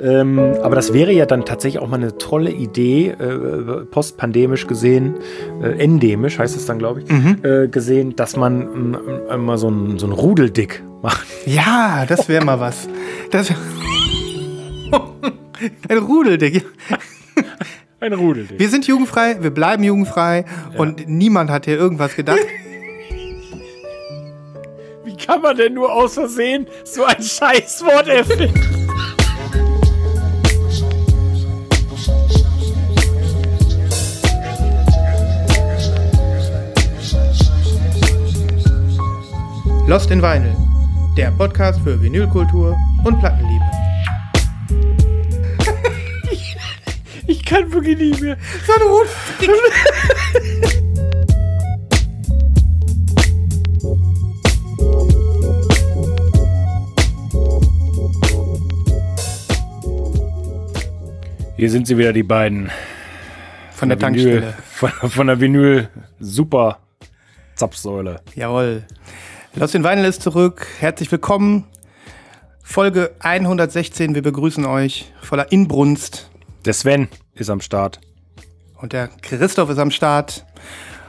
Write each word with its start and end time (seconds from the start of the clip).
Ähm, 0.00 0.38
aber 0.62 0.74
das 0.74 0.92
wäre 0.92 1.12
ja 1.12 1.24
dann 1.24 1.44
tatsächlich 1.44 1.80
auch 1.80 1.86
mal 1.88 1.96
eine 1.98 2.18
tolle 2.18 2.50
Idee, 2.50 3.10
äh, 3.10 3.84
postpandemisch 3.84 4.66
gesehen, 4.66 5.14
äh, 5.62 5.78
endemisch 5.78 6.38
heißt 6.38 6.56
es 6.56 6.66
dann, 6.66 6.78
glaube 6.78 7.02
ich, 7.02 7.08
Mhm. 7.10 7.36
äh, 7.44 7.68
gesehen, 7.68 8.16
dass 8.16 8.36
man 8.36 8.96
äh, 9.30 9.36
mal 9.36 9.56
so 9.56 9.70
ein, 9.70 9.98
so 9.98 10.06
ein 10.06 10.12
Rudeldick 10.12 10.82
macht. 11.00 11.26
Ja, 11.46 12.04
das 12.08 12.28
wäre 12.28 12.44
mal 12.44 12.58
was. 12.58 12.88
Das 13.30 13.50
Ein 15.88 15.98
Rudeldick. 15.98 16.64
Ein 18.00 18.12
Rudeldick. 18.14 18.58
Wir 18.58 18.68
sind 18.68 18.86
jugendfrei, 18.86 19.36
wir 19.42 19.50
bleiben 19.50 19.82
jugendfrei 19.84 20.44
und 20.76 21.08
niemand 21.08 21.50
hat 21.50 21.66
hier 21.66 21.78
irgendwas 21.78 22.16
gedacht. 22.16 22.38
Wie 25.04 25.16
kann 25.16 25.40
man 25.42 25.56
denn 25.56 25.74
nur 25.74 25.92
aus 25.92 26.14
Versehen 26.14 26.66
so 26.84 27.04
ein 27.04 27.22
Scheißwort 27.22 28.08
erfinden? 28.08 28.87
Lost 39.88 40.10
in 40.10 40.20
Vinyl, 40.20 40.54
der 41.16 41.30
Podcast 41.30 41.80
für 41.80 42.02
Vinylkultur 42.02 42.76
und 43.04 43.18
Plattenliebe. 43.20 43.64
Ich 47.26 47.42
kann 47.42 47.72
wirklich 47.72 47.96
nicht 47.96 48.20
mehr. 48.20 48.36
So 48.66 48.72
ein 48.74 48.82
Rudeldick. 48.82 49.50
Hier 61.56 61.70
sind 61.70 61.86
sie 61.86 61.96
wieder, 61.96 62.12
die 62.12 62.22
beiden. 62.22 62.70
Von 63.72 63.88
der 63.88 63.98
Vinyl, 63.98 64.40
Tankstelle. 64.40 64.54
von, 64.70 64.90
von 65.10 65.26
der 65.28 65.40
Vinyl 65.40 65.88
Super 66.20 66.78
Zapfsäule. 67.54 68.20
Jawohl. 68.34 68.84
Lost 69.58 69.74
in 69.74 69.82
Vinyl 69.82 70.04
ist 70.04 70.22
zurück. 70.22 70.66
Herzlich 70.78 71.10
willkommen. 71.10 71.64
Folge 72.62 73.10
116. 73.20 74.14
Wir 74.14 74.22
begrüßen 74.22 74.64
euch 74.64 75.12
voller 75.20 75.50
Inbrunst. 75.50 76.30
Der 76.64 76.74
Sven 76.74 77.08
ist 77.34 77.50
am 77.50 77.60
Start. 77.60 78.00
Und 78.76 78.92
der 78.92 79.08
Christoph 79.22 79.70
ist 79.70 79.78
am 79.78 79.90
Start. 79.90 80.46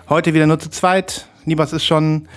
Heute 0.08 0.33
wieder 0.33 0.47
nur 0.47 0.58
zu 0.59 0.69
zweit. 0.69 1.28
Nibas 1.45 1.73
ist 1.73 1.86
schon 1.86 2.28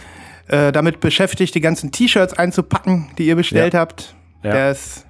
äh, 0.48 0.70
damit 0.72 1.00
beschäftigt, 1.00 1.54
die 1.54 1.60
ganzen 1.62 1.92
T-Shirts 1.92 2.34
einzupacken, 2.34 3.10
die 3.16 3.26
ihr 3.26 3.36
bestellt 3.36 3.72
Ja. 3.72 3.80
habt. 3.80 4.14
Ja. 4.42 4.52
Der 4.52 4.70
ist 4.72 5.06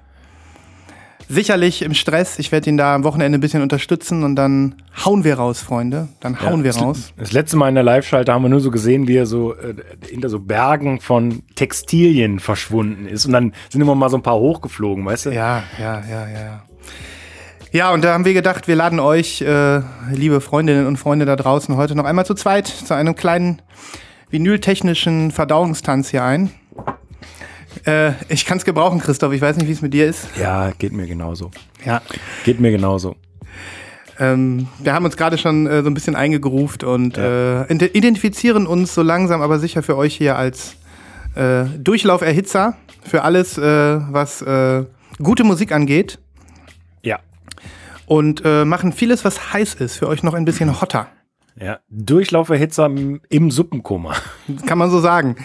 sicherlich 1.29 1.81
im 1.81 1.93
Stress. 1.93 2.39
Ich 2.39 2.51
werde 2.51 2.69
ihn 2.69 2.77
da 2.77 2.95
am 2.95 3.03
Wochenende 3.03 3.37
ein 3.37 3.41
bisschen 3.41 3.61
unterstützen 3.61 4.23
und 4.23 4.35
dann 4.35 4.75
hauen 5.05 5.23
wir 5.23 5.35
raus, 5.35 5.61
Freunde. 5.61 6.07
Dann 6.19 6.41
hauen 6.41 6.63
wir 6.63 6.71
das, 6.71 6.81
raus. 6.81 7.13
Das 7.17 7.31
letzte 7.31 7.57
Mal 7.57 7.69
in 7.69 7.75
der 7.75 7.83
Live-Schalte 7.83 8.33
haben 8.33 8.43
wir 8.43 8.49
nur 8.49 8.59
so 8.59 8.71
gesehen, 8.71 9.07
wie 9.07 9.17
er 9.17 9.25
so 9.25 9.53
äh, 9.55 9.75
hinter 10.07 10.29
so 10.29 10.39
Bergen 10.39 10.99
von 10.99 11.43
Textilien 11.55 12.39
verschwunden 12.39 13.07
ist. 13.07 13.25
Und 13.25 13.33
dann 13.33 13.53
sind 13.69 13.81
immer 13.81 13.95
mal 13.95 14.09
so 14.09 14.17
ein 14.17 14.23
paar 14.23 14.37
hochgeflogen, 14.37 15.05
weißt 15.05 15.27
du? 15.27 15.29
Ja, 15.31 15.63
ja, 15.79 16.01
ja, 16.09 16.27
ja. 16.27 16.43
ja. 16.43 16.63
Ja, 17.73 17.91
und 17.91 18.03
da 18.03 18.13
haben 18.13 18.23
wir 18.23 18.35
gedacht, 18.35 18.67
wir 18.67 18.75
laden 18.75 18.99
euch, 18.99 19.41
äh, 19.41 19.81
liebe 20.11 20.41
Freundinnen 20.41 20.85
und 20.85 20.97
Freunde 20.97 21.25
da 21.25 21.35
draußen, 21.35 21.75
heute 21.75 21.95
noch 21.95 22.05
einmal 22.05 22.23
zu 22.23 22.35
zweit 22.35 22.67
zu 22.67 22.93
einem 22.93 23.15
kleinen 23.15 23.63
vinyltechnischen 24.29 25.31
Verdauungstanz 25.31 26.09
hier 26.09 26.23
ein. 26.23 26.51
Äh, 27.85 28.11
ich 28.29 28.45
kann 28.45 28.57
es 28.57 28.65
gebrauchen, 28.65 28.99
Christoph. 28.99 29.33
Ich 29.33 29.41
weiß 29.41 29.57
nicht, 29.57 29.67
wie 29.67 29.71
es 29.73 29.81
mit 29.81 29.93
dir 29.93 30.07
ist. 30.07 30.27
Ja, 30.39 30.71
geht 30.71 30.93
mir 30.93 31.05
genauso. 31.07 31.51
Ja. 31.85 32.01
Geht 32.45 32.59
mir 32.59 32.71
genauso. 32.71 33.15
Ähm, 34.19 34.67
wir 34.79 34.93
haben 34.93 35.05
uns 35.05 35.17
gerade 35.17 35.37
schon 35.37 35.65
äh, 35.67 35.81
so 35.81 35.89
ein 35.89 35.93
bisschen 35.93 36.15
eingegruft 36.15 36.83
und 36.83 37.17
Ja. 37.17 37.63
äh, 37.63 37.73
ide- 37.73 37.87
identifizieren 37.93 38.67
uns 38.67 38.93
so 38.93 39.01
langsam, 39.01 39.41
aber 39.41 39.59
sicher 39.59 39.81
für 39.83 39.97
euch 39.97 40.15
hier 40.15 40.37
als 40.37 40.75
äh, 41.35 41.65
Durchlauferhitzer 41.79 42.77
für 43.03 43.23
alles, 43.23 43.57
äh, 43.57 43.63
was 43.63 44.41
äh, 44.43 44.85
gute 45.21 45.43
Musik 45.43 45.71
angeht. 45.71 46.19
Ja. 47.01 47.19
und 48.05 48.43
machen 48.45 48.93
vieles, 48.93 49.25
was 49.25 49.51
heiß 49.53 49.73
ist, 49.75 49.97
für 49.97 50.07
euch 50.07 50.23
noch 50.23 50.33
ein 50.35 50.45
bisschen 50.45 50.79
hotter. 50.79 51.07
Ja. 51.59 51.79
Durchlauferhitzer 51.89 52.87
im- 53.29 53.51
Suppenkoma. 53.51 54.15
Kann 54.65 54.77
man 54.77 54.89
so 54.89 54.99
sagen. 54.99 55.35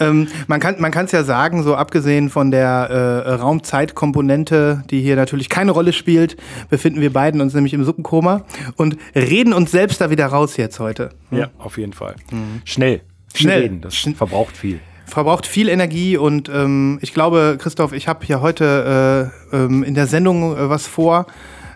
Ähm, 0.00 0.28
man 0.48 0.58
kann 0.60 1.04
es 1.04 1.12
ja 1.12 1.22
sagen, 1.22 1.62
so 1.62 1.76
abgesehen 1.76 2.28
von 2.30 2.50
der 2.50 3.24
äh, 3.24 3.32
Raumzeitkomponente, 3.34 4.82
die 4.90 5.00
hier 5.00 5.16
natürlich 5.16 5.48
keine 5.48 5.70
Rolle 5.72 5.92
spielt, 5.92 6.36
befinden 6.70 7.00
wir 7.00 7.12
beiden 7.12 7.40
uns 7.40 7.54
nämlich 7.54 7.74
im 7.74 7.84
Suppenkoma 7.84 8.44
und 8.76 8.96
reden 9.14 9.52
uns 9.52 9.70
selbst 9.70 10.00
da 10.00 10.10
wieder 10.10 10.26
raus 10.26 10.56
jetzt 10.56 10.80
heute. 10.80 11.10
Ja, 11.30 11.50
auf 11.58 11.78
jeden 11.78 11.92
Fall. 11.92 12.16
Schnell. 12.64 13.02
Viel 13.32 13.46
Schnell. 13.48 13.62
Reden, 13.62 13.80
das 13.80 13.94
Schn- 13.94 14.14
verbraucht 14.16 14.56
viel. 14.56 14.80
Verbraucht 15.06 15.46
viel 15.46 15.68
Energie 15.68 16.16
und 16.16 16.48
ähm, 16.48 16.98
ich 17.02 17.12
glaube, 17.12 17.56
Christoph, 17.60 17.92
ich 17.92 18.08
habe 18.08 18.24
hier 18.24 18.40
heute 18.40 19.30
äh, 19.52 19.56
ähm, 19.56 19.82
in 19.84 19.94
der 19.94 20.06
Sendung 20.06 20.56
äh, 20.56 20.68
was 20.70 20.86
vor. 20.86 21.26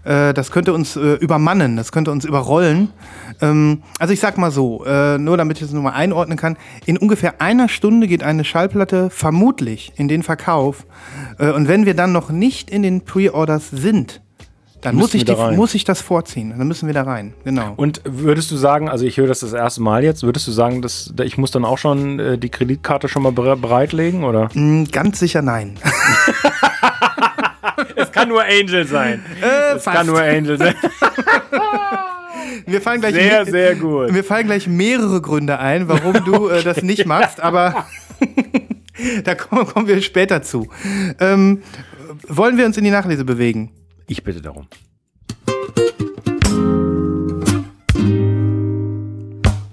Äh, 0.09 0.33
das 0.33 0.51
könnte 0.51 0.73
uns 0.73 0.97
äh, 0.97 1.15
übermannen, 1.17 1.77
das 1.77 1.93
könnte 1.93 2.11
uns 2.11 2.25
überrollen. 2.25 2.89
Ähm, 3.43 3.83
also 3.99 4.15
ich 4.15 4.21
sag 4.21 4.39
mal 4.39 4.51
so, 4.51 4.85
äh, 4.87 5.19
nur 5.19 5.37
damit 5.37 5.59
ich 5.59 5.65
es 5.65 5.73
nochmal 5.73 5.93
einordnen 5.93 6.39
kann, 6.39 6.57
in 6.87 6.97
ungefähr 6.97 7.43
einer 7.43 7.69
Stunde 7.69 8.09
geht 8.09 8.23
eine 8.23 8.43
Schallplatte 8.45 9.11
vermutlich 9.11 9.93
in 9.97 10.09
den 10.09 10.23
Verkauf. 10.23 10.87
Äh, 11.39 11.51
und 11.51 11.69
wenn 11.69 11.85
wir 11.85 11.93
dann 11.95 12.13
noch 12.13 12.31
nicht 12.31 12.71
in 12.71 12.83
den 12.83 13.03
Pre-Orders 13.03 13.69
sind, 13.71 14.23
dann 14.81 14.95
muss 14.95 15.13
ich, 15.13 15.25
die, 15.25 15.33
da 15.33 15.47
rein. 15.47 15.57
muss 15.57 15.75
ich 15.75 15.83
das 15.85 16.01
vorziehen. 16.01 16.55
Dann 16.57 16.69
müssen 16.69 16.87
wir 16.87 16.95
da 16.95 17.03
rein. 17.03 17.35
Genau. 17.45 17.73
Und 17.77 18.01
würdest 18.05 18.51
du 18.53 18.57
sagen, 18.57 18.89
also 18.89 19.05
ich 19.05 19.17
höre 19.17 19.27
das 19.27 19.41
das 19.41 19.53
erste 19.53 19.83
Mal 19.83 20.05
jetzt, 20.05 20.23
würdest 20.23 20.47
du 20.47 20.53
sagen, 20.53 20.83
dass 20.83 21.13
ich 21.25 21.37
muss 21.37 21.51
dann 21.51 21.65
auch 21.65 21.79
schon 21.79 22.21
äh, 22.21 22.39
die 22.39 22.49
Kreditkarte 22.49 23.09
schon 23.09 23.25
mal 23.25 23.33
bere- 23.33 23.57
bereitlegen, 23.57 24.23
oder? 24.25 24.49
Mm, 24.55 24.85
ganz 24.93 25.19
sicher 25.19 25.43
nein. 25.43 25.75
Es 27.99 28.13
kann 28.13 28.29
nur 28.29 28.43
Angel 28.45 28.87
sein. 28.87 29.25
Äh, 29.43 29.77
Es 29.77 29.85
kann 29.85 30.07
nur 30.07 30.21
Angel 30.21 30.57
sein. 30.59 30.75
Wir 32.67 32.81
fallen 32.81 33.01
gleich 33.01 33.15
Sehr, 33.15 33.45
sehr 33.47 33.75
gut. 33.75 34.13
Mir 34.13 34.25
fallen 34.25 34.47
gleich 34.47 34.67
mehrere 34.67 35.21
Gründe 35.21 35.59
ein, 35.59 35.89
warum 35.89 36.25
du 36.25 36.49
äh, 36.49 36.63
das 36.65 36.83
nicht 36.83 37.07
machst, 37.07 37.41
aber 37.41 37.87
da 39.25 39.35
kommen, 39.35 39.67
kommen 39.67 39.87
wir 39.89 40.01
später 40.03 40.43
zu. 40.43 40.69
Ähm, 41.19 41.63
wollen 42.27 42.57
wir 42.57 42.67
uns 42.67 42.77
in 42.77 42.85
die 42.85 42.91
Nachlese 42.91 43.25
bewegen? 43.25 43.71
Ich 44.07 44.23
bitte 44.23 44.41
darum. 44.41 44.67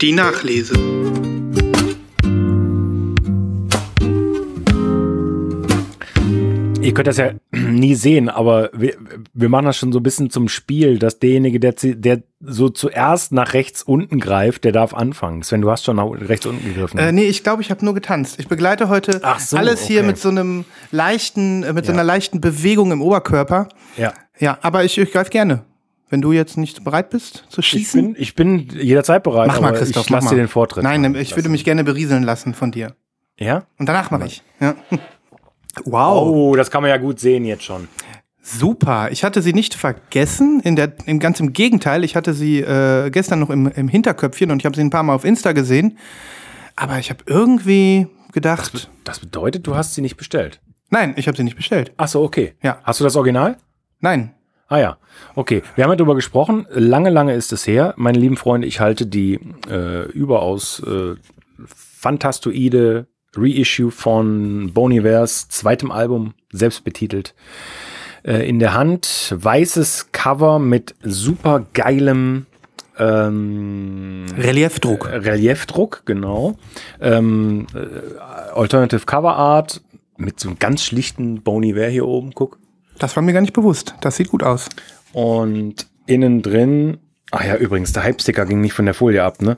Die 0.01 0.11
Nachlese. 0.11 0.73
Ihr 6.85 6.93
könnt 6.93 7.07
das 7.07 7.17
ja 7.17 7.31
nie 7.51 7.95
sehen, 7.95 8.29
aber 8.29 8.69
wir, 8.73 8.95
wir 9.33 9.49
machen 9.49 9.65
das 9.65 9.77
schon 9.77 9.91
so 9.91 9.99
ein 9.99 10.03
bisschen 10.03 10.29
zum 10.29 10.47
Spiel, 10.49 10.99
dass 10.99 11.19
derjenige, 11.19 11.59
der, 11.59 11.73
der 11.73 12.23
so 12.39 12.69
zuerst 12.69 13.31
nach 13.31 13.53
rechts 13.53 13.83
unten 13.83 14.19
greift, 14.19 14.63
der 14.63 14.71
darf 14.71 14.93
anfangen. 14.93 15.43
Sven, 15.43 15.61
du 15.61 15.71
hast 15.71 15.83
schon 15.83 15.95
nach 15.95 16.05
rechts 16.11 16.45
unten 16.45 16.63
gegriffen. 16.65 16.99
Äh, 16.99 17.11
nee, 17.11 17.23
ich 17.25 17.43
glaube, 17.43 17.61
ich 17.61 17.71
habe 17.71 17.83
nur 17.83 17.93
getanzt. 17.93 18.39
Ich 18.39 18.47
begleite 18.47 18.87
heute 18.89 19.21
so, 19.39 19.57
alles 19.57 19.85
hier 19.85 19.99
okay. 20.01 20.07
mit 20.07 20.17
so 20.19 20.29
einem 20.29 20.65
leichten, 20.91 21.63
äh, 21.63 21.73
mit 21.73 21.85
so 21.85 21.91
Ja. 21.91 21.95
einer 21.95 22.03
leichten 22.03 22.39
Bewegung 22.41 22.91
im 22.91 23.01
Oberkörper. 23.01 23.67
ja. 23.97 24.13
Ja, 24.37 24.57
aber 24.61 24.83
ich, 24.83 24.97
ich 24.97 25.11
greife 25.13 25.29
gerne. 25.29 25.63
Wenn 26.09 26.21
du 26.21 26.33
jetzt 26.33 26.57
nicht 26.57 26.83
bereit 26.83 27.09
bist 27.09 27.45
zu 27.49 27.61
Ich 27.61 27.67
schießen. 27.67 28.13
bin, 28.13 28.21
ich 28.21 28.35
bin 28.35 28.67
jederzeit 28.69 29.23
bereit, 29.23 29.47
mach 29.47 29.61
mal, 29.61 29.71
Christoph. 29.73 30.03
ich 30.03 30.09
lasse 30.09 30.25
mach 30.25 30.31
dir 30.31 30.37
den 30.37 30.49
Vortritt. 30.49 30.83
Nein, 30.83 31.15
ich 31.15 31.35
würde 31.37 31.47
mich 31.47 31.63
gerne 31.63 31.83
berieseln 31.85 32.23
lassen 32.23 32.53
von 32.53 32.71
dir. 32.71 32.95
Ja? 33.39 33.63
Und 33.79 33.87
danach 33.87 34.11
mache 34.11 34.25
ich. 34.27 34.43
Ja. 34.59 34.75
Wow. 35.83 36.27
Oh, 36.27 36.55
das 36.55 36.71
kann 36.71 36.81
man 36.81 36.89
ja 36.89 36.97
gut 36.97 37.19
sehen 37.19 37.45
jetzt 37.45 37.63
schon. 37.63 37.87
Super. 38.41 39.09
Ich 39.11 39.23
hatte 39.23 39.41
sie 39.41 39.53
nicht 39.53 39.73
vergessen. 39.73 40.61
In 40.63 40.75
der, 40.75 40.93
im, 41.05 41.19
ganz 41.19 41.39
im 41.39 41.51
Gegenteil. 41.51 42.03
Ich 42.03 42.15
hatte 42.15 42.33
sie 42.33 42.59
äh, 42.59 43.09
gestern 43.09 43.39
noch 43.39 43.49
im, 43.49 43.67
im 43.67 43.87
Hinterköpfchen 43.87 44.51
und 44.51 44.59
ich 44.59 44.65
habe 44.65 44.75
sie 44.75 44.83
ein 44.83 44.91
paar 44.91 45.03
Mal 45.03 45.15
auf 45.15 45.25
Insta 45.25 45.51
gesehen. 45.51 45.97
Aber 46.75 46.99
ich 46.99 47.09
habe 47.09 47.23
irgendwie 47.25 48.07
gedacht. 48.31 48.89
Das 49.03 49.19
bedeutet, 49.19 49.65
du 49.65 49.75
hast 49.75 49.95
sie 49.95 50.01
nicht 50.01 50.17
bestellt. 50.17 50.61
Nein, 50.89 51.15
ich 51.17 51.27
habe 51.27 51.35
sie 51.35 51.43
nicht 51.43 51.57
bestellt. 51.57 51.91
Ach 51.97 52.07
so, 52.07 52.21
okay. 52.21 52.53
Ja. 52.61 52.79
Hast 52.83 52.99
du 52.99 53.03
das 53.03 53.15
Original? 53.15 53.57
Nein. 53.99 54.35
Ah 54.67 54.77
ja, 54.77 54.97
okay. 55.35 55.61
Wir 55.75 55.83
haben 55.83 55.91
ja 55.91 55.95
darüber 55.95 56.15
gesprochen. 56.15 56.67
Lange, 56.71 57.09
lange 57.09 57.33
ist 57.33 57.53
es 57.53 57.67
her. 57.67 57.93
Meine 57.97 58.17
lieben 58.17 58.37
Freunde, 58.37 58.67
ich 58.67 58.79
halte 58.79 59.05
die 59.05 59.39
äh, 59.69 60.05
überaus 60.11 60.81
äh, 60.85 61.15
fantastoide 61.67 63.07
Reissue 63.37 63.91
von 63.91 64.71
Bon 64.73 64.91
Ivers 64.91 65.49
zweitem 65.49 65.91
Album, 65.91 66.33
selbst 66.51 66.83
betitelt, 66.83 67.33
äh, 68.23 68.47
in 68.47 68.59
der 68.59 68.73
Hand. 68.73 69.33
Weißes 69.35 70.11
Cover 70.11 70.59
mit 70.59 70.95
super 71.01 71.65
geilem 71.73 72.45
ähm, 72.97 74.25
Reliefdruck. 74.37 75.07
Reliefdruck, 75.07 76.03
genau. 76.05 76.57
Ähm, 77.01 77.67
äh, 77.73 78.19
Alternative 78.53 79.05
Cover 79.05 79.35
Art 79.35 79.81
mit 80.17 80.39
so 80.39 80.49
einem 80.49 80.59
ganz 80.59 80.83
schlichten 80.83 81.41
Bon 81.41 81.61
Iver 81.63 81.87
hier 81.87 82.07
oben, 82.07 82.33
guck. 82.33 82.59
Das 82.97 83.15
war 83.15 83.23
mir 83.23 83.33
gar 83.33 83.41
nicht 83.41 83.53
bewusst. 83.53 83.95
Das 84.01 84.15
sieht 84.15 84.29
gut 84.29 84.43
aus. 84.43 84.69
Und 85.11 85.87
innen 86.05 86.41
drin, 86.41 86.97
ach 87.31 87.43
ja, 87.43 87.57
übrigens, 87.57 87.91
der 87.91 88.03
Hype-Sticker 88.03 88.45
ging 88.45 88.61
nicht 88.61 88.73
von 88.73 88.85
der 88.85 88.93
Folie 88.93 89.23
ab, 89.23 89.41
ne? 89.41 89.57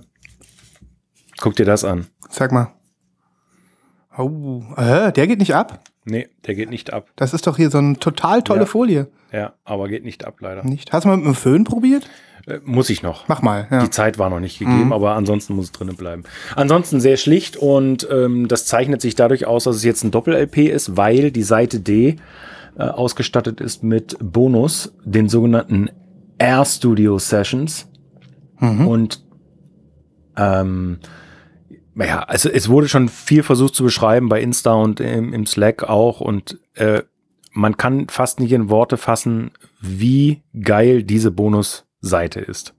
Guck 1.40 1.56
dir 1.56 1.66
das 1.66 1.86
an. 1.86 2.08
Sag 2.30 2.52
mal. 2.52 2.77
Oh, 4.18 4.64
äh, 4.78 5.12
der 5.12 5.28
geht 5.28 5.40
nicht 5.40 5.54
ab? 5.56 5.81
Nee, 6.06 6.28
der 6.46 6.56
geht 6.56 6.69
nicht 6.69 6.94
ab. 6.94 7.10
Das 7.16 7.34
ist 7.34 7.48
doch 7.48 7.58
hier 7.58 7.69
so 7.69 7.78
eine 7.80 7.98
total 7.98 8.42
tolle 8.42 8.62
Ja. 8.62 8.66
Folie. 8.66 9.08
Ja, 9.31 9.54
aber 9.66 9.90
geht 9.90 10.06
nicht 10.06 10.25
ab, 10.25 10.36
leider. 10.40 10.64
Nicht? 10.64 10.94
Hast 10.94 11.04
du 11.04 11.10
mal 11.10 11.18
mit 11.18 11.25
dem 11.25 11.36
Föhn 11.36 11.64
probiert? 11.66 12.10
Äh, 12.48 12.60
muss 12.64 12.90
ich 12.90 13.04
noch. 13.04 13.28
Mach 13.28 13.42
mal. 13.42 13.68
Ja. 13.69 13.84
Die 13.84 13.90
Zeit 13.90 14.18
war 14.18 14.30
noch 14.30 14.40
nicht 14.40 14.58
gegeben, 14.60 14.94
aber 14.94 15.16
ansonsten 15.16 15.54
muss 15.54 15.66
es 15.66 15.72
drinnen 15.74 15.98
bleiben. 15.98 16.24
Ansonsten 16.56 17.02
sehr 17.02 17.18
schlicht 17.18 17.58
und 17.58 18.08
ähm, 18.10 18.48
das 18.48 18.66
zeichnet 18.66 19.02
sich 19.02 19.16
dadurch 19.16 19.46
aus, 19.46 19.66
dass 19.66 19.75
es 19.75 19.84
jetzt 19.84 20.04
ein 20.04 20.12
Doppel-LP 20.12 20.69
ist, 20.69 20.96
weil 20.96 21.31
die 21.31 21.44
Seite 21.44 21.81
D 21.81 22.16
äh, 22.78 22.84
ausgestattet 22.84 23.60
ist 23.60 23.84
mit 23.84 24.16
Bonus, 24.22 24.94
den 25.04 25.28
sogenannten 25.28 25.90
Air 26.38 26.64
Studio 26.66 27.19
Sessions. 27.19 27.90
Und 28.60 29.24
ähm, 30.36 30.98
ja, 32.06 32.20
also 32.20 32.50
es 32.50 32.70
wurde 32.70 32.88
schon 32.88 33.10
viel 33.10 33.44
versucht 33.44 33.76
zu 33.76 33.84
beschreiben 33.84 34.30
bei 34.30 34.42
Insta 34.42 34.74
und 34.74 35.00
im, 35.00 35.34
im 35.34 35.46
Slack 35.46 35.84
auch 35.84 36.22
und 36.22 36.60
äh, 36.76 37.04
man 37.52 37.78
kann 37.78 38.08
fast 38.08 38.40
nicht 38.40 38.52
in 38.52 38.70
Worte 38.70 38.98
fassen, 38.98 39.52
wie 39.82 40.44
geil 40.62 41.04
diese 41.04 41.32
Bonusseite 41.32 42.40
ist. 42.40 42.74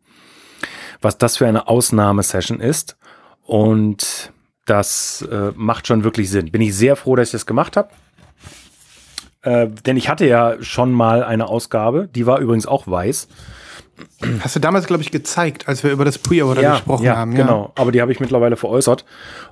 Was 1.00 1.18
das 1.18 1.36
für 1.36 1.46
eine 1.46 1.68
Ausnahmesession 1.68 2.60
ist 2.60 2.96
und 3.42 4.32
das 4.66 5.22
äh, 5.22 5.52
macht 5.56 5.86
schon 5.86 6.04
wirklich 6.04 6.30
Sinn. 6.30 6.50
Bin 6.50 6.60
ich 6.60 6.76
sehr 6.76 6.94
froh, 6.94 7.16
dass 7.16 7.28
ich 7.28 7.32
das 7.32 7.46
gemacht 7.46 7.76
habe. 7.76 7.88
Äh, 9.42 9.68
denn 9.68 9.96
ich 9.96 10.08
hatte 10.08 10.26
ja 10.26 10.62
schon 10.62 10.92
mal 10.92 11.24
eine 11.24 11.46
Ausgabe, 11.46 12.08
die 12.14 12.26
war 12.26 12.38
übrigens 12.38 12.66
auch 12.66 12.86
weiß. 12.86 13.28
Hast 14.40 14.56
du 14.56 14.60
damals, 14.60 14.86
glaube 14.86 15.02
ich, 15.02 15.10
gezeigt, 15.10 15.68
als 15.68 15.82
wir 15.84 15.90
über 15.92 16.04
das 16.04 16.18
Pre-Order 16.18 16.62
gesprochen 16.72 17.04
ja, 17.04 17.16
haben. 17.16 17.32
Ja. 17.32 17.42
Genau, 17.44 17.72
aber 17.76 17.92
die 17.92 18.00
habe 18.00 18.12
ich 18.12 18.20
mittlerweile 18.20 18.56
veräußert 18.56 19.04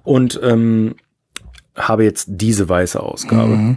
und 0.02 0.40
ähm, 0.42 0.96
habe 1.76 2.04
jetzt 2.04 2.26
diese 2.28 2.68
weiße 2.68 3.00
Ausgabe. 3.00 3.56
Mhm. 3.56 3.76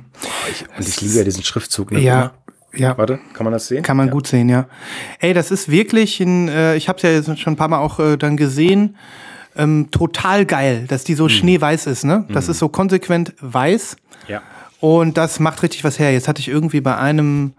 Ich, 0.51 0.65
und 0.77 0.87
ich 0.87 1.01
liebe 1.01 1.15
ja 1.15 1.23
diesen 1.23 1.43
Schriftzug. 1.43 1.91
Ne? 1.91 1.99
Ja, 1.99 2.31
ja. 2.73 2.97
Warte, 2.97 3.19
kann 3.33 3.43
man 3.43 3.53
das 3.53 3.67
sehen? 3.67 3.83
Kann 3.83 3.97
man 3.97 4.09
gut 4.09 4.27
sehen, 4.27 4.47
ja. 4.49 4.67
Ey, 5.19 5.33
das 5.33 5.51
ist 5.51 5.69
wirklich 5.69 6.19
ein, 6.19 6.47
äh, 6.49 6.75
ich 6.75 6.87
habe 6.87 6.97
es 6.97 7.03
ja 7.03 7.09
jetzt 7.11 7.39
schon 7.39 7.53
ein 7.53 7.57
paar 7.57 7.67
Mal 7.67 7.79
auch 7.79 7.99
äh, 7.99 8.17
dann 8.17 8.37
gesehen, 8.37 8.95
ähm, 9.55 9.89
total 9.91 10.45
geil, 10.45 10.85
dass 10.87 11.03
die 11.03 11.15
so 11.15 11.25
Mhm. 11.25 11.29
schneeweiß 11.29 11.87
ist, 11.87 12.03
ne? 12.05 12.25
Das 12.29 12.47
ist 12.47 12.59
so 12.59 12.69
konsequent 12.69 13.33
weiß 13.41 13.97
Ja. 14.27 14.41
und 14.79 15.17
das 15.17 15.39
macht 15.39 15.63
richtig 15.63 15.83
was 15.83 15.99
her. 15.99 16.13
Jetzt 16.13 16.27
hatte 16.27 16.39
ich 16.39 16.47
irgendwie 16.47 16.81
bei 16.81 16.95
einem 16.95 17.53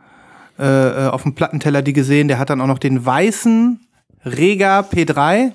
äh, 0.61 1.07
äh, 1.07 1.09
auf 1.09 1.23
dem 1.23 1.35
Plattenteller 1.35 1.83
die 1.83 1.93
gesehen, 1.93 2.29
der 2.29 2.39
hat 2.39 2.51
dann 2.51 2.61
auch 2.61 2.67
noch 2.67 2.79
den 2.79 3.05
weißen 3.05 3.81
Rega 4.25 4.81
P3 4.81 5.53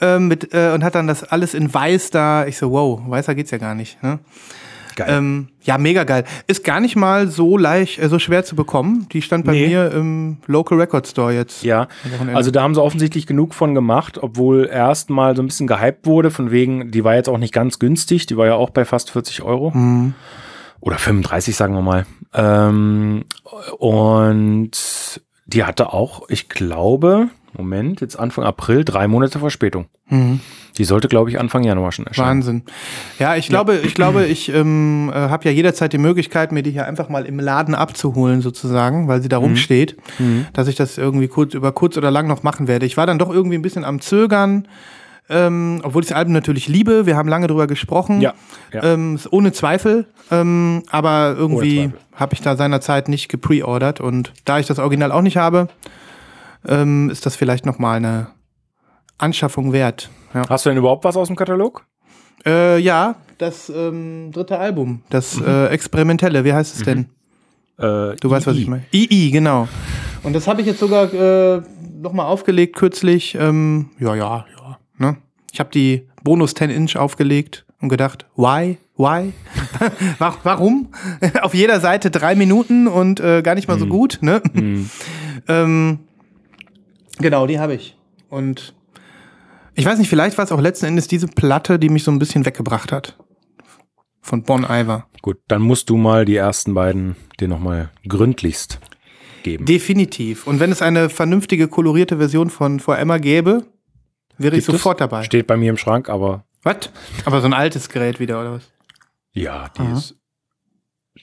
äh, 0.00 0.18
mit, 0.18 0.52
äh, 0.52 0.72
und 0.74 0.82
hat 0.82 0.94
dann 0.96 1.06
das 1.06 1.22
alles 1.24 1.54
in 1.54 1.72
weiß 1.72 2.10
da. 2.10 2.46
Ich 2.46 2.58
so, 2.58 2.70
wow, 2.72 3.00
weißer 3.06 3.34
geht's 3.34 3.50
ja 3.52 3.58
gar 3.58 3.74
nicht, 3.74 4.02
ne? 4.02 4.18
Geil. 4.96 5.06
Ähm, 5.10 5.48
ja, 5.62 5.76
mega 5.76 6.04
geil. 6.04 6.24
Ist 6.46 6.62
gar 6.62 6.78
nicht 6.78 6.94
mal 6.94 7.26
so 7.28 7.56
leicht, 7.58 7.98
äh, 7.98 8.08
so 8.08 8.20
schwer 8.20 8.44
zu 8.44 8.54
bekommen. 8.54 9.08
Die 9.12 9.22
stand 9.22 9.44
bei 9.44 9.52
Nee. 9.52 9.66
mir 9.68 9.90
im 9.90 10.36
Local 10.46 10.78
Record 10.78 11.08
Store 11.08 11.32
jetzt. 11.32 11.64
Ja, 11.64 11.88
also 12.32 12.52
da 12.52 12.62
haben 12.62 12.74
sie 12.76 12.82
offensichtlich 12.82 13.26
genug 13.26 13.54
von 13.54 13.74
gemacht, 13.74 14.18
obwohl 14.22 14.68
erst 14.72 15.10
mal 15.10 15.34
so 15.34 15.42
ein 15.42 15.46
bisschen 15.46 15.66
gehypt 15.66 16.06
wurde, 16.06 16.30
von 16.30 16.52
wegen, 16.52 16.92
die 16.92 17.02
war 17.02 17.16
jetzt 17.16 17.28
auch 17.28 17.38
nicht 17.38 17.52
ganz 17.52 17.80
günstig, 17.80 18.26
die 18.26 18.36
war 18.36 18.46
ja 18.46 18.54
auch 18.54 18.70
bei 18.70 18.84
fast 18.84 19.10
40 19.10 19.42
Euro. 19.42 19.72
Mhm. 19.72 20.14
Oder 20.84 20.98
35, 20.98 21.56
sagen 21.56 21.74
wir 21.74 21.80
mal. 21.80 22.04
Ähm, 22.34 23.24
und 23.78 24.70
die 25.46 25.64
hatte 25.64 25.94
auch, 25.94 26.28
ich 26.28 26.50
glaube, 26.50 27.28
Moment, 27.56 28.02
jetzt 28.02 28.18
Anfang 28.18 28.44
April, 28.44 28.84
drei 28.84 29.08
Monate 29.08 29.38
Verspätung. 29.38 29.86
Die 30.76 30.84
sollte, 30.84 31.08
glaube 31.08 31.30
ich, 31.30 31.40
Anfang 31.40 31.64
Januar 31.64 31.90
schon 31.90 32.06
erscheinen. 32.06 32.40
Wahnsinn. 32.40 32.62
Ja, 33.18 33.36
ich 33.36 33.48
glaube, 33.48 33.78
ich 33.78 33.94
glaube, 33.94 34.26
ich 34.26 34.50
ähm, 34.50 35.10
äh, 35.10 35.16
habe 35.16 35.46
ja 35.46 35.50
jederzeit 35.52 35.94
die 35.94 35.98
Möglichkeit, 35.98 36.52
mir 36.52 36.62
die 36.62 36.72
hier 36.72 36.86
einfach 36.86 37.08
mal 37.08 37.24
im 37.24 37.40
Laden 37.40 37.74
abzuholen, 37.74 38.42
sozusagen, 38.42 39.08
weil 39.08 39.22
sie 39.22 39.30
da 39.30 39.38
rumsteht, 39.38 39.96
dass 40.52 40.68
ich 40.68 40.76
das 40.76 40.98
irgendwie 40.98 41.28
kurz 41.28 41.54
über 41.54 41.72
kurz 41.72 41.96
oder 41.96 42.10
lang 42.10 42.28
noch 42.28 42.42
machen 42.42 42.68
werde. 42.68 42.84
Ich 42.84 42.98
war 42.98 43.06
dann 43.06 43.18
doch 43.18 43.30
irgendwie 43.30 43.56
ein 43.56 43.62
bisschen 43.62 43.84
am 43.84 44.00
Zögern, 44.02 44.68
ähm, 45.28 45.80
obwohl 45.82 46.02
ich 46.02 46.08
das 46.08 46.16
Album 46.16 46.32
natürlich 46.34 46.68
liebe. 46.68 47.06
Wir 47.06 47.16
haben 47.16 47.28
lange 47.28 47.46
drüber 47.46 47.66
gesprochen. 47.66 48.20
Ja, 48.20 48.34
ja. 48.72 48.82
Ähm, 48.82 49.18
ohne 49.30 49.52
Zweifel. 49.52 50.06
Ähm, 50.30 50.82
aber 50.90 51.34
irgendwie 51.36 51.92
habe 52.14 52.34
ich 52.34 52.40
da 52.42 52.56
seinerzeit 52.56 53.08
nicht 53.08 53.28
gepreordert 53.28 54.00
und 54.00 54.32
da 54.44 54.58
ich 54.58 54.66
das 54.66 54.78
Original 54.78 55.12
auch 55.12 55.22
nicht 55.22 55.36
habe, 55.36 55.68
ähm, 56.66 57.10
ist 57.10 57.26
das 57.26 57.36
vielleicht 57.36 57.66
noch 57.66 57.78
mal 57.78 57.96
eine 57.96 58.28
Anschaffung 59.18 59.72
wert. 59.72 60.10
Ja. 60.34 60.48
Hast 60.48 60.64
du 60.66 60.70
denn 60.70 60.78
überhaupt 60.78 61.04
was 61.04 61.16
aus 61.16 61.28
dem 61.28 61.36
Katalog? 61.36 61.84
Äh, 62.46 62.78
ja, 62.78 63.16
das 63.38 63.70
ähm, 63.74 64.30
dritte 64.32 64.58
Album, 64.58 65.02
das 65.10 65.36
Mhm. 65.40 65.46
äh, 65.46 65.66
Experimentelle, 65.68 66.44
wie 66.44 66.52
heißt 66.52 66.74
es 66.76 66.82
denn? 66.82 67.08
Äh, 67.78 68.14
Du 68.20 68.30
weißt, 68.30 68.46
was 68.46 68.56
ich 68.56 68.68
meine. 68.68 68.84
II, 68.92 69.30
genau. 69.30 69.68
Und 70.22 70.32
das 70.34 70.46
habe 70.46 70.60
ich 70.60 70.66
jetzt 70.66 70.78
sogar 70.80 71.12
äh, 71.12 71.60
nochmal 72.00 72.26
aufgelegt 72.26 72.76
kürzlich. 72.76 73.34
Ähm, 73.38 73.90
ja, 73.98 74.14
ja. 74.14 74.44
Ne? 74.98 75.16
Ich 75.52 75.60
habe 75.60 75.70
die 75.70 76.08
Bonus 76.22 76.54
10 76.54 76.70
Inch 76.70 76.96
aufgelegt 76.96 77.64
und 77.80 77.88
gedacht, 77.88 78.26
why? 78.36 78.78
Why? 78.96 79.32
Wa- 80.18 80.36
Warum? 80.42 80.88
Auf 81.42 81.54
jeder 81.54 81.80
Seite 81.80 82.10
drei 82.10 82.34
Minuten 82.34 82.86
und 82.86 83.20
äh, 83.20 83.42
gar 83.42 83.54
nicht 83.56 83.66
mal 83.68 83.76
Mhm. 83.76 83.80
so 83.80 83.86
gut. 83.86 84.18
Ne? 84.20 84.42
ähm, 85.48 85.98
genau, 87.18 87.46
die 87.46 87.58
habe 87.58 87.74
ich. 87.74 87.96
Und 88.28 88.74
ich 89.74 89.84
weiß 89.84 89.98
nicht, 89.98 90.08
vielleicht 90.08 90.38
war 90.38 90.44
es 90.44 90.52
auch 90.52 90.60
letzten 90.60 90.86
Endes 90.86 91.08
diese 91.08 91.26
Platte, 91.26 91.78
die 91.78 91.88
mich 91.88 92.04
so 92.04 92.10
ein 92.12 92.18
bisschen 92.18 92.46
weggebracht 92.46 92.92
hat. 92.92 93.16
Von 94.20 94.42
Bon 94.42 94.64
Iver. 94.64 95.06
Gut, 95.22 95.38
dann 95.48 95.62
musst 95.62 95.90
du 95.90 95.96
mal 95.96 96.24
die 96.24 96.36
ersten 96.36 96.74
beiden 96.74 97.16
dir 97.40 97.48
nochmal 97.48 97.90
gründlichst 98.08 98.78
geben. 99.42 99.64
Definitiv. 99.66 100.46
Und 100.46 100.60
wenn 100.60 100.70
es 100.72 100.80
eine 100.82 101.10
vernünftige 101.10 101.68
kolorierte 101.68 102.16
Version 102.18 102.48
von 102.50 102.80
For 102.80 102.96
Emma 102.98 103.18
gäbe, 103.18 103.66
wäre 104.38 104.54
ich 104.56 104.60
es? 104.60 104.66
sofort 104.66 105.00
dabei. 105.00 105.22
Steht 105.24 105.46
bei 105.46 105.56
mir 105.56 105.70
im 105.70 105.76
Schrank, 105.76 106.08
aber 106.08 106.44
Was? 106.62 106.90
Aber 107.24 107.40
so 107.40 107.46
ein 107.46 107.52
altes 107.54 107.88
Gerät 107.88 108.20
wieder, 108.20 108.40
oder 108.40 108.52
was? 108.54 108.70
ja, 109.32 109.68
die 109.78 109.92
ist. 109.92 110.16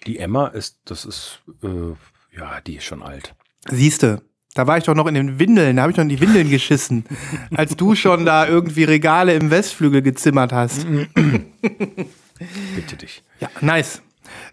Die 0.06 0.18
Emma 0.20 0.48
ist, 0.48 0.80
das 0.86 1.06
ist, 1.06 1.40
äh, 1.64 1.96
ja, 2.38 2.60
die 2.62 2.78
ist 2.78 2.86
schon 2.86 3.04
alt. 3.04 3.36
Siehste, 3.70 4.22
da 4.56 4.66
war 4.68 4.78
ich 4.78 4.86
doch 4.86 4.96
noch 4.96 5.06
in 5.08 5.14
den 5.14 5.38
Windeln, 5.40 5.76
da 5.76 5.84
habe 5.84 5.92
ich 5.92 5.98
noch 5.98 6.04
in 6.04 6.10
die 6.10 6.20
Windeln 6.22 6.50
geschissen, 6.50 7.06
als 7.56 7.76
du 7.76 7.94
schon 7.96 8.26
da 8.26 8.48
irgendwie 8.48 8.84
Regale 8.86 9.34
im 9.36 9.52
Westflügel 9.52 10.02
gezimmert 10.02 10.52
hast. 10.54 10.86
Bitte 12.76 12.96
dich. 12.98 13.24
Ja, 13.40 13.50
nice. 13.62 14.02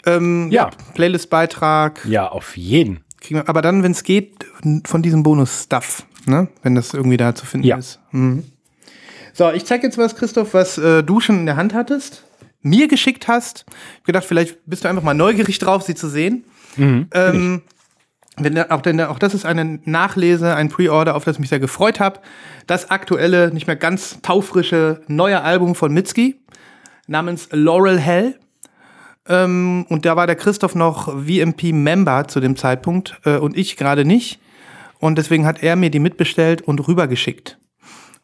Ähm, 0.06 0.50
Ja. 0.50 0.70
Playlist-Beitrag. 0.94 2.04
Ja, 2.06 2.28
auf 2.28 2.56
jeden. 2.56 3.00
Wir, 3.26 3.48
aber 3.48 3.62
dann, 3.62 3.82
wenn 3.82 3.92
es 3.92 4.02
geht, 4.04 4.44
von 4.84 5.02
diesem 5.02 5.22
Bonus-Stuff, 5.22 6.04
ne? 6.26 6.48
Wenn 6.62 6.74
das 6.74 6.94
irgendwie 6.94 7.16
da 7.16 7.34
zu 7.34 7.46
finden 7.46 7.66
Ja. 7.66 7.76
ist. 7.76 8.00
Mhm. 8.10 8.44
So, 9.32 9.50
ich 9.52 9.64
zeig 9.64 9.82
jetzt 9.82 9.98
was, 9.98 10.16
Christoph, 10.16 10.54
was 10.54 10.78
äh, 10.78 11.02
du 11.04 11.20
schon 11.20 11.36
in 11.40 11.46
der 11.46 11.56
Hand 11.56 11.72
hattest, 11.74 12.24
mir 12.60 12.88
geschickt 12.88 13.28
hast. 13.28 13.64
Ich 13.68 13.98
hab 13.98 14.04
gedacht, 14.04 14.24
vielleicht 14.24 14.58
bist 14.66 14.84
du 14.84 14.88
einfach 14.88 15.02
mal 15.04 15.14
neugierig 15.14 15.58
drauf, 15.58 15.82
sie 15.82 15.94
zu 15.94 16.08
sehen. 16.08 16.44
ähm, 16.76 17.62
wenn, 18.36 18.70
auch, 18.70 18.80
denn 18.82 19.00
auch 19.00 19.18
das 19.18 19.34
ist 19.34 19.44
eine 19.44 19.80
Nachlese, 19.84 20.54
ein 20.54 20.68
Pre-Order, 20.68 21.16
auf 21.16 21.24
das 21.24 21.36
ich 21.36 21.40
mich 21.40 21.48
sehr 21.50 21.58
gefreut 21.60 21.98
habe. 22.00 22.20
Das 22.66 22.90
aktuelle, 22.90 23.52
nicht 23.52 23.66
mehr 23.66 23.74
ganz 23.76 24.20
taufrische 24.22 25.00
neue 25.08 25.40
Album 25.42 25.74
von 25.74 25.92
Mitski 25.92 26.40
namens 27.08 27.48
Laurel 27.52 27.98
Hell. 27.98 28.38
Ähm, 29.28 29.86
und 29.88 30.04
da 30.04 30.16
war 30.16 30.26
der 30.26 30.36
Christoph 30.36 30.74
noch 30.74 31.06
VMP-Member 31.26 32.28
zu 32.28 32.40
dem 32.40 32.56
Zeitpunkt 32.56 33.20
äh, 33.24 33.36
und 33.36 33.56
ich 33.56 33.76
gerade 33.76 34.04
nicht. 34.04 34.40
Und 34.98 35.18
deswegen 35.18 35.46
hat 35.46 35.62
er 35.62 35.76
mir 35.76 35.90
die 35.90 36.00
mitbestellt 36.00 36.62
und 36.62 36.86
rübergeschickt. 36.88 37.58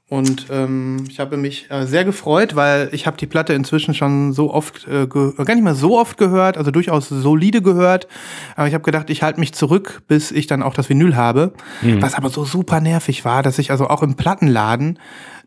Und 0.06 0.46
ähm, 0.50 1.04
ich 1.08 1.18
habe 1.18 1.38
mich 1.38 1.70
äh, 1.70 1.86
sehr 1.86 2.04
gefreut, 2.04 2.54
weil 2.54 2.90
ich 2.92 3.06
habe 3.06 3.16
die 3.16 3.26
Platte 3.26 3.54
inzwischen 3.54 3.94
schon 3.94 4.34
so 4.34 4.52
oft, 4.52 4.86
äh, 4.86 5.06
ge- 5.06 5.32
gar 5.34 5.54
nicht 5.54 5.64
mal 5.64 5.74
so 5.74 5.98
oft 5.98 6.18
gehört, 6.18 6.58
also 6.58 6.70
durchaus 6.70 7.08
solide 7.08 7.62
gehört. 7.62 8.06
Aber 8.54 8.68
ich 8.68 8.74
habe 8.74 8.84
gedacht, 8.84 9.08
ich 9.08 9.22
halte 9.22 9.40
mich 9.40 9.54
zurück, 9.54 10.02
bis 10.06 10.30
ich 10.30 10.46
dann 10.46 10.62
auch 10.62 10.74
das 10.74 10.90
Vinyl 10.90 11.16
habe. 11.16 11.54
Was 12.02 12.14
aber 12.14 12.28
so 12.28 12.44
super 12.44 12.80
nervig 12.80 13.24
war, 13.24 13.42
dass 13.42 13.58
ich 13.58 13.70
also 13.70 13.88
auch 13.88 14.02
im 14.02 14.14
Plattenladen 14.14 14.98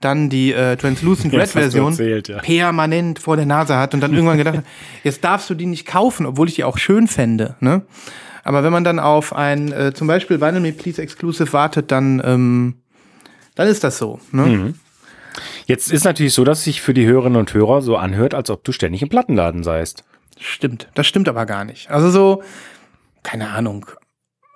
dann 0.01 0.29
die 0.29 0.53
äh, 0.53 0.75
Translucent 0.75 1.33
Red 1.33 1.49
Version 1.49 1.91
erzählt, 1.91 2.27
ja. 2.27 2.39
permanent 2.39 3.19
vor 3.19 3.35
der 3.37 3.45
Nase 3.45 3.77
hat 3.77 3.93
und 3.93 4.01
dann 4.01 4.13
irgendwann 4.13 4.37
gedacht, 4.37 4.61
jetzt 5.03 5.23
darfst 5.23 5.49
du 5.51 5.53
die 5.53 5.65
nicht 5.67 5.85
kaufen, 5.85 6.25
obwohl 6.25 6.47
ich 6.49 6.55
die 6.55 6.63
auch 6.63 6.77
schön 6.79 7.07
fände. 7.07 7.55
Ne? 7.59 7.83
Aber 8.47 8.63
wenn 8.63 8.71
man 8.71 8.83
dann 8.83 8.99
auf 8.99 9.33
ein 9.33 9.71
äh, 9.71 9.93
zum 9.93 10.07
Beispiel 10.07 10.39
Vinyl 10.39 10.61
Me 10.61 10.71
Please 10.71 11.01
Exclusive 11.01 11.51
wartet, 11.53 11.91
dann, 11.91 12.21
ähm, 12.23 12.75
dann 13.55 13.67
ist 13.67 13.83
das 13.83 13.97
so. 13.97 14.19
Ne? 14.31 14.45
Mhm. 14.45 14.73
Jetzt 15.65 15.91
ist 15.91 16.05
natürlich 16.05 16.33
so, 16.33 16.43
dass 16.43 16.63
sich 16.63 16.81
für 16.81 16.93
die 16.93 17.05
Hörerinnen 17.05 17.37
und 17.37 17.53
Hörer 17.53 17.81
so 17.81 17.97
anhört, 17.97 18.33
als 18.33 18.49
ob 18.49 18.63
du 18.63 18.71
ständig 18.71 19.01
im 19.01 19.09
Plattenladen 19.09 19.63
seist. 19.63 20.03
Stimmt, 20.39 20.89
das 20.93 21.07
stimmt 21.07 21.27
aber 21.29 21.45
gar 21.45 21.65
nicht. 21.65 21.91
Also 21.91 22.09
so 22.09 22.43
keine 23.27 23.49
Ahnung, 23.49 23.85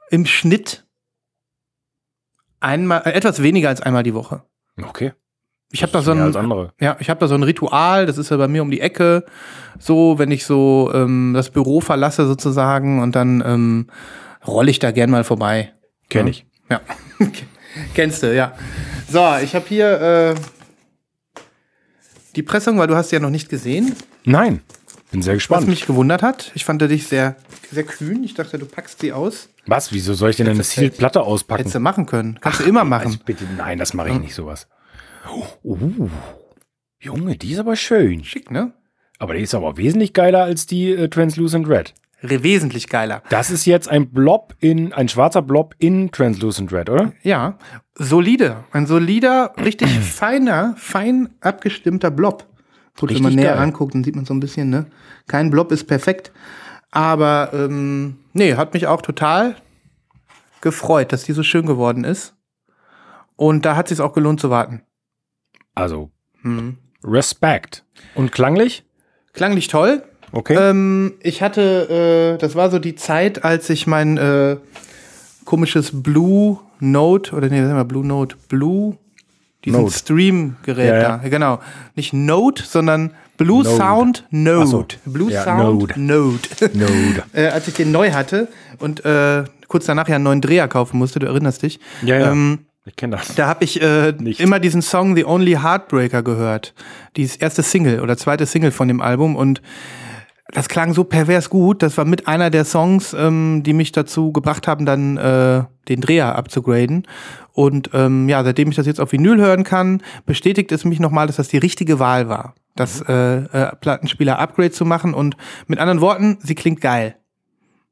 im 0.09 0.25
Schnitt 0.25 0.85
einmal, 2.61 3.01
äh, 3.01 3.11
etwas 3.11 3.43
weniger 3.43 3.67
als 3.67 3.81
einmal 3.81 4.03
die 4.03 4.13
Woche. 4.13 4.43
Okay. 4.81 5.11
Ich 5.73 5.83
habe 5.83 5.91
da 5.93 6.01
so 6.01 6.11
ein, 6.11 6.71
ja, 6.81 6.97
ich 6.99 7.09
habe 7.09 7.19
da 7.19 7.27
so 7.27 7.35
ein 7.35 7.43
Ritual, 7.43 8.05
das 8.05 8.17
ist 8.17 8.29
ja 8.29 8.37
bei 8.37 8.47
mir 8.49 8.61
um 8.61 8.71
die 8.71 8.81
Ecke, 8.81 9.25
so, 9.79 10.17
wenn 10.19 10.29
ich 10.31 10.45
so 10.45 10.91
ähm, 10.93 11.31
das 11.33 11.49
Büro 11.49 11.79
verlasse 11.79 12.27
sozusagen 12.27 13.01
und 13.01 13.15
dann 13.15 13.41
ähm, 13.45 13.87
rolle 14.45 14.69
ich 14.71 14.79
da 14.79 14.91
gern 14.91 15.09
mal 15.11 15.23
vorbei. 15.23 15.73
Kenn 16.09 16.27
Ja. 16.27 16.31
ich. 16.31 16.45
Ja. 16.69 16.81
Kennst 17.95 18.21
du, 18.23 18.35
ja. 18.35 18.53
So, 19.09 19.25
ich 19.41 19.55
habe 19.55 19.65
hier 19.67 20.01
äh, 20.01 20.35
die 22.35 22.43
Pressung, 22.43 22.77
weil 22.77 22.87
du 22.87 22.95
hast 22.95 23.09
sie 23.09 23.15
ja 23.15 23.21
noch 23.21 23.29
nicht 23.29 23.49
gesehen. 23.49 23.95
Nein. 24.25 24.61
Bin 25.11 25.21
sehr 25.21 25.33
Was 25.33 25.39
gespannt. 25.39 25.67
mich 25.67 25.85
gewundert 25.85 26.21
hat. 26.21 26.51
Ich 26.55 26.63
fand 26.63 26.81
dich 26.81 27.07
sehr, 27.07 27.35
sehr 27.71 27.83
kühn. 27.83 28.23
Ich 28.23 28.33
dachte, 28.33 28.57
du 28.57 28.65
packst 28.65 28.99
sie 29.01 29.11
aus. 29.11 29.49
Was? 29.67 29.91
Wieso 29.91 30.13
soll 30.13 30.29
ich 30.29 30.37
denn 30.37 30.47
eine 30.47 30.63
Sealed 30.63 30.97
Platte 30.97 31.21
auspacken? 31.21 31.59
Hättest 31.59 31.75
du 31.75 31.79
machen 31.81 32.05
können. 32.05 32.39
Kannst 32.39 32.61
du 32.61 32.63
immer 32.63 32.85
machen. 32.85 33.07
Also 33.07 33.19
bitte, 33.25 33.43
nein, 33.57 33.77
das 33.77 33.93
mache 33.93 34.09
ich 34.09 34.19
nicht 34.19 34.33
sowas. 34.33 34.67
Uh, 35.63 36.09
Junge, 36.99 37.37
die 37.37 37.51
ist 37.51 37.59
aber 37.59 37.75
schön. 37.75 38.23
Schick, 38.23 38.51
ne? 38.51 38.73
Aber 39.19 39.33
die 39.35 39.41
ist 39.41 39.53
aber 39.53 39.77
wesentlich 39.77 40.13
geiler 40.13 40.43
als 40.43 40.65
die 40.65 40.91
äh, 40.91 41.07
Translucent 41.09 41.67
Red. 41.67 41.93
Re- 42.23 42.43
Wesentlich 42.43 42.87
geiler. 42.89 43.21
Das 43.29 43.49
ist 43.51 43.65
jetzt 43.65 43.87
ein 43.89 44.11
Blob 44.11 44.55
in, 44.59 44.93
ein 44.93 45.09
schwarzer 45.09 45.41
Blob 45.41 45.75
in 45.79 46.11
Translucent 46.11 46.71
Red, 46.71 46.89
oder? 46.89 47.13
Ja, 47.23 47.57
solide. 47.95 48.63
Ein 48.71 48.85
solider, 48.87 49.53
richtig 49.63 49.89
feiner, 49.99 50.75
fein 50.77 51.29
abgestimmter 51.41 52.11
Blob. 52.11 52.47
Gut, 52.99 53.13
wenn 53.13 53.23
man 53.23 53.35
näher 53.35 53.51
geil. 53.51 53.57
ranguckt, 53.59 53.95
dann 53.95 54.03
sieht 54.03 54.15
man 54.15 54.25
so 54.25 54.33
ein 54.33 54.39
bisschen, 54.39 54.69
ne? 54.69 54.85
Kein 55.27 55.49
Blob 55.49 55.71
ist 55.71 55.85
perfekt. 55.85 56.31
Aber, 56.91 57.51
ähm, 57.53 58.17
nee, 58.33 58.55
hat 58.55 58.73
mich 58.73 58.85
auch 58.87 59.01
total 59.01 59.55
gefreut, 60.61 61.13
dass 61.13 61.23
die 61.23 61.31
so 61.33 61.41
schön 61.43 61.65
geworden 61.65 62.03
ist. 62.03 62.35
Und 63.35 63.65
da 63.65 63.75
hat 63.75 63.89
es 63.89 63.97
sich 63.97 64.05
auch 64.05 64.13
gelohnt 64.13 64.39
zu 64.41 64.49
warten. 64.49 64.81
Also, 65.75 66.11
Mhm. 66.43 66.77
Respekt. 67.03 67.83
Und 68.15 68.31
klanglich? 68.31 68.83
Klanglich 69.33 69.67
toll. 69.67 70.03
Okay. 70.31 70.55
Ähm, 70.59 71.13
ich 71.21 71.41
hatte, 71.41 72.33
äh, 72.35 72.37
das 72.39 72.55
war 72.55 72.69
so 72.71 72.79
die 72.79 72.95
Zeit, 72.95 73.43
als 73.43 73.69
ich 73.69 73.85
mein 73.85 74.17
äh, 74.17 74.57
komisches 75.45 75.91
Blue 76.03 76.59
Note, 76.79 77.35
oder 77.35 77.47
nee, 77.49 77.59
was 77.59 77.67
sagen 77.67 77.77
wir, 77.79 77.85
Blue 77.85 78.05
Note, 78.05 78.35
Blue, 78.49 78.97
diesen 79.65 79.81
Note. 79.81 79.93
Stream-Gerät 79.93 80.87
Ja, 80.89 80.97
ja. 80.97 81.17
da, 81.17 81.29
genau. 81.29 81.59
Nicht 81.95 82.13
Note, 82.13 82.63
sondern 82.63 83.11
Blue 83.37 83.63
Node. 83.63 83.75
Sound 83.75 84.27
Node. 84.31 84.61
Ach 84.63 84.67
so. 84.67 84.85
Blue 85.05 85.31
Ja, 85.31 85.43
Sound 85.43 85.97
Node. 85.97 85.99
Node. 85.99 87.23
äh, 87.33 87.47
als 87.47 87.67
ich 87.67 87.73
den 87.75 87.91
neu 87.91 88.11
hatte 88.11 88.47
und 88.79 89.03
äh, 89.05 89.43
kurz 89.67 89.85
danach 89.85 90.07
ja 90.07 90.15
einen 90.15 90.23
neuen 90.23 90.41
Dreher 90.41 90.67
kaufen 90.67 90.97
musste, 90.97 91.19
du 91.19 91.27
erinnerst 91.27 91.61
dich. 91.63 91.79
Ja, 92.03 92.17
ja. 92.17 92.31
Ähm, 92.31 92.59
ich 92.85 92.95
kenne 92.95 93.17
das. 93.17 93.35
da 93.35 93.47
habe 93.47 93.63
ich 93.63 93.81
äh, 93.81 94.09
immer 94.09 94.59
diesen 94.59 94.81
Song 94.81 95.15
The 95.15 95.25
Only 95.25 95.53
Heartbreaker 95.53 96.23
gehört. 96.23 96.73
Dieses 97.15 97.35
erste 97.35 97.61
Single 97.63 97.99
oder 97.99 98.17
zweite 98.17 98.45
Single 98.45 98.71
von 98.71 98.87
dem 98.87 99.01
Album 99.01 99.35
und 99.35 99.61
das 100.51 100.67
klang 100.67 100.93
so 100.93 101.03
pervers 101.03 101.49
gut. 101.49 101.81
Das 101.81 101.97
war 101.97 102.05
mit 102.05 102.27
einer 102.27 102.49
der 102.49 102.65
Songs, 102.65 103.13
ähm, 103.13 103.63
die 103.63 103.73
mich 103.73 103.91
dazu 103.91 104.31
gebracht 104.31 104.67
haben, 104.67 104.85
dann 104.85 105.17
äh, 105.17 105.63
den 105.87 106.01
Dreher 106.01 106.35
abzugraden. 106.35 107.07
Und 107.53 107.91
ähm, 107.93 108.27
ja, 108.29 108.43
seitdem 108.43 108.69
ich 108.69 108.75
das 108.75 108.85
jetzt 108.85 108.99
auf 108.99 109.11
Vinyl 109.11 109.39
hören 109.39 109.63
kann, 109.63 110.01
bestätigt 110.25 110.71
es 110.71 110.85
mich 110.85 110.99
nochmal, 110.99 111.27
dass 111.27 111.37
das 111.37 111.47
die 111.47 111.57
richtige 111.57 111.99
Wahl 111.99 112.29
war, 112.29 112.55
das 112.75 113.01
äh, 113.01 113.13
äh, 113.13 113.75
Plattenspieler-Upgrade 113.79 114.71
zu 114.71 114.85
machen. 114.85 115.13
Und 115.13 115.37
mit 115.67 115.79
anderen 115.79 116.01
Worten, 116.01 116.37
sie 116.41 116.55
klingt 116.55 116.81
geil. 116.81 117.15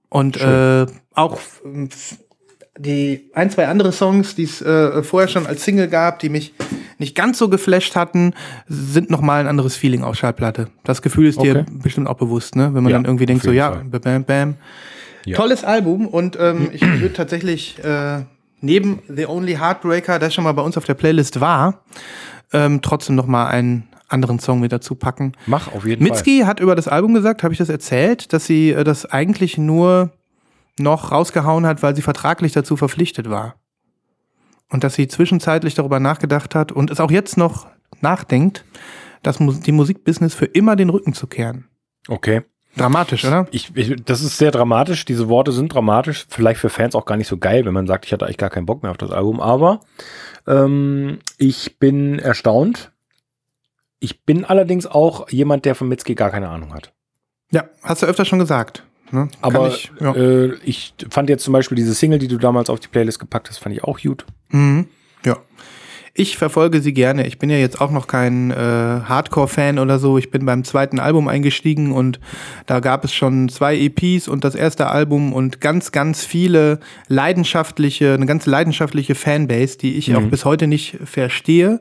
Und 0.10 0.38
äh, 0.38 0.86
auch 1.14 1.40
ähm, 1.64 1.90
die 2.80 3.30
ein, 3.34 3.50
zwei 3.52 3.68
andere 3.68 3.92
Songs, 3.92 4.36
die 4.36 4.44
es 4.44 4.62
äh, 4.62 5.04
vorher 5.04 5.28
schon 5.28 5.46
als 5.46 5.64
Single 5.64 5.88
gab, 5.90 6.20
die 6.20 6.30
mich 6.30 6.54
nicht 6.98 7.14
ganz 7.16 7.38
so 7.38 7.50
geflasht 7.50 7.96
hatten, 7.96 8.34
sind 8.68 9.10
nochmal 9.10 9.42
ein 9.42 9.48
anderes 9.48 9.76
Feeling 9.76 10.04
auf 10.04 10.16
Schallplatte. 10.16 10.68
Das 10.86 11.02
Gefühl 11.02 11.28
ist 11.28 11.42
dir 11.42 11.58
Okay. 11.60 11.66
bestimmt 11.84 12.08
auch 12.08 12.18
bewusst, 12.18 12.56
ne? 12.56 12.74
Wenn 12.74 12.84
man 12.84 12.92
Ja, 12.92 12.98
dann 12.98 13.06
irgendwie 13.06 13.26
denkt, 13.26 13.44
so 13.44 13.52
ja, 13.52 13.72
Fall. 13.74 13.84
bam, 13.86 14.24
bam. 14.24 14.56
Ja. 15.26 15.36
Tolles 15.36 15.64
Album 15.66 16.08
und 16.08 16.38
ähm, 16.40 16.70
ich 16.74 16.82
würde 16.82 17.14
tatsächlich 17.14 17.78
äh, 17.84 18.22
neben 18.62 19.00
The 19.14 19.28
Only 19.28 19.56
Heartbreaker, 19.56 20.18
der 20.18 20.30
schon 20.30 20.46
mal 20.46 20.54
bei 20.54 20.62
uns 20.62 20.78
auf 20.78 20.86
der 20.86 20.94
Playlist 20.94 21.42
war, 21.42 21.84
ähm, 22.54 22.82
trotzdem 22.82 23.16
nochmal 23.16 23.48
einen 23.48 23.88
anderen 24.08 24.40
Song 24.40 24.60
mit 24.62 24.72
dazu 24.72 24.96
packen. 24.96 25.34
Mach 25.46 25.72
auf 25.74 25.86
jeden 25.86 26.04
Mitski 26.04 26.40
hat 26.46 26.60
über 26.62 26.76
das 26.76 26.88
Album 26.88 27.14
gesagt, 27.14 27.44
habe 27.44 27.54
ich 27.54 27.58
das 27.60 27.70
erzählt, 27.70 28.32
dass 28.34 28.46
sie 28.46 28.72
äh, 28.72 28.84
das 28.84 29.06
eigentlich 29.06 29.58
nur 29.58 30.12
noch 30.80 31.12
rausgehauen 31.12 31.66
hat, 31.66 31.84
weil 31.84 31.96
sie 31.96 32.02
vertraglich 32.02 32.54
dazu 32.54 32.78
verpflichtet 32.78 33.30
war. 33.30 33.56
Und 34.70 34.84
dass 34.84 34.94
sie 34.94 35.08
zwischenzeitlich 35.08 35.76
darüber 35.76 36.00
nachgedacht 36.00 36.56
hat 36.56 36.72
und 36.72 36.92
es 36.92 37.00
auch 37.00 37.12
jetzt 37.12 37.38
noch 37.38 37.68
nachdenkt, 38.02 38.66
das 39.24 39.38
die 39.38 39.72
Musikbusiness 39.72 40.34
für 40.34 40.46
immer 40.46 40.76
den 40.76 40.90
Rücken 40.90 41.14
zu 41.14 41.28
kehren. 41.28 41.68
Okay. 42.08 42.44
Dramatisch, 42.78 43.26
oder? 43.26 43.48
Ich, 43.52 43.76
ich, 43.76 43.96
das 44.06 44.22
ist 44.22 44.38
sehr 44.38 44.52
dramatisch. 44.52 45.04
Diese 45.04 45.28
Worte 45.28 45.52
sind 45.52 45.74
dramatisch. 45.74 46.28
Vielleicht 46.30 46.62
für 46.62 46.70
Fans 46.70 46.96
auch 46.96 47.06
gar 47.06 47.18
nicht 47.18 47.28
so 47.28 47.38
geil, 47.38 47.66
wenn 47.66 47.74
man 47.74 47.88
sagt, 47.88 48.06
ich 48.06 48.14
hatte 48.14 48.26
eigentlich 48.26 48.38
gar 48.38 48.52
keinen 48.52 48.68
Bock 48.68 48.84
mehr 48.84 48.92
auf 48.92 48.98
das 48.98 49.12
Album. 49.12 49.42
Aber 49.42 49.82
ähm, 50.48 51.20
ich 51.38 51.80
bin 51.80 52.20
erstaunt. 52.20 52.92
Ich 54.00 54.24
bin 54.24 54.46
allerdings 54.46 54.86
auch 54.86 55.30
jemand, 55.30 55.66
der 55.66 55.76
von 55.76 55.90
Mitski 55.90 56.16
gar 56.16 56.30
keine 56.30 56.50
Ahnung 56.50 56.74
hat. 56.74 56.94
Ja, 57.52 57.66
hast 57.82 58.04
du 58.04 58.06
öfter 58.06 58.24
schon 58.24 58.40
gesagt. 58.40 58.84
Ne? 59.12 59.28
Aber 59.42 59.68
ich, 59.68 59.92
ja. 60.00 60.14
äh, 60.16 60.56
ich 60.64 60.94
fand 61.10 61.30
jetzt 61.30 61.44
zum 61.44 61.54
Beispiel 61.54 61.76
diese 61.76 61.94
Single, 61.94 62.20
die 62.20 62.28
du 62.28 62.38
damals 62.38 62.70
auf 62.70 62.80
die 62.80 62.88
Playlist 62.88 63.20
gepackt 63.20 63.50
hast, 63.50 63.58
fand 63.58 63.76
ich 63.76 63.84
auch 63.84 64.00
gut. 64.00 64.26
Mhm. 64.50 64.88
Ja. 65.26 65.38
Ich 66.14 66.38
verfolge 66.38 66.82
sie 66.82 66.94
gerne. 66.94 67.26
Ich 67.28 67.40
bin 67.40 67.50
ja 67.50 67.58
jetzt 67.58 67.80
auch 67.80 67.92
noch 67.92 68.08
kein 68.08 68.52
äh, 68.52 68.56
Hardcore-Fan 68.56 69.80
oder 69.80 70.00
so. 70.00 70.18
Ich 70.18 70.32
bin 70.32 70.46
beim 70.46 70.64
zweiten 70.64 71.00
Album 71.00 71.28
eingestiegen 71.28 71.94
und 71.94 72.20
da 72.66 72.82
gab 72.82 73.06
es 73.06 73.14
schon 73.14 73.48
zwei 73.48 73.78
EPs 73.78 74.28
und 74.28 74.44
das 74.44 74.54
erste 74.54 74.88
Album 74.88 75.32
und 75.32 75.62
ganz, 75.62 75.94
ganz 75.94 76.26
viele 76.26 76.80
leidenschaftliche, 77.08 78.14
eine 78.14 78.26
ganz 78.26 78.46
leidenschaftliche 78.46 79.16
Fanbase, 79.16 79.78
die 79.78 79.96
ich 79.96 80.14
auch 80.16 80.24
bis 80.24 80.44
heute 80.46 80.68
nicht 80.68 80.98
verstehe 81.06 81.80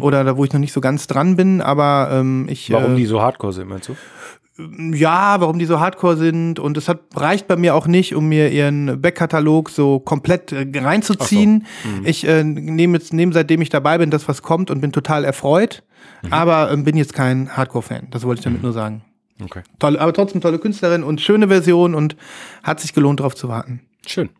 oder 0.00 0.22
da, 0.22 0.36
wo 0.36 0.44
ich 0.44 0.52
noch 0.52 0.60
nicht 0.60 0.72
so 0.72 0.80
ganz 0.80 1.08
dran 1.08 1.34
bin. 1.34 1.60
Aber 1.60 2.10
ähm, 2.12 2.46
ich. 2.48 2.70
Warum 2.70 2.92
äh, 2.92 2.96
die 2.96 3.06
so 3.06 3.20
hardcore 3.20 3.52
sind, 3.52 3.68
meinst 3.68 3.88
du? 3.88 3.96
Ja, 4.56 5.40
warum 5.40 5.58
die 5.58 5.64
so 5.64 5.80
hardcore 5.80 6.16
sind 6.16 6.60
und 6.60 6.76
es 6.76 6.88
hat 6.88 7.00
reicht 7.16 7.48
bei 7.48 7.56
mir 7.56 7.74
auch 7.74 7.88
nicht, 7.88 8.14
um 8.14 8.28
mir 8.28 8.50
ihren 8.50 9.00
Backkatalog 9.00 9.68
so 9.68 9.98
komplett 9.98 10.52
äh, 10.52 10.66
reinzuziehen. 10.74 11.66
Ich 12.04 12.26
äh, 12.26 12.44
nehme 12.44 12.98
jetzt 12.98 13.12
nehme 13.12 13.32
seitdem 13.32 13.60
ich 13.62 13.68
dabei 13.68 13.98
bin, 13.98 14.10
das 14.10 14.28
was 14.28 14.42
kommt 14.42 14.70
und 14.70 14.80
bin 14.80 14.92
total 14.92 15.24
erfreut, 15.24 15.82
aber 16.30 16.70
ähm, 16.70 16.84
bin 16.84 16.96
jetzt 16.96 17.14
kein 17.14 17.56
Hardcore-Fan. 17.56 18.08
Das 18.10 18.24
wollte 18.24 18.40
ich 18.40 18.44
damit 18.44 18.62
nur 18.62 18.72
sagen. 18.72 19.02
Okay. 19.42 19.62
Toll, 19.80 19.98
aber 19.98 20.12
trotzdem 20.12 20.40
tolle 20.40 20.60
Künstlerin 20.60 21.02
und 21.02 21.20
schöne 21.20 21.48
Version 21.48 21.94
und 21.94 22.16
hat 22.62 22.78
sich 22.78 22.92
gelohnt, 22.92 23.18
darauf 23.18 23.34
zu 23.34 23.48
warten. 23.48 23.80
Schön. 24.06 24.30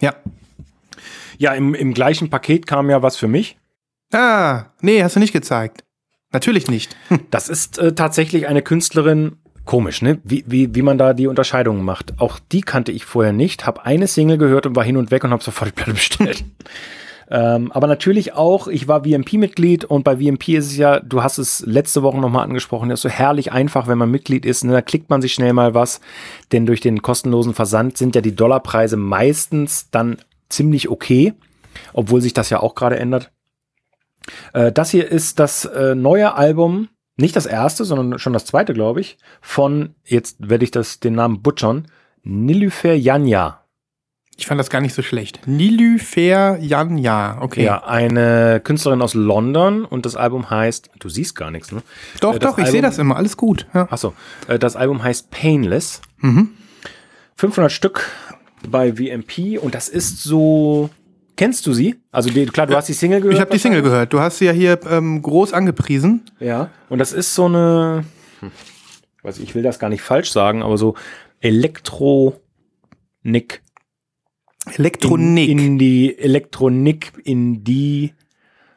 Ja. 0.00 0.14
Ja, 1.38 1.54
im, 1.54 1.74
im 1.74 1.94
gleichen 1.94 2.28
Paket 2.30 2.66
kam 2.66 2.90
ja 2.90 3.02
was 3.02 3.16
für 3.16 3.28
mich. 3.28 3.56
Ah, 4.12 4.66
nee, 4.80 5.02
hast 5.02 5.14
du 5.14 5.20
nicht 5.20 5.32
gezeigt. 5.32 5.84
Natürlich 6.32 6.68
nicht. 6.68 6.96
Das 7.30 7.48
ist 7.48 7.78
äh, 7.78 7.94
tatsächlich 7.94 8.48
eine 8.48 8.62
Künstlerin, 8.62 9.36
komisch, 9.70 10.02
ne? 10.02 10.18
Wie, 10.24 10.42
wie, 10.48 10.74
wie 10.74 10.82
man 10.82 10.98
da 10.98 11.14
die 11.14 11.28
Unterscheidungen 11.28 11.84
macht. 11.84 12.14
Auch 12.18 12.40
die 12.50 12.60
kannte 12.60 12.90
ich 12.90 13.04
vorher 13.04 13.32
nicht, 13.32 13.66
habe 13.66 13.86
eine 13.86 14.08
Single 14.08 14.36
gehört 14.36 14.66
und 14.66 14.74
war 14.74 14.82
hin 14.82 14.96
und 14.96 15.12
weg 15.12 15.22
und 15.22 15.30
habe 15.30 15.44
sofort 15.44 15.70
die 15.70 15.74
Platte 15.74 15.92
bestellt. 15.94 16.44
ähm, 17.30 17.70
aber 17.70 17.86
natürlich 17.86 18.32
auch, 18.32 18.66
ich 18.66 18.88
war 18.88 19.04
VMP-Mitglied 19.04 19.84
und 19.84 20.02
bei 20.02 20.16
VMP 20.16 20.48
ist 20.48 20.66
es 20.66 20.76
ja, 20.76 20.98
du 20.98 21.22
hast 21.22 21.38
es 21.38 21.64
letzte 21.64 22.02
Woche 22.02 22.18
nochmal 22.18 22.42
angesprochen, 22.42 22.90
ist 22.90 23.02
so 23.02 23.08
herrlich 23.08 23.52
einfach, 23.52 23.86
wenn 23.86 23.96
man 23.96 24.10
Mitglied 24.10 24.44
ist. 24.44 24.64
Ne? 24.64 24.72
Da 24.72 24.82
klickt 24.82 25.08
man 25.08 25.22
sich 25.22 25.34
schnell 25.34 25.52
mal 25.52 25.72
was, 25.72 26.00
denn 26.50 26.66
durch 26.66 26.80
den 26.80 27.00
kostenlosen 27.00 27.54
Versand 27.54 27.96
sind 27.96 28.16
ja 28.16 28.22
die 28.22 28.34
Dollarpreise 28.34 28.96
meistens 28.96 29.88
dann 29.92 30.16
ziemlich 30.48 30.88
okay, 30.88 31.34
obwohl 31.92 32.20
sich 32.20 32.34
das 32.34 32.50
ja 32.50 32.58
auch 32.58 32.74
gerade 32.74 32.98
ändert. 32.98 33.30
Äh, 34.52 34.72
das 34.72 34.90
hier 34.90 35.08
ist 35.08 35.38
das 35.38 35.64
äh, 35.64 35.94
neue 35.94 36.34
Album, 36.34 36.88
nicht 37.20 37.36
das 37.36 37.46
erste, 37.46 37.84
sondern 37.84 38.18
schon 38.18 38.32
das 38.32 38.44
zweite, 38.44 38.72
glaube 38.74 39.00
ich, 39.00 39.18
von, 39.40 39.94
jetzt 40.04 40.36
werde 40.40 40.64
ich 40.64 40.70
das 40.70 41.00
den 41.00 41.14
Namen 41.14 41.42
butchern, 41.42 41.86
Nilüfer 42.22 42.94
Janja. 42.94 43.56
Ich 44.36 44.46
fand 44.46 44.58
das 44.58 44.70
gar 44.70 44.80
nicht 44.80 44.94
so 44.94 45.02
schlecht. 45.02 45.40
Nilüfer 45.46 46.58
Janja, 46.58 47.38
okay. 47.40 47.64
Ja, 47.64 47.84
eine 47.84 48.60
Künstlerin 48.64 49.02
aus 49.02 49.12
London 49.14 49.84
und 49.84 50.06
das 50.06 50.16
Album 50.16 50.48
heißt, 50.48 50.90
du 50.98 51.08
siehst 51.10 51.34
gar 51.36 51.50
nichts, 51.50 51.72
ne? 51.72 51.82
Doch, 52.20 52.34
Äh, 52.34 52.38
das 52.38 52.52
doch, 52.52 52.58
ich 52.58 52.64
sehe 52.66 52.76
Album- 52.78 52.82
das 52.90 52.98
immer, 52.98 53.16
alles 53.16 53.36
gut. 53.36 53.66
Ja. 53.74 53.86
Achso, 53.90 54.14
äh, 54.48 54.58
das 54.58 54.76
Album 54.76 55.02
heißt 55.02 55.30
Painless. 55.30 56.00
Mhm. 56.18 56.50
500 57.36 57.70
Stück 57.72 58.10
bei 58.68 58.92
VMP 58.94 59.58
und 59.58 59.74
das 59.74 59.88
ist 59.88 60.22
so, 60.22 60.90
kennst 61.40 61.66
du 61.66 61.72
sie? 61.72 61.96
Also 62.12 62.28
die, 62.28 62.44
klar, 62.44 62.66
du 62.66 62.76
hast 62.76 62.90
die 62.90 62.92
Single 62.92 63.22
gehört. 63.22 63.34
Ich 63.34 63.40
habe 63.40 63.50
die 63.50 63.58
Single 63.58 63.80
gehört. 63.80 64.12
Du 64.12 64.20
hast 64.20 64.36
sie 64.36 64.44
ja 64.44 64.52
hier 64.52 64.78
ähm, 64.90 65.22
groß 65.22 65.54
angepriesen. 65.54 66.26
Ja. 66.38 66.68
Und 66.90 66.98
das 66.98 67.14
ist 67.14 67.34
so 67.34 67.46
eine, 67.46 68.04
hm, 68.40 68.50
weiß 69.22 69.38
ich, 69.38 69.44
ich 69.44 69.54
will 69.54 69.62
das 69.62 69.78
gar 69.78 69.88
nicht 69.88 70.02
falsch 70.02 70.30
sagen, 70.30 70.62
aber 70.62 70.76
so 70.76 70.96
Elektro 71.40 72.38
Nick. 73.22 73.62
Elektronik. 74.74 75.48
In, 75.48 75.58
in 75.58 75.78
die 75.78 76.18
Elektronik, 76.18 77.14
in 77.24 77.64
die 77.64 78.12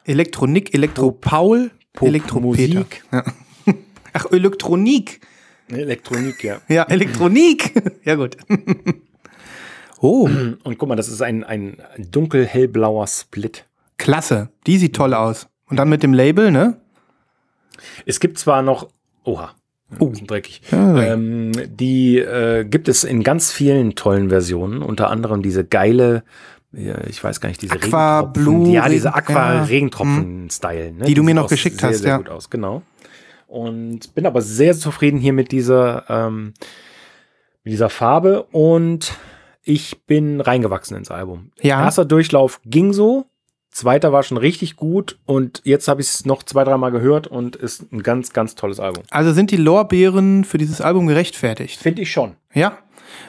Elektronik, 0.06 0.72
Elektro-Paul, 0.72 1.70
Elektro-Peter. 2.00 2.86
Ja. 3.12 3.24
Ach, 4.14 4.32
Elektronik. 4.32 5.20
Elektronik, 5.68 6.42
ja. 6.42 6.62
Ja, 6.68 6.84
Elektronik. 6.84 7.74
ja, 8.04 8.14
gut. 8.14 8.38
oh, 10.04 10.28
Und 10.64 10.78
guck 10.78 10.88
mal, 10.88 10.96
das 10.96 11.08
ist 11.08 11.22
ein, 11.22 11.44
ein 11.44 11.76
dunkel-hellblauer 11.98 13.06
Split. 13.06 13.64
klasse. 13.98 14.48
Die 14.66 14.78
sieht 14.78 14.94
toll 14.96 15.14
aus. 15.14 15.48
Und 15.68 15.76
dann 15.78 15.88
mit 15.88 16.02
dem 16.02 16.12
Label, 16.12 16.50
ne? 16.50 16.76
Es 18.06 18.20
gibt 18.20 18.38
zwar 18.38 18.62
noch, 18.62 18.88
oha, 19.24 19.52
Oh. 20.00 20.06
bisschen 20.08 20.26
dreckig. 20.26 20.60
Ja, 20.72 21.02
Ähm, 21.02 21.52
die 21.68 22.18
äh, 22.18 22.64
gibt 22.64 22.88
es 22.88 23.04
in 23.04 23.22
ganz 23.22 23.52
vielen 23.52 23.94
tollen 23.94 24.28
Versionen, 24.28 24.82
unter 24.82 25.08
anderem 25.10 25.42
diese 25.42 25.64
geile, 25.64 26.24
ich 26.72 27.22
weiß 27.22 27.40
gar 27.40 27.48
nicht, 27.50 27.62
diese 27.62 27.74
Aqua 27.74 28.18
Regentropfen. 28.20 28.32
Blue 28.42 28.68
Ja, 28.74 28.88
diese 28.88 29.08
Regen- 29.08 29.16
Aqua 29.16 29.54
ja. 29.54 29.62
Regentropfen-Style. 29.64 30.92
Ne? 30.92 31.04
Die 31.04 31.14
du 31.14 31.22
mir 31.22 31.34
noch 31.34 31.48
geschickt 31.48 31.80
sehr, 31.80 31.90
hast, 31.90 31.98
sehr 31.98 32.08
ja. 32.10 32.16
gut 32.16 32.28
aus, 32.28 32.50
genau. 32.50 32.82
Und 33.46 34.12
bin 34.16 34.26
aber 34.26 34.42
sehr 34.42 34.74
zufrieden 34.74 35.18
hier 35.20 35.32
mit 35.32 35.52
dieser, 35.52 36.04
ähm, 36.08 36.54
mit 37.62 37.72
dieser 37.72 37.90
Farbe 37.90 38.42
und 38.50 39.14
ich 39.64 40.04
bin 40.06 40.40
reingewachsen 40.40 40.96
ins 40.96 41.10
Album. 41.10 41.50
Ja. 41.60 41.82
Erster 41.82 42.04
Durchlauf 42.04 42.60
ging 42.64 42.92
so, 42.92 43.26
zweiter 43.70 44.12
war 44.12 44.22
schon 44.22 44.36
richtig 44.36 44.76
gut 44.76 45.18
und 45.24 45.62
jetzt 45.64 45.88
habe 45.88 46.00
ich 46.00 46.08
es 46.08 46.26
noch 46.26 46.42
zwei, 46.42 46.64
dreimal 46.64 46.90
gehört 46.92 47.26
und 47.26 47.56
ist 47.56 47.90
ein 47.92 48.02
ganz, 48.02 48.32
ganz 48.32 48.54
tolles 48.54 48.78
Album. 48.78 49.02
Also 49.10 49.32
sind 49.32 49.50
die 49.50 49.56
Lorbeeren 49.56 50.44
für 50.44 50.58
dieses 50.58 50.80
Album 50.80 51.06
gerechtfertigt? 51.06 51.80
Finde 51.80 52.02
ich 52.02 52.12
schon. 52.12 52.36
Ja. 52.52 52.78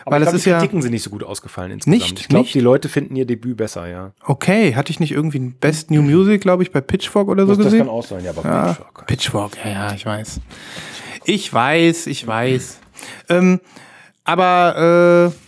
Aber 0.04 0.16
Weil 0.16 0.22
ich 0.22 0.26
das 0.26 0.32
glaub, 0.32 0.38
ist 0.38 0.46
die 0.46 0.50
ja. 0.50 0.58
Kritiken 0.60 0.82
sind 0.82 0.92
nicht 0.92 1.04
so 1.04 1.10
gut 1.10 1.24
ausgefallen 1.24 1.72
insgesamt. 1.72 2.02
Nicht? 2.02 2.20
Ich 2.20 2.28
glaube, 2.28 2.44
Nicht? 2.44 2.56
die 2.56 2.60
Leute 2.60 2.90
finden 2.90 3.16
ihr 3.16 3.26
Debüt 3.26 3.58
besser, 3.58 3.88
ja. 3.88 4.12
Okay, 4.24 4.76
hatte 4.76 4.92
ich 4.92 5.00
nicht 5.00 5.12
irgendwie 5.12 5.40
ein 5.40 5.54
Best 5.60 5.90
New 5.92 6.02
Music, 6.02 6.42
glaube 6.42 6.64
ich, 6.64 6.72
bei 6.72 6.82
Pitchfork 6.82 7.28
oder 7.28 7.44
so 7.46 7.50
Das, 7.50 7.58
das 7.58 7.66
gesehen? 7.68 7.80
kann 7.80 7.90
auch 7.90 8.04
sein, 8.06 8.24
ja, 8.24 8.32
aber 8.32 8.44
Ja, 8.44 8.66
Pitchfork. 8.74 9.08
Pitchfork, 9.08 9.58
ja, 9.64 9.72
ja, 9.72 9.94
ich 9.94 10.06
weiß. 10.06 10.42
Ich 11.26 11.52
weiß, 11.54 12.08
ich 12.08 12.26
weiß. 12.26 12.80
Ähm, 13.30 13.60
aber 14.24 15.32
äh, 15.32 15.45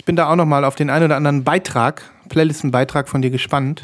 ich 0.00 0.06
bin 0.06 0.16
da 0.16 0.30
auch 0.30 0.36
noch 0.36 0.46
mal 0.46 0.64
auf 0.64 0.76
den 0.76 0.88
einen 0.88 1.04
oder 1.04 1.16
anderen 1.16 1.44
Beitrag, 1.44 2.10
Playlistenbeitrag 2.30 3.06
von 3.06 3.20
dir 3.20 3.28
gespannt. 3.28 3.82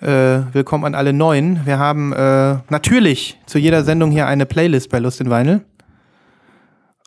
Äh, 0.00 0.40
willkommen 0.52 0.84
an 0.84 0.96
alle 0.96 1.12
Neuen. 1.12 1.64
Wir 1.64 1.78
haben 1.78 2.12
äh, 2.12 2.56
natürlich 2.68 3.38
zu 3.46 3.60
jeder 3.60 3.84
Sendung 3.84 4.10
hier 4.10 4.26
eine 4.26 4.44
Playlist 4.44 4.90
bei 4.90 4.98
Lust 4.98 5.20
in 5.20 5.30
Vinyl. 5.30 5.60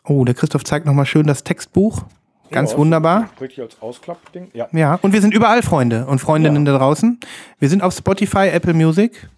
Oh, 0.04 0.24
der 0.24 0.34
Christoph 0.34 0.64
zeigt 0.64 0.86
noch 0.86 0.94
mal 0.94 1.04
schön 1.04 1.26
das 1.26 1.44
Textbuch. 1.44 2.04
Ganz 2.50 2.72
Ja, 2.72 2.78
wunderbar. 2.78 3.28
Richtig 3.42 3.60
als 3.60 3.76
Ausklappding. 3.82 4.48
Ja. 4.54 4.68
Ja, 4.72 4.94
und 5.02 5.12
wir 5.12 5.20
sind 5.20 5.34
überall 5.34 5.60
Freunde 5.60 6.06
und 6.06 6.18
Freundinnen 6.18 6.64
da 6.64 6.78
draußen. 6.78 7.20
Wir 7.58 7.68
sind 7.68 7.82
auf 7.82 7.94
Spotify, 7.94 8.48
Apple 8.48 8.72
Music, 8.72 9.28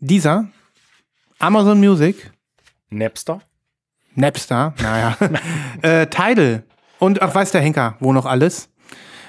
Deezer, 0.00 0.48
Amazon 1.38 1.78
Music, 1.78 2.32
Napster. 2.90 3.40
Napster, 4.16 4.74
naja, 4.82 5.16
äh, 5.82 6.08
Tidal 6.08 6.64
und 6.98 7.22
ach, 7.22 7.34
weiß 7.34 7.52
der 7.52 7.60
Henker, 7.60 7.96
wo 8.00 8.12
noch 8.12 8.26
alles. 8.26 8.68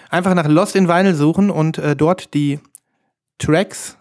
Einfach 0.10 0.34
nach 0.34 0.48
Lost 0.48 0.76
in 0.76 0.88
Vinyl 0.88 1.16
suchen 1.16 1.50
und 1.50 1.78
äh, 1.78 1.96
dort 1.96 2.34
die 2.34 2.60
Tracks 3.40 3.98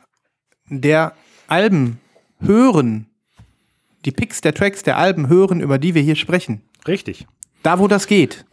der 0.69 1.13
Alben 1.49 2.01
hören. 2.41 3.07
Die 4.05 4.13
Picks 4.13 4.41
der 4.41 4.55
Tracks 4.55 4.83
der 4.83 4.99
Alben 4.99 5.29
hören, 5.29 5.61
über 5.61 5.79
die 5.79 5.95
wir 5.95 6.03
hier 6.03 6.17
sprechen. 6.17 6.63
Richtig. 6.87 7.27
Da, 7.63 7.79
wo 7.79 7.89
das 7.89 8.07
geht. 8.07 8.45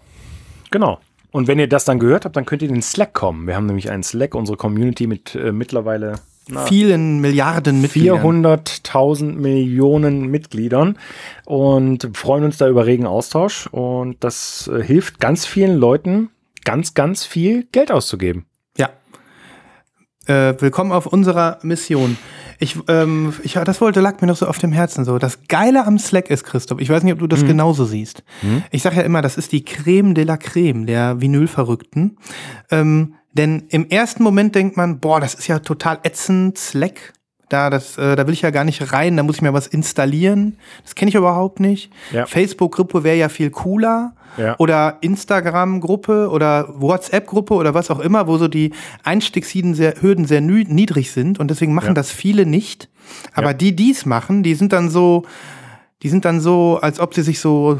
Genau. 0.71 0.99
Und 1.31 1.47
wenn 1.47 1.59
ihr 1.59 1.67
das 1.67 1.85
dann 1.85 1.99
gehört 1.99 2.25
habt, 2.25 2.35
dann 2.35 2.45
könnt 2.45 2.61
ihr 2.61 2.67
in 2.67 2.75
den 2.75 2.81
Slack 2.81 3.13
kommen. 3.13 3.47
Wir 3.47 3.55
haben 3.55 3.65
nämlich 3.65 3.91
einen 3.91 4.03
Slack, 4.03 4.35
unsere 4.35 4.57
Community 4.57 5.07
mit 5.07 5.35
äh, 5.35 5.51
mittlerweile 5.51 6.15
na, 6.47 6.65
Vielen 6.65 7.19
Milliarden 7.19 7.81
Mitgliedern. 7.81 8.45
400.000 8.45 9.33
Millionen 9.33 10.27
Mitgliedern 10.27 10.97
und 11.45 12.09
freuen 12.13 12.43
uns 12.43 12.57
da 12.57 12.67
über 12.67 12.85
regen 12.85 13.05
Austausch. 13.05 13.67
Und 13.67 14.23
das 14.23 14.67
äh, 14.67 14.83
hilft 14.83 15.19
ganz 15.19 15.45
vielen 15.45 15.77
Leuten, 15.77 16.29
ganz, 16.65 16.93
ganz 16.93 17.23
viel 17.25 17.65
Geld 17.71 17.91
auszugeben. 17.91 18.45
Ja. 18.77 18.89
Äh, 20.25 20.55
willkommen 20.59 20.91
auf 20.91 21.05
unserer 21.05 21.59
Mission. 21.61 22.17
Ich, 22.59 22.77
ähm, 22.87 23.33
ich, 23.43 23.53
das 23.53 23.79
wollte, 23.79 24.01
lag 24.01 24.19
mir 24.21 24.27
noch 24.27 24.37
so 24.37 24.47
auf 24.47 24.57
dem 24.57 24.73
Herzen 24.73 25.05
so. 25.05 25.19
Das 25.19 25.47
Geile 25.47 25.85
am 25.85 25.97
Slack 25.97 26.29
ist, 26.29 26.43
Christoph, 26.43 26.79
ich 26.79 26.89
weiß 26.89 27.03
nicht, 27.03 27.13
ob 27.13 27.19
du 27.19 27.27
das 27.27 27.45
genauso 27.45 27.85
siehst. 27.85 28.23
Ich 28.71 28.83
sage 28.83 28.97
ja 28.97 29.01
immer, 29.01 29.21
das 29.21 29.37
ist 29.37 29.51
die 29.51 29.65
Creme 29.65 30.13
de 30.13 30.23
la 30.23 30.37
Creme 30.37 30.85
der 30.85 31.19
Vinylverrückten. 31.19 32.17
Ähm, 32.69 33.15
denn 33.33 33.63
im 33.69 33.89
ersten 33.89 34.23
Moment 34.23 34.55
denkt 34.55 34.77
man, 34.77 34.99
boah, 34.99 35.19
das 35.19 35.33
ist 35.33 35.47
ja 35.47 35.59
total 35.59 35.99
ätzend, 36.03 36.57
Slack. 36.57 37.13
Da, 37.49 37.69
das, 37.69 37.97
äh, 37.99 38.15
da 38.15 38.25
will 38.25 38.33
ich 38.33 38.41
ja 38.41 38.49
gar 38.49 38.63
nicht 38.63 38.93
rein, 38.93 39.15
da 39.17 39.21
muss 39.21 39.35
ich 39.35 39.41
mir 39.43 39.53
was 39.53 39.67
installieren. 39.67 40.57
Das 40.83 40.95
kenne 40.95 41.09
ich 41.09 41.15
überhaupt 41.15 41.59
nicht. 41.59 41.91
Ja. 42.11 42.25
Facebook-Gruppe 42.25 43.03
wäre 43.03 43.17
ja 43.17 43.29
viel 43.29 43.51
cooler. 43.51 44.15
Ja. 44.37 44.55
Oder 44.57 44.97
Instagram-Gruppe 45.01 46.29
oder 46.31 46.67
WhatsApp-Gruppe 46.81 47.53
oder 47.53 47.75
was 47.75 47.91
auch 47.91 47.99
immer, 47.99 48.25
wo 48.27 48.37
so 48.37 48.47
die 48.47 48.71
Einstiegshürden 49.03 49.75
sehr, 49.75 50.01
Hürden 50.01 50.25
sehr 50.25 50.41
niedrig 50.41 51.11
sind 51.11 51.39
und 51.39 51.51
deswegen 51.51 51.75
machen 51.75 51.89
Ja. 51.89 51.93
das 51.93 52.11
viele 52.11 52.47
nicht. 52.47 52.89
Aber 53.35 53.53
die, 53.53 53.75
die 53.75 53.91
es 53.91 54.07
machen, 54.07 54.41
die 54.41 54.55
sind 54.55 54.73
dann 54.73 54.89
so, 54.89 55.23
die 56.01 56.09
sind 56.09 56.25
dann 56.25 56.41
so, 56.41 56.79
als 56.81 56.99
ob 56.99 57.13
sie 57.13 57.21
sich 57.21 57.39
so 57.39 57.77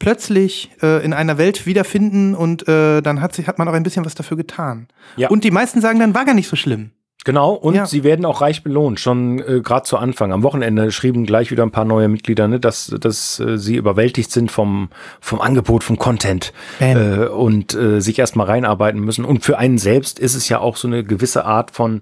plötzlich 0.00 0.70
äh, 0.82 1.04
in 1.04 1.12
einer 1.12 1.38
Welt 1.38 1.64
wiederfinden 1.66 2.34
und 2.34 2.66
äh, 2.66 3.00
dann 3.02 3.20
hat, 3.20 3.34
sich, 3.36 3.46
hat 3.46 3.58
man 3.58 3.68
auch 3.68 3.72
ein 3.74 3.84
bisschen 3.84 4.04
was 4.04 4.16
dafür 4.16 4.36
getan. 4.36 4.88
Ja. 5.16 5.28
Und 5.28 5.44
die 5.44 5.52
meisten 5.52 5.80
sagen 5.80 6.00
dann, 6.00 6.14
war 6.14 6.24
gar 6.24 6.34
nicht 6.34 6.48
so 6.48 6.56
schlimm. 6.56 6.90
Genau, 7.26 7.52
und 7.52 7.74
Ja. 7.74 7.84
sie 7.84 8.02
werden 8.02 8.24
auch 8.24 8.40
reich 8.40 8.62
belohnt. 8.64 8.98
Schon 8.98 9.40
äh, 9.40 9.60
gerade 9.60 9.82
zu 9.82 9.98
Anfang. 9.98 10.32
Am 10.32 10.42
Wochenende 10.42 10.90
schrieben 10.90 11.26
gleich 11.26 11.50
wieder 11.50 11.62
ein 11.64 11.70
paar 11.70 11.84
neue 11.84 12.08
Mitglieder, 12.08 12.48
ne, 12.48 12.58
dass, 12.58 12.86
dass 12.98 13.38
äh, 13.40 13.58
sie 13.58 13.76
überwältigt 13.76 14.30
sind 14.32 14.50
vom, 14.50 14.88
vom 15.20 15.42
Angebot, 15.42 15.84
vom 15.84 15.98
Content 15.98 16.54
äh, 16.80 17.26
und 17.26 17.74
äh, 17.74 18.00
sich 18.00 18.18
erstmal 18.18 18.46
reinarbeiten 18.46 19.02
müssen. 19.02 19.26
Und 19.26 19.44
für 19.44 19.58
einen 19.58 19.76
selbst 19.76 20.18
ist 20.18 20.34
es 20.34 20.48
ja 20.48 20.60
auch 20.60 20.76
so 20.78 20.88
eine 20.88 21.04
gewisse 21.04 21.44
Art 21.44 21.72
von 21.72 22.00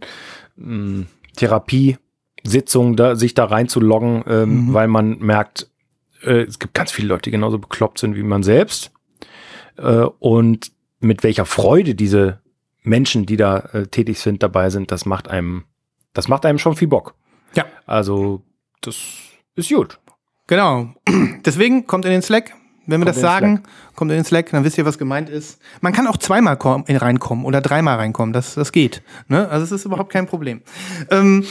mh, 0.56 1.06
Therapiesitzung, 1.36 2.94
da, 2.96 3.16
sich 3.16 3.34
da 3.34 3.46
reinzuloggen, 3.46 4.22
ähm, 4.28 4.68
weil 4.72 4.86
man 4.88 5.18
merkt, 5.18 5.68
äh, 6.22 6.42
es 6.42 6.58
gibt 6.58 6.74
ganz 6.74 6.90
viele 6.92 7.08
Leute, 7.08 7.22
die 7.24 7.30
genauso 7.30 7.58
bekloppt 7.58 7.98
sind 7.98 8.14
wie 8.16 8.22
man 8.22 8.42
selbst. 8.42 8.90
Äh, 9.76 9.82
und 10.18 10.72
mit 11.00 11.22
welcher 11.22 11.44
Freude 11.46 11.94
diese 11.94 12.40
Menschen, 12.82 13.26
die 13.26 13.36
da 13.36 13.58
äh, 13.72 13.86
tätig 13.86 14.18
sind, 14.20 14.42
dabei 14.42 14.70
sind, 14.70 14.90
das 14.90 15.04
macht 15.06 15.28
einem, 15.28 15.64
das 16.14 16.28
macht 16.28 16.44
einem 16.46 16.58
schon 16.58 16.74
viel 16.76 16.88
Bock. 16.88 17.14
Ja. 17.54 17.64
Also, 17.86 18.42
das 18.80 18.96
ist 19.54 19.68
gut. 19.68 19.98
Genau. 20.46 20.94
Deswegen 21.44 21.86
kommt 21.86 22.04
in 22.04 22.10
den 22.10 22.22
Slack. 22.22 22.54
Wenn 22.90 23.02
wir 23.02 23.04
Kommt 23.04 23.16
das 23.16 23.20
sagen, 23.22 23.62
kommt 23.96 24.10
in 24.12 24.16
den 24.16 24.24
Slack, 24.24 24.48
dann 24.50 24.64
wisst 24.64 24.78
ihr, 24.78 24.86
was 24.86 24.96
gemeint 24.96 25.28
ist. 25.28 25.60
Man 25.82 25.92
kann 25.92 26.06
auch 26.06 26.16
zweimal 26.16 26.56
komm, 26.56 26.84
in, 26.86 26.96
reinkommen 26.96 27.44
oder 27.44 27.60
dreimal 27.60 27.96
reinkommen. 27.96 28.32
Das, 28.32 28.54
das 28.54 28.72
geht. 28.72 29.02
Ne? 29.28 29.46
Also 29.50 29.64
es 29.64 29.72
ist 29.72 29.84
überhaupt 29.84 30.10
kein 30.10 30.26
Problem. 30.26 30.62
Ähm, 31.10 31.44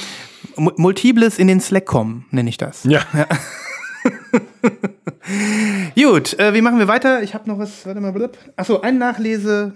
mu- 0.56 0.72
Multiples 0.78 1.38
in 1.38 1.46
den 1.48 1.62
Slack 1.62 1.86
kommen, 1.86 2.26
nenne 2.32 2.50
ich 2.50 2.58
das. 2.58 2.86
Ja. 2.86 3.02
Gut, 5.96 6.40
äh, 6.40 6.54
wie 6.54 6.62
machen 6.62 6.80
wir 6.80 6.88
weiter? 6.88 7.22
Ich 7.22 7.34
habe 7.34 7.50
noch 7.50 7.60
was, 7.60 7.86
warte 7.86 8.00
mal, 8.00 8.12
blub. 8.12 8.38
Achso, 8.56 8.82
ein 8.82 8.98
Nachlese 8.98 9.74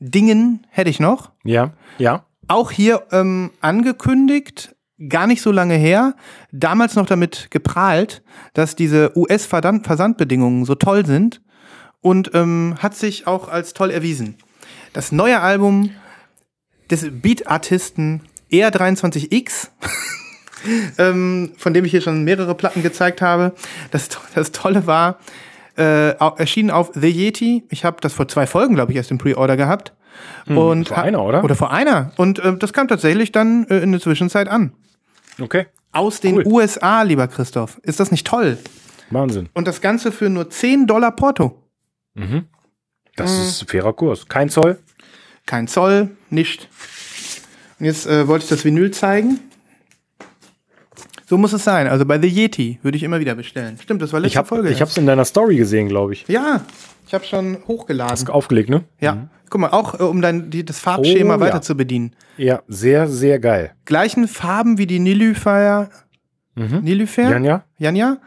Dingen 0.00 0.66
hätte 0.70 0.90
ich 0.90 0.98
noch. 0.98 1.30
Ja, 1.44 1.72
ja. 1.98 2.24
Auch 2.48 2.70
hier 2.70 3.02
ähm, 3.12 3.50
angekündigt, 3.60 4.74
gar 5.08 5.26
nicht 5.26 5.42
so 5.42 5.52
lange 5.52 5.74
her, 5.74 6.14
damals 6.50 6.96
noch 6.96 7.06
damit 7.06 7.50
geprahlt, 7.50 8.22
dass 8.54 8.76
diese 8.76 9.16
US-Versandbedingungen 9.16 10.64
so 10.64 10.74
toll 10.74 11.06
sind 11.06 11.40
und 12.00 12.32
ähm, 12.34 12.76
hat 12.78 12.94
sich 12.94 13.26
auch 13.26 13.48
als 13.48 13.74
toll 13.74 13.90
erwiesen. 13.90 14.36
Das 14.92 15.12
neue 15.12 15.40
Album 15.40 15.90
des 16.90 17.06
Beat-Artisten 17.10 18.22
ER23X, 18.50 19.68
ähm, 20.98 21.52
von 21.56 21.74
dem 21.74 21.84
ich 21.84 21.90
hier 21.90 22.00
schon 22.02 22.24
mehrere 22.24 22.54
Platten 22.54 22.82
gezeigt 22.82 23.22
habe, 23.22 23.52
das, 23.90 24.08
das 24.34 24.52
Tolle 24.52 24.86
war, 24.86 25.18
äh, 25.76 26.10
erschienen 26.16 26.70
auf 26.70 26.90
The 26.94 27.08
Yeti. 27.08 27.64
Ich 27.70 27.84
habe 27.84 27.96
das 28.00 28.12
vor 28.12 28.28
zwei 28.28 28.46
Folgen, 28.46 28.74
glaube 28.74 28.92
ich, 28.92 28.96
erst 28.96 29.10
im 29.10 29.18
Pre-Order 29.18 29.56
gehabt. 29.56 29.92
und 30.46 30.88
vor 30.88 30.98
einer, 30.98 31.22
oder? 31.24 31.42
Oder 31.44 31.54
vor 31.54 31.72
einer. 31.72 32.12
Und 32.16 32.38
äh, 32.38 32.56
das 32.56 32.72
kam 32.72 32.88
tatsächlich 32.88 33.32
dann 33.32 33.66
äh, 33.68 33.78
in 33.78 33.92
der 33.92 34.00
Zwischenzeit 34.00 34.48
an. 34.48 34.72
Okay. 35.40 35.66
Aus 35.92 36.20
den 36.20 36.36
Cool. 36.36 36.46
USA, 36.46 37.02
lieber 37.02 37.26
Christoph. 37.28 37.78
Ist 37.82 38.00
das 38.00 38.10
nicht 38.10 38.26
toll? 38.26 38.58
Wahnsinn. 39.10 39.48
Und 39.54 39.66
das 39.66 39.80
Ganze 39.80 40.12
für 40.12 40.28
nur 40.30 40.48
10 40.50 40.86
Dollar 40.86 41.12
Porto. 41.12 41.58
Das 43.16 43.30
ist 43.32 43.62
ein 43.62 43.68
fairer 43.68 43.92
Kurs. 43.92 44.26
Kein 44.28 44.48
Zoll. 44.48 44.78
Kein 45.46 45.68
Zoll, 45.68 46.10
nicht. 46.30 46.68
Und 47.78 47.86
jetzt 47.86 48.06
äh, 48.06 48.26
wollte 48.28 48.44
ich 48.44 48.48
das 48.50 48.64
Vinyl 48.64 48.90
zeigen. 48.90 49.40
So 51.32 51.38
muss 51.38 51.54
es 51.54 51.64
sein. 51.64 51.86
Also 51.86 52.04
bei 52.04 52.20
The 52.20 52.28
Yeti 52.28 52.78
würde 52.82 52.98
ich 52.98 53.02
immer 53.04 53.18
wieder 53.18 53.34
bestellen. 53.34 53.78
Stimmt, 53.82 54.02
das 54.02 54.12
war 54.12 54.20
letzte 54.20 54.32
Ich 54.32 54.36
habe 54.36 54.48
Folge. 54.48 54.68
ich 54.68 54.82
hab's 54.82 54.98
in 54.98 55.06
deiner 55.06 55.24
Story 55.24 55.56
gesehen, 55.56 55.88
glaube 55.88 56.12
ich. 56.12 56.28
ja, 56.28 56.60
ich 57.06 57.14
habe 57.14 57.24
schon 57.24 57.56
hochgeladen. 57.66 58.12
Hast 58.12 58.28
aufgelegt, 58.28 58.68
ne? 58.68 58.84
Ja. 59.00 59.28
Guck 59.48 59.62
mal, 59.62 59.70
auch 59.70 59.98
äh, 59.98 60.02
um 60.02 60.20
dein, 60.20 60.50
die, 60.50 60.62
das 60.62 60.78
Farbschema 60.78 61.36
Oh, 61.36 61.40
weiter 61.40 61.54
ja. 61.54 61.60
zu 61.62 61.74
bedienen. 61.74 62.14
Ja, 62.36 62.60
sehr, 62.68 63.08
sehr 63.08 63.38
geil. 63.38 63.72
Gleichen 63.86 64.28
Farben 64.28 64.76
wie 64.76 64.86
die 64.86 64.98
Nilüfer. 64.98 65.88
Nilüfer? 66.54 67.30
Janja? 67.30 67.64
Janja. 67.78 68.18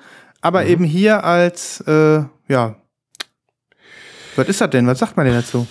Aber 0.42 0.66
eben 0.66 0.84
hier 0.84 1.24
als, 1.24 1.82
äh, 1.82 2.24
ja. 2.48 2.76
Was 4.36 4.48
ist 4.50 4.62
das 4.62 4.70
denn? 4.72 4.88
Was 4.88 4.98
sagt 4.98 5.16
man 5.16 5.28
denn 5.28 5.36
dazu? 5.36 5.68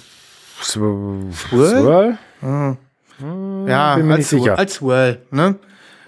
Swirl? 0.62 1.32
Swirl? 1.32 2.16
Swirl? 2.40 2.76
Ja, 3.66 3.96
bin 3.96 4.06
mir 4.06 4.12
als, 4.12 4.18
nicht 4.18 4.28
sicher. 4.28 4.42
Swirl- 4.44 4.56
als 4.56 4.74
Swirl. 4.74 5.22
Ne? 5.32 5.56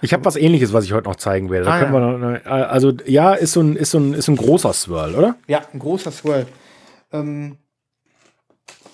Ich 0.01 0.13
habe 0.13 0.23
was 0.25 0.35
ähnliches, 0.35 0.73
was 0.73 0.83
ich 0.85 0.93
heute 0.93 1.07
noch 1.09 1.15
zeigen 1.15 1.49
werde. 1.49 1.71
Ah, 1.71 1.91
wir 1.91 1.99
noch, 1.99 2.17
noch- 2.17 2.45
also 2.45 2.93
ja, 3.05 3.33
ist 3.33 3.53
so, 3.53 3.61
ein, 3.61 3.75
ist, 3.75 3.91
so 3.91 3.99
ein, 3.99 4.13
ist 4.13 4.25
so 4.25 4.31
ein 4.31 4.35
großer 4.37 4.73
Swirl, 4.73 5.15
oder? 5.15 5.35
Ja, 5.47 5.61
ein 5.73 5.79
großer 5.79 6.11
Swirl. 6.11 6.45
Ähm, 7.11 7.57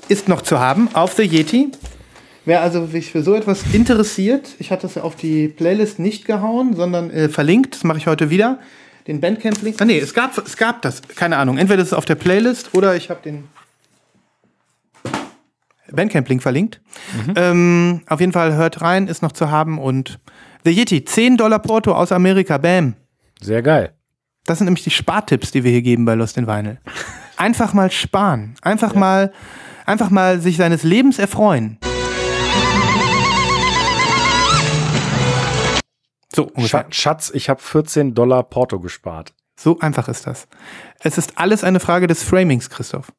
ist 0.07 0.27
noch 0.29 0.41
zu 0.41 0.59
haben 0.59 0.89
auf 0.93 1.13
The 1.13 1.23
Yeti. 1.23 1.71
Wer 2.45 2.61
also 2.61 2.85
sich 2.85 3.11
für 3.11 3.23
so 3.23 3.35
etwas 3.35 3.63
interessiert, 3.73 4.49
ich 4.59 4.71
hatte 4.71 4.85
es 4.87 4.97
auf 4.97 5.15
die 5.15 5.47
Playlist 5.47 5.99
nicht 5.99 6.25
gehauen, 6.25 6.75
sondern 6.75 7.09
äh, 7.09 7.29
verlinkt, 7.29 7.75
das 7.75 7.83
mache 7.85 7.97
ich 7.99 8.07
heute 8.07 8.29
wieder. 8.29 8.59
Den 9.07 9.19
Bandcamp-Link. 9.21 9.81
Ah 9.81 9.85
nee, 9.85 9.99
es 9.99 10.13
gab, 10.13 10.37
es 10.37 10.55
gab 10.57 10.81
das, 10.81 11.01
keine 11.15 11.37
Ahnung. 11.37 11.57
Entweder 11.57 11.81
ist 11.81 11.89
es 11.89 11.93
auf 11.93 12.05
der 12.05 12.15
Playlist 12.15 12.73
oder 12.73 12.95
ich 12.95 13.09
habe 13.09 13.21
den 13.23 13.45
Bandcamp-Link 15.91 16.41
verlinkt. 16.41 16.81
Ähm, 17.35 18.01
auf 18.07 18.19
jeden 18.19 18.31
Fall 18.31 18.55
hört 18.55 18.81
rein, 18.81 19.07
ist 19.07 19.21
noch 19.21 19.31
zu 19.33 19.51
haben 19.51 19.77
und 19.79 20.19
The 20.65 20.71
Yeti, 20.71 21.04
10 21.04 21.36
Dollar 21.36 21.60
Porto 21.60 21.91
aus 21.91 22.13
Amerika, 22.13 22.58
bam. 22.58 22.95
Sehr 23.41 23.62
geil. 23.62 23.93
Das 24.45 24.60
sind 24.60 24.65
nämlich 24.65 24.86
die 24.86 24.91
Spartipps, 24.91 25.52
die 25.52 25.65
wir 25.65 25.71
hier 25.71 25.82
geben 25.82 26.06
bei 26.06 26.15
Lost 26.15 26.38
in 26.38 26.47
Vinyl. 26.47 26.80
Einfach 27.36 27.73
mal 27.73 27.91
sparen. 27.91 28.56
Einfach 28.62 28.95
mal, 28.95 29.34
einfach 29.86 30.10
mal 30.10 30.39
sich 30.39 30.56
seines 30.56 30.84
Lebens 30.84 31.19
erfreuen. 31.19 31.80
So 36.34 36.43
ungefähr. 36.45 36.86
Schatz, 36.89 36.95
Schatz 36.95 37.32
ich 37.34 37.49
habe 37.49 37.62
14 37.62 38.13
Dollar 38.13 38.43
Porto 38.43 38.80
gespart. 38.80 39.34
So 39.58 39.80
einfach 39.80 40.08
ist 40.08 40.26
das. 40.28 40.47
Es 40.99 41.17
ist 41.17 41.38
alles 41.38 41.65
eine 41.65 41.82
Frage 41.82 42.08
des 42.08 42.23
Framings, 42.23 42.69
Christoph. 42.69 43.12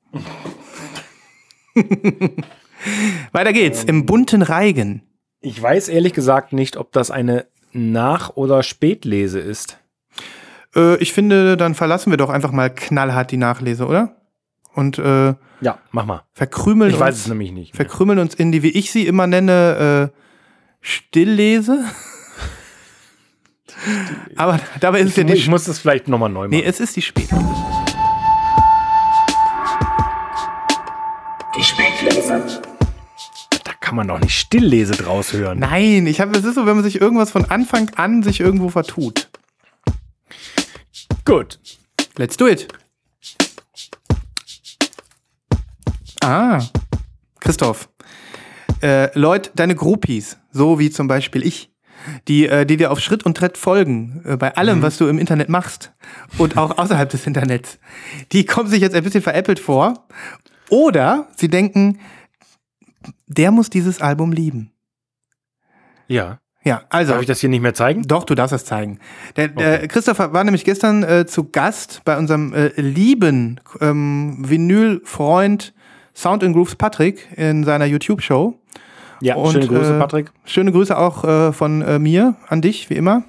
Weiter 3.33 3.53
geht's. 3.53 3.85
Im 3.85 4.07
bunten 4.07 4.41
Reigen. 4.41 5.03
Ich 5.47 5.61
weiß 5.63 5.89
ehrlich 5.89 6.13
gesagt 6.15 6.53
nicht, 6.55 6.77
ob 6.79 6.91
das 6.93 7.11
eine 7.11 7.47
Nach- 7.73 8.31
oder 8.37 8.63
Spätlese 8.63 9.41
ist. 9.41 9.79
Äh, 10.75 10.97
ich 10.97 11.13
finde, 11.13 11.57
dann 11.57 11.75
verlassen 11.75 12.11
wir 12.11 12.17
doch 12.17 12.31
einfach 12.31 12.51
mal 12.51 12.71
knallhart 12.71 13.31
die 13.31 13.37
Nachlese, 13.37 13.87
oder? 13.87 14.17
Und 14.75 14.99
äh, 14.99 15.35
Ja, 15.61 15.79
mach 15.93 16.07
mal. 16.07 16.23
verkrümeln 16.33 16.91
Ich 16.93 16.99
weiß 16.99 17.15
uns. 17.15 17.23
es 17.25 17.29
nämlich 17.29 17.53
nicht. 17.53 17.77
verkrümmeln 17.77 18.19
uns 18.19 18.35
in 18.35 18.53
die, 18.53 18.63
wie 18.63 18.71
ich 18.71 18.91
sie 18.91 19.07
immer 19.07 19.27
nenne, 19.27 20.11
äh, 20.15 20.19
Stilllese. 20.81 21.85
Aber 24.37 24.59
dabei 24.81 25.01
ist 25.01 25.11
es 25.11 25.17
ja 25.17 25.25
Ich, 25.25 25.31
die. 25.33 25.37
ich 25.39 25.49
muss 25.49 25.65
das 25.65 25.79
vielleicht 25.79 26.09
nochmal 26.09 26.31
neu 26.31 26.47
machen. 26.49 26.51
nee, 26.51 26.63
es 26.65 26.81
ist 26.81 26.97
die 26.97 27.03
Spätlese. 27.03 27.45
da 32.29 32.63
kann 33.95 34.09
man 34.09 34.09
doch 34.09 34.21
nicht 34.21 34.37
Stilllese 34.37 34.95
draus 34.95 35.33
hören. 35.33 35.61
Nein, 35.61 36.09
ich 36.09 36.21
habe, 36.21 36.37
es 36.37 36.45
ist 36.45 36.57
so, 36.57 36.67
wenn 36.67 36.75
man 36.75 36.83
sich 36.83 37.01
irgendwas 37.01 37.31
von 37.31 37.45
Anfang 37.45 37.91
an 37.95 38.25
sich 38.25 38.41
irgendwo 38.41 38.69
vertut. 38.69 39.31
Gut. 41.25 41.61
Let's 42.17 42.37
do 42.37 42.49
it. 42.49 42.67
Ah, 46.25 46.61
Christoph. 47.39 47.89
Äh, 48.83 49.17
Leute, 49.17 49.53
deine 49.55 49.77
Groupies, 49.77 50.39
so 50.51 50.81
wie 50.81 50.91
zum 50.91 51.07
Beispiel 51.07 51.47
ich, 51.47 51.71
die, 52.27 52.49
äh, 52.49 52.67
die 52.67 52.77
dir 52.77 52.91
auf 52.91 52.99
Schritt 52.99 53.25
und 53.25 53.37
Tritt 53.37 53.57
folgen, 53.57 54.25
äh, 54.27 54.37
bei 54.37 54.57
allem, 54.57 54.83
was 54.83 54.99
du 54.99 55.07
im 55.07 55.21
Internet 55.21 55.49
machst 55.49 55.93
und 56.37 56.57
auch 56.57 56.79
außerhalb 56.79 57.09
des 57.09 57.29
Internets, 57.29 57.79
die 58.33 58.45
kommen 58.45 58.69
sich 58.69 58.81
jetzt 58.81 58.97
ein 58.97 59.05
bisschen 59.05 59.23
veräppelt 59.23 59.61
vor. 59.61 60.09
Oder 60.69 61.29
sie 61.37 61.49
denken, 61.49 62.01
der 63.27 63.51
muss 63.51 63.71
dieses 63.71 64.01
Album 64.01 64.33
lieben. 64.33 64.73
Ja. 66.09 66.39
Ja, 66.67 66.83
also. 66.89 67.13
Darf 67.13 67.21
ich 67.21 67.27
das 67.27 67.41
hier 67.41 67.51
nicht 67.51 67.61
mehr 67.61 67.75
zeigen? 67.75 68.03
Doch, 68.05 68.25
du 68.25 68.35
darfst 68.35 68.53
das 68.53 68.65
zeigen. 68.65 68.99
Der, 69.37 69.49
der 69.49 69.87
Christopher 69.87 70.33
war 70.33 70.45
nämlich 70.45 70.65
gestern 70.65 71.03
äh, 71.03 71.27
zu 71.27 71.51
Gast 71.51 72.01
bei 72.07 72.17
unserem 72.17 72.55
äh, 72.55 72.69
lieben 72.81 73.61
ähm, 73.83 74.37
Vinyl-Freund 74.39 75.75
Sound 76.15 76.43
and 76.43 76.55
Grooves 76.55 76.77
Patrick 76.77 77.29
in 77.37 77.65
seiner 77.65 77.85
YouTube-Show. 77.85 78.59
Ja, 79.21 79.35
Und, 79.35 79.53
schöne 79.53 79.67
Grüße, 79.67 79.97
äh, 79.97 79.99
Patrick. 79.99 80.33
Schöne 80.45 80.73
Grüße 80.73 80.97
auch 80.97 81.25
äh, 81.25 81.53
von 81.53 81.83
äh, 81.83 81.99
mir 81.99 82.37
an 82.49 82.63
dich, 82.63 82.89
wie 82.89 82.95
immer. 82.95 83.25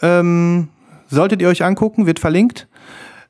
Ähm, 0.00 0.68
solltet 1.08 1.42
ihr 1.42 1.48
euch 1.48 1.64
angucken, 1.64 2.06
wird 2.06 2.20
verlinkt. 2.20 2.68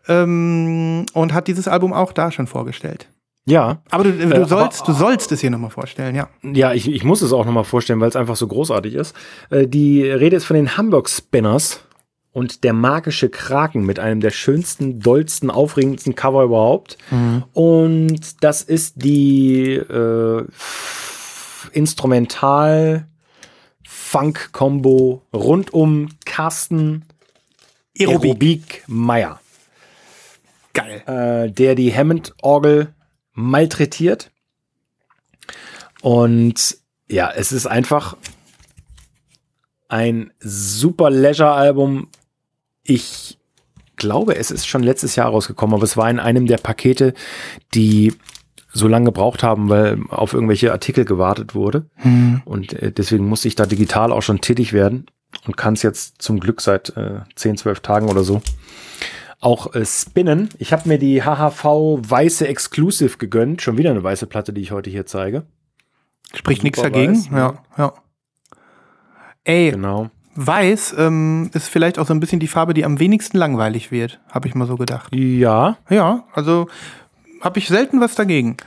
Ähm, 0.09 1.05
und 1.15 1.35
hat 1.35 1.49
dieses 1.49 1.67
Album 1.67 1.93
auch 1.93 2.13
da 2.13 2.31
schon 2.31 2.47
vorgestellt. 2.47 3.09
Ja. 3.49 3.81
Aber 3.91 4.05
du, 4.05 4.13
du, 4.13 4.23
Äh, 4.31 4.35
aber- 4.37 4.47
sollst, 4.47 4.89
du 4.89 4.93
sollst 4.93 5.31
es 5.33 5.41
hier 5.41 5.51
nochmal 5.51 5.71
vorstellen, 5.71 6.15
ja. 6.17 6.29
Ja, 6.43 6.73
ich, 6.75 6.91
ich 6.91 7.05
muss 7.05 7.23
es 7.23 7.33
auch 7.33 7.45
nochmal 7.45 7.65
vorstellen, 7.65 8.01
weil 8.01 8.09
es 8.09 8.17
einfach 8.17 8.37
so 8.37 8.47
großartig 8.49 8.95
ist. 8.95 9.15
Äh, 9.51 9.67
die 9.69 10.03
Rede 10.03 10.37
ist 10.37 10.45
von 10.45 10.57
den 10.57 10.77
Hamburg 10.77 11.09
Spinners 11.09 11.81
und 12.33 12.65
der 12.65 12.73
magische 12.73 13.29
Kraken 13.31 13.87
mit 13.87 13.99
einem 14.01 14.21
der 14.21 14.31
schönsten, 14.31 14.99
dollsten, 15.01 15.51
aufregendsten 15.51 16.15
Cover 16.17 16.43
überhaupt. 16.43 16.99
Und 17.55 18.45
das 18.45 18.61
ist 18.63 18.95
die 19.03 19.75
äh, 19.75 20.45
Instrumental 21.73 23.07
Funk 23.89 24.51
Combo 24.53 25.23
rund 25.33 25.73
um 25.73 26.09
Carsten. 26.25 27.05
Aerobik 27.99 28.85
Meyer, 28.89 29.41
Geil. 30.75 31.03
äh, 31.07 31.51
der 31.51 31.75
die 31.75 31.95
Hammond-Orgel 31.95 32.89
malträtiert. 33.37 34.33
Und 36.03 36.79
ja, 37.09 37.31
es 37.31 37.53
ist 37.53 37.67
einfach 37.67 38.17
ein 39.89 40.33
super 40.41 41.11
Leisure-Album. 41.11 42.09
Ich 42.83 43.39
glaube, 43.95 44.37
es 44.37 44.51
ist 44.51 44.67
schon 44.67 44.83
letztes 44.83 45.15
Jahr 45.15 45.29
rausgekommen, 45.29 45.75
aber 45.75 45.85
es 45.85 45.97
war 45.97 46.11
in 46.11 46.19
einem 46.19 46.47
der 46.47 46.59
Pakete, 46.59 47.15
die 47.75 48.13
so 48.73 48.89
lange 48.89 49.07
gebraucht 49.07 49.43
haben, 49.43 49.69
weil 49.69 49.99
auf 50.11 50.35
irgendwelche 50.35 50.73
Artikel 50.73 51.05
gewartet 51.05 51.55
wurde. 51.55 51.87
Und 52.45 52.73
äh, 52.75 52.93
deswegen 52.93 53.27
musste 53.27 53.49
ich 53.49 53.55
da 53.55 53.65
digital 53.65 54.13
auch 54.13 54.23
schon 54.23 54.41
tätig 54.41 54.73
werden 54.73 55.07
und 55.47 55.57
kann 55.57 55.75
es 55.75 55.83
jetzt 55.83 56.21
zum 56.21 56.41
Glück 56.41 56.61
seit 56.61 56.97
äh, 56.97 57.21
10, 57.37 57.59
12 57.59 57.81
Tagen 57.81 58.09
oder 58.09 58.23
so 58.23 58.43
auch 59.41 59.75
äh, 59.75 59.85
spinnen. 59.85 60.49
Ich 60.59 60.73
habe 60.73 60.89
mir 60.89 60.99
die 60.99 61.23
HHV 61.23 61.65
weiße 61.65 62.47
Exclusive 62.49 63.19
gegönnt. 63.19 63.63
Schon 63.63 63.77
wieder 63.79 63.91
eine 63.91 64.03
weiße 64.03 64.27
Platte, 64.27 64.53
die 64.53 64.61
ich 64.63 64.73
heute 64.73 64.91
hier 64.91 65.07
zeige. 65.07 65.45
Spricht 66.35 66.63
nichts 66.65 66.81
dagegen. 66.83 67.15
weiß, 67.15 67.29
ja, 67.33 67.55
ja. 67.79 67.93
Ey, 69.45 69.71
Genau. 69.73 70.11
Weiß 70.39 70.95
ähm, 70.99 71.51
ist 71.55 71.69
vielleicht 71.69 71.99
auch 71.99 72.07
so 72.07 72.13
ein 72.13 72.21
bisschen 72.21 72.41
die 72.41 72.47
Farbe, 72.47 72.75
die 72.75 72.85
am 72.85 72.99
wenigsten 72.99 73.39
langweilig 73.39 73.91
wird, 73.91 74.21
habe 74.31 74.47
ich 74.49 74.55
mal 74.55 74.67
so 74.67 74.77
gedacht. 74.77 75.15
Ja. 75.15 75.79
Ja, 75.89 76.25
also 76.35 76.69
habe 77.41 77.59
ich 77.59 77.69
selten 77.69 78.01
was 78.03 78.15
dagegen. 78.17 78.59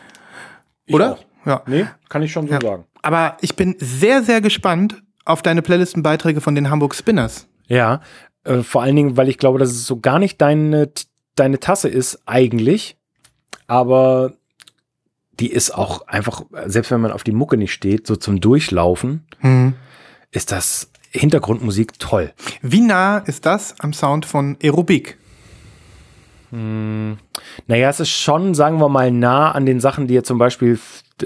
ich 0.87 0.95
Oder? 0.95 1.13
Auch. 1.13 1.25
Ja. 1.45 1.61
Nee, 1.67 1.85
kann 2.09 2.23
ich 2.23 2.31
schon 2.31 2.47
so 2.47 2.53
Ja. 2.53 2.59
sagen. 2.61 2.85
Aber 3.03 3.37
ich 3.41 3.55
bin 3.55 3.75
sehr, 3.77 4.23
sehr 4.23 4.41
gespannt 4.41 5.03
auf 5.25 5.43
deine 5.43 5.61
Playlistenbeiträge 5.61 6.41
von 6.41 6.55
den 6.55 6.71
Hamburg 6.71 6.95
Spinners. 6.95 7.47
Ja, 7.67 8.01
äh, 8.43 8.63
vor 8.63 8.81
allen 8.81 8.95
Dingen, 8.95 9.17
weil 9.17 9.29
ich 9.29 9.37
glaube, 9.37 9.59
dass 9.59 9.69
es 9.69 9.85
so 9.85 9.99
gar 9.99 10.19
nicht 10.19 10.41
deine, 10.41 10.91
deine 11.35 11.59
Tasse 11.59 11.89
ist 11.89 12.21
eigentlich, 12.25 12.97
aber 13.67 14.33
die 15.39 15.51
ist 15.51 15.71
auch 15.71 16.07
einfach, 16.07 16.43
selbst 16.65 16.91
wenn 16.91 17.01
man 17.01 17.11
auf 17.11 17.23
die 17.23 17.31
Mucke 17.31 17.55
nicht 17.57 17.71
steht, 17.71 18.05
so 18.07 18.15
zum 18.15 18.41
Durchlaufen, 18.41 19.25
ist 20.31 20.51
das 20.51 20.91
Hintergrundmusik 21.11 21.97
toll. 21.97 22.33
Wie 22.61 22.81
nah 22.81 23.19
ist 23.19 23.45
das 23.45 23.79
am 23.79 23.93
Sound 23.93 24.25
von 24.25 24.57
Aerobik? 24.61 25.17
Naja, 27.67 27.89
es 27.89 27.99
ist 27.99 28.09
schon, 28.09 28.53
sagen 28.53 28.79
wir 28.79 28.89
mal, 28.89 29.11
nah 29.11 29.51
an 29.51 29.65
den 29.65 29.79
Sachen, 29.79 30.07
die 30.07 30.17
er 30.17 30.23
zum 30.23 30.37
Beispiel 30.37 30.79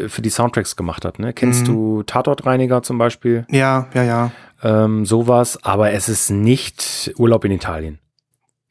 für 0.08 0.22
die 0.22 0.30
Soundtracks 0.30 0.76
gemacht 0.76 1.06
hat. 1.06 1.20
Ne? 1.20 1.34
Kennst 1.34 1.68
du 1.68 2.04
Tatortreiniger 2.04 2.84
zum 2.84 2.98
Beispiel? 2.98 3.46
Ja, 3.50 3.88
ja, 3.94 4.04
ja. 4.04 4.32
Ähm, 4.64 5.06
sowas, 5.06 5.60
aber 5.64 5.92
es 5.92 6.08
ist 6.10 6.30
nicht 6.30 7.14
Urlaub 7.18 7.44
in 7.46 7.52
Italien. 7.52 8.00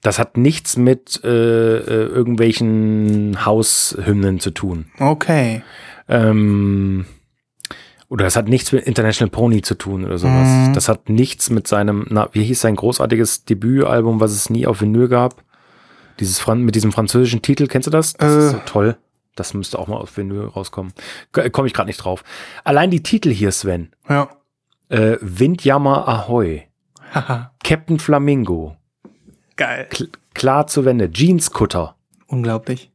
Das 0.00 0.18
hat 0.18 0.36
nichts 0.36 0.76
mit 0.76 1.20
äh, 1.22 1.28
äh, 1.28 2.06
irgendwelchen 2.06 3.44
Haushymnen 3.44 4.40
zu 4.40 4.50
tun. 4.50 4.86
Okay. 4.98 5.62
Ähm, 6.08 7.04
Oder 8.08 8.24
das 8.24 8.36
hat 8.36 8.48
nichts 8.48 8.72
mit 8.72 8.84
International 8.84 9.30
Pony 9.30 9.62
zu 9.62 9.74
tun 9.76 10.04
oder 10.04 10.18
sowas. 10.18 10.48
Mhm. 10.48 10.72
Das 10.74 10.88
hat 10.88 11.08
nichts 11.08 11.50
mit 11.50 11.68
seinem, 11.68 12.06
na, 12.10 12.28
wie 12.32 12.42
hieß 12.42 12.60
sein 12.60 12.76
großartiges 12.76 13.44
Debütalbum, 13.44 14.18
was 14.20 14.32
es 14.32 14.50
nie 14.50 14.66
auf 14.66 14.80
Vinyl 14.80 15.08
gab? 15.08 15.44
Dieses 16.20 16.38
Fran 16.40 16.62
mit 16.62 16.74
diesem 16.74 16.92
französischen 16.92 17.40
Titel, 17.42 17.68
kennst 17.68 17.86
du 17.86 17.90
das? 17.90 18.12
Das 18.14 18.32
ist 18.32 18.44
Äh. 18.52 18.56
so 18.56 18.62
toll. 18.66 18.96
Das 19.34 19.54
müsste 19.54 19.78
auch 19.78 19.86
mal 19.88 19.96
auf 19.96 20.14
Vinyl 20.16 20.44
rauskommen. 20.46 20.92
Komme 21.52 21.66
ich 21.68 21.72
gerade 21.74 21.86
nicht 21.86 21.98
drauf. 22.04 22.22
Allein 22.64 22.90
die 22.90 23.02
Titel 23.02 23.30
hier, 23.30 23.50
Sven. 23.50 23.92
Ja. 24.08 24.28
Äh, 24.92 25.16
Windjammer. 25.22 26.06
Haha. 27.14 27.52
Captain 27.64 27.98
Flamingo. 27.98 28.76
Geil. 29.56 29.86
Kl 29.90 30.08
klar 30.34 30.66
zur 30.66 30.84
Wende. 30.84 31.10
Jeanskutter. 31.12 31.96
Unglaublich. 32.26 32.90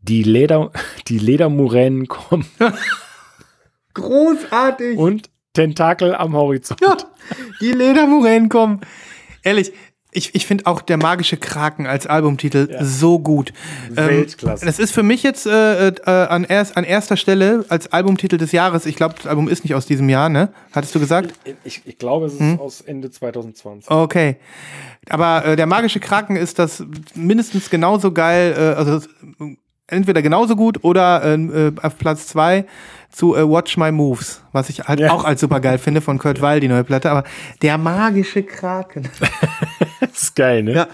Die 0.00 0.22
Leder, 0.22 0.70
die 1.08 1.18
Ledermuränen 1.18 2.08
kommen 2.08 2.44
Großartig. 3.94 4.98
und 4.98 5.30
Tentakel 5.52 6.14
am 6.14 6.34
Horizont. 6.34 6.80
Ja, 6.80 6.96
die 7.60 7.72
Ledermuränen 7.72 8.48
kommen. 8.48 8.80
Ehrlich, 9.42 9.72
ich, 10.10 10.34
ich 10.34 10.46
finde 10.46 10.66
auch 10.66 10.80
der 10.80 10.96
magische 10.96 11.36
Kraken 11.36 11.86
als 11.86 12.06
Albumtitel 12.06 12.68
so 12.80 13.18
gut. 13.18 13.52
Weltklasse. 13.90 14.62
Ähm, 14.64 14.66
das 14.66 14.78
ist 14.78 14.92
für 14.92 15.02
mich 15.02 15.22
jetzt 15.22 15.46
äh, 15.46 15.88
äh, 15.88 16.00
an, 16.04 16.44
erst, 16.44 16.76
an 16.78 16.84
erster 16.84 17.16
Stelle 17.16 17.64
als 17.68 17.92
Albumtitel 17.92 18.38
des 18.38 18.52
Jahres. 18.52 18.86
Ich 18.86 18.96
glaube, 18.96 19.14
das 19.16 19.26
Album 19.26 19.48
ist 19.48 19.64
nicht 19.64 19.74
aus 19.74 19.84
diesem 19.86 20.08
Jahr, 20.08 20.28
ne? 20.30 20.48
Hattest 20.72 20.94
du 20.94 21.00
gesagt? 21.00 21.34
Ich, 21.64 21.82
ich 21.84 21.98
glaube, 21.98 22.26
es 22.26 22.34
ist 22.34 22.40
Hm? 22.40 22.58
aus 22.60 22.80
Ende 22.80 23.10
2020. 23.10 23.90
Okay. 23.90 24.36
Aber 25.10 25.44
äh, 25.44 25.56
der 25.56 25.66
magische 25.66 26.00
Kraken 26.00 26.36
ist 26.36 26.58
das 26.58 26.82
mindestens 27.14 27.68
genauso 27.68 28.12
geil, 28.12 28.54
äh, 28.56 28.60
also 28.78 29.06
äh, 29.40 29.56
entweder 29.88 30.22
genauso 30.22 30.56
gut 30.56 30.84
oder 30.84 31.22
äh, 31.24 31.34
äh, 31.34 31.72
auf 31.82 31.98
Platz 31.98 32.26
zwei 32.26 32.64
zu 33.10 33.34
äh, 33.36 33.48
Watch 33.48 33.76
My 33.76 33.90
Moves, 33.92 34.42
was 34.52 34.68
ich 34.68 34.80
halt 34.80 35.00
Ja. 35.00 35.12
auch 35.12 35.24
als 35.24 35.40
super 35.40 35.60
geil 35.60 35.78
finde 35.78 36.00
von 36.00 36.18
Kurt 36.18 36.40
Weil, 36.40 36.60
die 36.60 36.68
neue 36.68 36.84
Platte. 36.84 37.10
Aber 37.10 37.24
der 37.62 37.78
magische 37.78 38.42
Kraken. 38.42 39.08
Das 40.00 40.22
ist 40.22 40.36
geil, 40.36 40.62
ne? 40.64 40.72
Ja, 40.74 40.86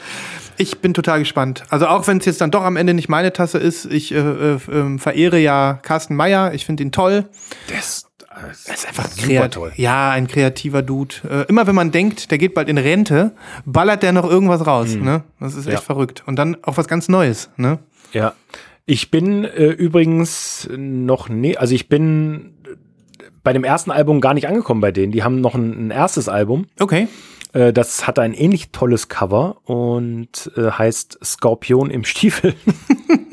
ich 0.56 0.80
bin 0.80 0.92
total 0.94 1.18
gespannt. 1.18 1.64
Also 1.70 1.86
auch 1.86 2.06
wenn 2.06 2.18
es 2.18 2.24
jetzt 2.26 2.40
dann 2.40 2.50
doch 2.50 2.62
am 2.62 2.76
Ende 2.76 2.94
nicht 2.94 3.08
meine 3.08 3.32
Tasse 3.32 3.58
ist, 3.58 3.84
ich 3.86 4.12
äh, 4.12 4.18
äh, 4.18 4.58
ähm, 4.70 4.98
verehre 4.98 5.38
ja 5.38 5.78
Carsten 5.82 6.14
Meyer, 6.16 6.52
ich 6.54 6.64
finde 6.66 6.82
ihn 6.82 6.92
toll. 6.92 7.26
Das, 7.70 8.06
das 8.18 8.68
ist 8.68 8.88
einfach 8.88 9.08
super 9.10 9.50
toll. 9.50 9.72
Ja, 9.76 10.10
ein 10.10 10.26
kreativer 10.26 10.82
Dude. 10.82 11.14
Äh, 11.28 11.48
immer 11.48 11.66
wenn 11.66 11.74
man 11.74 11.90
denkt, 11.90 12.30
der 12.30 12.38
geht 12.38 12.54
bald 12.54 12.68
in 12.68 12.78
Rente, 12.78 13.32
ballert 13.66 14.02
der 14.02 14.12
noch 14.12 14.28
irgendwas 14.28 14.66
raus. 14.66 14.94
Ne? 14.94 15.22
Das 15.40 15.52
ist 15.54 15.60
echt 15.60 15.66
Mhm. 15.68 15.72
Ja. 15.72 15.80
verrückt. 15.80 16.22
Und 16.26 16.36
dann 16.36 16.56
auch 16.62 16.76
was 16.76 16.88
ganz 16.88 17.08
Neues. 17.08 17.50
Ne? 17.56 17.78
Ja. 18.12 18.32
Ich 18.86 19.10
bin 19.10 19.44
äh, 19.44 19.66
übrigens 19.68 20.68
noch 20.76 21.28
nie, 21.28 21.56
also 21.56 21.74
ich 21.74 21.88
bin 21.88 22.54
bei 23.42 23.52
dem 23.52 23.64
ersten 23.64 23.90
Album 23.90 24.20
gar 24.20 24.34
nicht 24.34 24.46
angekommen 24.48 24.80
bei 24.80 24.92
denen. 24.92 25.12
Die 25.12 25.22
haben 25.22 25.40
noch 25.40 25.54
ein, 25.54 25.86
ein 25.86 25.90
erstes 25.90 26.28
Album. 26.28 26.66
Okay. 26.78 27.08
Äh, 27.52 27.72
das 27.72 28.06
hat 28.06 28.18
ein 28.18 28.34
ähnlich 28.34 28.70
tolles 28.70 29.08
Cover 29.08 29.56
und 29.64 30.50
äh, 30.56 30.70
heißt 30.70 31.18
Skorpion 31.24 31.90
im 31.90 32.04
Stiefel. 32.04 32.54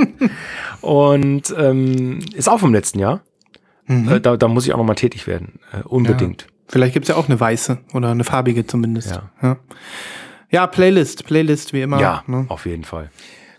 und 0.81 1.53
ähm, 1.57 2.19
ist 2.33 2.49
auch 2.49 2.59
vom 2.59 2.73
letzten 2.73 2.99
Jahr. 2.99 3.21
Äh, 3.87 4.21
da, 4.21 4.37
da 4.37 4.47
muss 4.47 4.65
ich 4.65 4.73
auch 4.73 4.77
noch 4.77 4.85
mal 4.85 4.95
tätig 4.95 5.27
werden. 5.27 5.59
Äh, 5.73 5.83
unbedingt. 5.83 6.47
Vielleicht 6.67 6.93
gibt's 6.93 7.09
ja 7.09 7.15
auch 7.15 7.27
eine 7.27 7.39
weiße 7.39 7.79
oder 7.93 8.11
eine 8.11 8.23
farbige 8.23 8.65
zumindest. 8.65 9.11
Ja. 9.11 9.29
ja. 9.41 9.57
Ja, 10.49 10.67
Playlist, 10.67 11.25
Playlist 11.25 11.73
wie 11.73 11.81
immer. 11.81 11.99
Ja, 11.99 12.23
Ne? 12.27 12.45
auf 12.49 12.65
jeden 12.65 12.83
Fall. 12.83 13.09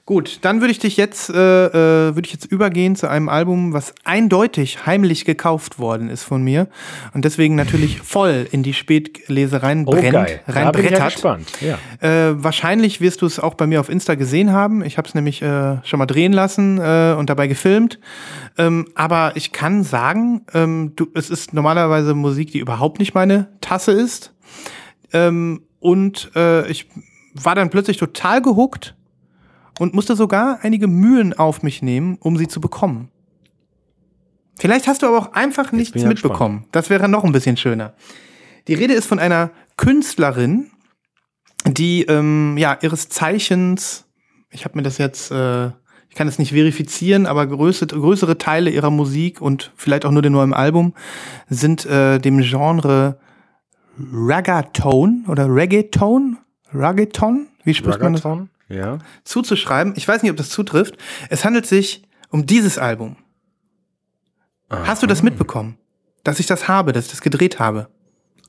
Gut, 0.04 0.40
dann 0.42 0.60
würde 0.60 0.72
ich 0.72 0.80
dich 0.80 0.96
jetzt, 0.96 1.30
äh, 1.30 1.66
äh, 1.66 2.14
würde 2.16 2.26
ich 2.26 2.32
jetzt 2.32 2.46
übergehen 2.46 2.96
zu 2.96 3.08
einem 3.08 3.28
Album, 3.28 3.72
was 3.72 3.94
eindeutig 4.02 4.84
heimlich 4.84 5.24
gekauft 5.24 5.78
worden 5.78 6.10
ist 6.10 6.24
von 6.24 6.42
mir 6.42 6.66
und 7.14 7.24
deswegen 7.24 7.54
natürlich 7.54 8.00
voll 8.02 8.48
in 8.50 8.64
die 8.64 8.74
Spätlesereien 8.74 9.84
Oh, 9.86 9.92
brennt, 9.92 10.12
geil. 10.12 10.40
Da 10.46 10.52
bin 10.72 10.84
ich 10.84 10.90
reinbrettert. 10.90 11.12
gespannt. 11.12 11.52
Ja. 11.60 11.78
Äh, 12.00 12.42
wahrscheinlich 12.42 13.00
wirst 13.00 13.22
du 13.22 13.26
es 13.26 13.38
auch 13.38 13.54
bei 13.54 13.68
mir 13.68 13.78
auf 13.78 13.88
Insta 13.88 14.16
gesehen 14.16 14.50
haben. 14.50 14.84
Ich 14.84 14.98
habe 14.98 15.06
es 15.06 15.14
nämlich 15.14 15.40
äh, 15.40 15.76
schon 15.84 16.00
mal 16.00 16.06
drehen 16.06 16.32
lassen 16.32 16.78
äh, 16.78 17.14
und 17.16 17.30
dabei 17.30 17.46
gefilmt. 17.46 18.00
Ähm, 18.58 18.88
aber 18.96 19.32
ich 19.36 19.52
kann 19.52 19.84
sagen, 19.84 20.44
ähm, 20.52 20.94
du, 20.96 21.06
es 21.14 21.30
ist 21.30 21.54
normalerweise 21.54 22.14
Musik, 22.14 22.50
die 22.50 22.58
überhaupt 22.58 22.98
nicht 22.98 23.14
meine 23.14 23.50
Tasse 23.60 23.92
ist. 23.92 24.34
Ähm, 25.12 25.62
und 25.78 26.32
äh, 26.34 26.68
ich 26.68 26.88
war 27.34 27.54
dann 27.54 27.70
plötzlich 27.70 27.98
total 27.98 28.42
gehuckt 28.42 28.96
und 29.82 29.94
musste 29.94 30.14
sogar 30.14 30.60
einige 30.62 30.86
Mühen 30.86 31.32
auf 31.32 31.64
mich 31.64 31.82
nehmen, 31.82 32.16
um 32.20 32.36
sie 32.36 32.46
zu 32.46 32.60
bekommen. 32.60 33.08
Vielleicht 34.56 34.86
hast 34.86 35.02
du 35.02 35.08
aber 35.08 35.18
auch 35.18 35.32
einfach 35.32 35.72
nichts 35.72 35.96
ich 35.96 36.04
mitbekommen. 36.04 36.66
Das 36.70 36.88
wäre 36.88 37.08
noch 37.08 37.24
ein 37.24 37.32
bisschen 37.32 37.56
schöner. 37.56 37.92
Die 38.68 38.74
Rede 38.74 38.94
ist 38.94 39.06
von 39.06 39.18
einer 39.18 39.50
Künstlerin, 39.76 40.70
die 41.66 42.02
ähm, 42.04 42.56
ja 42.58 42.78
ihres 42.80 43.08
Zeichens, 43.08 44.04
ich 44.52 44.64
habe 44.64 44.76
mir 44.76 44.84
das 44.84 44.98
jetzt, 44.98 45.32
äh, 45.32 45.70
ich 46.08 46.14
kann 46.14 46.28
es 46.28 46.38
nicht 46.38 46.52
verifizieren, 46.52 47.26
aber 47.26 47.44
größere, 47.48 47.98
größere 47.98 48.38
Teile 48.38 48.70
ihrer 48.70 48.90
Musik 48.90 49.40
und 49.40 49.72
vielleicht 49.74 50.04
auch 50.04 50.12
nur 50.12 50.22
den 50.22 50.34
neuen 50.34 50.54
Album 50.54 50.94
sind 51.48 51.86
äh, 51.86 52.20
dem 52.20 52.40
Genre 52.42 53.18
Raggaton 53.98 55.24
oder 55.26 55.52
Reggaeton, 55.52 56.38
Reggaeton, 56.72 57.48
wie 57.64 57.74
spricht 57.74 57.98
man 58.00 58.12
das? 58.12 58.22
Ja. 58.72 58.98
Zuzuschreiben. 59.24 59.94
Ich 59.96 60.08
weiß 60.08 60.22
nicht, 60.22 60.30
ob 60.30 60.36
das 60.36 60.48
zutrifft. 60.48 60.96
Es 61.28 61.44
handelt 61.44 61.66
sich 61.66 62.02
um 62.30 62.46
dieses 62.46 62.78
Album. 62.78 63.16
Hast 64.70 65.02
du 65.02 65.06
das 65.06 65.22
mitbekommen? 65.22 65.76
Dass 66.24 66.40
ich 66.40 66.46
das 66.46 66.66
habe, 66.66 66.92
dass 66.92 67.06
ich 67.06 67.10
das 67.10 67.20
gedreht 67.20 67.58
habe? 67.58 67.88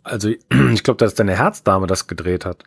Also, 0.03 0.29
ich 0.71 0.83
glaube, 0.83 0.97
dass 0.97 1.15
deine 1.15 1.35
Herzdame 1.35 1.87
das 1.87 2.07
gedreht 2.07 2.45
hat. 2.45 2.63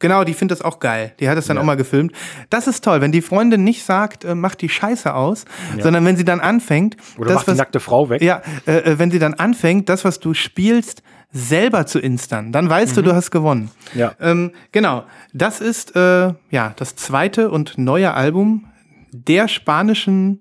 Genau, 0.00 0.24
die 0.24 0.34
findet 0.34 0.58
das 0.58 0.64
auch 0.64 0.80
geil. 0.80 1.12
Die 1.20 1.28
hat 1.28 1.38
es 1.38 1.46
dann 1.46 1.56
Ja. 1.56 1.62
auch 1.62 1.66
mal 1.66 1.76
gefilmt. 1.76 2.12
Das 2.50 2.66
ist 2.66 2.82
toll, 2.82 3.00
wenn 3.00 3.12
die 3.12 3.22
Freundin 3.22 3.62
nicht 3.62 3.84
sagt, 3.84 4.24
äh, 4.24 4.34
mach 4.34 4.54
die 4.56 4.68
Scheiße 4.68 5.14
aus, 5.14 5.44
sondern 5.78 6.04
wenn 6.04 6.16
sie 6.16 6.24
dann 6.24 6.40
anfängt, 6.40 6.96
Oder 7.18 7.28
das, 7.28 7.34
macht 7.36 7.46
die 7.46 7.50
was, 7.52 7.58
nackte 7.58 7.80
Frau 7.80 8.08
weg. 8.10 8.20
ja, 8.22 8.42
äh, 8.66 8.78
äh, 8.78 8.98
wenn 8.98 9.10
sie 9.10 9.18
dann 9.18 9.34
anfängt, 9.34 9.88
das, 9.88 10.04
was 10.04 10.18
du 10.18 10.34
spielst, 10.34 11.02
selber 11.32 11.86
zu 11.86 12.00
instern, 12.00 12.50
dann 12.50 12.68
weißt 12.68 12.96
du, 12.96 13.02
du 13.02 13.14
hast 13.14 13.30
gewonnen. 13.30 13.70
Ja. 13.94 14.14
Ähm, 14.20 14.50
genau, 14.72 15.04
das 15.32 15.60
ist 15.60 15.94
äh, 15.94 16.32
ja 16.50 16.72
das 16.74 16.96
zweite 16.96 17.50
und 17.50 17.78
neue 17.78 18.12
Album 18.14 18.66
der 19.12 19.46
spanischen 19.46 20.40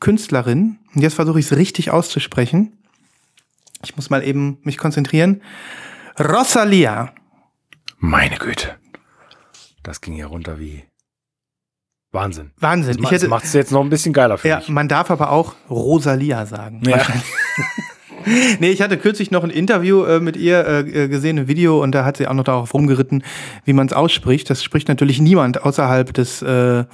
Künstlerin. 0.00 0.78
Und 0.94 1.00
jetzt 1.02 1.14
versuche 1.14 1.38
ich 1.38 1.46
es 1.50 1.56
richtig 1.56 1.90
auszusprechen. 1.90 2.76
Ich 3.84 3.96
muss 3.96 4.10
mal 4.10 4.22
eben 4.22 4.58
mich 4.64 4.76
konzentrieren. 4.76 5.40
Rosalia. 6.18 7.12
Meine 8.04 8.36
Güte. 8.36 8.74
Das 9.84 10.00
ging 10.00 10.14
ja 10.14 10.26
runter 10.26 10.58
wie 10.58 10.82
Wahnsinn. 12.10 12.50
Wahnsinn. 12.58 12.96
Das 12.96 13.04
Ich 13.04 13.10
hätte, 13.12 13.28
macht 13.28 13.44
es 13.44 13.52
jetzt 13.52 13.70
noch 13.70 13.80
ein 13.80 13.90
bisschen 13.90 14.12
geiler 14.12 14.38
für 14.38 14.48
ja, 14.48 14.58
mich. 14.58 14.68
man 14.70 14.88
darf 14.88 15.12
aber 15.12 15.30
auch 15.30 15.54
Rosalia 15.70 16.44
sagen. 16.44 16.82
Ja. 16.84 17.00
Nee, 18.60 18.70
ich 18.70 18.80
hatte 18.80 18.98
kürzlich 18.98 19.32
noch 19.32 19.42
ein 19.42 19.50
Interview 19.50 20.04
äh, 20.04 20.20
mit 20.20 20.36
ihr 20.36 20.64
äh, 20.64 21.08
gesehen, 21.08 21.40
ein 21.40 21.48
Video, 21.48 21.82
und 21.82 21.90
da 21.90 22.04
hat 22.04 22.18
sie 22.18 22.28
auch 22.28 22.34
noch 22.34 22.44
darauf 22.44 22.72
rumgeritten, 22.72 23.24
wie 23.64 23.72
man 23.72 23.88
es 23.88 23.92
ausspricht. 23.92 24.48
Das 24.48 24.62
spricht 24.62 24.86
natürlich 24.86 25.20
niemand 25.20 25.64
außerhalb 25.64 26.14
des 26.14 26.40
äh, 26.40 26.84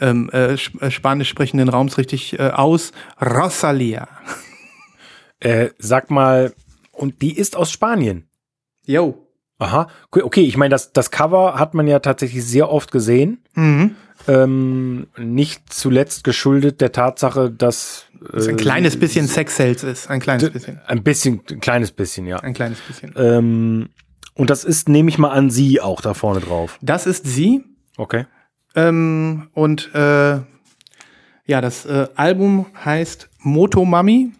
ähm, 0.00 0.30
äh, 0.32 0.52
äh, 0.52 0.90
spanisch 0.92 1.28
sprechenden 1.28 1.70
Raums 1.70 1.98
richtig 1.98 2.38
äh, 2.38 2.50
aus. 2.50 2.92
Rosalia. 3.20 4.06
Äh, 5.40 5.70
sag 5.78 6.08
mal, 6.12 6.52
und 6.92 7.20
die 7.20 7.36
ist 7.36 7.56
aus 7.56 7.72
Spanien. 7.72 8.28
Yo. 8.86 9.29
Aha. 9.60 9.88
Okay, 10.10 10.40
ich 10.40 10.56
meine, 10.56 10.70
das, 10.70 10.92
das 10.92 11.10
Cover 11.10 11.54
hat 11.58 11.74
man 11.74 11.86
ja 11.86 11.98
tatsächlich 12.00 12.44
sehr 12.44 12.70
oft 12.70 12.90
gesehen. 12.90 13.44
Mhm. 13.54 13.94
Ähm, 14.26 15.06
nicht 15.18 15.72
zuletzt 15.72 16.24
geschuldet 16.24 16.80
der 16.80 16.92
Tatsache, 16.92 17.50
dass 17.50 18.06
Das 18.32 18.48
ein 18.48 18.54
äh, 18.58 18.62
kleines 18.62 18.98
bisschen 18.98 19.26
Sex 19.28 19.56
Sales 19.56 19.82
ist. 19.84 20.10
Ein 20.10 20.20
kleines 20.20 20.50
bisschen. 20.50 20.80
ein 20.86 21.02
bisschen, 21.02 21.40
ein 21.50 21.60
kleines 21.60 21.92
bisschen, 21.92 22.26
ja. 22.26 22.38
Ein 22.38 22.54
kleines 22.54 22.80
bisschen. 22.80 23.14
Ähm, 23.16 23.88
und 24.34 24.50
das 24.50 24.64
ist, 24.64 24.88
nehme 24.88 25.10
ich 25.10 25.18
mal 25.18 25.30
an, 25.30 25.50
sie 25.50 25.80
auch 25.80 26.00
da 26.00 26.14
vorne 26.14 26.40
drauf. 26.40 26.78
Das 26.80 27.06
ist 27.06 27.26
sie. 27.26 27.62
Okay. 27.98 28.24
Ähm, 28.74 29.48
und 29.52 29.94
äh, 29.94 30.38
ja, 31.46 31.60
das 31.60 31.84
äh, 31.84 32.08
Album 32.14 32.66
heißt 32.82 33.28
Motomami. 33.40 34.32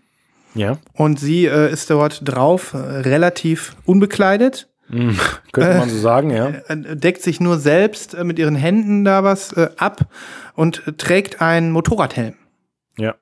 Ja. 0.54 0.78
Und 0.94 1.20
sie 1.20 1.44
äh, 1.44 1.70
ist 1.70 1.90
dort 1.90 2.22
drauf, 2.24 2.72
äh, 2.72 2.78
relativ 2.78 3.76
unbekleidet. 3.85 4.69
Könnte 5.53 5.79
man 5.79 5.88
so 5.88 5.98
sagen, 5.98 6.31
ja. 6.31 6.48
äh, 6.68 6.96
deckt 6.96 7.22
sich 7.22 7.40
nur 7.40 7.59
selbst 7.59 8.14
äh, 8.14 8.24
mit 8.24 8.38
ihren 8.38 8.57
Händen 8.57 9.05
da 9.05 9.24
was 9.24 9.53
äh, 9.53 9.68
ab 9.76 10.07
und 10.55 10.87
äh, 10.87 10.92
trägt 10.92 11.40
einen 11.40 11.70
Motorradhelm. 11.70 12.35
Ja. 12.98 13.14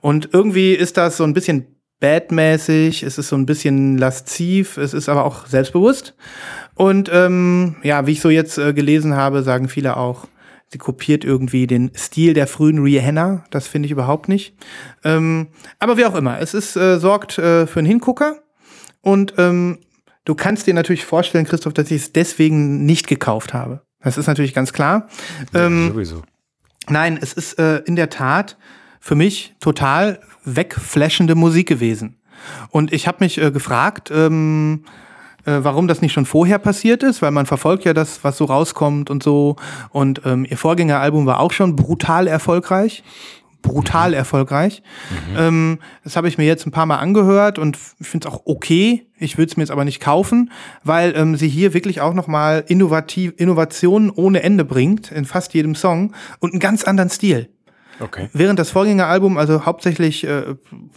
Und 0.00 0.30
irgendwie 0.32 0.72
ist 0.72 0.96
das 0.96 1.16
so 1.16 1.24
ein 1.24 1.34
bisschen 1.34 1.66
badmäßig, 2.00 3.04
es 3.04 3.16
ist 3.16 3.28
so 3.28 3.36
ein 3.36 3.46
bisschen 3.46 3.96
lasziv, 3.96 4.76
es 4.76 4.92
ist 4.92 5.08
aber 5.08 5.24
auch 5.24 5.46
selbstbewusst. 5.46 6.14
Und 6.74 7.08
ähm, 7.12 7.76
ja, 7.84 8.06
wie 8.06 8.12
ich 8.12 8.20
so 8.20 8.28
jetzt 8.28 8.58
äh, 8.58 8.72
gelesen 8.72 9.14
habe, 9.14 9.42
sagen 9.42 9.68
viele 9.68 9.96
auch, 9.96 10.26
Sie 10.72 10.78
kopiert 10.78 11.22
irgendwie 11.22 11.66
den 11.66 11.90
Stil 11.94 12.32
der 12.32 12.46
frühen 12.46 12.78
Rihanna. 12.78 13.44
Das 13.50 13.68
finde 13.68 13.84
ich 13.86 13.92
überhaupt 13.92 14.30
nicht. 14.30 14.54
Ähm, 15.04 15.48
aber 15.78 15.98
wie 15.98 16.06
auch 16.06 16.14
immer, 16.14 16.40
es 16.40 16.54
ist, 16.54 16.76
äh, 16.76 16.98
sorgt 16.98 17.36
äh, 17.36 17.66
für 17.66 17.80
einen 17.80 17.86
Hingucker. 17.86 18.36
Und 19.02 19.34
ähm, 19.36 19.80
du 20.24 20.34
kannst 20.34 20.66
dir 20.66 20.74
natürlich 20.74 21.04
vorstellen, 21.04 21.44
Christoph, 21.44 21.74
dass 21.74 21.90
ich 21.90 22.02
es 22.02 22.12
deswegen 22.12 22.84
nicht 22.84 23.06
gekauft 23.06 23.54
habe. 23.54 23.82
Das 24.00 24.18
ist 24.18 24.26
natürlich 24.26 24.54
ganz 24.54 24.72
klar. 24.72 25.08
Ähm, 25.54 25.88
Sowieso. 25.92 26.22
Nein, 26.88 27.18
es 27.20 27.32
ist 27.32 27.58
äh, 27.58 27.78
in 27.78 27.96
der 27.96 28.10
Tat 28.10 28.56
für 29.00 29.14
mich 29.14 29.54
total 29.60 30.20
wegflashende 30.44 31.34
Musik 31.34 31.68
gewesen. 31.68 32.20
Und 32.70 32.92
ich 32.92 33.06
habe 33.06 33.18
mich 33.20 33.38
äh, 33.38 33.50
gefragt, 33.52 34.10
ähm, 34.12 34.84
äh, 35.44 35.58
warum 35.58 35.88
das 35.88 36.02
nicht 36.02 36.12
schon 36.12 36.26
vorher 36.26 36.58
passiert 36.58 37.02
ist, 37.02 37.22
weil 37.22 37.30
man 37.30 37.46
verfolgt 37.46 37.84
ja 37.84 37.94
das, 37.94 38.24
was 38.24 38.36
so 38.36 38.44
rauskommt 38.44 39.10
und 39.10 39.22
so. 39.22 39.56
Und 39.90 40.22
ähm, 40.24 40.46
ihr 40.48 40.56
Vorgängeralbum 40.56 41.26
war 41.26 41.40
auch 41.40 41.52
schon 41.52 41.76
brutal 41.76 42.26
erfolgreich. 42.26 43.04
Brutal 43.62 44.12
erfolgreich. 44.12 44.82
Ähm, 45.36 45.78
das 46.04 46.16
habe 46.16 46.28
ich 46.28 46.36
mir 46.36 46.44
jetzt 46.44 46.66
ein 46.66 46.72
paar 46.72 46.86
Mal 46.86 46.98
angehört 46.98 47.58
und 47.58 47.78
ich 48.00 48.08
finde 48.08 48.28
es 48.28 48.34
auch 48.34 48.42
okay. 48.44 49.06
Ich 49.16 49.38
würde 49.38 49.50
es 49.50 49.56
mir 49.56 49.62
jetzt 49.62 49.70
aber 49.70 49.84
nicht 49.84 50.00
kaufen, 50.00 50.50
weil 50.82 51.14
ähm, 51.16 51.36
sie 51.36 51.48
hier 51.48 51.72
wirklich 51.72 52.00
auch 52.00 52.12
nochmal 52.12 52.64
innovativ, 52.66 53.32
Innovationen 53.36 54.10
ohne 54.10 54.42
Ende 54.42 54.64
bringt 54.64 55.12
in 55.12 55.24
fast 55.24 55.54
jedem 55.54 55.74
Song 55.74 56.14
und 56.40 56.52
einen 56.52 56.60
ganz 56.60 56.84
anderen 56.84 57.10
Stil. 57.10 57.48
Okay. 58.00 58.28
Während 58.32 58.58
das 58.58 58.70
Vorgängeralbum 58.70 59.38
also 59.38 59.64
hauptsächlich 59.64 60.24
äh, 60.24 60.56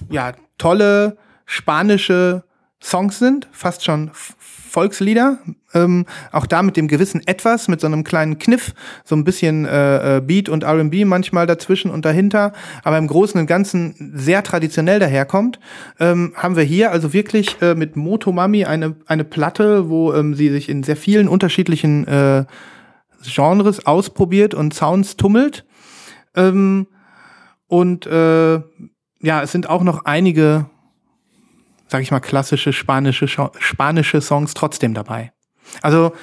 ja 0.10 0.34
tolle 0.58 1.17
spanische 1.45 2.43
Songs 2.82 3.19
sind, 3.19 3.47
fast 3.51 3.84
schon 3.84 4.12
Volkslieder, 4.13 5.39
ähm, 5.75 6.05
auch 6.31 6.45
da 6.47 6.63
mit 6.63 6.77
dem 6.77 6.88
gewissen 6.88 7.21
Etwas, 7.27 7.67
mit 7.67 7.81
so 7.81 7.88
einem 7.88 8.03
kleinen 8.03 8.39
Kniff, 8.39 8.73
so 9.03 9.15
ein 9.15 9.23
bisschen 9.23 9.65
äh, 9.65 10.17
äh, 10.17 10.21
Beat 10.21 10.49
und 10.49 10.63
R&B 10.63 11.05
manchmal 11.05 11.45
dazwischen 11.45 11.91
und 11.91 12.05
dahinter, 12.05 12.53
aber 12.83 12.97
im 12.97 13.07
Großen 13.07 13.39
und 13.39 13.45
Ganzen 13.45 14.13
sehr 14.15 14.41
traditionell 14.43 14.99
daherkommt, 14.99 15.59
ähm, 15.99 16.33
haben 16.35 16.55
wir 16.55 16.63
hier 16.63 16.91
also 16.91 17.13
wirklich 17.13 17.61
äh, 17.61 17.75
mit 17.75 17.95
Motomami 17.95 18.65
eine, 18.65 18.95
eine 19.05 19.23
Platte, 19.23 19.89
wo 19.89 20.13
ähm, 20.13 20.33
sie 20.33 20.49
sich 20.49 20.69
in 20.69 20.83
sehr 20.83 20.97
vielen 20.97 21.27
unterschiedlichen 21.27 22.07
äh, 22.07 22.45
Genres 23.23 23.85
ausprobiert 23.85 24.53
und 24.53 24.73
Sounds 24.73 25.17
tummelt. 25.17 25.65
Ähm, 26.35 26.88
und 27.67 28.05
äh, 28.05 28.61
ja, 29.21 29.41
es 29.41 29.51
sind 29.51 29.69
auch 29.69 29.83
noch 29.83 30.05
einige, 30.05 30.69
sag 31.88 32.01
ich 32.01 32.11
mal, 32.11 32.19
klassische 32.19 32.73
spanische, 32.73 33.27
spanische 33.27 34.21
Songs 34.21 34.53
trotzdem 34.53 34.93
dabei. 34.93 35.35
Also, 35.82 36.13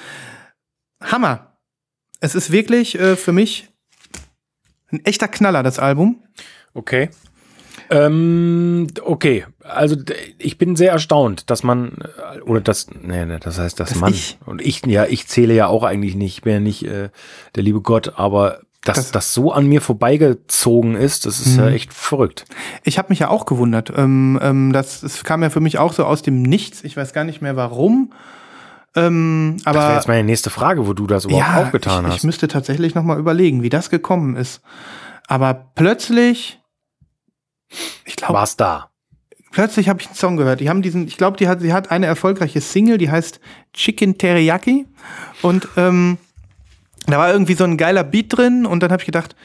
Hammer. 1.01 1.57
Es 2.19 2.35
ist 2.35 2.51
wirklich 2.51 2.97
äh, 2.99 3.15
für 3.15 3.33
mich 3.33 3.69
ein 4.91 5.03
echter 5.05 5.27
Knaller, 5.27 5.63
das 5.63 5.79
Album. 5.79 6.23
Okay. 6.73 7.09
Ähm, 7.89 8.87
okay, 9.03 9.45
also 9.63 9.95
ich 10.37 10.57
bin 10.57 10.75
sehr 10.75 10.91
erstaunt, 10.91 11.49
dass 11.49 11.63
man, 11.63 11.97
äh, 12.35 12.39
oder 12.41 12.61
das, 12.61 12.87
nee, 12.89 13.25
nee, 13.25 13.39
das 13.39 13.59
heißt, 13.59 13.79
dass 13.79 13.89
Das 13.89 13.99
man, 13.99 14.13
ich. 14.13 14.37
und 14.45 14.61
ich, 14.61 14.85
ja, 14.85 15.05
ich 15.05 15.27
zähle 15.27 15.53
ja 15.53 15.67
auch 15.67 15.83
eigentlich 15.83 16.15
nicht, 16.15 16.37
ich 16.37 16.41
bin 16.43 16.53
ja 16.53 16.59
nicht 16.59 16.85
äh, 16.85 17.09
der 17.55 17.63
liebe 17.63 17.81
Gott, 17.81 18.13
aber 18.17 18.61
dass 18.83 18.97
Das- 18.97 19.11
das, 19.11 19.33
so 19.33 19.51
an 19.51 19.67
mir 19.67 19.81
vorbeigezogen 19.81 20.95
ist, 20.95 21.25
das 21.25 21.39
ist 21.39 21.55
ja 21.57 21.69
echt 21.69 21.93
verrückt. 21.93 22.45
Ich 22.83 22.97
habe 22.97 23.09
mich 23.09 23.19
ja 23.19 23.29
auch 23.29 23.45
gewundert. 23.45 23.91
Ähm, 23.95 24.37
ähm, 24.41 24.73
das, 24.73 25.01
das 25.01 25.23
kam 25.23 25.41
ja 25.41 25.49
für 25.49 25.61
mich 25.61 25.77
auch 25.77 25.93
so 25.93 26.05
aus 26.05 26.21
dem 26.21 26.41
Nichts. 26.41 26.83
Ich 26.83 26.97
weiß 26.97 27.13
gar 27.13 27.23
nicht 27.23 27.41
mehr 27.41 27.55
warum. 27.55 28.11
Ähm, 28.95 29.57
Das 29.63 29.73
wäre 29.73 29.85
aber 29.85 29.95
jetzt 29.95 30.07
meine 30.07 30.23
nächste 30.23 30.49
Frage, 30.49 30.85
wo 30.87 30.93
du 30.93 31.07
das 31.07 31.25
überhaupt 31.25 31.47
ja, 31.47 31.61
aufgetan 31.63 32.05
ich, 32.05 32.11
hast. 32.11 32.17
ich 32.17 32.23
müsste 32.23 32.47
tatsächlich 32.47 32.95
noch 32.95 33.03
mal 33.03 33.17
überlegen, 33.17 33.63
wie 33.63 33.69
das 33.69 33.89
gekommen 33.89 34.35
ist. 34.35 34.61
Aber 35.27 35.53
plötzlich, 35.75 36.59
ich 38.05 38.15
glaube, 38.15 38.33
War's 38.33 38.55
da? 38.55 38.89
plötzlich 39.51 39.87
habe 39.87 40.01
ich 40.01 40.07
einen 40.07 40.15
Song 40.15 40.37
gehört. 40.37 40.59
Die 40.59 40.69
haben 40.69 40.81
diesen, 40.81 41.07
ich 41.07 41.17
glaube, 41.17 41.37
die 41.37 41.47
hat, 41.47 41.61
sie 41.61 41.73
hat 41.73 41.91
eine 41.91 42.05
erfolgreiche 42.07 42.59
Single, 42.59 42.97
die 42.97 43.09
heißt 43.09 43.39
Chicken 43.73 44.17
Teriyaki. 44.17 44.85
Und 45.41 45.67
ähm, 45.77 46.17
da 47.07 47.17
war 47.17 47.31
irgendwie 47.31 47.53
so 47.53 47.63
ein 47.63 47.77
geiler 47.77 48.03
Beat 48.03 48.37
drin 48.37 48.65
und 48.65 48.81
dann 48.81 48.91
habe 48.91 49.01
ich 49.01 49.05
gedacht, 49.05 49.35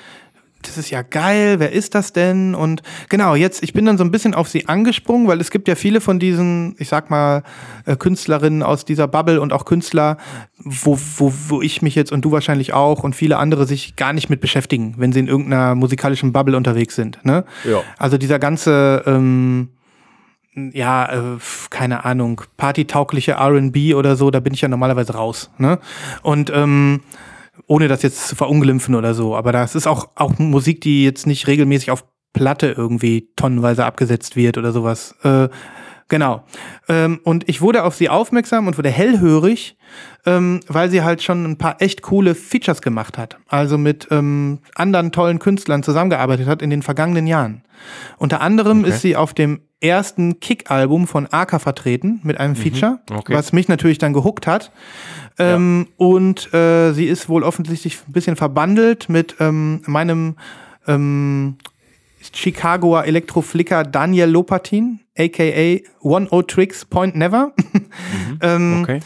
das 0.62 0.76
ist 0.76 0.90
ja 0.90 1.02
geil, 1.02 1.60
wer 1.60 1.72
ist 1.72 1.94
das 1.94 2.12
denn? 2.12 2.54
Und 2.54 2.82
genau, 3.08 3.36
jetzt, 3.36 3.62
ich 3.62 3.72
bin 3.72 3.84
dann 3.84 3.96
so 3.96 4.04
ein 4.04 4.10
bisschen 4.10 4.34
auf 4.34 4.48
sie 4.48 4.66
angesprungen, 4.66 5.28
weil 5.28 5.40
es 5.40 5.50
gibt 5.50 5.68
ja 5.68 5.76
viele 5.76 6.00
von 6.00 6.18
diesen, 6.18 6.74
ich 6.78 6.88
sag 6.88 7.10
mal, 7.10 7.44
äh, 7.86 7.96
Künstlerinnen 7.96 8.64
aus 8.64 8.84
dieser 8.84 9.06
Bubble 9.06 9.40
und 9.40 9.52
auch 9.52 9.64
Künstler, 9.64 10.16
wo, 10.58 10.98
wo, 11.16 11.32
wo 11.48 11.62
ich 11.62 11.80
mich 11.80 11.94
jetzt 11.94 12.10
und 12.10 12.24
du 12.24 12.32
wahrscheinlich 12.32 12.72
auch 12.72 13.04
und 13.04 13.14
viele 13.14 13.38
andere 13.38 13.66
sich 13.66 13.94
gar 13.94 14.12
nicht 14.12 14.30
mit 14.30 14.40
beschäftigen, 14.40 14.94
wenn 14.98 15.12
sie 15.12 15.20
in 15.20 15.28
irgendeiner 15.28 15.76
musikalischen 15.76 16.32
Bubble 16.32 16.56
unterwegs 16.56 16.96
sind. 16.96 17.24
Ne? 17.24 17.44
Ja. 17.64 17.82
Also 17.96 18.18
dieser 18.18 18.40
ganze, 18.40 19.04
ähm, 19.06 19.68
ja, 20.54 21.06
äh, 21.06 21.38
keine 21.70 22.04
Ahnung, 22.04 22.42
partytaugliche 22.56 23.36
RB 23.38 23.94
oder 23.94 24.16
so, 24.16 24.32
da 24.32 24.40
bin 24.40 24.54
ich 24.54 24.60
ja 24.60 24.68
normalerweise 24.68 25.14
raus. 25.14 25.50
Ne? 25.58 25.78
Und 26.22 26.50
ähm, 26.52 27.00
ohne 27.68 27.86
das 27.86 28.02
jetzt 28.02 28.26
zu 28.26 28.34
verunglimpfen 28.34 28.94
oder 28.94 29.14
so, 29.14 29.36
aber 29.36 29.52
das 29.52 29.76
ist 29.76 29.86
auch, 29.86 30.08
auch 30.16 30.38
Musik, 30.38 30.80
die 30.80 31.04
jetzt 31.04 31.26
nicht 31.26 31.46
regelmäßig 31.46 31.90
auf 31.92 32.04
Platte 32.32 32.74
irgendwie 32.76 33.30
tonnenweise 33.36 33.84
abgesetzt 33.84 34.36
wird 34.36 34.58
oder 34.58 34.72
sowas. 34.72 35.14
Äh, 35.22 35.48
genau. 36.08 36.44
Ähm, 36.88 37.20
und 37.24 37.48
ich 37.48 37.60
wurde 37.60 37.84
auf 37.84 37.94
sie 37.94 38.08
aufmerksam 38.08 38.66
und 38.66 38.76
wurde 38.78 38.90
hellhörig, 38.90 39.76
ähm, 40.26 40.60
weil 40.68 40.90
sie 40.90 41.02
halt 41.02 41.22
schon 41.22 41.44
ein 41.44 41.58
paar 41.58 41.80
echt 41.80 42.02
coole 42.02 42.34
Features 42.34 42.82
gemacht 42.82 43.16
hat. 43.18 43.38
Also 43.48 43.78
mit 43.78 44.08
ähm, 44.10 44.58
anderen 44.74 45.12
tollen 45.12 45.38
Künstlern 45.38 45.82
zusammengearbeitet 45.82 46.46
hat 46.46 46.62
in 46.62 46.70
den 46.70 46.82
vergangenen 46.82 47.26
Jahren. 47.26 47.62
Unter 48.18 48.40
anderem 48.40 48.80
Okay. 48.80 48.88
ist 48.90 49.00
sie 49.02 49.16
auf 49.16 49.34
dem 49.34 49.60
ersten 49.80 50.40
Kick-Album 50.40 51.06
von 51.06 51.28
Aka 51.30 51.60
vertreten 51.60 52.20
mit 52.24 52.40
einem 52.40 52.56
Feature, 52.56 52.98
Okay. 53.12 53.32
was 53.32 53.52
mich 53.52 53.68
natürlich 53.68 53.98
dann 53.98 54.12
gehuckt 54.12 54.46
hat. 54.48 54.72
Ähm, 55.38 55.86
Und 55.96 56.52
äh, 56.52 56.92
sie 56.92 57.06
ist 57.06 57.28
wohl 57.28 57.44
offensichtlich 57.44 57.98
ein 58.08 58.12
bisschen 58.12 58.34
verbandelt 58.34 59.08
mit 59.08 59.36
ähm, 59.38 59.82
meinem 59.86 60.34
ähm, 60.88 61.58
Chicagoer 62.34 63.04
Elektroflicker 63.04 63.84
Daniel 63.84 64.28
Lopatin, 64.28 65.00
aka 65.16 65.80
One 66.00 66.28
O 66.30 66.42
Tricks 66.42 66.84
Point 66.84 67.16
Never. 67.16 67.52
ähm, 68.40 68.82
Okay. 68.82 69.00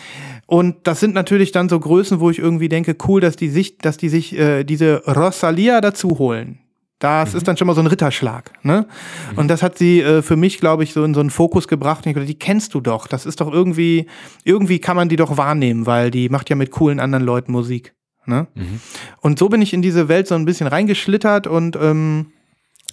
Und 0.46 0.86
das 0.86 1.00
sind 1.00 1.14
natürlich 1.14 1.50
dann 1.52 1.70
so 1.70 1.80
Größen, 1.80 2.20
wo 2.20 2.28
ich 2.28 2.38
irgendwie 2.38 2.68
denke, 2.68 2.94
cool, 3.08 3.22
dass 3.22 3.36
die 3.36 3.48
sich, 3.48 3.78
dass 3.78 3.96
die 3.96 4.10
sich 4.10 4.36
äh, 4.38 4.64
diese 4.64 5.02
Rosalia 5.06 5.80
dazu 5.80 6.18
holen. 6.18 6.58
Das 6.98 7.34
ist 7.34 7.48
dann 7.48 7.56
schon 7.56 7.66
mal 7.66 7.74
so 7.74 7.80
ein 7.80 7.88
Ritterschlag. 7.88 8.52
Ne? 8.62 8.86
Und 9.34 9.48
das 9.48 9.62
hat 9.62 9.76
sie 9.76 10.00
äh, 10.00 10.22
für 10.22 10.36
mich, 10.36 10.60
glaube 10.60 10.84
ich, 10.84 10.92
so 10.92 11.02
in 11.02 11.14
so 11.14 11.20
einen 11.20 11.30
Fokus 11.30 11.66
gebracht. 11.66 12.04
Und 12.04 12.10
ich 12.10 12.14
dachte, 12.14 12.26
die 12.26 12.38
kennst 12.38 12.74
du 12.74 12.80
doch. 12.80 13.08
Das 13.08 13.26
ist 13.26 13.40
doch 13.40 13.52
irgendwie, 13.52 14.06
irgendwie 14.44 14.78
kann 14.78 14.94
man 14.94 15.08
die 15.08 15.16
doch 15.16 15.36
wahrnehmen, 15.36 15.86
weil 15.86 16.10
die 16.10 16.28
macht 16.28 16.48
ja 16.48 16.54
mit 16.54 16.70
coolen 16.70 17.00
anderen 17.00 17.24
Leuten 17.24 17.50
Musik. 17.50 17.94
Ne? 18.24 18.46
Und 19.20 19.38
so 19.38 19.48
bin 19.48 19.62
ich 19.62 19.72
in 19.72 19.82
diese 19.82 20.08
Welt 20.08 20.28
so 20.28 20.36
ein 20.36 20.44
bisschen 20.44 20.68
reingeschlittert 20.68 21.48
und 21.48 21.76
ähm, 21.80 22.26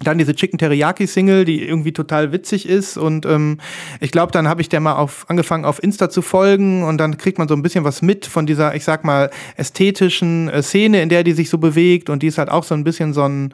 dann 0.03 0.17
diese 0.17 0.35
Chicken 0.35 0.57
Teriyaki 0.57 1.07
Single, 1.07 1.45
die 1.45 1.63
irgendwie 1.63 1.91
total 1.91 2.31
witzig 2.31 2.67
ist 2.67 2.97
und 2.97 3.25
ähm, 3.25 3.59
ich 3.99 4.11
glaube, 4.11 4.31
dann 4.31 4.47
habe 4.47 4.61
ich 4.61 4.69
der 4.69 4.79
mal 4.79 4.95
auf 4.95 5.25
angefangen 5.29 5.65
auf 5.65 5.81
Insta 5.83 6.09
zu 6.09 6.21
folgen 6.21 6.83
und 6.83 6.97
dann 6.97 7.17
kriegt 7.17 7.37
man 7.37 7.47
so 7.47 7.53
ein 7.53 7.61
bisschen 7.61 7.83
was 7.83 8.01
mit 8.01 8.25
von 8.25 8.45
dieser, 8.45 8.75
ich 8.75 8.83
sag 8.83 9.03
mal 9.03 9.29
ästhetischen 9.57 10.49
äh, 10.49 10.63
Szene, 10.63 11.01
in 11.01 11.09
der 11.09 11.23
die 11.23 11.33
sich 11.33 11.49
so 11.49 11.57
bewegt 11.57 12.09
und 12.09 12.23
die 12.23 12.27
ist 12.27 12.37
halt 12.37 12.49
auch 12.49 12.63
so 12.63 12.75
ein 12.75 12.83
bisschen 12.83 13.13
so 13.13 13.23
ein 13.23 13.53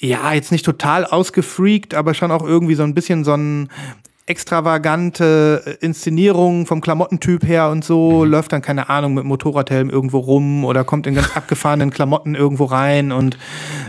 ja, 0.00 0.34
jetzt 0.34 0.52
nicht 0.52 0.64
total 0.64 1.04
ausgefreakt, 1.04 1.94
aber 1.94 2.14
schon 2.14 2.30
auch 2.30 2.44
irgendwie 2.44 2.74
so 2.74 2.82
ein 2.82 2.94
bisschen 2.94 3.24
so 3.24 3.34
ein 3.34 3.68
extravagante 4.26 5.62
äh, 5.66 5.84
Inszenierung 5.84 6.66
vom 6.66 6.80
Klamottentyp 6.80 7.46
her 7.46 7.68
und 7.68 7.84
so, 7.84 8.24
läuft 8.24 8.52
dann, 8.52 8.62
keine 8.62 8.88
Ahnung, 8.88 9.14
mit 9.14 9.24
Motorradhelm 9.24 9.90
irgendwo 9.90 10.18
rum 10.18 10.64
oder 10.64 10.84
kommt 10.84 11.06
in 11.06 11.14
ganz 11.14 11.28
abgefahrenen 11.36 11.90
Klamotten 11.90 12.34
irgendwo 12.34 12.64
rein 12.64 13.12
und 13.12 13.36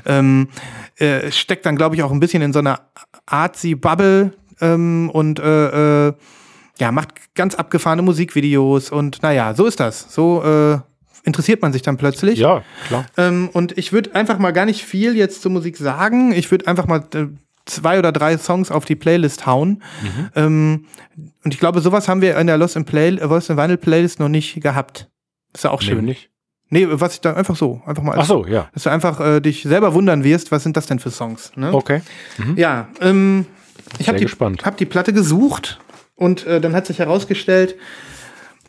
ähm, 0.06 0.50
äh, 0.98 1.32
steckt 1.32 1.66
dann, 1.66 1.76
glaube 1.76 1.96
ich, 1.96 2.04
auch 2.04 2.12
ein 2.12 2.20
bisschen 2.20 2.42
in 2.42 2.54
so 2.54 2.60
einer 2.60 2.82
Artsy-Bubble 3.26 4.34
ähm, 4.62 5.10
und 5.12 5.40
äh, 5.40 6.08
äh, 6.08 6.14
ja, 6.80 6.92
macht 6.92 7.34
ganz 7.36 7.56
abgefahrene 7.56 8.02
Musikvideos 8.02 8.92
und 8.92 9.24
naja, 9.24 9.54
so 9.54 9.66
ist 9.66 9.80
das. 9.80 10.14
So 10.14 10.44
äh, 10.44 10.80
interessiert 11.24 11.62
man 11.62 11.72
sich 11.72 11.82
dann 11.82 11.98
plötzlich. 11.98 12.40
Ja, 12.40 12.64
klar. 12.88 13.06
Ähm, 13.18 13.50
und 13.54 13.78
ich 13.78 13.94
würde 13.94 14.14
einfach 14.16 14.38
mal 14.38 14.52
gar 14.52 14.66
nicht 14.66 14.84
viel 14.84 15.16
jetzt 15.16 15.42
zur 15.42 15.52
Musik 15.52 15.78
sagen. 15.78 16.34
Ich 16.34 16.52
würde 16.52 16.68
einfach 16.68 16.88
mal 16.88 17.04
äh, 17.14 17.28
zwei 17.66 18.00
oder 18.00 18.12
drei 18.12 18.38
Songs 18.38 18.72
auf 18.72 18.86
die 18.86 18.96
Playlist 18.96 19.46
hauen. 19.46 19.82
Ähm, 20.36 20.86
und 21.44 21.54
ich 21.54 21.60
glaube, 21.60 21.82
sowas 21.82 22.08
haben 22.08 22.22
wir 22.22 22.38
in 22.38 22.48
der 22.48 22.58
Lost 22.58 22.76
in, 22.76 22.86
Play 22.86 23.10
äh, 23.10 23.26
Lost 23.26 23.50
in 23.50 23.58
Vinyl 23.58 23.78
Playlist 23.78 24.20
noch 24.20 24.30
nicht 24.30 24.62
gehabt. 24.62 25.10
ist 25.54 25.64
ja 25.64 25.72
auch 25.72 25.82
schön. 25.82 25.98
Nämlich? 25.98 26.30
Nee, 26.70 26.88
was 26.90 27.14
ich 27.14 27.22
da 27.22 27.34
einfach 27.34 27.56
so, 27.56 27.82
einfach 27.86 28.02
mal. 28.04 28.16
Ach 28.18 28.26
so, 28.26 28.46
ja. 28.46 28.70
Dass 28.74 28.84
du 28.84 28.90
einfach 28.90 29.20
äh, 29.20 29.40
dich 29.40 29.64
selber 29.64 29.94
wundern 29.94 30.24
wirst, 30.24 30.52
was 30.52 30.64
sind 30.64 30.76
das 30.76 30.88
denn 30.88 31.00
für 31.00 31.12
Songs? 31.12 31.52
Ne? 31.56 31.74
Okay. 31.74 32.02
Ja, 32.56 32.88
ähm, 33.02 33.46
ich 34.00 34.08
habe 34.10 34.18
die, 34.18 34.26
hab 34.26 34.78
die 34.78 34.86
Platte 34.86 35.14
gesucht 35.14 35.80
und 36.16 36.46
äh, 36.48 36.60
dann 36.60 36.74
hat 36.74 36.86
sich 36.88 37.00
herausgestellt, 37.00 37.76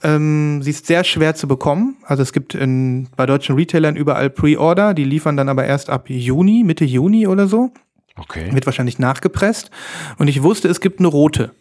Ähm, 0.03 0.61
sie 0.63 0.71
ist 0.71 0.87
sehr 0.87 1.05
schwer 1.05 1.35
zu 1.35 1.49
bekommen. 1.49 1.97
Also 2.05 2.23
es 2.23 2.35
gibt 2.35 2.55
in, 2.55 3.09
bei 3.17 3.25
deutschen 3.25 3.57
Retailern 3.57 3.97
überall 3.97 4.29
Pre-Order. 4.29 4.93
Die 4.93 5.05
liefern 5.05 5.39
dann 5.39 5.49
aber 5.49 5.65
erst 5.65 5.89
ab 5.89 6.11
Juni, 6.11 6.65
Mitte 6.65 6.85
Juni 6.85 7.27
oder 7.27 7.49
so. 7.49 7.73
Okay. 8.19 8.53
Wird 8.53 8.67
wahrscheinlich 8.67 8.99
nachgepresst. 8.99 9.71
Und 10.19 10.29
ich 10.29 10.43
wusste, 10.43 10.69
es 10.69 10.81
gibt 10.81 10.99
eine 11.01 11.09
rote. 11.09 11.53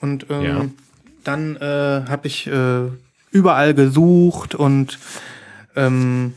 Und 0.00 0.26
ähm, 0.30 0.42
Ja. 0.42 0.64
dann 1.24 1.56
äh, 1.56 2.04
habe 2.08 2.26
ich 2.26 2.46
äh, 2.46 2.82
überall 3.30 3.74
gesucht 3.74 4.54
und 4.54 4.98
ähm, 5.76 6.34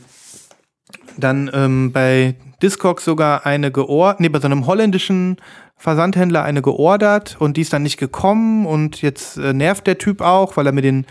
dann 1.16 1.50
ähm, 1.52 1.92
bei 1.92 2.34
Discogs 2.62 3.04
sogar 3.04 3.46
eine 3.46 3.70
geordert, 3.70 4.20
nee, 4.20 4.28
bei 4.28 4.40
so 4.40 4.46
einem 4.46 4.66
holländischen 4.66 5.36
Versandhändler 5.76 6.42
eine 6.44 6.62
geordert 6.62 7.36
und 7.40 7.56
die 7.56 7.62
ist 7.62 7.72
dann 7.72 7.82
nicht 7.82 7.96
gekommen 7.98 8.66
und 8.66 9.02
jetzt 9.02 9.36
äh, 9.36 9.52
nervt 9.52 9.86
der 9.86 9.98
Typ 9.98 10.20
auch, 10.20 10.56
weil 10.56 10.66
er 10.66 10.72
mir 10.72 10.82
den 10.82 11.06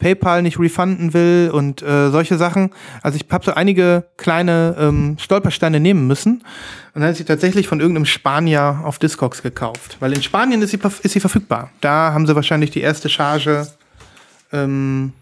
PayPal 0.00 0.42
nicht 0.42 0.58
refunden 0.58 1.14
will 1.14 1.50
und 1.52 1.82
äh, 1.82 2.10
solche 2.10 2.36
Sachen. 2.36 2.70
Also 3.02 3.16
ich 3.16 3.30
habe 3.30 3.44
so 3.44 3.52
einige 3.52 4.04
kleine 4.16 4.74
ähm, 4.78 5.16
Stolpersteine 5.20 5.78
nehmen 5.78 6.08
müssen 6.08 6.42
und 6.94 7.02
dann 7.02 7.10
hat 7.10 7.16
sie 7.16 7.24
tatsächlich 7.24 7.68
von 7.68 7.78
irgendeinem 7.78 8.06
Spanier 8.06 8.80
auf 8.84 8.98
Discogs 8.98 9.42
gekauft, 9.42 9.96
weil 10.00 10.12
in 10.12 10.22
Spanien 10.22 10.60
ist 10.62 10.70
sie, 10.70 10.78
ist 11.02 11.12
sie 11.12 11.20
verfügbar. 11.20 11.70
Da 11.80 12.12
haben 12.12 12.26
sie 12.26 12.34
wahrscheinlich 12.34 12.70
die 12.72 12.80
erste 12.80 13.08
Charge. 13.08 13.68
Ähm, 14.52 15.12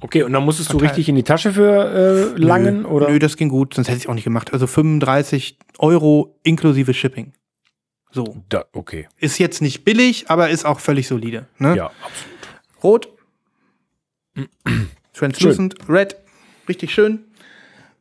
Okay, 0.00 0.22
und 0.22 0.32
dann 0.32 0.44
musstest 0.44 0.68
du 0.72 0.78
Verteilt. 0.78 0.90
richtig 0.92 1.08
in 1.08 1.16
die 1.16 1.24
Tasche 1.24 1.52
für 1.52 2.34
äh, 2.36 2.40
langen 2.40 2.82
nö, 2.82 2.88
oder? 2.88 3.08
Nö, 3.10 3.18
das 3.18 3.36
ging 3.36 3.48
gut, 3.48 3.74
sonst 3.74 3.88
hätte 3.88 3.96
ich 3.98 4.04
es 4.04 4.08
auch 4.08 4.14
nicht 4.14 4.22
gemacht. 4.22 4.52
Also 4.52 4.68
35 4.68 5.58
Euro 5.78 6.38
inklusive 6.44 6.94
Shipping. 6.94 7.32
So. 8.12 8.36
Da, 8.48 8.64
okay. 8.72 9.08
Ist 9.18 9.38
jetzt 9.38 9.60
nicht 9.60 9.84
billig, 9.84 10.26
aber 10.28 10.50
ist 10.50 10.64
auch 10.64 10.78
völlig 10.80 11.08
solide. 11.08 11.46
Ne? 11.58 11.76
Ja, 11.76 11.86
absolut. 11.86 12.38
Rot. 12.82 13.08
Translucent. 15.14 15.74
Red. 15.88 16.16
Richtig 16.68 16.92
schön. 16.92 17.20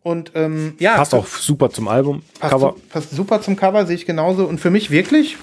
Und 0.04 0.32
ähm, 0.36 0.76
ja. 0.80 0.96
Passt 0.96 1.14
auch 1.14 1.28
super 1.28 1.70
zum 1.70 1.88
Album. 1.88 2.22
passt, 2.40 2.52
Cover. 2.54 2.74
su- 2.78 2.82
passt 2.90 3.12
super 3.12 3.42
zum 3.42 3.56
Cover, 3.56 3.86
sehe 3.86 3.96
ich 3.96 4.06
genauso. 4.06 4.46
Und 4.46 4.60
für 4.60 4.70
mich 4.70 4.90
wirklich 4.90 5.38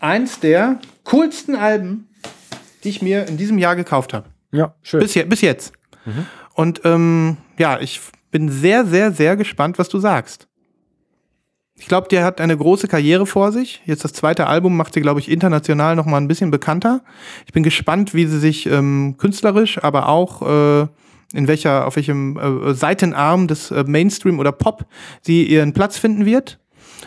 eins 0.00 0.40
der 0.40 0.80
coolsten 1.04 1.54
Alben, 1.56 2.08
die 2.84 2.88
ich 2.90 3.02
mir 3.02 3.26
in 3.26 3.36
diesem 3.36 3.58
Jahr 3.58 3.76
gekauft 3.76 4.14
habe. 4.14 4.28
Ja, 4.52 4.74
schön. 4.82 5.00
Bis, 5.00 5.14
je, 5.14 5.24
bis 5.24 5.40
jetzt. 5.42 5.72
Mhm. 6.06 6.26
Und 6.54 6.80
ähm, 6.84 7.36
ja, 7.58 7.80
ich 7.80 8.00
bin 8.30 8.50
sehr, 8.50 8.86
sehr, 8.86 9.12
sehr 9.12 9.36
gespannt, 9.36 9.78
was 9.78 9.88
du 9.88 9.98
sagst. 9.98 10.47
Ich 11.78 11.86
glaube, 11.86 12.08
der 12.08 12.24
hat 12.24 12.40
eine 12.40 12.56
große 12.56 12.88
Karriere 12.88 13.24
vor 13.24 13.52
sich. 13.52 13.80
Jetzt 13.86 14.04
das 14.04 14.12
zweite 14.12 14.46
Album 14.48 14.76
macht 14.76 14.94
sie, 14.94 15.00
glaube 15.00 15.20
ich, 15.20 15.30
international 15.30 15.94
noch 15.96 16.06
mal 16.06 16.16
ein 16.16 16.28
bisschen 16.28 16.50
bekannter. 16.50 17.02
Ich 17.46 17.52
bin 17.52 17.62
gespannt, 17.62 18.14
wie 18.14 18.26
sie 18.26 18.38
sich 18.38 18.66
ähm, 18.66 19.14
künstlerisch, 19.16 19.82
aber 19.82 20.08
auch 20.08 20.42
äh, 20.42 20.86
in 21.32 21.46
welcher, 21.46 21.86
auf 21.86 21.96
welchem 21.96 22.36
äh, 22.36 22.74
Seitenarm 22.74 23.46
des 23.46 23.70
äh, 23.70 23.84
Mainstream 23.86 24.38
oder 24.38 24.52
Pop 24.52 24.86
sie 25.22 25.44
ihren 25.44 25.72
Platz 25.72 25.98
finden 25.98 26.26
wird. 26.26 26.58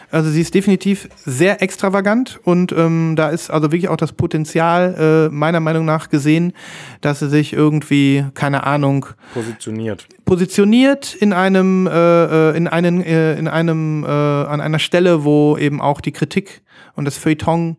Also 0.10 0.30
sie 0.30 0.42
ist 0.42 0.54
definitiv 0.54 1.10
sehr 1.26 1.62
extravagant 1.62 2.40
und 2.44 2.72
ähm, 2.72 3.16
da 3.16 3.30
ist 3.30 3.50
also 3.50 3.72
wirklich 3.72 3.90
auch 3.90 3.98
das 3.98 4.14
Potenzial 4.14 5.30
äh, 5.30 5.34
meiner 5.34 5.60
Meinung 5.60 5.86
nach 5.86 6.10
gesehen, 6.10 6.54
dass 7.02 7.20
sie 7.20 7.30
sich 7.30 7.54
irgendwie, 7.54 8.26
keine 8.34 8.64
Ahnung, 8.64 9.06
Positioniert. 9.34 10.08
positioniert 10.26 11.14
in 11.16 11.34
einem, 11.34 11.88
äh, 11.88 12.52
äh, 12.52 12.58
in 12.58 12.68
einen, 12.68 13.02
äh, 13.02 13.38
in 13.38 13.48
einem, 13.48 14.04
äh, 14.04 14.08
an 14.08 14.62
einer 14.62 14.80
Stelle, 14.80 15.24
wo 15.24 15.58
eben 15.58 15.82
auch 15.82 16.02
die 16.02 16.12
Kritik 16.12 16.62
und 16.96 17.06
das 17.06 17.18
Feuilleton 17.18 17.78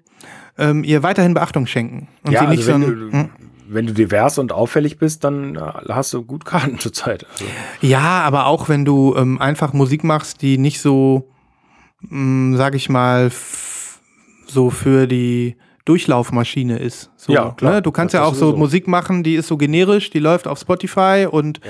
ähm, 0.59 0.85
ihr 0.85 1.03
weiterhin 1.03 1.35
Beachtung 1.35 1.67
schenken. 1.67 2.09
Und 2.25 2.33
ja, 2.33 2.41
sie 2.41 2.47
nicht 2.49 2.69
also 2.69 2.73
wenn, 2.73 2.83
so 2.83 2.95
du, 2.95 3.07
ein, 3.07 3.13
hm? 3.13 3.31
wenn 3.69 3.87
du 3.87 3.95
divers 3.95 4.39
und 4.39 4.53
auffällig 4.53 4.99
bist, 4.99 5.25
dann 5.25 5.57
äh, 5.57 5.61
hast 5.89 6.13
du 6.13 6.23
gut 6.23 6.45
Karten 6.47 6.79
zur 6.79 6.93
Zeit. 6.93 7.27
Also, 7.33 7.45
Ja, 7.81 8.23
aber 8.23 8.47
auch 8.47 8.69
wenn 8.69 8.85
du 8.85 9.15
ähm, 9.17 9.41
einfach 9.41 9.73
Musik 9.73 10.05
machst, 10.05 10.43
die 10.43 10.59
nicht 10.59 10.81
so, 10.81 11.31
mh, 12.09 12.57
sag 12.57 12.75
ich 12.75 12.89
mal, 12.89 13.31
so 14.47 14.71
für 14.71 15.07
die 15.07 15.57
Durchlaufmaschine 15.85 16.79
ist. 16.79 17.11
So, 17.17 17.33
Ja, 17.33 17.51
klar. 17.57 17.75
Ne? 17.75 17.83
Du 17.83 17.91
kannst 17.91 18.15
Das 18.15 18.21
ja 18.21 18.25
auch 18.25 18.35
so. 18.35 18.57
Musik 18.57 18.87
machen, 18.87 19.25
die 19.25 19.35
ist 19.35 19.49
so 19.49 19.57
generisch, 19.57 20.11
die 20.11 20.21
läuft 20.21 20.47
auf 20.47 20.61
Spotify 20.61 21.27
und 21.29 21.61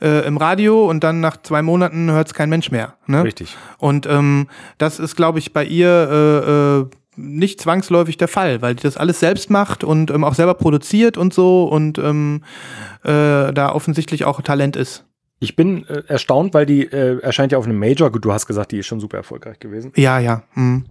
äh, 0.00 0.24
im 0.26 0.36
Radio 0.36 0.88
und 0.88 1.02
dann 1.02 1.20
nach 1.20 1.36
zwei 1.38 1.62
Monaten 1.62 2.10
hört 2.10 2.28
es 2.28 2.34
kein 2.34 2.48
Mensch 2.48 2.70
mehr. 2.70 2.94
Ne? 3.06 3.24
richtig. 3.24 3.56
Und 3.78 4.06
ähm, 4.06 4.46
das 4.78 5.00
ist, 5.00 5.16
glaube 5.16 5.40
ich, 5.40 5.52
bei 5.52 5.64
ihr 5.64 5.88
äh, 5.88 6.80
äh, 6.80 6.86
nicht 7.16 7.60
zwangsläufig 7.60 8.18
der 8.18 8.28
Fall, 8.28 8.62
weil 8.62 8.76
die 8.76 8.82
das 8.82 8.96
alles 8.96 9.18
selbst 9.18 9.50
macht 9.50 9.82
und 9.82 10.10
ähm, 10.10 10.22
auch 10.22 10.34
selber 10.34 10.54
produziert 10.54 11.16
und 11.16 11.34
so 11.34 11.64
und 11.64 11.98
ähm, 11.98 12.42
äh, 13.02 13.52
da 13.52 13.72
offensichtlich 13.72 14.24
auch 14.26 14.42
Talent 14.42 14.76
ist. 14.76 15.05
Ich 15.38 15.54
bin 15.54 15.86
äh, 15.88 16.02
erstaunt, 16.06 16.54
weil 16.54 16.64
die 16.66 16.84
äh, 16.86 17.20
erscheint 17.20 17.52
ja 17.52 17.58
auf 17.58 17.66
einem 17.66 17.78
Major. 17.78 18.10
Gut, 18.10 18.24
du 18.24 18.32
hast 18.32 18.46
gesagt, 18.46 18.72
die 18.72 18.78
ist 18.78 18.86
schon 18.86 19.00
super 19.00 19.18
erfolgreich 19.18 19.58
gewesen. 19.60 19.92
Ja, 19.96 20.18
ja. 20.18 20.42
Mhm. 20.54 20.86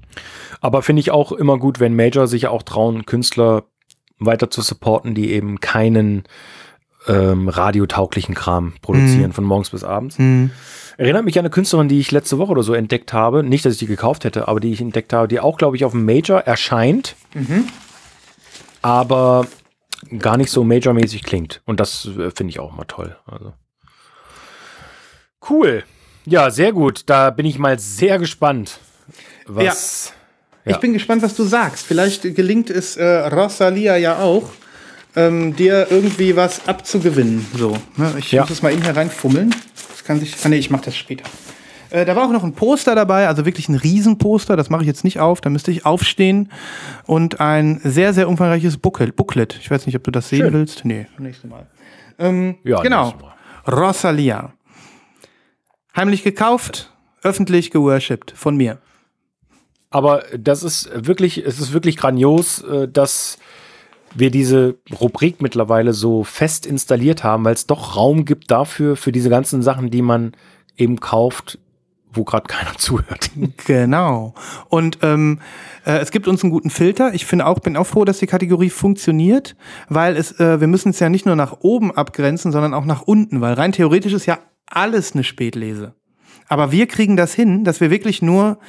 Aber 0.61 0.81
finde 0.83 0.99
ich 0.99 1.09
auch 1.11 1.31
immer 1.31 1.57
gut, 1.57 1.79
wenn 1.79 1.95
Major 1.95 2.27
sich 2.27 2.47
auch 2.47 2.61
trauen, 2.63 3.05
Künstler 3.05 3.63
weiter 4.19 4.49
zu 4.49 4.61
supporten, 4.61 5.15
die 5.15 5.31
eben 5.33 5.59
keinen 5.59 6.23
ähm, 7.07 7.49
radiotauglichen 7.49 8.33
Kram 8.33 8.73
produzieren, 8.81 9.29
Mhm. 9.29 9.33
von 9.33 9.43
morgens 9.43 9.69
bis 9.71 9.83
abends. 9.83 10.17
Mhm. 10.19 10.51
Erinnert 10.97 11.25
mich 11.25 11.37
an 11.37 11.45
eine 11.45 11.49
Künstlerin, 11.51 11.87
die 11.87 11.99
ich 11.99 12.11
letzte 12.11 12.37
Woche 12.37 12.51
oder 12.51 12.63
so 12.63 12.73
entdeckt 12.73 13.13
habe. 13.13 13.43
Nicht, 13.43 13.65
dass 13.65 13.73
ich 13.73 13.79
die 13.79 13.85
gekauft 13.87 14.23
hätte, 14.23 14.47
aber 14.47 14.59
die 14.59 14.71
ich 14.71 14.79
entdeckt 14.81 15.11
habe, 15.13 15.27
die 15.27 15.39
auch, 15.39 15.57
glaube 15.57 15.75
ich, 15.75 15.85
auf 15.85 15.91
dem 15.91 16.05
Major 16.05 16.39
erscheint, 16.39 17.15
Mhm. 17.33 17.65
aber 18.81 19.47
gar 20.19 20.37
nicht 20.37 20.51
so 20.51 20.63
Major-mäßig 20.63 21.23
klingt. 21.23 21.61
Und 21.65 21.79
das 21.79 22.05
äh, 22.05 22.31
finde 22.31 22.49
ich 22.51 22.59
auch 22.59 22.71
mal 22.75 22.85
toll. 22.85 23.15
Also. 23.25 23.53
Cool. 25.49 25.83
Ja, 26.25 26.49
sehr 26.49 26.71
gut. 26.73 27.03
Da 27.05 27.29
bin 27.29 27.45
ich 27.45 27.59
mal 27.59 27.77
sehr 27.79 28.17
gespannt, 28.19 28.79
was. 29.47 30.13
Ich 30.65 30.71
Ja. 30.71 30.77
bin 30.79 30.93
gespannt, 30.93 31.21
was 31.21 31.35
du 31.35 31.43
sagst. 31.43 31.85
Vielleicht 31.85 32.23
gelingt 32.35 32.71
es 32.71 32.97
äh, 32.97 33.05
Rosalia 33.27 33.97
ja 33.97 34.17
auch, 34.19 34.49
ähm, 35.15 35.55
dir 35.55 35.87
irgendwie 35.91 36.35
was 36.35 36.67
abzugewinnen. 36.67 37.45
So, 37.55 37.77
ne? 37.97 38.15
Ich 38.17 38.31
Ja. 38.31 38.41
muss 38.41 38.49
es 38.49 38.61
mal 38.63 38.71
in 38.73 38.81
hier 38.83 38.95
reinfummeln. 38.95 39.53
Das 39.91 40.03
kann 40.03 40.19
sich. 40.19 40.35
Ah, 40.43 40.49
nee, 40.49 40.57
ich 40.57 40.71
mach 40.71 40.81
das 40.81 40.95
später. 40.97 41.23
Äh, 41.91 42.03
da 42.05 42.15
war 42.15 42.25
auch 42.25 42.31
noch 42.31 42.43
ein 42.43 42.53
Poster 42.53 42.95
dabei, 42.95 43.27
also 43.27 43.45
wirklich 43.45 43.69
ein 43.69 43.75
Riesenposter. 43.75 44.55
Das 44.57 44.71
mache 44.71 44.81
ich 44.81 44.87
jetzt 44.87 45.03
nicht 45.03 45.19
auf. 45.19 45.39
Da 45.41 45.51
müsste 45.51 45.69
ich 45.69 45.85
aufstehen. 45.85 46.51
Und 47.05 47.39
ein 47.39 47.79
sehr, 47.83 48.13
sehr 48.13 48.27
umfangreiches 48.27 48.77
Booklet. 48.79 49.57
Ich 49.61 49.69
weiß 49.69 49.85
nicht, 49.85 49.95
ob 49.95 50.03
du 50.03 50.09
das 50.09 50.29
sehen 50.29 50.39
Schön. 50.41 50.53
willst. 50.53 50.83
Nee, 50.83 51.05
nächstes 51.19 51.47
Mal. 51.49 51.67
Ähm, 52.17 52.57
Ja, 52.63 52.81
genau. 52.81 53.13
Mal. 53.21 53.71
Rosalia. 53.71 54.51
Heimlich 55.95 56.23
gekauft, 56.23 56.91
öffentlich 57.23 57.71
geworshipped 57.71 58.33
von 58.35 58.57
mir. 58.57 58.79
Aber 59.89 60.23
das 60.37 60.61
ist 60.61 60.89
wirklich, 60.93 61.37
es 61.37 61.59
ist 61.59 61.71
wirklich 61.71 61.95
grandios, 61.95 62.61
äh, 62.63 62.87
dass 62.89 63.37
wir 64.13 64.29
diese 64.29 64.77
Rubrik 64.99 65.41
mittlerweile 65.41 65.93
so 65.93 66.23
fest 66.23 66.65
installiert 66.65 67.23
haben, 67.23 67.45
weil 67.45 67.53
es 67.53 67.65
doch 67.65 67.95
Raum 67.95 68.25
gibt 68.25 68.51
dafür, 68.51 68.95
für 68.95 69.11
diese 69.11 69.29
ganzen 69.29 69.61
Sachen, 69.61 69.89
die 69.89 70.01
man 70.01 70.33
eben 70.75 70.99
kauft, 70.99 71.59
wo 72.11 72.25
gerade 72.25 72.47
keiner 72.47 72.73
zuhört. 72.77 73.31
Genau. 73.65 74.33
Und 74.67 74.99
ähm, 75.01 75.39
äh, 75.85 75.99
es 75.99 76.11
gibt 76.11 76.27
uns 76.27 76.43
einen 76.43 76.51
guten 76.51 76.71
Filter. 76.71 77.13
Ich 77.13 77.25
finde 77.25 77.45
auch, 77.45 77.59
bin 77.59 77.77
auch 77.77 77.87
froh, 77.87 78.03
dass 78.03 78.19
die 78.19 78.27
Kategorie 78.27 78.69
funktioniert, 78.69 79.55
weil 79.87 80.17
es, 80.17 80.39
äh, 80.41 80.59
wir 80.59 80.67
müssen 80.67 80.89
es 80.89 80.99
ja 80.99 81.09
nicht 81.09 81.25
nur 81.25 81.37
nach 81.37 81.57
oben 81.61 81.91
abgrenzen, 81.95 82.51
sondern 82.51 82.73
auch 82.73 82.85
nach 82.85 83.01
unten, 83.03 83.39
weil 83.39 83.53
rein 83.53 83.71
theoretisch 83.71 84.13
ist 84.13 84.25
ja 84.25 84.39
alles 84.67 85.13
eine 85.13 85.23
Spätlese. 85.23 85.95
Aber 86.47 86.71
wir 86.71 86.87
kriegen 86.87 87.17
das 87.17 87.33
hin, 87.33 87.63
dass 87.63 87.81
wir 87.81 87.89
wirklich 87.89 88.21
nur 88.21 88.59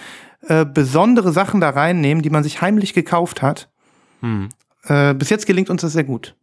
äh, 0.49 0.65
besondere 0.65 1.33
Sachen 1.33 1.61
da 1.61 1.71
reinnehmen, 1.71 2.23
die 2.23 2.31
man 2.31 2.43
sich 2.43 2.61
heimlich 2.61 2.95
gekauft 2.95 3.43
hat. 3.43 3.71
Äh, 4.85 5.15
bis 5.15 5.31
jetzt 5.31 5.47
gelingt 5.47 5.71
uns 5.71 5.83
das 5.83 5.93
sehr 5.93 6.05
gut. 6.05 6.37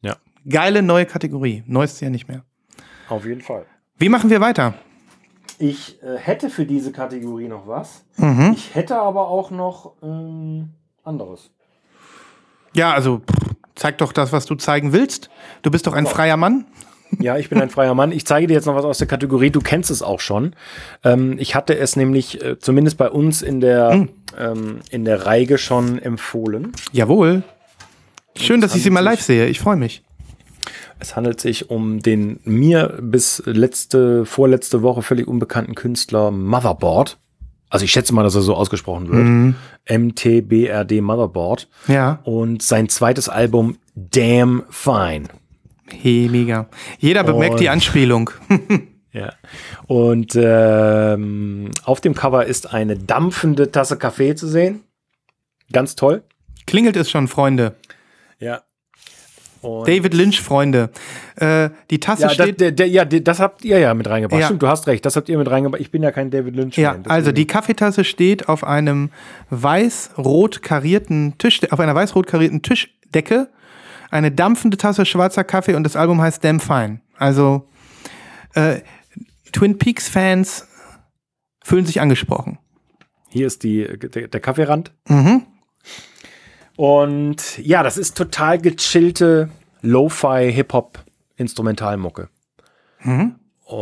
Ja. 0.00 0.16
Geile 0.48 0.82
neue 0.82 1.06
Kategorie. 1.06 1.62
Neues 1.66 2.00
ja 2.00 2.10
nicht 2.10 2.28
mehr. 2.28 2.44
Auf 3.08 3.24
jeden 3.24 3.40
Fall. 3.40 3.66
Wie 3.96 4.08
machen 4.08 4.30
wir 4.30 4.40
weiter? 4.40 4.74
Ich 5.58 6.02
äh, 6.02 6.16
hätte 6.18 6.50
für 6.50 6.66
diese 6.66 6.90
Kategorie 6.90 7.48
noch 7.48 7.66
was. 7.68 8.04
Mhm. 8.16 8.52
Ich 8.54 8.74
hätte 8.74 8.96
aber 8.96 9.28
auch 9.28 9.50
noch 9.50 9.94
ähm, 10.02 10.70
anderes. 11.04 11.50
Ja, 12.74 12.92
also 12.92 13.18
pff, 13.18 13.54
zeig 13.76 13.98
doch 13.98 14.12
das, 14.12 14.32
was 14.32 14.46
du 14.46 14.56
zeigen 14.56 14.92
willst. 14.92 15.30
Du 15.62 15.70
bist 15.70 15.86
doch 15.86 15.92
ein 15.92 16.06
freier 16.06 16.36
Mann. 16.36 16.66
Ja, 17.20 17.36
ich 17.38 17.48
bin 17.48 17.60
ein 17.60 17.70
freier 17.70 17.94
Mann. 17.94 18.12
Ich 18.12 18.26
zeige 18.26 18.46
dir 18.46 18.54
jetzt 18.54 18.66
noch 18.66 18.74
was 18.74 18.84
aus 18.84 18.98
der 18.98 19.06
Kategorie. 19.06 19.50
Du 19.50 19.60
kennst 19.60 19.90
es 19.90 20.02
auch 20.02 20.20
schon. 20.20 20.54
Ähm, 21.02 21.36
ich 21.38 21.54
hatte 21.54 21.76
es 21.76 21.96
nämlich 21.96 22.42
äh, 22.42 22.58
zumindest 22.58 22.96
bei 22.98 23.08
uns 23.08 23.42
in 23.42 23.60
der, 23.60 24.06
ähm, 24.38 24.80
in 24.90 25.04
der 25.04 25.26
Reihe 25.26 25.58
schon 25.58 25.98
empfohlen. 25.98 26.72
Jawohl. 26.92 27.42
Schön, 28.36 28.60
dass 28.60 28.74
ich 28.74 28.82
sie 28.82 28.90
mal 28.90 29.00
live 29.00 29.20
sehe. 29.20 29.46
Ich 29.46 29.60
freue 29.60 29.76
mich. 29.76 30.02
Es 30.98 31.16
handelt 31.16 31.40
sich 31.40 31.70
um 31.70 32.00
den 32.00 32.40
mir 32.44 32.98
bis 33.00 33.42
letzte, 33.46 34.24
vorletzte 34.24 34.82
Woche 34.82 35.02
völlig 35.02 35.28
unbekannten 35.28 35.74
Künstler 35.74 36.30
Motherboard. 36.30 37.18
Also 37.68 37.84
ich 37.84 37.90
schätze 37.90 38.14
mal, 38.14 38.22
dass 38.22 38.34
er 38.36 38.42
so 38.42 38.54
ausgesprochen 38.54 39.08
wird. 39.08 39.54
MTBRD 40.00 41.00
Motherboard. 41.00 41.68
Ja. 41.88 42.20
Und 42.22 42.62
sein 42.62 42.88
zweites 42.88 43.28
Album 43.28 43.78
Damn 43.94 44.62
Fine. 44.70 45.24
Hey, 45.90 46.28
mega. 46.30 46.68
Jeder 46.98 47.24
bemerkt 47.24 47.54
Und- 47.54 47.60
die 47.60 47.68
Anspielung. 47.68 48.30
Ja. 49.14 49.32
Und 49.86 50.32
ähm, 50.34 51.70
auf 51.84 52.00
dem 52.00 52.16
Cover 52.16 52.46
ist 52.46 52.74
eine 52.74 52.96
dampfende 52.96 53.70
Tasse 53.70 53.96
Kaffee 53.96 54.34
zu 54.34 54.48
sehen. 54.48 54.82
Ganz 55.70 55.94
toll. 55.94 56.24
Klingelt 56.66 56.96
es 56.96 57.12
schon, 57.12 57.28
Freunde. 57.28 57.76
Ja. 58.40 58.62
Und 59.60 59.86
David 59.86 60.14
Lynch, 60.14 60.40
Freunde. 60.42 60.90
Äh, 61.36 61.70
die 61.90 62.00
Tasse 62.00 62.22
ja, 62.22 62.26
das, 62.26 62.34
steht. 62.34 62.60
der, 62.60 62.72
der, 62.72 62.88
ja, 62.88 63.04
das 63.04 63.38
habt 63.38 63.64
ihr 63.64 63.78
ja 63.78 63.94
mit 63.94 64.08
reingebracht. 64.08 64.40
Ja. 64.40 64.46
Stimmt, 64.46 64.62
du 64.62 64.66
hast 64.66 64.88
recht. 64.88 65.06
Das 65.06 65.14
habt 65.14 65.28
ihr 65.28 65.38
mit 65.38 65.48
reingebracht. 65.48 65.80
Ich 65.80 65.92
bin 65.92 66.02
ja 66.02 66.10
kein 66.10 66.32
David 66.32 66.56
Lynch. 66.56 66.76
Ja, 66.76 66.96
also 67.06 67.30
die 67.30 67.46
Kaffeetasse 67.46 68.02
steht 68.02 68.48
auf 68.48 68.64
einem 68.64 69.10
weiß-rot 69.50 70.60
karierten 70.62 71.38
Tisch, 71.38 71.60
auf 71.70 71.78
einer 71.78 71.94
weiß-rot 71.94 72.26
karierten 72.26 72.62
Tischdecke. 72.62 73.48
Eine 74.14 74.30
dampfende 74.30 74.76
Tasse 74.76 75.04
schwarzer 75.06 75.42
Kaffee 75.42 75.74
und 75.74 75.82
das 75.82 75.96
Album 75.96 76.20
heißt 76.20 76.44
Damn 76.44 76.60
Fine. 76.60 77.00
Also 77.18 77.66
äh, 78.54 78.80
Twin 79.50 79.76
Peaks 79.76 80.08
Fans 80.08 80.68
fühlen 81.64 81.84
sich 81.84 82.00
angesprochen. 82.00 82.60
Hier 83.28 83.48
ist 83.48 83.64
die, 83.64 83.98
der, 83.98 84.28
der 84.28 84.40
Kaffeerand. 84.40 84.92
Mhm. 85.08 85.42
Und 86.76 87.58
ja, 87.58 87.82
das 87.82 87.96
ist 87.98 88.16
total 88.16 88.60
gechillte 88.60 89.48
Lo-Fi 89.82 90.48
Hip-Hop-Instrumentalmucke. 90.52 92.28
Mhm. 93.02 93.34
Äh, 93.66 93.74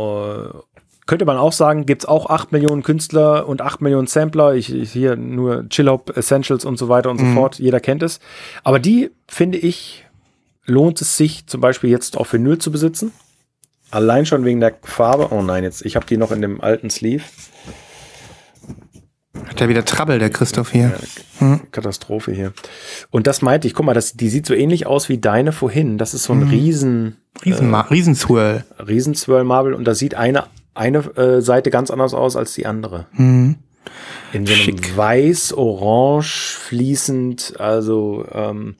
könnte 1.05 1.25
man 1.25 1.37
auch 1.37 1.53
sagen, 1.53 1.85
gibt 1.85 2.05
es 2.05 2.09
auch 2.09 2.31
8 2.31 2.51
Millionen 2.51 2.81
Künstler 2.81 3.47
und 3.47 3.61
8 3.61 3.81
Millionen 3.81 4.07
Sampler. 4.07 4.55
Ich, 4.55 4.73
ich 4.73 4.91
hier 4.91 5.15
nur 5.15 5.69
Chill-Hop, 5.69 6.17
Essentials 6.17 6.65
und 6.65 6.77
so 6.77 6.89
weiter 6.89 7.11
und 7.11 7.19
so 7.19 7.25
fort. 7.35 7.59
Jeder 7.59 7.79
kennt 7.79 8.01
es. 8.01 8.19
Aber 8.63 8.79
die, 8.79 9.11
finde 9.27 9.59
ich, 9.59 10.02
lohnt 10.65 11.01
es 11.01 11.17
sich 11.17 11.47
zum 11.47 11.61
Beispiel 11.61 11.89
jetzt 11.89 12.17
auf 12.17 12.33
Vinyl 12.33 12.57
zu 12.57 12.71
besitzen. 12.71 13.11
Allein 13.91 14.25
schon 14.25 14.43
wegen 14.45 14.59
der 14.59 14.73
Farbe. 14.81 15.29
Oh 15.31 15.41
nein, 15.41 15.63
jetzt, 15.63 15.85
ich 15.85 15.95
habe 15.95 16.05
die 16.05 16.17
noch 16.17 16.31
in 16.31 16.41
dem 16.41 16.61
alten 16.61 16.89
Sleeve. 16.89 17.23
Hat 19.45 19.59
ja 19.59 19.67
wieder 19.67 19.83
Trouble, 19.85 20.19
der 20.19 20.29
Christoph 20.29 20.71
hier. 20.71 20.93
Katastrophe 21.71 22.31
hier. 22.31 22.53
Und 23.11 23.27
das 23.27 23.41
meinte 23.41 23.67
ich, 23.67 23.73
guck 23.73 23.85
mal, 23.85 23.93
das, 23.93 24.13
die 24.13 24.29
sieht 24.29 24.45
so 24.45 24.53
ähnlich 24.53 24.87
aus 24.87 25.09
wie 25.09 25.17
deine 25.17 25.51
vorhin. 25.51 25.97
Das 25.97 26.13
ist 26.13 26.23
so 26.23 26.33
ein 26.33 26.43
riesen, 26.43 27.17
Riesen, 27.43 27.73
Riesenswirl. 27.73 28.63
riesen 28.87 29.15
Swirl 29.15 29.43
Marble 29.43 29.75
und 29.75 29.85
da 29.85 29.95
sieht 29.95 30.15
eine, 30.15 30.45
eine 30.73 30.99
äh, 31.17 31.41
Seite 31.41 31.71
ganz 31.71 31.91
anders 31.91 32.13
aus 32.13 32.35
als 32.35 32.53
die 32.53 32.65
andere. 32.65 33.07
Mhm. 33.13 33.55
In 34.31 34.45
so 34.45 34.53
einem 34.53 34.61
Schick. 34.61 34.95
weiß-orange 34.97 36.57
fließend, 36.57 37.55
also 37.59 38.25
ähm, 38.31 38.75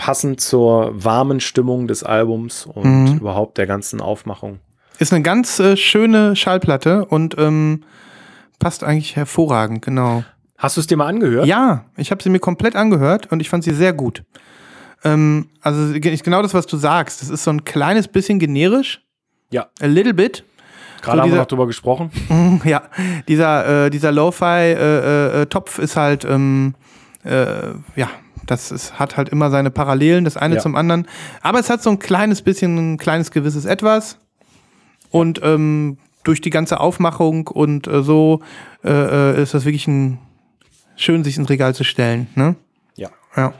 passend 0.00 0.40
zur 0.40 0.92
warmen 0.94 1.40
Stimmung 1.40 1.86
des 1.86 2.02
Albums 2.02 2.64
und 2.64 2.84
Mhm. 3.12 3.18
überhaupt 3.18 3.58
der 3.58 3.66
ganzen 3.66 4.00
Aufmachung. 4.00 4.58
Ist 4.98 5.12
eine 5.12 5.22
ganz 5.22 5.58
äh, 5.60 5.76
schöne 5.76 6.36
Schallplatte 6.36 7.04
und 7.04 7.36
ähm, 7.38 7.84
passt 8.58 8.82
eigentlich 8.82 9.14
hervorragend, 9.14 9.82
genau. 9.82 10.24
Hast 10.56 10.78
du 10.78 10.80
es 10.80 10.86
dir 10.86 10.96
mal 10.96 11.06
angehört? 11.06 11.44
Ja, 11.46 11.84
ich 11.98 12.10
habe 12.10 12.22
sie 12.22 12.30
mir 12.30 12.38
komplett 12.38 12.76
angehört 12.76 13.30
und 13.30 13.40
ich 13.40 13.50
fand 13.50 13.62
sie 13.62 13.74
sehr 13.74 13.92
gut. 13.92 14.22
Ähm, 15.04 15.48
also 15.60 15.92
ge- 16.00 16.16
genau 16.16 16.40
das, 16.40 16.54
was 16.54 16.66
du 16.66 16.78
sagst. 16.78 17.20
Das 17.20 17.28
ist 17.28 17.44
so 17.44 17.50
ein 17.50 17.64
kleines 17.64 18.08
bisschen 18.08 18.38
generisch. 18.38 19.02
Ja. 19.50 19.66
A 19.82 19.86
little 19.86 20.14
bit. 20.14 20.44
Gerade 21.02 21.04
so 21.04 21.10
haben 21.10 21.18
wir 21.18 21.24
dieser- 21.32 21.36
noch 21.42 21.46
drüber 21.46 21.66
gesprochen. 21.66 22.10
Ja, 22.64 22.82
dieser, 23.28 23.86
äh, 23.86 23.90
dieser 23.90 24.12
Lo-Fi-Topf 24.12 25.78
ist 25.78 25.96
halt, 25.96 26.24
ähm, 26.24 26.74
äh, 27.24 27.68
ja, 27.96 28.08
das 28.50 28.70
ist, 28.70 28.98
hat 28.98 29.16
halt 29.16 29.28
immer 29.28 29.50
seine 29.50 29.70
Parallelen, 29.70 30.24
das 30.24 30.36
eine 30.36 30.56
Ja. 30.56 30.60
zum 30.60 30.76
anderen. 30.76 31.06
Aber 31.42 31.58
es 31.60 31.70
hat 31.70 31.82
so 31.82 31.90
ein 31.90 31.98
kleines 31.98 32.42
bisschen, 32.42 32.94
ein 32.94 32.98
kleines 32.98 33.30
gewisses 33.30 33.64
Etwas. 33.64 34.18
Und 35.10 35.40
ähm, 35.42 35.98
durch 36.22 36.40
die 36.40 36.50
ganze 36.50 36.80
Aufmachung 36.80 37.46
und 37.48 37.86
äh, 37.86 38.02
so 38.02 38.40
äh, 38.84 38.90
äh, 38.90 39.42
ist 39.42 39.54
das 39.54 39.64
wirklich 39.64 39.88
ein 39.88 40.18
schön, 40.96 41.24
sich 41.24 41.36
ins 41.36 41.48
Regal 41.48 41.74
zu 41.74 41.84
stellen. 41.84 42.28
Ne? 42.34 42.56
Ja. 42.96 43.08
Ja. 43.36 43.54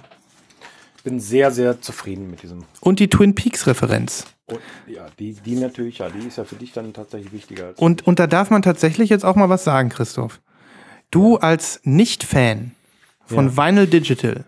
Ich 0.97 1.05
bin 1.05 1.18
sehr, 1.18 1.51
sehr 1.51 1.80
zufrieden 1.80 2.30
mit 2.30 2.43
diesem. 2.43 2.64
Und 2.80 3.01
die 3.01 3.09
Twin 3.09 3.34
Peaks-Referenz. 3.34 4.26
Und, 4.47 4.61
ja, 4.86 5.07
die, 5.18 5.32
die 5.32 5.55
natürlich, 5.55 5.99
ja, 5.99 6.11
die 6.11 6.26
ist 6.28 6.36
ja 6.36 6.45
für 6.45 6.57
dich 6.57 6.72
dann 6.72 6.93
tatsächlich 6.93 7.32
wichtiger. 7.32 7.72
Und, 7.76 8.07
und 8.07 8.18
da 8.18 8.26
darf 8.26 8.51
man 8.51 8.61
tatsächlich 8.62 9.09
jetzt 9.09 9.24
auch 9.24 9.36
mal 9.36 9.49
was 9.49 9.64
sagen, 9.64 9.88
Christoph. 9.88 10.41
Du 11.11 11.36
als 11.38 11.80
Nicht-Fan 11.84 12.72
von 13.24 13.47
Ja. 13.49 13.57
Vinyl 13.57 13.86
Digital, 13.86 14.45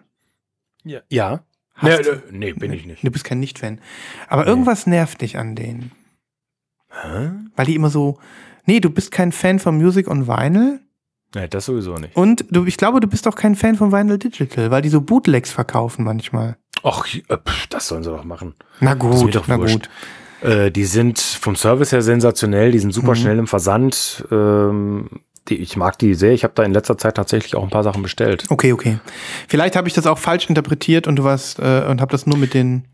Ja. 0.84 1.00
ja. 1.10 1.40
Nee, 1.80 1.96
du- 2.02 2.22
nee, 2.30 2.38
nee, 2.38 2.52
bin 2.52 2.72
ich 2.72 2.84
nicht. 2.86 3.02
du 3.04 3.10
bist 3.10 3.24
kein 3.24 3.40
Nicht-Fan, 3.40 3.80
aber 4.28 4.46
irgendwas 4.46 4.86
nervt 4.86 5.20
dich 5.22 5.38
an 5.38 5.54
denen. 5.56 5.90
Hä? 6.90 7.30
Weil 7.56 7.66
die 7.66 7.74
immer 7.74 7.90
so, 7.90 8.18
nee, 8.66 8.80
du 8.80 8.90
bist 8.90 9.10
kein 9.10 9.32
Fan 9.32 9.58
von 9.58 9.76
Music 9.78 10.08
on 10.08 10.26
Vinyl 10.28 10.80
Nee, 11.34 11.48
das 11.48 11.64
sowieso 11.64 11.94
nicht. 11.94 12.14
und 12.14 12.44
du, 12.50 12.66
ich 12.66 12.76
glaube, 12.76 13.00
du 13.00 13.06
bist 13.08 13.26
auch 13.26 13.34
kein 13.36 13.56
Fan 13.56 13.76
von 13.76 13.90
Vinyl 13.90 14.18
Digital, 14.18 14.70
weil 14.70 14.82
die 14.82 14.90
so 14.90 15.00
Bootlegs 15.00 15.50
verkaufen 15.50 16.04
manchmal. 16.04 16.56
Ach, 16.84 17.06
äh, 17.14 17.20
das 17.70 17.88
sollen 17.88 18.02
sie 18.02 18.10
doch 18.10 18.24
machen. 18.24 18.54
Na 18.80 18.92
gut, 18.94 19.34
doch 19.34 19.48
na 19.48 19.58
wurscht. 19.58 19.88
gut. 20.42 20.48
Äh, 20.50 20.70
die 20.70 20.84
sind 20.84 21.18
vom 21.20 21.56
Service 21.56 21.92
her 21.92 22.02
sensationell, 22.02 22.70
die 22.72 22.80
sind 22.80 22.88
Mhm. 22.88 22.92
super 22.92 23.14
schnell 23.14 23.38
im 23.38 23.46
Versand. 23.46 24.26
Ähm, 24.30 25.08
die, 25.49 25.57
ich 25.57 25.76
mag 25.76 25.99
die 25.99 26.14
sehr. 26.14 26.32
Ich 26.32 26.45
habe 26.45 26.55
da 26.55 26.62
in 26.62 26.72
letzter 26.72 26.97
Zeit 26.99 27.16
tatsächlich 27.16 27.55
auch 27.57 27.62
ein 27.62 27.70
paar 27.70 27.82
Sachen 27.82 28.03
bestellt. 28.03 28.45
Okay, 28.49 28.72
okay. 28.72 28.99
Vielleicht 29.49 29.76
habe 29.76 29.88
ich 29.88 29.95
das 29.95 30.07
auch 30.07 30.18
falsch 30.18 30.49
interpretiert 30.49 31.07
und 31.07 31.16
du 31.16 31.24
warst 31.24 31.59
äh, 31.59 31.84
und 31.88 32.01
habe 32.01 32.12
das 32.12 32.26
nur 32.26 32.38
mit 32.38 32.55
den. 32.55 32.86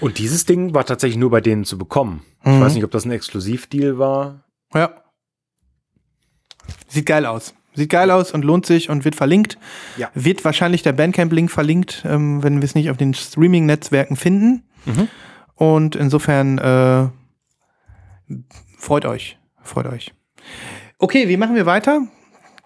Und 0.00 0.18
dieses 0.18 0.44
Ding 0.44 0.74
war 0.74 0.84
tatsächlich 0.84 1.18
nur 1.18 1.30
bei 1.30 1.40
denen 1.40 1.64
zu 1.64 1.78
bekommen. 1.78 2.22
Ich 2.44 2.50
Mhm. 2.50 2.60
weiß 2.60 2.74
nicht, 2.74 2.84
ob 2.84 2.90
das 2.90 3.04
ein 3.04 3.10
Exklusivdeal 3.10 3.98
war. 3.98 4.44
Ja. 4.74 4.90
Sieht 6.88 7.06
geil 7.06 7.26
aus. 7.26 7.54
Sieht 7.74 7.90
geil 7.90 8.10
aus 8.10 8.32
und 8.32 8.44
lohnt 8.44 8.66
sich 8.66 8.88
und 8.88 9.04
wird 9.04 9.14
verlinkt. 9.16 9.58
Ja. 9.96 10.10
Wird 10.14 10.44
wahrscheinlich 10.44 10.82
der 10.82 10.92
Bandcamp-Link 10.92 11.50
verlinkt, 11.50 12.04
ähm, 12.06 12.42
wenn 12.42 12.56
wir 12.60 12.64
es 12.64 12.74
nicht 12.74 12.90
auf 12.90 12.96
den 12.96 13.14
Streaming-Netzwerken 13.14 14.16
finden. 14.16 14.62
Mhm. 14.84 15.08
Und 15.56 15.96
insofern 15.96 16.58
äh, 16.58 17.08
freut 18.78 19.04
euch. 19.06 19.38
Freut 19.62 19.86
euch. 19.86 20.12
Okay, 20.98 21.28
wie 21.28 21.36
machen 21.36 21.54
wir 21.54 21.66
weiter? 21.66 22.02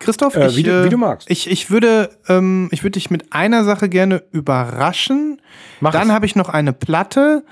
Christoph, 0.00 0.36
Äh, 0.36 0.46
ich, 0.48 0.56
wie, 0.56 0.62
du, 0.62 0.84
wie 0.84 0.88
du 0.90 0.96
magst. 0.98 1.28
ich, 1.30 1.50
ich 1.50 1.70
würde, 1.70 2.10
ähm, 2.28 2.68
ich 2.70 2.82
würde 2.84 2.92
dich 2.92 3.10
mit 3.10 3.32
einer 3.32 3.64
Sache 3.64 3.88
gerne 3.88 4.22
überraschen. 4.30 5.40
Mach 5.80 5.92
Dann 5.92 6.12
habe 6.12 6.26
ich 6.26 6.36
noch 6.36 6.48
eine 6.48 6.72
Platte. 6.72 7.44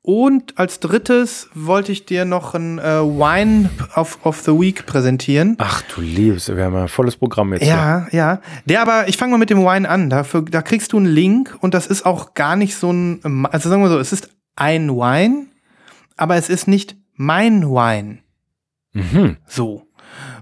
Und 0.00 0.56
als 0.58 0.80
drittes 0.80 1.50
wollte 1.54 1.92
ich 1.92 2.06
dir 2.06 2.24
noch 2.24 2.54
ein 2.54 2.78
äh, 2.78 3.00
Wine 3.02 3.68
of, 3.94 4.18
of 4.24 4.40
the 4.40 4.52
Week 4.52 4.86
präsentieren. 4.86 5.56
Ach 5.58 5.82
du 5.82 6.00
Liebes, 6.00 6.48
wir 6.48 6.64
haben 6.64 6.76
ein 6.76 6.88
volles 6.88 7.16
Programm 7.16 7.52
jetzt. 7.52 7.64
hier. 7.64 7.72
Ja, 7.74 8.06
ja. 8.12 8.40
Der 8.64 8.80
aber, 8.80 9.08
ich 9.08 9.18
fange 9.18 9.32
mal 9.32 9.38
mit 9.38 9.50
dem 9.50 9.58
Wine 9.58 9.86
an. 9.88 10.08
Dafür, 10.08 10.42
da 10.42 10.62
kriegst 10.62 10.92
du 10.92 10.98
einen 10.98 11.06
Link 11.06 11.56
und 11.60 11.74
das 11.74 11.86
ist 11.86 12.06
auch 12.06 12.32
gar 12.34 12.56
nicht 12.56 12.74
so 12.76 12.90
ein, 12.90 13.46
also 13.50 13.68
sagen 13.68 13.82
wir 13.82 13.88
so, 13.90 13.98
es 13.98 14.12
ist 14.12 14.30
ein 14.56 14.88
Wine, 14.88 15.46
aber 16.16 16.36
es 16.36 16.48
ist 16.48 16.68
nicht 16.68 16.96
mein 17.14 17.64
Wine. 17.68 18.18
Mhm. 18.94 19.36
So. 19.46 19.87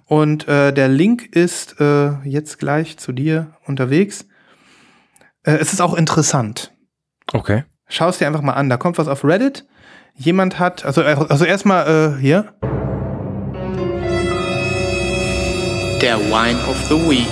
Und 0.06 0.46
äh, 0.46 0.72
der 0.72 0.88
Link 0.88 1.34
ist 1.34 1.80
äh, 1.80 2.12
jetzt 2.22 2.58
gleich 2.58 2.96
zu 2.96 3.12
dir 3.12 3.56
unterwegs. 3.66 4.26
Äh, 5.42 5.56
es 5.56 5.72
ist 5.72 5.80
auch 5.80 5.94
interessant. 5.94 6.72
Okay. 7.32 7.64
Schau 7.88 8.08
es 8.08 8.18
dir 8.18 8.28
einfach 8.28 8.42
mal 8.42 8.52
an. 8.52 8.68
Da 8.68 8.76
kommt 8.76 8.98
was 8.98 9.08
auf 9.08 9.24
Reddit. 9.24 9.66
Jemand 10.14 10.58
hat, 10.60 10.84
also, 10.84 11.02
also 11.02 11.44
erstmal 11.44 12.14
äh, 12.16 12.20
hier. 12.20 12.54
Der 16.00 16.18
Wine 16.20 16.58
of 16.68 16.76
the 16.88 16.94
Week. 16.94 17.26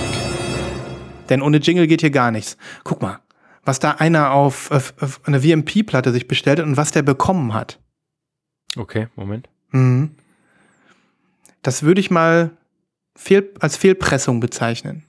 Denn 1.29 1.41
ohne 1.41 1.57
Jingle 1.57 1.87
geht 1.87 2.01
hier 2.01 2.11
gar 2.11 2.31
nichts. 2.31 2.57
Guck 2.83 3.01
mal, 3.01 3.19
was 3.63 3.79
da 3.79 3.91
einer 3.91 4.31
auf, 4.31 4.69
auf, 4.71 4.93
auf 4.99 5.21
eine 5.23 5.41
VMP-Platte 5.41 6.11
sich 6.11 6.27
bestellt 6.27 6.59
hat 6.59 6.65
und 6.65 6.77
was 6.77 6.91
der 6.91 7.03
bekommen 7.03 7.53
hat. 7.53 7.79
Okay, 8.75 9.07
Moment. 9.15 9.49
Mhm. 9.71 10.11
Das 11.61 11.83
würde 11.83 12.01
ich 12.01 12.11
mal 12.11 12.51
fehl, 13.15 13.53
als 13.59 13.77
Fehlpressung 13.77 14.39
bezeichnen. 14.39 15.03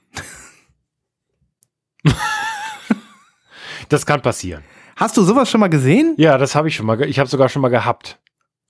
Das 3.89 4.07
kann 4.07 4.23
passieren. 4.23 4.65
Hast 4.97 5.17
du 5.17 5.23
sowas 5.23 5.51
schon 5.51 5.61
mal 5.61 5.69
gesehen? 5.69 6.15
Ja, 6.17 6.39
das 6.39 6.55
habe 6.55 6.69
ich 6.69 6.75
schon 6.75 6.87
mal. 6.87 7.01
Ich 7.03 7.19
habe 7.19 7.29
sogar 7.29 7.49
schon 7.49 7.63
mal 7.63 7.69
gehabt. 7.69 8.19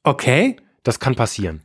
Okay. 0.03 0.57
Das 0.83 1.01
kann 1.01 1.15
passieren. 1.15 1.63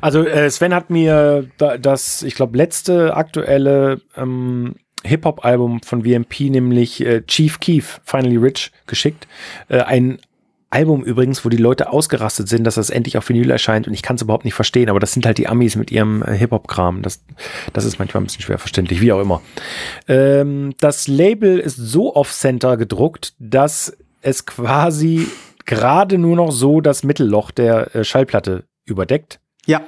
Also 0.00 0.24
äh, 0.24 0.50
Sven 0.50 0.74
hat 0.74 0.90
mir 0.90 1.48
da, 1.58 1.78
das, 1.78 2.22
ich 2.22 2.34
glaube, 2.34 2.56
letzte 2.56 3.16
aktuelle 3.16 4.00
ähm, 4.16 4.76
Hip-Hop-Album 5.04 5.82
von 5.82 6.04
VMP, 6.04 6.50
nämlich 6.50 7.04
äh, 7.04 7.24
Chief 7.26 7.58
Keef, 7.60 8.00
Finally 8.04 8.36
Rich, 8.36 8.72
geschickt. 8.86 9.26
Äh, 9.68 9.80
ein 9.80 10.20
Album 10.70 11.02
übrigens, 11.02 11.44
wo 11.44 11.48
die 11.48 11.56
Leute 11.56 11.90
ausgerastet 11.90 12.48
sind, 12.48 12.62
dass 12.62 12.76
das 12.76 12.90
endlich 12.90 13.18
auf 13.18 13.28
Vinyl 13.28 13.50
erscheint 13.50 13.88
und 13.88 13.94
ich 13.94 14.02
kann 14.02 14.16
es 14.16 14.22
überhaupt 14.22 14.44
nicht 14.44 14.54
verstehen, 14.54 14.88
aber 14.88 15.00
das 15.00 15.12
sind 15.12 15.26
halt 15.26 15.38
die 15.38 15.48
Amis 15.48 15.74
mit 15.74 15.90
ihrem 15.90 16.22
äh, 16.22 16.32
Hip-Hop-Kram. 16.32 17.02
Das, 17.02 17.24
das 17.72 17.84
ist 17.84 17.98
manchmal 17.98 18.22
ein 18.22 18.26
bisschen 18.26 18.42
schwer 18.42 18.58
verständlich, 18.58 19.00
wie 19.00 19.12
auch 19.12 19.20
immer. 19.20 19.42
Ähm, 20.06 20.74
das 20.78 21.08
Label 21.08 21.58
ist 21.58 21.76
so 21.76 22.14
off-center 22.14 22.76
gedruckt, 22.76 23.34
dass 23.40 23.96
es 24.22 24.46
quasi 24.46 25.26
gerade 25.66 26.18
nur 26.18 26.36
noch 26.36 26.52
so 26.52 26.80
das 26.80 27.02
Mittelloch 27.02 27.50
der 27.50 27.94
äh, 27.94 28.04
Schallplatte 28.04 28.64
überdeckt. 28.84 29.40
Ja. 29.66 29.82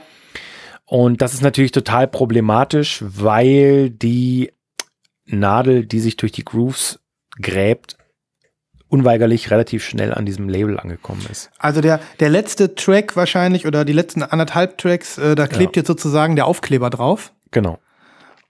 Und 0.85 1.23
das 1.23 1.33
ist 1.33 1.43
natürlich 1.43 1.73
total 1.73 2.09
problematisch, 2.09 3.05
weil 3.07 3.91
die 3.91 4.53
Nadel, 5.27 5.87
die 5.87 6.01
sich 6.01 6.17
durch 6.17 6.33
die 6.33 6.45
Grooves 6.45 6.99
gräbt, 7.41 7.97
unweigerlich 8.93 9.51
relativ 9.51 9.85
schnell 9.85 10.13
an 10.13 10.27
diesem 10.27 10.51
Label 10.51 10.79
angekommen 10.79 11.27
ist. 11.31 11.51
Also 11.59 11.81
der, 11.81 11.99
der 12.21 12.29
letzte 12.29 12.75
Track 12.75 13.17
wahrscheinlich 13.17 13.67
oder 13.67 13.87
die 13.87 13.95
letzten 13.95 14.23
anderthalb 14.23 14.77
Tracks, 14.77 15.17
äh, 15.17 15.35
da 15.35 15.47
klebt 15.47 15.77
jetzt 15.77 15.87
sozusagen 15.87 16.37
der 16.37 16.47
Aufkleber 16.47 16.91
drauf. 16.91 17.33
Genau. 17.51 17.79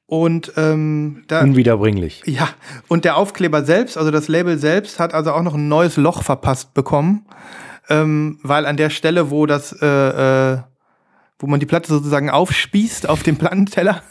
Und 0.07 0.53
ähm, 0.57 1.23
da, 1.29 1.43
Unwiederbringlich. 1.43 2.23
ja, 2.27 2.49
und 2.89 3.05
der 3.05 3.17
Aufkleber 3.17 3.65
selbst, 3.65 3.97
also 3.97 4.11
das 4.11 4.27
Label 4.27 4.59
selbst, 4.59 4.99
hat 4.99 5.15
also 5.15 5.33
auch 5.33 5.43
noch 5.43 5.55
ein 5.55 5.69
neues 5.69 5.97
Loch 5.97 6.25
verpasst 6.25 6.75
bekommen, 6.75 7.25
ähm, 7.89 8.41
weil 8.43 8.67
an 8.67 8.77
der 8.77 8.91
Stelle, 8.91 9.31
wo 9.31 9.47
das, 9.47 9.73
äh, 9.81 9.87
äh, 9.87 10.59
wo 11.39 11.47
man 11.47 11.61
die 11.61 11.67
Platte 11.67 11.89
sozusagen 11.89 12.31
aufspießt 12.31 13.09
auf 13.09 13.23
dem 13.23 13.37
Plattenteller, 13.37 14.03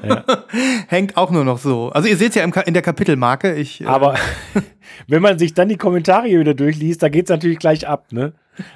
hängt 0.88 1.16
auch 1.16 1.30
nur 1.30 1.44
noch 1.44 1.58
so. 1.58 1.90
Also 1.90 2.08
ihr 2.08 2.16
seht 2.16 2.30
es 2.30 2.34
ja 2.36 2.44
im 2.44 2.52
in 2.66 2.74
der 2.74 2.82
Kapitelmarke. 2.82 3.54
Ich, 3.54 3.80
äh, 3.82 3.86
Aber 3.86 4.14
wenn 5.06 5.22
man 5.22 5.38
sich 5.38 5.54
dann 5.54 5.68
die 5.68 5.76
Kommentare 5.76 6.26
hier 6.26 6.40
wieder 6.40 6.54
durchliest, 6.54 7.02
da 7.02 7.08
geht's 7.08 7.30
natürlich 7.30 7.58
gleich 7.58 7.86
ab, 7.86 8.06
ne? 8.10 8.32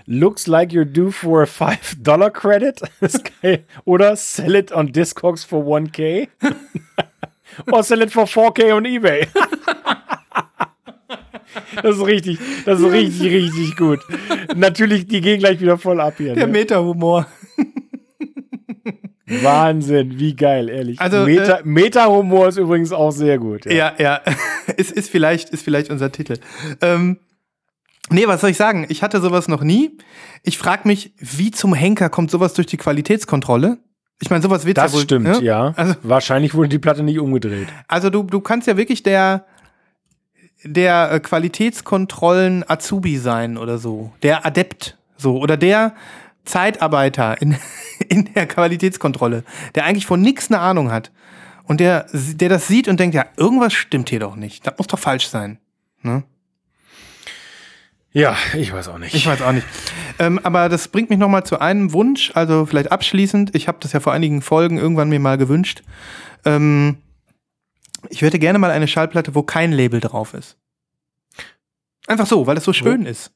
Looks 0.07 0.47
like 0.47 0.71
you're 0.71 0.87
due 0.87 1.13
for 1.13 1.43
a 1.43 1.47
$5 1.47 2.31
credit. 2.31 2.81
Oder 3.85 4.17
sell 4.17 4.55
it 4.55 4.73
on 4.73 4.91
Discogs 4.91 5.45
for 5.45 5.65
1K. 5.65 6.29
Or 7.71 7.83
sell 7.83 8.01
it 8.01 8.11
for 8.11 8.25
4K 8.25 8.75
on 8.75 8.87
Ebay. 8.87 9.27
Das 11.83 11.97
ist 11.97 12.07
richtig, 12.07 12.39
das 12.65 12.81
ist 12.81 12.91
richtig, 12.91 13.33
richtig 13.33 13.77
gut. 13.77 14.01
Natürlich, 14.55 15.07
die 15.07 15.21
gehen 15.21 15.39
gleich 15.41 15.61
wieder 15.61 15.77
voll 15.79 16.01
ab 16.01 16.15
hier. 16.17 16.35
der 16.35 16.47
Ne? 16.47 16.53
Meta-Humor. 16.53 17.27
Wahnsinn, 19.27 20.19
wie 20.19 20.37
geil, 20.37 20.69
ehrlich. 20.69 21.01
Also, 21.01 21.19
Meta- 21.25 21.61
Meta-Humor 21.65 22.49
ist 22.49 22.59
übrigens 22.59 22.93
auch 22.93 23.11
sehr 23.11 23.39
gut. 23.39 23.67
Ja, 23.67 23.93
ja. 23.99 24.21
ist, 24.77 24.93
ist, 24.93 25.11
vielleicht, 25.11 25.51
ist 25.51 25.63
vielleicht 25.65 25.91
unser 25.91 26.13
Titel. 26.13 26.39
Ähm, 26.81 27.19
nee, 28.09 28.27
was 28.29 28.41
soll 28.41 28.51
ich 28.51 28.57
sagen? 28.57 28.87
Ich 28.89 29.03
hatte 29.03 29.21
sowas 29.21 29.49
noch 29.49 29.63
nie. 29.63 29.99
Ich 30.45 30.59
frage 30.59 30.87
mich, 30.87 31.13
wie 31.19 31.51
zum 31.51 31.75
Henker 31.75 32.09
kommt 32.09 32.31
sowas 32.31 32.55
durch 32.55 32.67
die 32.69 32.77
Qualitätskontrolle? 32.77 33.79
Ich 34.21 34.31
meine, 34.31 34.43
sowas 34.43 34.65
wird 34.65 34.79
Das 34.79 34.93
ja 34.93 34.97
wohl, 34.99 35.03
stimmt, 35.05 35.25
ne? 35.27 35.41
ja. 35.43 35.73
Also, 35.77 35.95
Wahrscheinlich 36.03 36.55
wurde 36.55 36.69
die 36.69 36.79
Platte 36.79 37.03
nicht 37.03 37.19
umgedreht. 37.19 37.69
also 37.89 38.11
du, 38.11 38.23
du 38.23 38.41
kannst 38.41 38.67
ja 38.69 38.77
wirklich 38.77 39.03
der, 39.03 39.45
der 40.63 41.11
äh, 41.13 41.21
Qualitätskontrollen 41.21 42.65
Azubi 42.69 43.19
sein 43.19 43.59
oder 43.59 43.79
so. 43.79 44.13
Der 44.23 44.47
Adept. 44.47 44.97
So. 45.17 45.37
Oder 45.39 45.57
der 45.57 45.95
Zeitarbeiter 46.47 47.41
in, 47.41 47.57
in 48.09 48.33
der 48.35 48.47
Qualitätskontrolle, 48.47 49.45
der 49.75 49.85
eigentlich 49.85 50.07
von 50.07 50.21
nichts 50.21 50.51
eine 50.51 50.61
Ahnung 50.61 50.91
hat. 50.91 51.13
Und 51.65 51.81
der, 51.81 52.07
der 52.13 52.49
das 52.49 52.69
sieht 52.69 52.87
und 52.87 53.01
denkt, 53.01 53.15
ja, 53.15 53.27
irgendwas 53.37 53.73
stimmt 53.73 54.09
hier 54.09 54.21
doch 54.21 54.37
nicht. 54.37 54.67
Das 54.67 54.79
muss 54.79 54.87
doch 54.87 54.99
falsch 54.99 55.27
sein. 55.29 55.59
Ne? 56.03 56.23
Ja, 58.13 58.37
ich 58.55 58.73
weiß 58.73 58.89
auch 58.89 58.99
nicht. 58.99 59.15
Ich 59.15 59.27
weiß 59.27 59.43
auch 59.43 59.53
nicht. 59.53 59.67
Ähm, 60.19 60.41
aber 60.43 60.69
das 60.69 60.89
bringt 60.89 61.11
mich 61.11 61.19
nochmal 61.19 61.45
zu 61.45 61.61
einem 61.61 61.93
Wunsch, 61.93 62.31
also 62.35 62.65
vielleicht 62.65 62.91
abschließend. 62.91 63.55
Ich 63.55 63.69
habe 63.69 63.79
das 63.81 63.93
ja 63.93 64.01
vor 64.01 64.13
einigen 64.13 64.41
Folgen 64.41 64.79
irgendwann 64.79 65.09
mir 65.09 65.21
mal 65.21 65.37
gewünscht. 65.37 65.83
Ähm, 66.45 66.99
ich 68.09 68.23
hätte 68.23 68.39
gerne 68.39 68.59
mal 68.59 68.71
eine 68.71 68.89
Schallplatte, 68.89 69.35
wo 69.35 69.43
kein 69.43 69.73
Label 69.73 70.01
drauf 70.01 70.33
ist. 70.33 70.57
Einfach 72.07 72.27
so, 72.27 72.47
weil 72.47 72.55
das 72.55 72.65
so 72.65 72.73
schön 72.73 73.05
ist. 73.05 73.33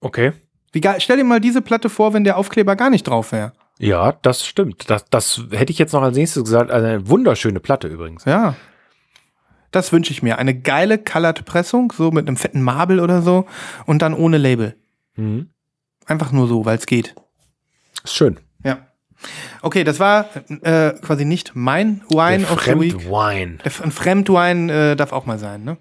Okay. 0.00 0.32
Wie 0.72 0.80
geil, 0.80 1.00
stell 1.00 1.18
dir 1.18 1.24
mal 1.24 1.40
diese 1.40 1.60
Platte 1.62 1.90
vor, 1.90 2.14
wenn 2.14 2.24
der 2.24 2.36
Aufkleber 2.36 2.76
gar 2.76 2.90
nicht 2.90 3.06
drauf 3.06 3.32
wäre. 3.32 3.52
Ja, 3.78 4.12
das 4.22 4.46
stimmt. 4.46 4.88
Das, 4.90 5.04
das 5.10 5.42
hätte 5.50 5.72
ich 5.72 5.78
jetzt 5.78 5.92
noch 5.92 6.02
als 6.02 6.16
nächstes 6.16 6.44
gesagt. 6.44 6.70
Also 6.70 6.86
eine 6.86 7.08
wunderschöne 7.08 7.60
Platte 7.60 7.88
übrigens. 7.88 8.24
Ja. 8.24 8.54
Das 9.70 9.92
wünsche 9.92 10.12
ich 10.12 10.22
mir. 10.22 10.38
Eine 10.38 10.58
geile 10.58 10.98
Colored 10.98 11.44
Pressung, 11.44 11.92
so 11.96 12.10
mit 12.10 12.28
einem 12.28 12.36
fetten 12.36 12.62
Marble 12.62 13.00
oder 13.00 13.22
so 13.22 13.46
und 13.86 14.02
dann 14.02 14.14
ohne 14.14 14.38
Label. 14.38 14.76
Mhm. 15.16 15.50
Einfach 16.06 16.32
nur 16.32 16.46
so, 16.46 16.64
weil 16.64 16.78
es 16.78 16.86
geht. 16.86 17.14
Ist 18.04 18.14
schön. 18.14 18.38
Ja. 18.64 18.78
Okay, 19.62 19.84
das 19.84 20.00
war 20.00 20.26
äh, 20.62 20.92
quasi 21.00 21.24
nicht 21.24 21.52
mein 21.54 22.02
Wine 22.08 22.44
Der 22.44 22.52
of 22.52 22.62
the 22.62 22.80
Week. 22.80 22.92
Fremdwine. 23.00 23.58
Der, 23.64 23.72
ein 23.84 23.92
Fremdwine 23.92 24.92
äh, 24.92 24.96
darf 24.96 25.12
auch 25.12 25.26
mal 25.26 25.38
sein, 25.38 25.64
ne? 25.64 25.76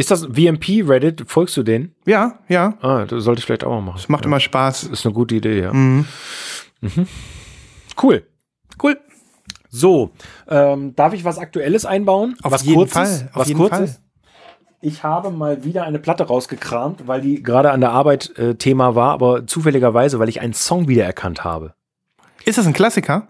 Ist 0.00 0.10
das 0.10 0.24
VMP 0.24 0.82
Reddit? 0.88 1.24
Folgst 1.26 1.58
du 1.58 1.62
den? 1.62 1.94
Ja, 2.06 2.38
ja. 2.48 2.72
Ah, 2.80 3.04
das 3.04 3.22
sollte 3.22 3.40
ich 3.40 3.44
vielleicht 3.44 3.64
auch 3.64 3.70
mal 3.70 3.82
machen. 3.82 3.98
Das 3.98 4.08
macht 4.08 4.24
immer 4.24 4.40
Spaß. 4.40 4.84
Ist 4.84 5.04
eine 5.04 5.12
gute 5.12 5.34
Idee, 5.34 5.60
ja. 5.60 5.74
Mhm. 5.74 6.06
Cool. 8.02 8.22
Cool. 8.82 8.98
So, 9.68 10.12
ähm, 10.48 10.96
darf 10.96 11.12
ich 11.12 11.22
was 11.24 11.36
Aktuelles 11.36 11.84
einbauen? 11.84 12.34
Auf 12.42 12.50
was 12.50 12.64
jeden 12.64 12.76
Kurzes? 12.76 12.92
Fall, 12.94 13.28
auf 13.34 13.36
was 13.42 13.48
jeden 13.48 13.60
Kurzes? 13.60 13.90
Fall. 13.96 14.00
Ich 14.80 15.02
habe 15.02 15.30
mal 15.30 15.64
wieder 15.64 15.82
eine 15.84 15.98
Platte 15.98 16.24
rausgekramt, 16.24 17.06
weil 17.06 17.20
die 17.20 17.42
gerade 17.42 17.70
an 17.70 17.82
der 17.82 17.90
Arbeit 17.90 18.38
äh, 18.38 18.54
Thema 18.54 18.94
war, 18.94 19.12
aber 19.12 19.46
zufälligerweise, 19.46 20.18
weil 20.18 20.30
ich 20.30 20.40
einen 20.40 20.54
Song 20.54 20.88
wiedererkannt 20.88 21.44
habe. 21.44 21.74
Ist 22.46 22.56
das 22.56 22.66
ein 22.66 22.72
Klassiker? 22.72 23.28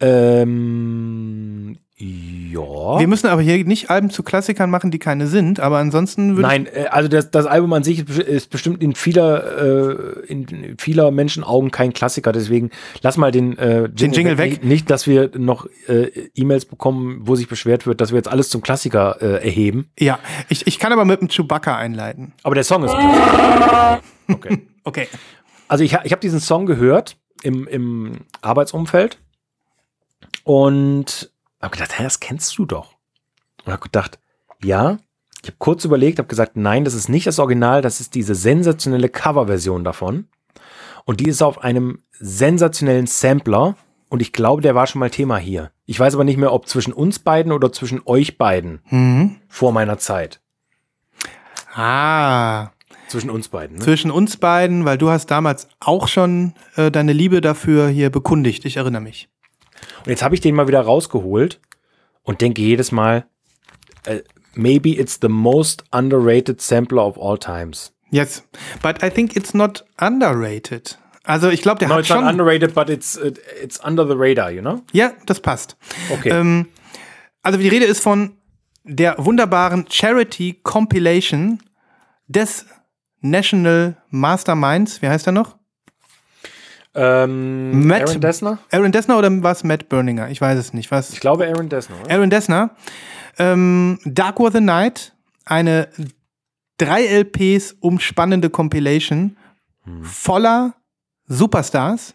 Ähm, 0.00 1.78
ja. 2.00 2.98
Wir 2.98 3.06
müssen 3.06 3.26
aber 3.26 3.42
hier 3.42 3.62
nicht 3.64 3.90
Alben 3.90 4.08
zu 4.10 4.22
Klassikern 4.22 4.70
machen, 4.70 4.90
die 4.90 4.98
keine 4.98 5.26
sind, 5.26 5.60
aber 5.60 5.76
ansonsten 5.78 6.30
würde 6.30 6.42
Nein, 6.48 6.66
äh, 6.66 6.86
also 6.90 7.08
das, 7.08 7.30
das 7.30 7.44
Album 7.46 7.72
an 7.74 7.84
sich 7.84 7.98
ist 8.00 8.08
besti- 8.08 8.22
ist 8.22 8.50
bestimmt 8.50 8.82
in 8.82 8.94
vieler, 8.94 9.90
äh, 10.24 10.26
in 10.26 10.76
vieler 10.78 11.10
Menschen 11.10 11.44
Augen 11.44 11.70
kein 11.70 11.92
Klassiker. 11.92 12.32
Deswegen 12.32 12.70
lass 13.02 13.16
mal 13.18 13.30
den, 13.30 13.58
äh, 13.58 13.90
Jingle, 13.94 14.16
Jingle 14.16 14.38
weg. 14.38 14.50
Nicht, 14.50 14.64
nicht, 14.64 14.90
dass 14.90 15.06
wir 15.06 15.30
noch 15.36 15.66
äh, 15.88 16.04
E-Mails 16.34 16.64
bekommen, 16.64 17.18
wo 17.22 17.36
sich 17.36 17.48
beschwert 17.48 17.86
wird, 17.86 18.00
dass 18.00 18.10
wir 18.12 18.16
jetzt 18.16 18.28
alles 18.28 18.48
zum 18.48 18.62
Klassiker 18.62 19.18
äh, 19.20 19.44
erheben. 19.44 19.90
ja, 19.98 20.18
ich, 20.48 20.66
ich 20.66 20.78
kann 20.78 20.92
aber 20.92 21.04
mit 21.04 21.20
dem 21.20 21.28
Chewbacca 21.28 21.76
einleiten. 21.76 22.32
Aber 22.42 22.54
der 22.54 22.64
Song 22.64 22.82
ist 22.84 22.92
Klassiker. 22.94 24.00
Okay. 24.28 24.58
Okay. 24.84 25.08
Also 25.68 25.84
ich, 25.84 25.92
ich 26.04 26.12
habe 26.12 26.20
diesen 26.20 26.40
Song 26.40 26.64
gehört 26.66 27.16
im, 27.42 27.66
im 27.68 28.12
Arbeitsumfeld 28.40 29.18
und 30.44 31.29
habe 31.60 31.72
gedacht, 31.72 31.98
hä, 31.98 32.02
das 32.02 32.20
kennst 32.20 32.56
du 32.58 32.64
doch. 32.66 32.94
Und 33.64 33.72
habe 33.72 33.82
gedacht, 33.82 34.18
ja. 34.62 34.98
Ich 35.42 35.48
habe 35.48 35.56
kurz 35.58 35.84
überlegt, 35.84 36.18
habe 36.18 36.28
gesagt, 36.28 36.56
nein, 36.56 36.84
das 36.84 36.92
ist 36.94 37.08
nicht 37.08 37.26
das 37.26 37.38
Original, 37.38 37.80
das 37.80 38.00
ist 38.00 38.14
diese 38.14 38.34
sensationelle 38.34 39.08
Coverversion 39.08 39.84
davon. 39.84 40.28
Und 41.06 41.20
die 41.20 41.28
ist 41.28 41.40
auf 41.42 41.62
einem 41.64 42.02
sensationellen 42.12 43.06
Sampler. 43.06 43.74
Und 44.10 44.20
ich 44.20 44.32
glaube, 44.34 44.60
der 44.60 44.74
war 44.74 44.86
schon 44.86 45.00
mal 45.00 45.08
Thema 45.08 45.38
hier. 45.38 45.70
Ich 45.86 45.98
weiß 45.98 46.12
aber 46.14 46.24
nicht 46.24 46.36
mehr, 46.36 46.52
ob 46.52 46.68
zwischen 46.68 46.92
uns 46.92 47.20
beiden 47.20 47.52
oder 47.52 47.72
zwischen 47.72 48.02
euch 48.04 48.36
beiden 48.36 48.80
Mhm. 48.90 49.36
vor 49.48 49.72
meiner 49.72 49.96
Zeit. 49.98 50.40
Ah, 51.74 52.70
Zwischen 53.08 53.30
uns 53.30 53.48
beiden. 53.48 53.78
Ne? 53.78 53.82
zwischen 53.84 54.10
uns 54.10 54.36
beiden, 54.36 54.84
weil 54.84 54.98
du 54.98 55.08
hast 55.10 55.30
damals 55.30 55.68
auch 55.80 56.06
schon 56.06 56.52
äh, 56.76 56.90
deine 56.90 57.12
Liebe 57.12 57.40
dafür 57.40 57.88
hier 57.88 58.10
bekundigt. 58.10 58.64
Ich 58.66 58.76
erinnere 58.76 59.00
mich. 59.02 59.29
Und 60.04 60.08
jetzt 60.08 60.22
habe 60.22 60.34
ich 60.34 60.40
den 60.40 60.54
mal 60.54 60.68
wieder 60.68 60.80
rausgeholt 60.80 61.60
und 62.22 62.40
denke 62.40 62.62
jedes 62.62 62.92
Mal, 62.92 63.26
äh, 64.04 64.20
maybe 64.54 64.90
it's 64.90 65.18
the 65.20 65.28
most 65.28 65.84
underrated 65.92 66.60
sampler 66.60 67.06
of 67.06 67.18
all 67.18 67.38
times. 67.38 67.92
Yes, 68.10 68.42
but 68.82 69.02
I 69.02 69.10
think 69.10 69.36
it's 69.36 69.54
not 69.54 69.84
underrated. 70.00 70.98
Also 71.22 71.48
ich 71.48 71.62
glaube, 71.62 71.78
der 71.78 71.88
No, 71.88 71.94
hat 71.94 72.00
it's 72.00 72.08
not 72.10 72.20
schon. 72.20 72.28
underrated, 72.28 72.74
but 72.74 72.88
it's, 72.90 73.16
uh, 73.16 73.30
it's 73.62 73.78
under 73.84 74.06
the 74.06 74.14
radar, 74.16 74.50
you 74.50 74.60
know? 74.62 74.82
Ja, 74.92 75.12
das 75.26 75.40
passt. 75.40 75.76
Okay. 76.10 76.30
Ähm, 76.30 76.66
also 77.42 77.58
die 77.58 77.68
Rede 77.68 77.84
ist 77.84 78.02
von 78.02 78.36
der 78.82 79.14
wunderbaren 79.18 79.86
Charity 79.88 80.58
Compilation 80.62 81.60
des 82.26 82.66
National 83.20 83.96
Masterminds. 84.08 85.02
Wie 85.02 85.08
heißt 85.08 85.26
er 85.28 85.32
noch? 85.32 85.56
Ähm, 86.94 87.86
Matt- 87.86 88.02
Aaron 88.08 88.20
Dessner? 88.20 88.58
Aaron 88.72 88.92
Dessner 88.92 89.18
oder 89.18 89.30
was 89.42 89.64
Matt 89.64 89.88
Berninger? 89.88 90.28
Ich 90.30 90.40
weiß 90.40 90.58
es 90.58 90.72
nicht. 90.74 90.90
Was? 90.90 91.12
Ich 91.12 91.20
glaube 91.20 91.46
Aaron 91.46 91.68
Dessner. 91.68 91.96
Oder? 92.04 92.14
Aaron 92.14 92.30
Dessner. 92.30 92.70
Ähm, 93.38 93.98
Dark 94.04 94.40
War 94.40 94.50
the 94.50 94.60
Night, 94.60 95.12
eine 95.44 95.88
drei 96.78 97.04
LPs 97.06 97.76
umspannende 97.80 98.50
Compilation 98.50 99.36
voller 100.02 100.74
Superstars. 101.26 102.14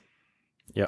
Ja. 0.73 0.88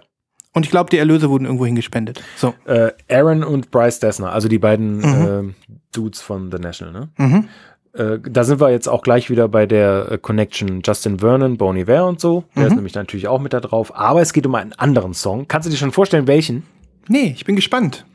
Und 0.53 0.63
ich 0.65 0.69
glaube, 0.71 0.89
die 0.89 0.97
Erlöse 0.97 1.29
wurden 1.29 1.45
irgendwo 1.45 1.65
hingespendet. 1.65 2.23
So. 2.35 2.53
Äh, 2.65 2.91
Aaron 3.09 3.43
und 3.43 3.71
Bryce 3.71 3.99
Dessner, 3.99 4.31
also 4.31 4.47
die 4.47 4.59
beiden 4.59 5.03
ähm, 5.03 5.55
Dudes 5.93 6.21
von 6.21 6.51
The 6.51 6.57
National, 6.59 6.93
ne? 6.93 7.09
Mhm. 7.17 7.49
Äh, 7.97 8.19
da 8.21 8.43
sind 8.43 8.61
wir 8.61 8.69
jetzt 8.69 8.87
auch 8.87 9.01
gleich 9.01 9.29
wieder 9.29 9.47
bei 9.47 9.65
der 9.65 10.11
äh, 10.11 10.17
Connection 10.17 10.81
Justin 10.85 11.19
Vernon, 11.19 11.57
Bon 11.57 11.75
Iver 11.75 12.05
und 12.05 12.19
so. 12.19 12.43
Der 12.55 12.67
ist 12.67 12.75
nämlich 12.75 12.95
natürlich 12.95 13.27
auch 13.27 13.39
mit 13.39 13.53
da 13.53 13.59
drauf. 13.59 13.95
Aber 13.95 14.21
es 14.21 14.33
geht 14.33 14.45
um 14.45 14.55
einen 14.55 14.73
anderen 14.73 15.13
Song. 15.13 15.47
Kannst 15.47 15.65
du 15.65 15.71
dir 15.71 15.77
schon 15.77 15.91
vorstellen, 15.91 16.27
welchen? 16.27 16.63
Nee, 17.07 17.33
ich 17.35 17.45
bin 17.45 17.55
gespannt. 17.55 18.05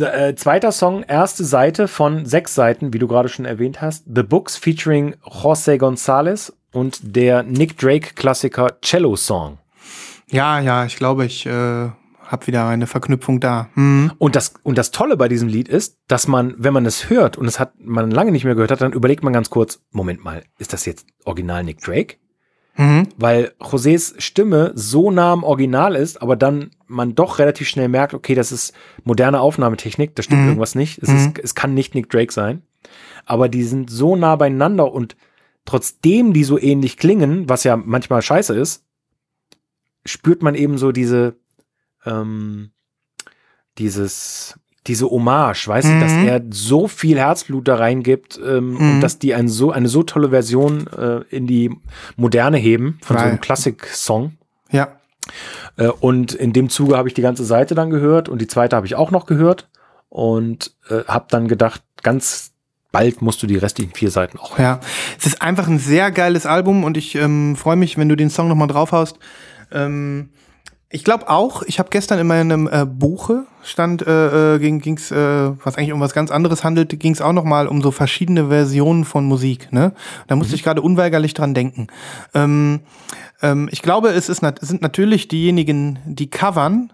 äh, 0.00 0.34
zweiter 0.34 0.72
Song, 0.72 1.02
erste 1.02 1.44
Seite 1.44 1.88
von 1.88 2.24
sechs 2.24 2.54
Seiten, 2.54 2.92
wie 2.92 2.98
du 2.98 3.08
gerade 3.08 3.28
schon 3.28 3.44
erwähnt 3.44 3.80
hast. 3.80 4.04
The 4.12 4.22
Books 4.22 4.56
featuring 4.56 5.14
José 5.24 5.78
González 5.78 6.52
und 6.72 7.00
der 7.02 7.42
Nick 7.42 7.78
Drake-Klassiker 7.78 8.80
Cello 8.82 9.16
Song. 9.16 9.58
Ja, 10.28 10.60
ja, 10.60 10.84
ich 10.84 10.96
glaube, 10.96 11.24
ich 11.24 11.46
habe 12.26 12.46
wieder 12.46 12.66
eine 12.68 12.86
Verknüpfung 12.86 13.40
da. 13.40 13.68
Mhm. 13.74 14.12
Und 14.18 14.36
das, 14.36 14.54
und 14.62 14.76
das 14.78 14.90
Tolle 14.90 15.16
bei 15.16 15.28
diesem 15.28 15.48
Lied 15.48 15.68
ist, 15.68 15.98
dass 16.08 16.28
man, 16.28 16.54
wenn 16.58 16.72
man 16.74 16.86
es 16.86 17.08
hört 17.10 17.36
und 17.38 17.46
es 17.46 17.58
hat 17.60 17.74
man 17.80 18.10
lange 18.10 18.32
nicht 18.32 18.44
mehr 18.44 18.54
gehört 18.54 18.70
hat, 18.70 18.80
dann 18.80 18.92
überlegt 18.92 19.22
man 19.24 19.32
ganz 19.32 19.50
kurz, 19.50 19.80
Moment 19.92 20.24
mal, 20.24 20.42
ist 20.58 20.72
das 20.72 20.84
jetzt 20.86 21.06
original 21.24 21.64
Nick 21.64 21.80
Drake? 21.80 22.16
Mhm. 22.76 23.08
Weil 23.16 23.52
Josés 23.60 24.20
Stimme 24.20 24.72
so 24.74 25.10
nah 25.10 25.32
am 25.32 25.44
Original 25.44 25.94
ist, 25.96 26.20
aber 26.20 26.36
dann 26.36 26.70
man 26.86 27.14
doch 27.14 27.38
relativ 27.38 27.68
schnell 27.68 27.88
merkt, 27.88 28.12
okay, 28.12 28.34
das 28.34 28.52
ist 28.52 28.74
moderne 29.04 29.40
Aufnahmetechnik, 29.40 30.14
da 30.14 30.22
stimmt 30.22 30.42
Mhm. 30.42 30.48
irgendwas 30.48 30.74
nicht. 30.74 30.98
Es, 31.02 31.08
Mhm. 31.08 31.16
ist, 31.16 31.38
es 31.38 31.54
kann 31.54 31.72
nicht 31.74 31.94
Nick 31.94 32.10
Drake 32.10 32.32
sein. 32.32 32.62
Aber 33.24 33.48
die 33.48 33.62
sind 33.62 33.90
so 33.90 34.14
nah 34.14 34.36
beieinander 34.36 34.92
und 34.92 35.16
trotzdem 35.64 36.32
die 36.32 36.44
so 36.44 36.58
ähnlich 36.60 36.96
klingen, 36.96 37.48
was 37.48 37.64
ja 37.64 37.76
manchmal 37.76 38.20
scheiße 38.22 38.54
ist, 38.54 38.84
spürt 40.04 40.42
man 40.42 40.54
eben 40.54 40.78
so 40.78 40.92
diese, 40.92 41.36
ähm, 42.06 42.70
dieses, 43.78 44.58
diese 44.86 45.06
Hommage, 45.10 45.66
weißt 45.68 45.88
du, 45.88 46.00
dass 46.00 46.12
Mhm. 46.12 46.28
er 46.28 46.42
so 46.50 46.86
viel 46.88 47.18
Herzblut 47.18 47.66
da 47.68 47.76
reingibt 47.76 48.38
ähm, 48.44 48.70
Mhm. 48.74 48.76
und 48.94 49.00
dass 49.00 49.18
die 49.18 49.34
ein 49.34 49.48
so, 49.48 49.72
eine 49.72 49.88
so 49.88 50.02
tolle 50.02 50.30
Version 50.30 50.86
äh, 50.86 51.20
in 51.34 51.46
die 51.46 51.70
Moderne 52.16 52.56
heben 52.56 52.98
von 53.02 53.16
so 53.16 53.22
Geil. 53.22 53.30
einem 53.32 53.40
Klassik-Song. 53.40 54.36
Ja. 54.70 54.88
Äh, 55.76 55.88
und 55.88 56.32
in 56.34 56.52
dem 56.52 56.70
Zuge 56.70 56.96
habe 56.96 57.08
ich 57.08 57.14
die 57.14 57.22
ganze 57.22 57.44
Seite 57.44 57.74
dann 57.74 57.90
gehört 57.90 58.28
und 58.28 58.40
die 58.40 58.46
zweite 58.46 58.76
habe 58.76 58.86
ich 58.86 58.94
auch 58.94 59.10
noch 59.10 59.26
gehört 59.26 59.68
und 60.08 60.72
äh, 60.88 61.02
habe 61.08 61.26
dann 61.30 61.48
gedacht, 61.48 61.82
ganz 62.02 62.52
bald 62.92 63.20
musst 63.20 63.42
du 63.42 63.46
die 63.48 63.56
restlichen 63.58 63.92
vier 63.92 64.10
Seiten 64.12 64.38
auch 64.38 64.56
hören. 64.56 64.62
Ja, 64.64 64.80
es 65.18 65.26
ist 65.26 65.42
einfach 65.42 65.66
ein 65.68 65.80
sehr 65.80 66.10
geiles 66.12 66.46
Album 66.46 66.84
und 66.84 66.96
ich 66.96 67.16
ähm, 67.16 67.56
freue 67.56 67.76
mich, 67.76 67.98
wenn 67.98 68.08
du 68.08 68.16
den 68.16 68.30
Song 68.30 68.48
nochmal 68.48 68.68
draufhaust. 68.68 69.18
Ähm, 69.72 70.30
ich 70.88 71.02
glaube 71.02 71.28
auch, 71.28 71.62
ich 71.62 71.78
habe 71.78 71.88
gestern 71.90 72.18
in 72.20 72.26
meinem 72.28 72.68
äh, 72.68 72.86
Buche 72.86 73.44
stand, 73.62 74.06
äh, 74.06 74.54
äh, 74.54 74.58
ging, 74.60 74.78
ging's, 74.78 75.10
äh, 75.10 75.50
was 75.64 75.76
eigentlich 75.76 75.92
um 75.92 76.00
was 76.00 76.14
ganz 76.14 76.30
anderes 76.30 76.62
handelte, 76.62 76.96
ging 76.96 77.12
es 77.12 77.20
auch 77.20 77.32
nochmal 77.32 77.66
um 77.66 77.82
so 77.82 77.90
verschiedene 77.90 78.48
Versionen 78.48 79.04
von 79.04 79.24
Musik. 79.24 79.72
Ne? 79.72 79.92
Da 80.28 80.36
musste 80.36 80.54
ich 80.54 80.62
gerade 80.62 80.82
unweigerlich 80.82 81.34
dran 81.34 81.54
denken. 81.54 81.88
Ähm, 82.34 82.80
ähm, 83.42 83.68
ich 83.72 83.82
glaube, 83.82 84.10
es 84.10 84.28
ist 84.28 84.42
nat 84.42 84.60
sind 84.60 84.80
natürlich 84.80 85.26
diejenigen, 85.26 85.98
die 86.04 86.30
covern, 86.30 86.92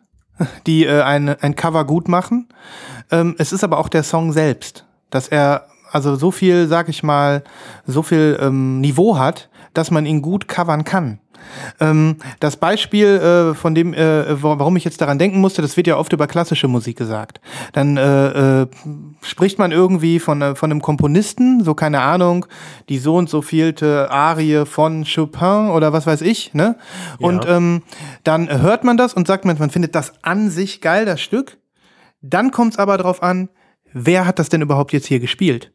die 0.66 0.86
äh, 0.86 1.03
ein, 1.03 1.28
ein 1.28 1.55
Cover 1.55 1.84
gut 1.84 2.09
machen. 2.09 2.49
Ähm, 3.11 3.34
es 3.36 3.53
ist 3.53 3.62
aber 3.62 3.76
auch 3.76 3.90
der 3.90 4.05
Song 4.05 4.32
selbst, 4.32 4.86
dass 5.11 5.28
er 5.28 5.66
also 5.93 6.16
so 6.16 6.30
viel, 6.30 6.66
sag 6.68 6.88
ich 6.88 7.03
mal, 7.03 7.45
so 7.86 8.03
viel 8.03 8.38
ähm, 8.40 8.80
Niveau 8.80 9.18
hat, 9.18 9.49
dass 9.74 9.90
man 9.90 10.07
ihn 10.07 10.22
gut 10.22 10.49
covern 10.49 10.84
kann. 10.84 11.18
Ähm, 11.80 12.18
das 12.38 12.57
Beispiel, 12.57 13.07
äh, 13.07 13.55
von 13.55 13.74
dem, 13.74 13.95
äh, 13.95 14.40
wa- 14.43 14.61
warum 14.61 14.76
ich 14.76 14.84
jetzt 14.84 15.01
daran 15.01 15.18
denken 15.18 15.40
musste, 15.40 15.61
das 15.61 15.76
wird 15.76 15.88
ja 15.88 15.97
oft 15.97 16.12
über 16.12 16.28
klassische 16.28 16.68
Musik 16.68 16.97
gesagt. 16.97 17.40
Dann 17.72 17.97
äh, 17.97 18.62
äh, 18.62 18.66
spricht 19.22 19.59
man 19.59 19.72
irgendwie 19.72 20.20
von, 20.20 20.40
äh, 20.40 20.55
von 20.55 20.70
einem 20.70 20.80
Komponisten, 20.80 21.64
so 21.64 21.74
keine 21.74 22.01
Ahnung, 22.01 22.47
die 22.88 22.99
so 22.99 23.16
und 23.16 23.28
so 23.28 23.43
vielte 23.43 24.09
Arie 24.11 24.64
von 24.66 25.05
Chopin 25.05 25.70
oder 25.70 25.93
was 25.93 26.07
weiß 26.07 26.20
ich, 26.22 26.55
ne? 26.55 26.76
Und 27.18 27.45
ähm, 27.49 27.82
dann 28.22 28.49
hört 28.62 28.84
man 28.84 28.97
das 28.97 29.12
und 29.12 29.26
sagt 29.26 29.45
man, 29.45 29.59
man 29.59 29.70
findet 29.70 29.97
das 29.97 30.12
an 30.22 30.49
sich 30.49 30.80
geil, 30.80 31.07
das 31.07 31.20
Stück. 31.20 31.59
Dann 32.20 32.53
kommt 32.53 32.74
es 32.74 32.78
aber 32.78 32.99
drauf 32.99 33.20
an, 33.20 33.49
wer 33.93 34.26
hat 34.26 34.38
das 34.38 34.49
denn 34.49 34.62
überhaupt 34.62 34.93
jetzt 34.93 35.07
hier 35.07 35.18
gespielt? 35.18 35.72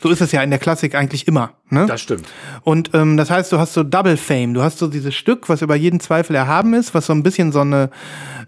So 0.00 0.10
ist 0.10 0.20
es 0.20 0.32
ja 0.32 0.42
in 0.42 0.50
der 0.50 0.58
Klassik 0.58 0.94
eigentlich 0.94 1.26
immer. 1.26 1.54
Ne? 1.70 1.86
Das 1.86 2.00
stimmt. 2.00 2.26
Und 2.62 2.90
ähm, 2.94 3.16
das 3.16 3.30
heißt, 3.30 3.50
du 3.52 3.58
hast 3.58 3.72
so 3.72 3.82
Double 3.82 4.16
Fame. 4.16 4.54
Du 4.54 4.62
hast 4.62 4.78
so 4.78 4.88
dieses 4.88 5.14
Stück, 5.14 5.48
was 5.48 5.62
über 5.62 5.74
jeden 5.74 6.00
Zweifel 6.00 6.36
erhaben 6.36 6.74
ist, 6.74 6.94
was 6.94 7.06
so 7.06 7.12
ein 7.12 7.22
bisschen 7.22 7.52
so 7.52 7.60
eine, 7.60 7.90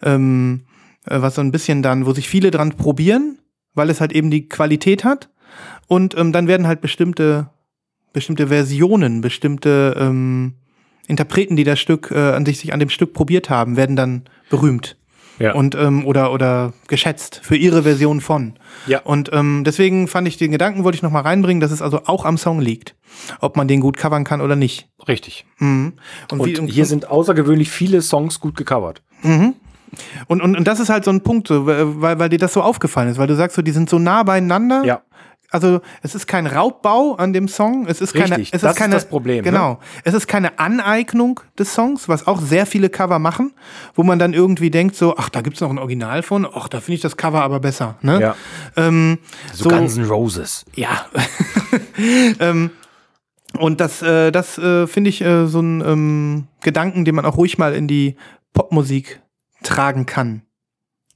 ähm, 0.02 0.64
äh, 1.06 1.20
was 1.20 1.36
so 1.36 1.40
ein 1.40 1.50
bisschen 1.50 1.82
dann, 1.82 2.06
wo 2.06 2.12
sich 2.12 2.28
viele 2.28 2.50
dran 2.50 2.72
probieren, 2.72 3.38
weil 3.74 3.90
es 3.90 4.00
halt 4.00 4.12
eben 4.12 4.30
die 4.30 4.48
Qualität 4.48 5.04
hat. 5.04 5.30
Und 5.86 6.16
ähm, 6.16 6.32
dann 6.32 6.48
werden 6.48 6.66
halt 6.66 6.80
bestimmte, 6.80 7.48
bestimmte 8.12 8.48
Versionen, 8.48 9.22
bestimmte 9.22 9.96
ähm, 9.98 10.54
Interpreten, 11.06 11.56
die 11.56 11.64
das 11.64 11.80
Stück 11.80 12.10
äh, 12.10 12.32
an 12.32 12.44
sich, 12.44 12.58
sich 12.58 12.74
an 12.74 12.80
dem 12.80 12.90
Stück 12.90 13.14
probiert 13.14 13.48
haben, 13.48 13.76
werden 13.76 13.96
dann 13.96 14.24
berühmt 14.50 14.96
Ja. 15.38 15.54
und 15.54 15.74
ähm, 15.74 16.04
oder 16.04 16.32
oder 16.32 16.72
geschätzt 16.88 17.40
für 17.42 17.56
ihre 17.56 17.82
Version 17.84 18.20
von. 18.20 18.54
Ja. 18.86 19.00
Und 19.00 19.30
ähm, 19.32 19.62
deswegen 19.64 20.08
fand 20.08 20.26
ich 20.28 20.36
den 20.36 20.50
Gedanken, 20.50 20.84
wollte 20.84 20.96
ich 20.96 21.02
noch 21.02 21.10
mal 21.10 21.20
reinbringen, 21.20 21.60
dass 21.60 21.70
es 21.70 21.82
also 21.82 22.02
auch 22.06 22.24
am 22.24 22.38
Song 22.38 22.60
liegt, 22.60 22.94
ob 23.40 23.56
man 23.56 23.68
den 23.68 23.80
gut 23.80 23.96
covern 23.96 24.24
kann 24.24 24.40
oder 24.40 24.56
nicht. 24.56 24.88
Richtig. 25.06 25.46
Mhm. 25.58 25.94
Und, 26.30 26.40
Und 26.40 26.46
wie, 26.46 26.70
hier 26.72 26.86
sind 26.86 27.08
außergewöhnlich 27.08 27.70
viele 27.70 28.02
Songs 28.02 28.40
gut 28.40 28.56
gecovert. 28.56 29.02
und, 30.26 30.42
und, 30.42 30.56
und 30.56 30.64
das 30.66 30.80
ist 30.80 30.90
halt 30.90 31.04
so 31.04 31.10
ein 31.10 31.22
Punkt, 31.22 31.48
so, 31.48 31.66
weil, 31.66 32.18
weil 32.18 32.28
dir 32.28 32.38
das 32.38 32.52
so 32.52 32.62
aufgefallen 32.62 33.08
ist, 33.08 33.18
weil 33.18 33.26
du 33.26 33.36
sagst 33.36 33.56
so, 33.56 33.62
die 33.62 33.70
sind 33.70 33.88
so 33.88 33.98
nah 33.98 34.22
beieinander. 34.22 34.82
Ja. 34.84 35.02
Also 35.50 35.80
es 36.02 36.14
ist 36.14 36.26
kein 36.26 36.46
Raubbau 36.46 37.14
an 37.14 37.32
dem 37.32 37.48
Song, 37.48 37.86
es 37.86 38.02
ist 38.02 38.12
keine, 38.12 38.36
Richtig, 38.36 38.52
es 38.52 38.60
das 38.60 38.70
ist 38.72 38.76
ist 38.76 38.78
keine, 38.78 38.94
das 38.94 39.08
Problem, 39.08 39.44
ne? 39.44 39.50
Genau, 39.50 39.78
es 40.04 40.12
ist 40.12 40.26
keine 40.26 40.58
Aneignung 40.58 41.40
des 41.58 41.72
Songs, 41.72 42.06
was 42.06 42.26
auch 42.26 42.40
sehr 42.42 42.66
viele 42.66 42.90
Cover 42.90 43.18
machen, 43.18 43.54
wo 43.94 44.02
man 44.02 44.18
dann 44.18 44.34
irgendwie 44.34 44.70
denkt 44.70 44.94
so, 44.94 45.16
ach, 45.16 45.30
da 45.30 45.40
gibt's 45.40 45.60
noch 45.62 45.70
ein 45.70 45.78
Original 45.78 46.22
von, 46.22 46.46
ach, 46.46 46.68
da 46.68 46.80
finde 46.80 46.96
ich 46.96 47.00
das 47.00 47.16
Cover 47.16 47.42
aber 47.42 47.60
besser. 47.60 47.96
Ne? 48.02 48.20
Ja. 48.20 48.36
Ähm, 48.76 49.18
So, 49.54 49.70
Guns 49.70 49.96
N' 49.96 50.04
Roses. 50.04 50.66
Ja. 50.74 51.06
ähm, 52.40 52.70
und 53.58 53.80
das, 53.80 54.02
äh, 54.02 54.30
das 54.30 54.58
äh, 54.58 54.86
finde 54.86 55.10
ich 55.10 55.22
äh, 55.22 55.46
so 55.46 55.60
ein 55.60 55.80
ähm, 55.80 56.48
Gedanken, 56.62 57.04
den 57.06 57.14
man 57.14 57.24
auch 57.24 57.38
ruhig 57.38 57.56
mal 57.56 57.74
in 57.74 57.88
die 57.88 58.16
Popmusik 58.52 59.22
tragen 59.62 60.04
kann. 60.06 60.42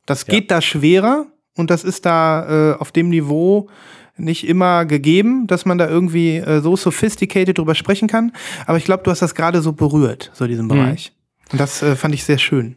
Das 0.06 0.26
Ja. 0.26 0.34
geht 0.34 0.50
da 0.50 0.60
schwerer 0.62 1.26
und 1.56 1.70
das 1.70 1.84
ist 1.84 2.06
da 2.06 2.72
äh, 2.72 2.78
auf 2.78 2.92
dem 2.92 3.10
Niveau 3.10 3.68
nicht 4.16 4.46
immer 4.46 4.84
gegeben, 4.84 5.46
dass 5.46 5.64
man 5.64 5.78
da 5.78 5.88
irgendwie 5.88 6.36
äh, 6.36 6.60
so 6.60 6.76
sophisticated 6.76 7.58
drüber 7.58 7.74
sprechen 7.74 8.08
kann. 8.08 8.32
Aber 8.66 8.78
ich 8.78 8.84
glaube, 8.84 9.02
du 9.02 9.10
hast 9.10 9.22
das 9.22 9.34
gerade 9.34 9.62
so 9.62 9.72
berührt, 9.72 10.30
so 10.34 10.46
diesen 10.46 10.68
Bereich. 10.68 11.12
Und 11.50 11.60
das 11.60 11.82
äh, 11.82 11.96
fand 11.96 12.14
ich 12.14 12.24
sehr 12.24 12.38
schön. 12.38 12.76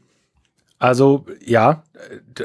Also 0.78 1.26
ja, 1.44 1.84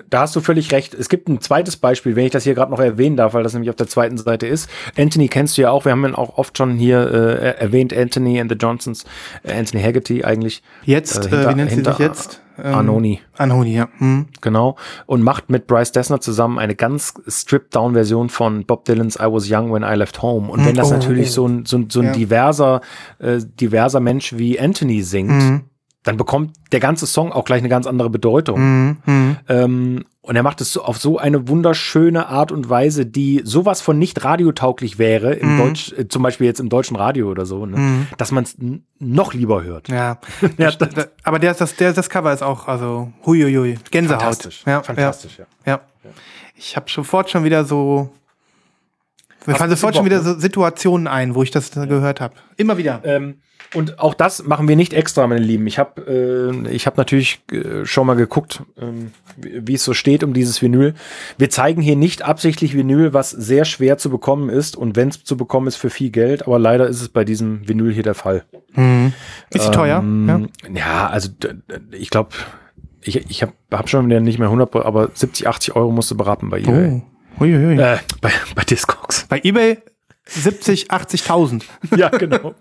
da 0.08 0.20
hast 0.20 0.36
du 0.36 0.40
völlig 0.40 0.70
recht. 0.72 0.94
Es 0.94 1.08
gibt 1.08 1.28
ein 1.28 1.40
zweites 1.40 1.76
Beispiel, 1.76 2.14
wenn 2.14 2.24
ich 2.26 2.30
das 2.30 2.44
hier 2.44 2.54
gerade 2.54 2.70
noch 2.70 2.78
erwähnen 2.78 3.16
darf, 3.16 3.34
weil 3.34 3.42
das 3.42 3.52
nämlich 3.54 3.70
auf 3.70 3.76
der 3.76 3.88
zweiten 3.88 4.18
Seite 4.18 4.46
ist. 4.46 4.70
Anthony 4.96 5.26
kennst 5.28 5.58
du 5.58 5.62
ja 5.62 5.70
auch, 5.70 5.84
wir 5.84 5.92
haben 5.92 6.04
ihn 6.04 6.14
auch 6.14 6.38
oft 6.38 6.56
schon 6.56 6.76
hier 6.76 7.00
äh, 7.12 7.58
erwähnt, 7.60 7.92
Anthony 7.96 8.40
and 8.40 8.50
the 8.50 8.56
Johnsons, 8.56 9.04
äh, 9.42 9.52
Anthony 9.52 9.82
Haggerty 9.82 10.22
eigentlich. 10.24 10.62
Jetzt, 10.84 11.16
Äh, 11.16 11.20
äh, 11.26 11.30
hinter- 11.30 11.50
wie 11.50 11.54
nennt 11.56 11.70
sie 11.72 11.82
sich 11.84 11.98
jetzt? 11.98 12.40
Ähm, 12.62 12.74
Arnoni. 12.74 13.20
Arnoni, 13.38 13.74
ja. 13.74 13.88
Hm. 13.98 14.26
Genau. 14.40 14.76
Und 15.06 15.22
macht 15.22 15.50
mit 15.50 15.66
Bryce 15.66 15.92
Dessner 15.92 16.20
zusammen 16.20 16.58
eine 16.58 16.74
ganz 16.76 17.14
stripped-down-Version 17.26 18.28
von 18.28 18.64
Bob 18.66 18.84
Dylans 18.84 19.16
I 19.16 19.24
Was 19.24 19.50
Young 19.50 19.72
When 19.72 19.82
I 19.82 19.94
Left 19.96 20.22
Home. 20.22 20.50
Und 20.50 20.64
wenn 20.64 20.76
das 20.76 20.90
Oh. 20.90 20.94
natürlich 20.94 21.32
so 21.32 21.46
ein, 21.48 21.64
so 21.66 21.78
ein, 21.78 21.90
so 21.90 22.00
ein 22.00 22.06
Ja. 22.06 22.12
diverser, 22.12 22.80
äh, 23.18 23.38
diverser 23.60 24.00
Mensch 24.00 24.34
wie 24.36 24.60
Anthony 24.60 25.02
singt, 25.02 25.30
Mhm. 25.30 25.60
Dann 26.02 26.16
bekommt 26.16 26.56
der 26.72 26.80
ganze 26.80 27.06
Song 27.06 27.30
auch 27.32 27.44
gleich 27.44 27.60
eine 27.60 27.68
ganz 27.68 27.86
andere 27.86 28.08
Bedeutung. 28.08 28.60
Mhm. 28.60 28.96
Mhm. 29.04 29.36
Ähm, 29.48 30.04
und 30.22 30.36
er 30.36 30.42
macht 30.42 30.60
es 30.60 30.76
auf 30.76 30.98
so 30.98 31.18
eine 31.18 31.48
wunderschöne 31.48 32.28
Art 32.28 32.52
und 32.52 32.68
Weise, 32.68 33.04
die 33.04 33.42
sowas 33.44 33.80
von 33.80 33.98
nicht 33.98 34.24
radiotauglich 34.24 34.98
wäre, 34.98 35.34
im 35.34 35.58
Deutsch, 35.58 35.92
äh, 35.92 36.08
zum 36.08 36.22
Beispiel 36.22 36.46
jetzt 36.46 36.60
im 36.60 36.68
deutschen 36.68 36.96
Radio 36.96 37.30
oder 37.30 37.46
so, 37.46 37.66
ne? 37.66 38.06
dass 38.16 38.30
man 38.30 38.44
es 38.44 38.56
noch 38.98 39.34
lieber 39.34 39.62
hört. 39.62 39.88
Ja, 39.88 40.18
Ja, 40.58 40.70
das, 40.70 40.78
da, 40.78 41.04
aber 41.22 41.38
der, 41.38 41.54
das, 41.54 41.74
der, 41.76 41.92
das 41.92 42.08
Cover 42.08 42.32
ist 42.32 42.42
auch, 42.42 42.68
also, 42.68 43.12
huiuiui, 43.26 43.78
Gänsehaut. 43.90 44.20
Fantastisch. 44.20 44.62
Ja, 44.66 44.82
Fantastisch, 44.82 45.38
ja. 45.38 45.46
Ja. 45.66 45.80
ja. 46.04 46.10
Ich 46.54 46.76
habe 46.76 46.90
sofort 46.90 47.30
schon 47.30 47.44
wieder 47.44 47.64
so, 47.64 48.10
mir 49.46 49.54
fallen 49.54 49.70
sofort 49.70 49.96
schon 49.96 50.04
wieder 50.04 50.20
so 50.20 50.38
Situationen 50.38 51.06
ein, 51.06 51.34
wo 51.34 51.42
ich 51.42 51.50
das 51.50 51.70
gehört 51.72 52.20
habe. 52.20 52.34
Immer 52.56 52.76
wieder. 52.78 53.00
Ähm, 53.04 53.36
und 53.74 54.00
auch 54.00 54.14
das 54.14 54.42
machen 54.44 54.66
wir 54.66 54.74
nicht 54.74 54.92
extra, 54.92 55.26
meine 55.26 55.40
Lieben. 55.40 55.66
Ich 55.68 55.78
habe 55.78 56.52
äh, 56.66 56.68
ich 56.70 56.86
hab 56.86 56.96
natürlich 56.96 57.40
äh, 57.52 57.84
schon 57.84 58.06
mal 58.06 58.14
geguckt, 58.14 58.62
ähm, 58.80 59.12
wie 59.36 59.74
es 59.74 59.84
so 59.84 59.94
steht 59.94 60.24
um 60.24 60.34
dieses 60.34 60.60
Vinyl. 60.60 60.94
Wir 61.38 61.50
zeigen 61.50 61.80
hier 61.80 61.94
nicht 61.94 62.22
absichtlich 62.22 62.76
Vinyl, 62.76 63.14
was 63.14 63.30
sehr 63.30 63.64
schwer 63.64 63.96
zu 63.96 64.10
bekommen 64.10 64.48
ist 64.48 64.76
und 64.76 64.96
wenn 64.96 65.08
es 65.08 65.22
zu 65.22 65.36
bekommen 65.36 65.68
ist 65.68 65.76
für 65.76 65.90
viel 65.90 66.10
Geld, 66.10 66.46
aber 66.46 66.58
leider 66.58 66.88
ist 66.88 67.00
es 67.00 67.08
bei 67.08 67.24
diesem 67.24 67.68
Vinyl 67.68 67.92
hier 67.92 68.02
der 68.02 68.14
Fall. 68.14 68.44
Ist 69.50 69.64
sie 69.64 69.70
teuer? 69.70 69.86
Ja. 69.86 70.00
Ähm, 70.00 70.48
ja, 70.74 71.08
also 71.08 71.30
ich 71.92 72.10
glaube, 72.10 72.30
ich, 73.02 73.30
ich 73.30 73.42
habe 73.42 73.52
hab 73.70 73.88
schon 73.88 74.06
wieder 74.06 74.20
nicht 74.20 74.38
mehr 74.38 74.48
100, 74.48 74.74
aber 74.76 75.10
70, 75.14 75.46
80 75.46 75.76
Euro 75.76 75.92
musste 75.92 76.16
beraten 76.16 76.50
bei 76.50 76.58
eBay. 76.58 77.02
Oh. 77.02 77.19
Huiuiui. 77.40 77.78
Äh, 77.78 77.98
bei, 78.20 78.30
bei 78.54 78.64
Discogs. 78.64 79.26
Bei 79.28 79.40
eBay 79.42 79.78
70, 80.26 80.90
80.000. 80.90 81.64
ja, 81.96 82.08
genau. 82.10 82.54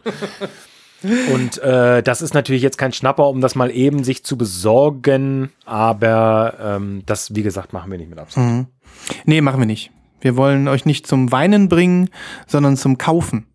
Und 1.33 1.57
äh, 1.59 2.03
das 2.03 2.21
ist 2.21 2.33
natürlich 2.33 2.61
jetzt 2.61 2.77
kein 2.77 2.91
Schnapper, 2.91 3.27
um 3.27 3.41
das 3.41 3.55
mal 3.55 3.71
eben 3.71 4.03
sich 4.03 4.23
zu 4.23 4.37
besorgen, 4.37 5.51
aber 5.65 6.55
ähm, 6.61 7.03
das, 7.05 7.35
wie 7.35 7.43
gesagt, 7.43 7.71
machen 7.71 7.91
wir 7.91 7.97
nicht 7.97 8.09
mit 8.09 8.19
Absicht. 8.19 8.45
Mhm. 8.45 8.67
Nee, 9.25 9.41
machen 9.41 9.59
wir 9.59 9.65
nicht. 9.65 9.91
Wir 10.19 10.35
wollen 10.35 10.67
euch 10.67 10.85
nicht 10.85 11.07
zum 11.07 11.31
Weinen 11.31 11.69
bringen, 11.69 12.09
sondern 12.47 12.75
zum 12.75 12.97
Kaufen. 12.97 13.45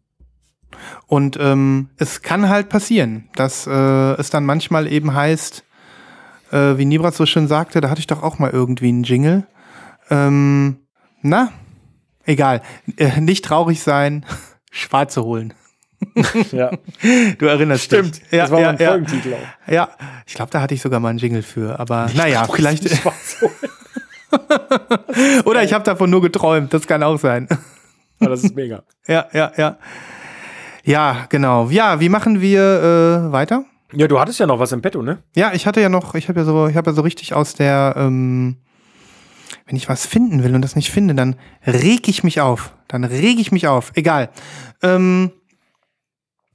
Und 1.07 1.37
ähm, 1.39 1.91
es 1.99 2.23
kann 2.23 2.49
halt 2.49 2.69
passieren, 2.69 3.29
dass 3.35 3.67
äh, 3.67 3.71
es 3.71 4.31
dann 4.31 4.45
manchmal 4.47 4.91
eben 4.91 5.13
heißt, 5.13 5.65
äh, 6.51 6.79
wie 6.79 6.85
Nibrat 6.87 7.15
so 7.15 7.27
schön 7.27 7.47
sagte, 7.47 7.81
da 7.81 7.91
hatte 7.91 8.01
ich 8.01 8.07
doch 8.07 8.23
auch 8.23 8.39
mal 8.39 8.51
irgendwie 8.51 8.89
einen 8.89 9.03
Jingle. 9.03 9.47
Ähm, 10.11 10.79
na, 11.25 11.51
egal. 12.25 12.63
Äh, 12.97 13.21
nicht 13.21 13.45
traurig 13.45 13.83
sein, 13.83 14.25
Schwarze 14.71 15.25
holen. 15.25 15.55
Ja, 16.53 16.71
Du 17.39 17.47
erinnerst 17.47 17.85
stimmt. 17.85 18.17
dich. 18.17 18.23
Ja, 18.31 18.43
das 18.43 18.51
war 18.51 18.61
ja, 18.61 18.67
mein 18.73 18.79
ja, 18.79 18.89
Folgentitel 18.91 19.35
auch. 19.35 19.73
ja. 19.73 19.89
Ich 20.27 20.35
glaube, 20.35 20.51
da 20.51 20.61
hatte 20.61 20.75
ich 20.75 20.83
sogar 20.83 21.01
mal 21.01 21.09
einen 21.09 21.19
Jingle 21.19 21.43
für. 21.43 21.81
Aber 21.81 22.11
naja, 22.15 22.47
vielleicht. 22.53 22.85
Oder 25.45 25.63
ich 25.63 25.73
habe 25.73 25.83
davon 25.85 26.11
nur 26.11 26.21
geträumt. 26.21 26.75
Das 26.75 26.87
kann 26.87 27.03
auch 27.03 27.19
sein. 27.19 27.49
Ja, 28.21 28.29
das 28.29 28.45
ist 28.45 28.55
mega. 28.55 28.83
Ja, 29.07 29.27
ja, 29.33 29.53
ja. 29.57 29.79
Ja, 30.85 31.27
genau. 31.31 31.71
Ja, 31.71 32.01
wie 32.01 32.11
machen 32.11 32.41
wir 32.43 32.61
äh, 33.29 33.33
weiter? 33.33 33.65
Ja, 33.93 34.07
du 34.07 34.19
hattest 34.21 34.41
ja 34.41 34.47
noch 34.47 34.59
was 34.59 34.73
im 34.73 34.83
Petto, 34.83 35.01
ne? 35.03 35.19
Ja, 35.35 35.53
ich 35.55 35.67
hatte 35.67 35.81
ja 35.81 35.89
noch, 35.89 36.15
ich 36.15 36.29
habe 36.29 36.41
ja 36.41 36.45
so, 36.45 36.67
ich 36.67 36.77
habe 36.77 36.91
ja 36.91 36.95
so 36.95 37.03
richtig 37.03 37.33
aus 37.33 37.55
der, 37.55 37.95
ähm, 37.97 38.57
wenn 39.67 39.77
ich 39.77 39.89
was 39.89 40.07
finden 40.07 40.43
will 40.43 40.55
und 40.55 40.63
das 40.63 40.77
nicht 40.77 40.91
finde, 40.91 41.15
dann 41.15 41.37
reg 41.67 42.09
ich 42.09 42.25
mich 42.25 42.41
auf. 42.41 42.75
Dann 42.89 43.05
reg 43.05 43.39
ich 43.39 43.53
mich 43.53 43.67
auf. 43.67 43.93
Egal. 43.95 44.31
Ähm, 44.83 45.33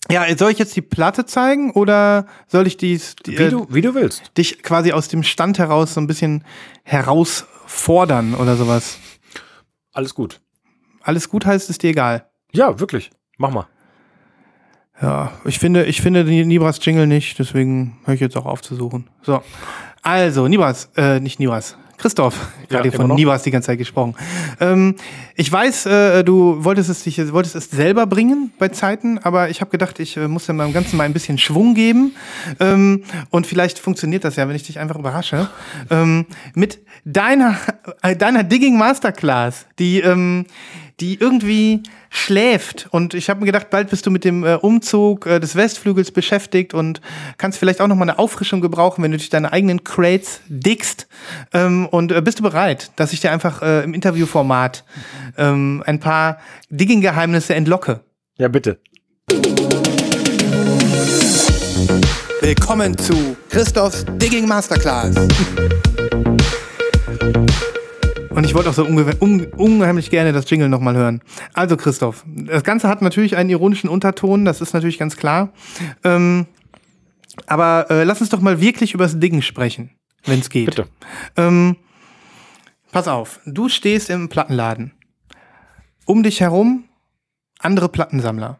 ja, 0.09 0.25
soll 0.37 0.51
ich 0.51 0.57
jetzt 0.59 0.75
die 0.75 0.81
Platte 0.81 1.25
zeigen 1.25 1.71
oder 1.71 2.25
soll 2.47 2.65
ich 2.65 2.77
dies, 2.77 3.15
die, 3.25 3.37
Wie 3.37 3.43
äh, 3.43 3.49
du, 3.49 3.67
wie 3.69 3.81
du 3.81 3.93
willst. 3.93 4.31
dich 4.37 4.63
quasi 4.63 4.91
aus 4.91 5.07
dem 5.07 5.23
Stand 5.23 5.59
heraus 5.59 5.93
so 5.93 6.01
ein 6.01 6.07
bisschen 6.07 6.43
herausfordern 6.83 8.33
oder 8.33 8.55
sowas? 8.55 8.97
Alles 9.91 10.15
gut. 10.15 10.41
Alles 11.01 11.29
gut 11.29 11.45
heißt, 11.45 11.69
ist 11.69 11.83
dir 11.83 11.89
egal. 11.89 12.27
Ja, 12.51 12.79
wirklich. 12.79 13.11
Mach 13.37 13.51
mal. 13.51 13.67
Ja, 15.01 15.31
ich 15.45 15.59
finde, 15.59 15.85
ich 15.85 16.01
finde 16.01 16.25
den 16.25 16.47
Nibras 16.47 16.83
Jingle 16.83 17.07
nicht, 17.07 17.39
deswegen 17.39 17.99
höre 18.03 18.15
ich 18.15 18.19
jetzt 18.19 18.35
auch 18.35 18.45
auf 18.45 18.61
zu 18.61 18.75
suchen. 18.75 19.09
So. 19.21 19.41
Also, 20.01 20.47
Nibras, 20.47 20.89
äh, 20.97 21.19
nicht 21.19 21.39
Nibras. 21.39 21.77
Christoph, 21.99 22.47
gerade 22.69 22.89
Ja, 22.89 22.95
von. 22.95 23.13
Nibras 23.13 23.43
die 23.43 23.51
ganze 23.51 23.67
Zeit 23.67 23.77
gesprochen. 23.77 24.15
Ähm, 24.61 24.95
ich 25.35 25.51
weiß, 25.51 25.85
äh, 25.85 26.23
du 26.23 26.63
wolltest 26.63 26.89
es, 26.89 27.03
dich, 27.03 27.33
wolltest 27.33 27.55
es 27.55 27.69
selber 27.69 28.07
bringen 28.07 28.53
bei 28.57 28.69
Zeiten, 28.69 29.17
aber 29.17 29.49
ich 29.49 29.59
habe 29.59 29.69
gedacht, 29.69 29.99
ich 29.99 30.15
äh, 30.15 30.29
muss 30.29 30.45
dem 30.45 30.57
Ganzen 30.71 30.95
mal 30.95 31.03
ein 31.03 31.11
bisschen 31.11 31.37
Schwung 31.37 31.75
geben. 31.75 32.15
Ähm, 32.61 33.03
und 33.31 33.47
vielleicht 33.47 33.79
funktioniert 33.79 34.23
das 34.23 34.37
ja, 34.37 34.47
wenn 34.47 34.55
ich 34.55 34.63
dich 34.63 34.79
einfach 34.79 34.97
überrasche. 34.97 35.49
Ähm, 35.89 36.25
mit 36.55 36.79
deiner, 37.03 37.57
äh, 38.01 38.15
deiner 38.15 38.43
Digging 38.43 38.77
Masterclass, 38.77 39.65
die, 39.77 39.99
ähm, 39.99 40.45
die 40.99 41.19
irgendwie 41.19 41.83
schläft. 42.09 42.87
Und 42.91 43.13
ich 43.13 43.29
habe 43.29 43.39
mir 43.39 43.45
gedacht, 43.45 43.69
bald 43.69 43.89
bist 43.89 44.05
du 44.05 44.11
mit 44.11 44.23
dem 44.23 44.43
äh, 44.43 44.55
Umzug 44.55 45.25
äh, 45.25 45.39
des 45.39 45.55
Westflügels 45.55 46.11
beschäftigt 46.11 46.73
und 46.73 47.01
kannst 47.37 47.59
vielleicht 47.59 47.81
auch 47.81 47.87
noch 47.87 47.95
mal 47.95 48.03
eine 48.03 48.19
Auffrischung 48.19 48.61
gebrauchen, 48.61 49.03
wenn 49.03 49.11
du 49.11 49.17
dich 49.17 49.29
deine 49.29 49.51
eigenen 49.51 49.83
Crates 49.83 50.41
diggst. 50.47 51.07
Ähm, 51.53 51.87
und 51.87 52.11
äh, 52.11 52.21
bist 52.21 52.39
du 52.39 52.43
bereit, 52.43 52.91
dass 52.95 53.13
ich 53.13 53.19
dir 53.19 53.31
einfach 53.31 53.61
äh, 53.61 53.83
im 53.83 53.93
Interviewformat 53.93 54.83
ähm, 55.37 55.83
ein 55.85 55.99
paar 55.99 56.39
Digging-Geheimnisse 56.69 57.55
entlocke? 57.55 58.01
Ja, 58.37 58.47
bitte. 58.47 58.79
Willkommen 62.41 62.97
zu 62.97 63.35
Christophs 63.49 64.05
Digging 64.17 64.47
Masterclass. 64.47 65.15
Und 68.29 68.43
ich 68.43 68.53
wollte 68.53 68.69
auch 68.69 68.73
so 68.73 68.85
unge 68.85 69.05
un 69.21 69.45
unheimlich 69.57 70.09
gerne 70.09 70.33
das 70.33 70.49
Jingle 70.49 70.69
nochmal 70.69 70.95
hören. 70.95 71.21
Also 71.53 71.77
Christoph, 71.77 72.23
das 72.27 72.63
Ganze 72.63 72.87
hat 72.87 73.01
natürlich 73.01 73.35
einen 73.37 73.49
ironischen 73.49 73.89
Unterton, 73.89 74.45
das 74.45 74.61
ist 74.61 74.73
natürlich 74.73 74.99
ganz 74.99 75.17
klar. 75.17 75.51
Ähm, 76.03 76.45
aber 77.47 77.87
äh, 77.89 78.03
lass 78.03 78.21
uns 78.21 78.29
doch 78.29 78.41
mal 78.41 78.61
wirklich 78.61 78.93
über 78.93 79.05
das 79.05 79.19
Diggen 79.19 79.41
sprechen, 79.41 79.91
wenn 80.25 80.39
es 80.39 80.49
geht. 80.49 80.67
Bitte. 80.67 80.87
Ähm, 81.37 81.75
pass 82.91 83.07
auf, 83.07 83.39
du 83.45 83.69
stehst 83.69 84.09
im 84.09 84.29
Plattenladen. 84.29 84.91
Um 86.05 86.23
dich 86.23 86.41
herum 86.41 86.85
andere 87.59 87.89
Plattensammler. 87.89 88.59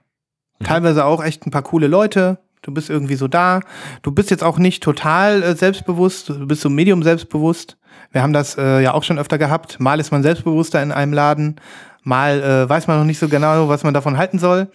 Teilweise 0.64 1.06
auch 1.06 1.24
echt 1.24 1.46
ein 1.48 1.52
paar 1.52 1.64
coole 1.64 1.88
Leute. 1.88 2.40
Du 2.62 2.74
bist 2.74 2.90
irgendwie 2.90 3.16
so 3.16 3.28
da. 3.28 3.62
Du 4.02 4.12
bist 4.12 4.30
jetzt 4.30 4.44
auch 4.44 4.58
nicht 4.58 4.84
total 4.84 5.42
äh, 5.42 5.56
selbstbewusst. 5.56 6.30
Du 6.30 6.46
bist 6.46 6.62
so 6.62 6.70
medium 6.70 7.02
selbstbewusst. 7.02 7.78
Wir 8.12 8.24
haben 8.24 8.34
das 8.34 8.58
äh, 8.58 8.82
ja 8.82 8.94
auch 8.94 9.04
schon 9.04 9.20
öfter 9.20 9.38
gehabt. 9.38 9.80
Mal 9.80 10.00
ist 10.00 10.12
man 10.12 10.24
selbstbewusster 10.24 10.82
in 10.82 10.92
einem 10.92 11.14
Laden. 11.14 11.62
Mal 12.04 12.42
äh, 12.42 12.70
weiß 12.70 12.88
man 12.88 12.98
noch 12.98 13.06
nicht 13.06 13.20
so 13.20 13.28
genau, 13.28 13.68
was 13.70 13.84
man 13.84 13.94
davon 13.94 14.18
halten 14.18 14.40
soll. 14.40 14.68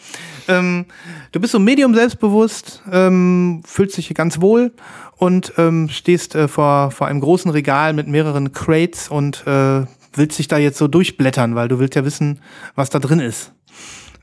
Ähm, 0.47 0.85
du 1.32 1.41
bist 1.41 1.53
so 1.53 1.59
medium 1.59 1.95
selbstbewusst, 1.95 2.82
ähm, 2.93 3.62
fühlst 3.66 3.97
dich 3.97 4.12
ganz 4.14 4.41
wohl 4.41 4.72
und 5.16 5.55
ähm, 5.57 5.89
stehst 5.89 6.35
äh, 6.35 6.49
vor, 6.49 6.91
vor 6.91 7.07
einem 7.07 7.20
großen 7.20 7.51
Regal 7.51 7.93
mit 7.93 8.07
mehreren 8.07 8.53
Crates 8.53 9.09
und 9.09 9.47
äh, 9.47 9.85
willst 10.12 10.39
dich 10.39 10.49
da 10.49 10.59
jetzt 10.59 10.78
so 10.78 10.87
durchblättern, 10.87 11.55
weil 11.55 11.68
du 11.68 11.78
willst 11.78 11.95
ja 11.97 12.05
wissen, 12.05 12.41
was 12.74 12.91
da 12.91 12.99
drin 12.99 13.20
ist. 13.20 13.53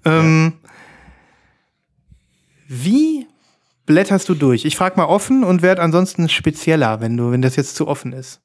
Ähm, 0.06 0.54
Wie 2.68 3.28
blätterst 3.86 4.30
du 4.30 4.36
durch? 4.36 4.64
Ich 4.64 4.78
frage 4.78 4.96
mal 4.96 5.06
offen 5.06 5.44
und 5.44 5.62
werde 5.62 5.82
ansonsten 5.82 6.30
spezieller, 6.30 7.02
wenn 7.02 7.18
du, 7.18 7.32
wenn 7.32 7.42
das 7.42 7.56
jetzt 7.56 7.76
zu 7.76 7.88
offen 7.88 8.14
ist. 8.14 8.42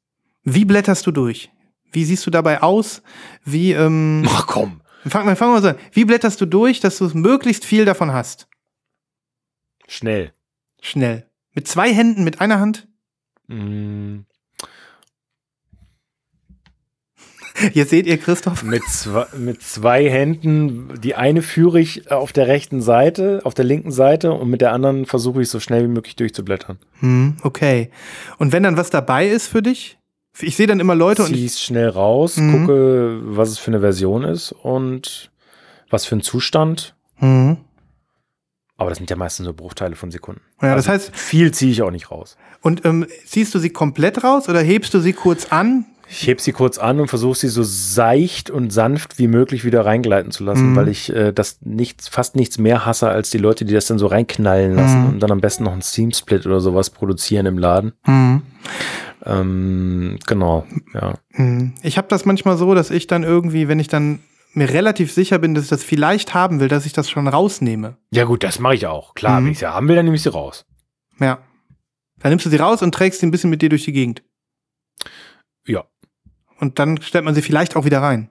Wie 0.46 0.64
blätterst 0.64 1.06
du 1.06 1.10
durch? 1.10 1.50
Wie 1.92 2.04
siehst 2.04 2.24
du 2.26 2.30
dabei 2.30 2.62
aus? 2.62 3.02
Wie, 3.44 3.72
ähm, 3.72 4.24
Ach 4.28 4.46
komm. 4.46 4.80
fang 5.06 5.26
mal, 5.26 5.36
fang 5.36 5.50
mal 5.50 5.60
so 5.60 5.68
an. 5.68 5.76
Wie 5.92 6.04
blätterst 6.04 6.40
du 6.40 6.46
durch, 6.46 6.80
dass 6.80 6.98
du 6.98 7.10
möglichst 7.14 7.64
viel 7.64 7.84
davon 7.84 8.12
hast? 8.12 8.46
Schnell. 9.88 10.32
Schnell. 10.80 11.28
Mit 11.52 11.66
zwei 11.68 11.92
Händen, 11.92 12.22
mit 12.24 12.40
einer 12.40 12.60
Hand? 12.60 12.86
Mm, 13.48 14.20
Jetzt 17.72 17.88
seht 17.90 18.06
ihr 18.06 18.18
Christoph. 18.18 18.62
Mit 18.62 18.82
zwei, 18.84 19.26
mit 19.38 19.62
zwei 19.62 20.10
Händen. 20.10 21.00
Die 21.00 21.14
eine 21.14 21.40
führe 21.40 21.80
ich 21.80 22.10
auf 22.10 22.32
der 22.32 22.48
rechten 22.48 22.82
Seite, 22.82 23.40
auf 23.44 23.54
der 23.54 23.64
linken 23.64 23.90
Seite 23.92 24.32
und 24.32 24.50
mit 24.50 24.60
der 24.60 24.72
anderen 24.72 25.06
versuche 25.06 25.40
ich 25.40 25.48
so 25.48 25.58
schnell 25.58 25.84
wie 25.84 25.88
möglich 25.92 26.16
durchzublättern. 26.16 26.78
Hm, 27.00 27.38
okay. 27.42 27.90
Und 28.38 28.52
wenn 28.52 28.62
dann 28.62 28.76
was 28.76 28.90
dabei 28.90 29.26
ist 29.26 29.48
für 29.48 29.62
dich? 29.62 29.95
Ich 30.40 30.56
sehe 30.56 30.66
dann 30.66 30.80
immer 30.80 30.94
Leute 30.94 31.22
und 31.22 31.30
ich, 31.30 31.36
Zieh's 31.40 31.60
schnell 31.62 31.88
raus, 31.88 32.36
Mhm. 32.36 32.60
gucke, 32.66 33.18
was 33.22 33.48
es 33.50 33.58
für 33.58 33.70
eine 33.70 33.80
Version 33.80 34.24
ist 34.24 34.52
und 34.52 35.30
was 35.90 36.04
für 36.06 36.16
ein 36.16 36.20
Zustand. 36.22 36.94
hm. 37.16 37.56
Aber 38.78 38.90
das 38.90 38.98
sind 38.98 39.08
ja 39.08 39.16
meistens 39.16 39.44
nur 39.44 39.54
Bruchteile 39.56 39.96
von 39.96 40.10
Sekunden. 40.10 40.42
Ja, 40.60 40.74
das 40.74 40.86
Also 40.86 41.04
heißt, 41.06 41.16
viel 41.16 41.50
ziehe 41.52 41.72
ich 41.72 41.80
auch 41.80 41.90
nicht 41.90 42.10
raus. 42.10 42.36
und 42.60 42.84
ähm, 42.84 43.06
ziehst 43.24 43.54
du 43.54 43.58
sie 43.58 43.70
komplett 43.70 44.22
raus 44.22 44.48
oder 44.50 44.60
hebst 44.60 44.92
du 44.92 45.00
sie 45.00 45.14
kurz 45.14 45.46
an? 45.50 45.86
Ich 46.08 46.26
heb 46.28 46.40
sie 46.42 46.52
kurz 46.52 46.76
an 46.78 47.00
und 47.00 47.08
versuche 47.08 47.36
sie 47.38 47.48
so 47.48 47.62
seicht 47.64 48.50
und 48.50 48.70
sanft 48.72 49.18
wie 49.18 49.26
möglich 49.28 49.64
wieder 49.64 49.84
reingleiten 49.86 50.30
zu 50.30 50.44
lassen, 50.44 50.72
Mhm. 50.72 50.76
weil 50.76 50.88
ich 50.88 51.10
äh, 51.12 51.32
das 51.32 51.58
nichts, 51.62 52.06
fast 52.08 52.36
nichts 52.36 52.58
mehr 52.58 52.84
hasse 52.84 53.08
als 53.08 53.30
die 53.30 53.38
Leute, 53.38 53.64
die 53.64 53.72
das 53.74 53.86
dann 53.86 53.98
so 53.98 54.06
reinknallen 54.08 54.76
lassen 54.76 55.00
Mhm. 55.00 55.08
und 55.08 55.20
dann 55.20 55.30
am 55.32 55.40
besten 55.40 55.64
noch 55.64 55.72
einen 55.72 55.80
Seam-Split 55.82 56.44
oder 56.46 56.60
sowas 56.60 56.90
produzieren 56.90 57.46
im 57.46 57.56
Laden. 57.58 57.94
Hm. 58.04 58.42
Ähm, 59.26 60.18
genau, 60.26 60.64
ja. 60.94 61.14
Hm. 61.32 61.74
Ich 61.82 61.98
habe 61.98 62.08
das 62.08 62.24
manchmal 62.24 62.56
so, 62.56 62.74
dass 62.74 62.90
ich 62.90 63.06
dann 63.06 63.24
irgendwie, 63.24 63.66
wenn 63.68 63.80
ich 63.80 63.88
dann 63.88 64.20
mir 64.54 64.70
relativ 64.70 65.12
sicher 65.12 65.38
bin, 65.38 65.54
dass 65.54 65.64
ich 65.64 65.70
das 65.70 65.82
vielleicht 65.84 66.32
haben 66.32 66.60
will, 66.60 66.68
dass 66.68 66.86
ich 66.86 66.92
das 66.92 67.10
schon 67.10 67.28
rausnehme. 67.28 67.96
Ja 68.12 68.24
gut, 68.24 68.42
das 68.44 68.58
mache 68.58 68.74
ich 68.74 68.86
auch. 68.86 69.14
Klar, 69.14 69.40
Mhm. 69.40 69.44
wenn 69.46 69.52
ich 69.52 69.58
sie 69.58 69.66
haben 69.70 69.88
will, 69.88 69.96
dann 69.96 70.04
nehme 70.06 70.16
ich 70.16 70.22
sie 70.22 70.32
raus. 70.32 70.64
Ja. 71.20 71.38
Dann 72.20 72.30
nimmst 72.30 72.46
du 72.46 72.50
sie 72.50 72.56
raus 72.56 72.82
und 72.82 72.94
trägst 72.94 73.20
sie 73.20 73.26
ein 73.26 73.30
bisschen 73.30 73.50
mit 73.50 73.60
dir 73.62 73.68
durch 73.68 73.84
die 73.84 73.92
Gegend. 73.92 74.22
Ja. 75.66 75.84
Und 76.58 76.78
dann 76.78 77.00
stellt 77.02 77.24
man 77.24 77.34
sie 77.34 77.42
vielleicht 77.42 77.76
auch 77.76 77.84
wieder 77.84 78.00
rein. 78.00 78.30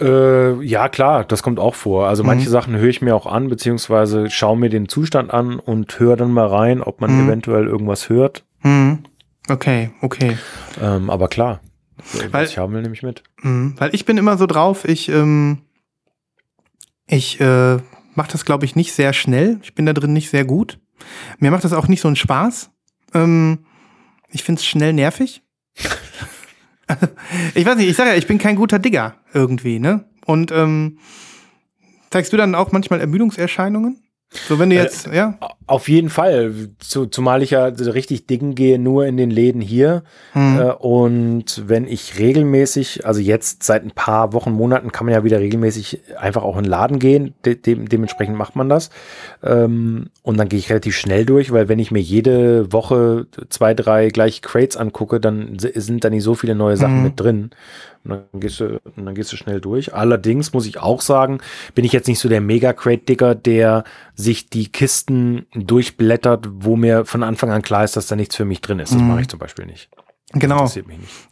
Äh, 0.00 0.62
ja, 0.62 0.88
klar, 0.88 1.24
das 1.24 1.42
kommt 1.42 1.58
auch 1.58 1.74
vor. 1.74 2.06
Also 2.06 2.22
Mhm. 2.22 2.28
manche 2.28 2.48
Sachen 2.50 2.76
höre 2.76 2.88
ich 2.88 3.02
mir 3.02 3.16
auch 3.16 3.26
an, 3.26 3.48
beziehungsweise 3.48 4.30
schaue 4.30 4.56
mir 4.56 4.68
den 4.68 4.88
Zustand 4.88 5.32
an 5.32 5.58
und 5.58 5.98
höre 5.98 6.16
dann 6.16 6.30
mal 6.30 6.46
rein, 6.46 6.80
ob 6.82 7.00
man 7.00 7.16
Mhm. 7.16 7.26
eventuell 7.28 7.66
irgendwas 7.66 8.08
hört. 8.08 8.44
Hm. 8.60 9.04
Okay, 9.48 9.90
okay. 10.02 10.36
Ähm, 10.80 11.10
aber 11.10 11.28
klar, 11.28 11.60
Weil- 12.12 12.32
was 12.32 12.50
ich 12.50 12.58
haben 12.58 12.72
will, 12.72 12.82
nehme 12.82 12.94
ich 12.94 13.02
mit. 13.02 13.22
Mhm, 13.42 13.74
weil 13.78 13.94
ich 13.94 14.04
bin 14.04 14.18
immer 14.18 14.36
so 14.36 14.46
drauf, 14.46 14.84
ich, 14.84 15.08
ähm, 15.08 15.58
ich 17.06 17.40
äh, 17.40 17.76
mache 18.14 18.32
das, 18.32 18.44
glaube 18.44 18.64
ich, 18.64 18.76
nicht 18.76 18.92
sehr 18.92 19.12
schnell. 19.12 19.58
Ich 19.62 19.74
bin 19.74 19.86
da 19.86 19.92
drin 19.92 20.12
nicht 20.12 20.30
sehr 20.30 20.44
gut. 20.44 20.78
Mir 21.38 21.50
macht 21.50 21.64
das 21.64 21.72
auch 21.72 21.88
nicht 21.88 22.00
so 22.00 22.08
einen 22.08 22.16
Spaß. 22.16 22.70
Ähm, 23.14 23.64
ich 24.30 24.42
finde 24.42 24.58
es 24.60 24.66
schnell 24.66 24.92
nervig. 24.92 25.42
ich 27.54 27.64
weiß 27.64 27.76
nicht, 27.76 27.88
ich 27.88 27.96
sage 27.96 28.10
ja, 28.10 28.16
ich 28.16 28.26
bin 28.26 28.38
kein 28.38 28.56
guter 28.56 28.78
Digger 28.78 29.14
irgendwie, 29.32 29.78
ne? 29.78 30.04
Und 30.26 30.52
ähm, 30.52 30.98
zeigst 32.10 32.32
du 32.32 32.36
dann 32.36 32.54
auch 32.54 32.72
manchmal 32.72 33.00
Ermüdungserscheinungen? 33.00 34.02
So, 34.30 34.58
wenn 34.58 34.68
du 34.68 34.76
jetzt, 34.76 35.06
äh, 35.06 35.16
ja? 35.16 35.38
Auf 35.66 35.88
jeden 35.88 36.10
Fall. 36.10 36.68
Zu, 36.78 37.06
zumal 37.06 37.42
ich 37.42 37.52
ja 37.52 37.64
richtig 37.64 38.26
dingen 38.26 38.54
gehe, 38.54 38.78
nur 38.78 39.06
in 39.06 39.16
den 39.16 39.30
Läden 39.30 39.62
hier. 39.62 40.02
Mhm. 40.34 40.58
Äh, 40.58 40.72
und 40.72 41.62
wenn 41.66 41.86
ich 41.86 42.18
regelmäßig, 42.18 43.06
also 43.06 43.20
jetzt 43.20 43.62
seit 43.62 43.84
ein 43.84 43.90
paar 43.90 44.34
Wochen, 44.34 44.50
Monaten 44.50 44.92
kann 44.92 45.06
man 45.06 45.14
ja 45.14 45.24
wieder 45.24 45.40
regelmäßig 45.40 46.02
einfach 46.18 46.42
auch 46.42 46.58
in 46.58 46.64
den 46.64 46.70
Laden 46.70 46.98
gehen. 46.98 47.34
De 47.46 47.54
de 47.54 47.76
dementsprechend 47.86 48.36
macht 48.36 48.54
man 48.54 48.68
das. 48.68 48.90
Ähm, 49.42 50.10
und 50.22 50.36
dann 50.36 50.50
gehe 50.50 50.58
ich 50.58 50.68
relativ 50.68 50.96
schnell 50.96 51.24
durch, 51.24 51.50
weil 51.50 51.70
wenn 51.70 51.78
ich 51.78 51.90
mir 51.90 52.00
jede 52.00 52.70
Woche 52.70 53.26
zwei, 53.48 53.72
drei 53.72 54.08
gleiche 54.08 54.42
Crates 54.42 54.76
angucke, 54.76 55.20
dann 55.20 55.56
sind 55.58 56.04
da 56.04 56.10
nicht 56.10 56.22
so 56.22 56.34
viele 56.34 56.54
neue 56.54 56.76
Sachen 56.76 56.98
mhm. 56.98 57.02
mit 57.02 57.20
drin. 57.20 57.50
Und 58.04 58.10
dann 58.32 58.40
gehst 58.40 58.60
du, 58.60 58.80
dann 58.96 59.14
gehst 59.14 59.32
du 59.32 59.36
schnell 59.36 59.60
durch. 59.60 59.94
Allerdings 59.94 60.52
muss 60.52 60.66
ich 60.66 60.78
auch 60.78 61.00
sagen, 61.00 61.38
bin 61.74 61.84
ich 61.84 61.92
jetzt 61.92 62.08
nicht 62.08 62.18
so 62.18 62.28
der 62.28 62.40
Mega-Crate-Digger, 62.40 63.34
der 63.34 63.84
sich 64.14 64.48
die 64.48 64.70
Kisten 64.70 65.46
durchblättert, 65.54 66.48
wo 66.50 66.76
mir 66.76 67.04
von 67.04 67.22
Anfang 67.22 67.50
an 67.50 67.62
klar 67.62 67.84
ist, 67.84 67.96
dass 67.96 68.06
da 68.06 68.16
nichts 68.16 68.36
für 68.36 68.44
mich 68.44 68.60
drin 68.60 68.78
ist. 68.78 68.92
Das 68.92 69.00
mhm. 69.00 69.08
mache 69.08 69.20
ich 69.22 69.28
zum 69.28 69.38
Beispiel 69.38 69.66
nicht. 69.66 69.90
Das 70.32 70.40
genau. 70.40 70.70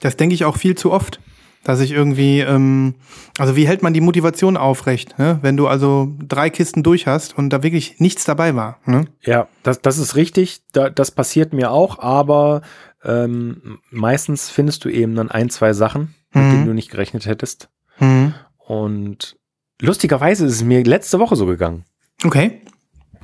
Das 0.00 0.16
denke 0.16 0.34
ich 0.34 0.44
auch 0.44 0.56
viel 0.56 0.74
zu 0.74 0.92
oft. 0.92 1.20
Dass 1.64 1.80
ich 1.80 1.90
irgendwie, 1.90 2.42
ähm, 2.42 2.94
also 3.38 3.56
wie 3.56 3.66
hält 3.66 3.82
man 3.82 3.92
die 3.92 4.00
Motivation 4.00 4.56
aufrecht, 4.56 5.18
ne? 5.18 5.40
wenn 5.42 5.56
du 5.56 5.66
also 5.66 6.14
drei 6.20 6.48
Kisten 6.48 6.84
durch 6.84 7.08
hast 7.08 7.36
und 7.36 7.50
da 7.50 7.64
wirklich 7.64 7.98
nichts 7.98 8.24
dabei 8.24 8.54
war. 8.54 8.78
Ne? 8.84 9.06
Ja, 9.24 9.48
das, 9.64 9.82
das 9.82 9.98
ist 9.98 10.14
richtig. 10.14 10.60
Da, 10.70 10.90
das 10.90 11.10
passiert 11.10 11.52
mir 11.52 11.72
auch, 11.72 11.98
aber 11.98 12.62
ähm, 13.04 13.78
meistens 13.90 14.48
findest 14.48 14.84
du 14.84 14.88
eben 14.88 15.14
dann 15.14 15.30
ein, 15.30 15.50
zwei 15.50 15.72
Sachen, 15.72 16.14
mit 16.32 16.44
mhm. 16.44 16.50
denen 16.50 16.66
du 16.66 16.74
nicht 16.74 16.90
gerechnet 16.90 17.26
hättest. 17.26 17.68
Mhm. 17.98 18.34
Und 18.58 19.36
lustigerweise 19.80 20.46
ist 20.46 20.54
es 20.54 20.62
mir 20.64 20.82
letzte 20.84 21.18
Woche 21.18 21.36
so 21.36 21.46
gegangen. 21.46 21.84
Okay. 22.24 22.62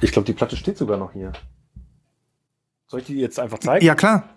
Ich 0.01 0.13
glaube, 0.13 0.27
die 0.27 0.33
Platte 0.33 0.57
steht 0.57 0.79
sogar 0.79 0.99
noch 0.99 1.13
hier. 1.13 1.33
Soll 2.87 3.01
ich 3.01 3.07
die 3.07 3.17
jetzt 3.19 3.39
einfach 3.39 3.59
zeigen? 3.59 3.85
Ja, 3.85 3.95
klar. 3.95 4.29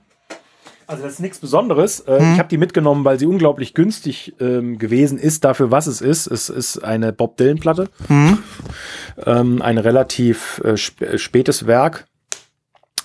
Also 0.88 1.04
das 1.04 1.14
ist 1.14 1.20
nichts 1.20 1.40
Besonderes. 1.40 2.02
Äh, 2.02 2.22
mhm. 2.22 2.34
Ich 2.34 2.40
habe 2.40 2.50
die 2.50 2.58
mitgenommen, 2.58 3.04
weil 3.06 3.20
sie 3.20 3.26
unglaublich 3.26 3.74
günstig 3.74 4.36
ähm, 4.40 4.78
gewesen 4.78 5.18
ist 5.18 5.44
dafür, 5.44 5.72
was 5.72 5.88
es 5.88 6.02
ist. 6.02 6.28
Es 6.28 6.50
ist 6.50 6.84
eine 6.84 7.12
Bob 7.12 7.38
Dylan-Platte. 7.38 7.90
Mhm. 8.08 8.38
Ähm, 9.26 9.62
ein 9.62 9.78
relativ 9.78 10.62
äh, 10.64 10.74
sp 10.78 11.02
äh, 11.04 11.18
spätes 11.18 11.68
Werk 11.68 12.08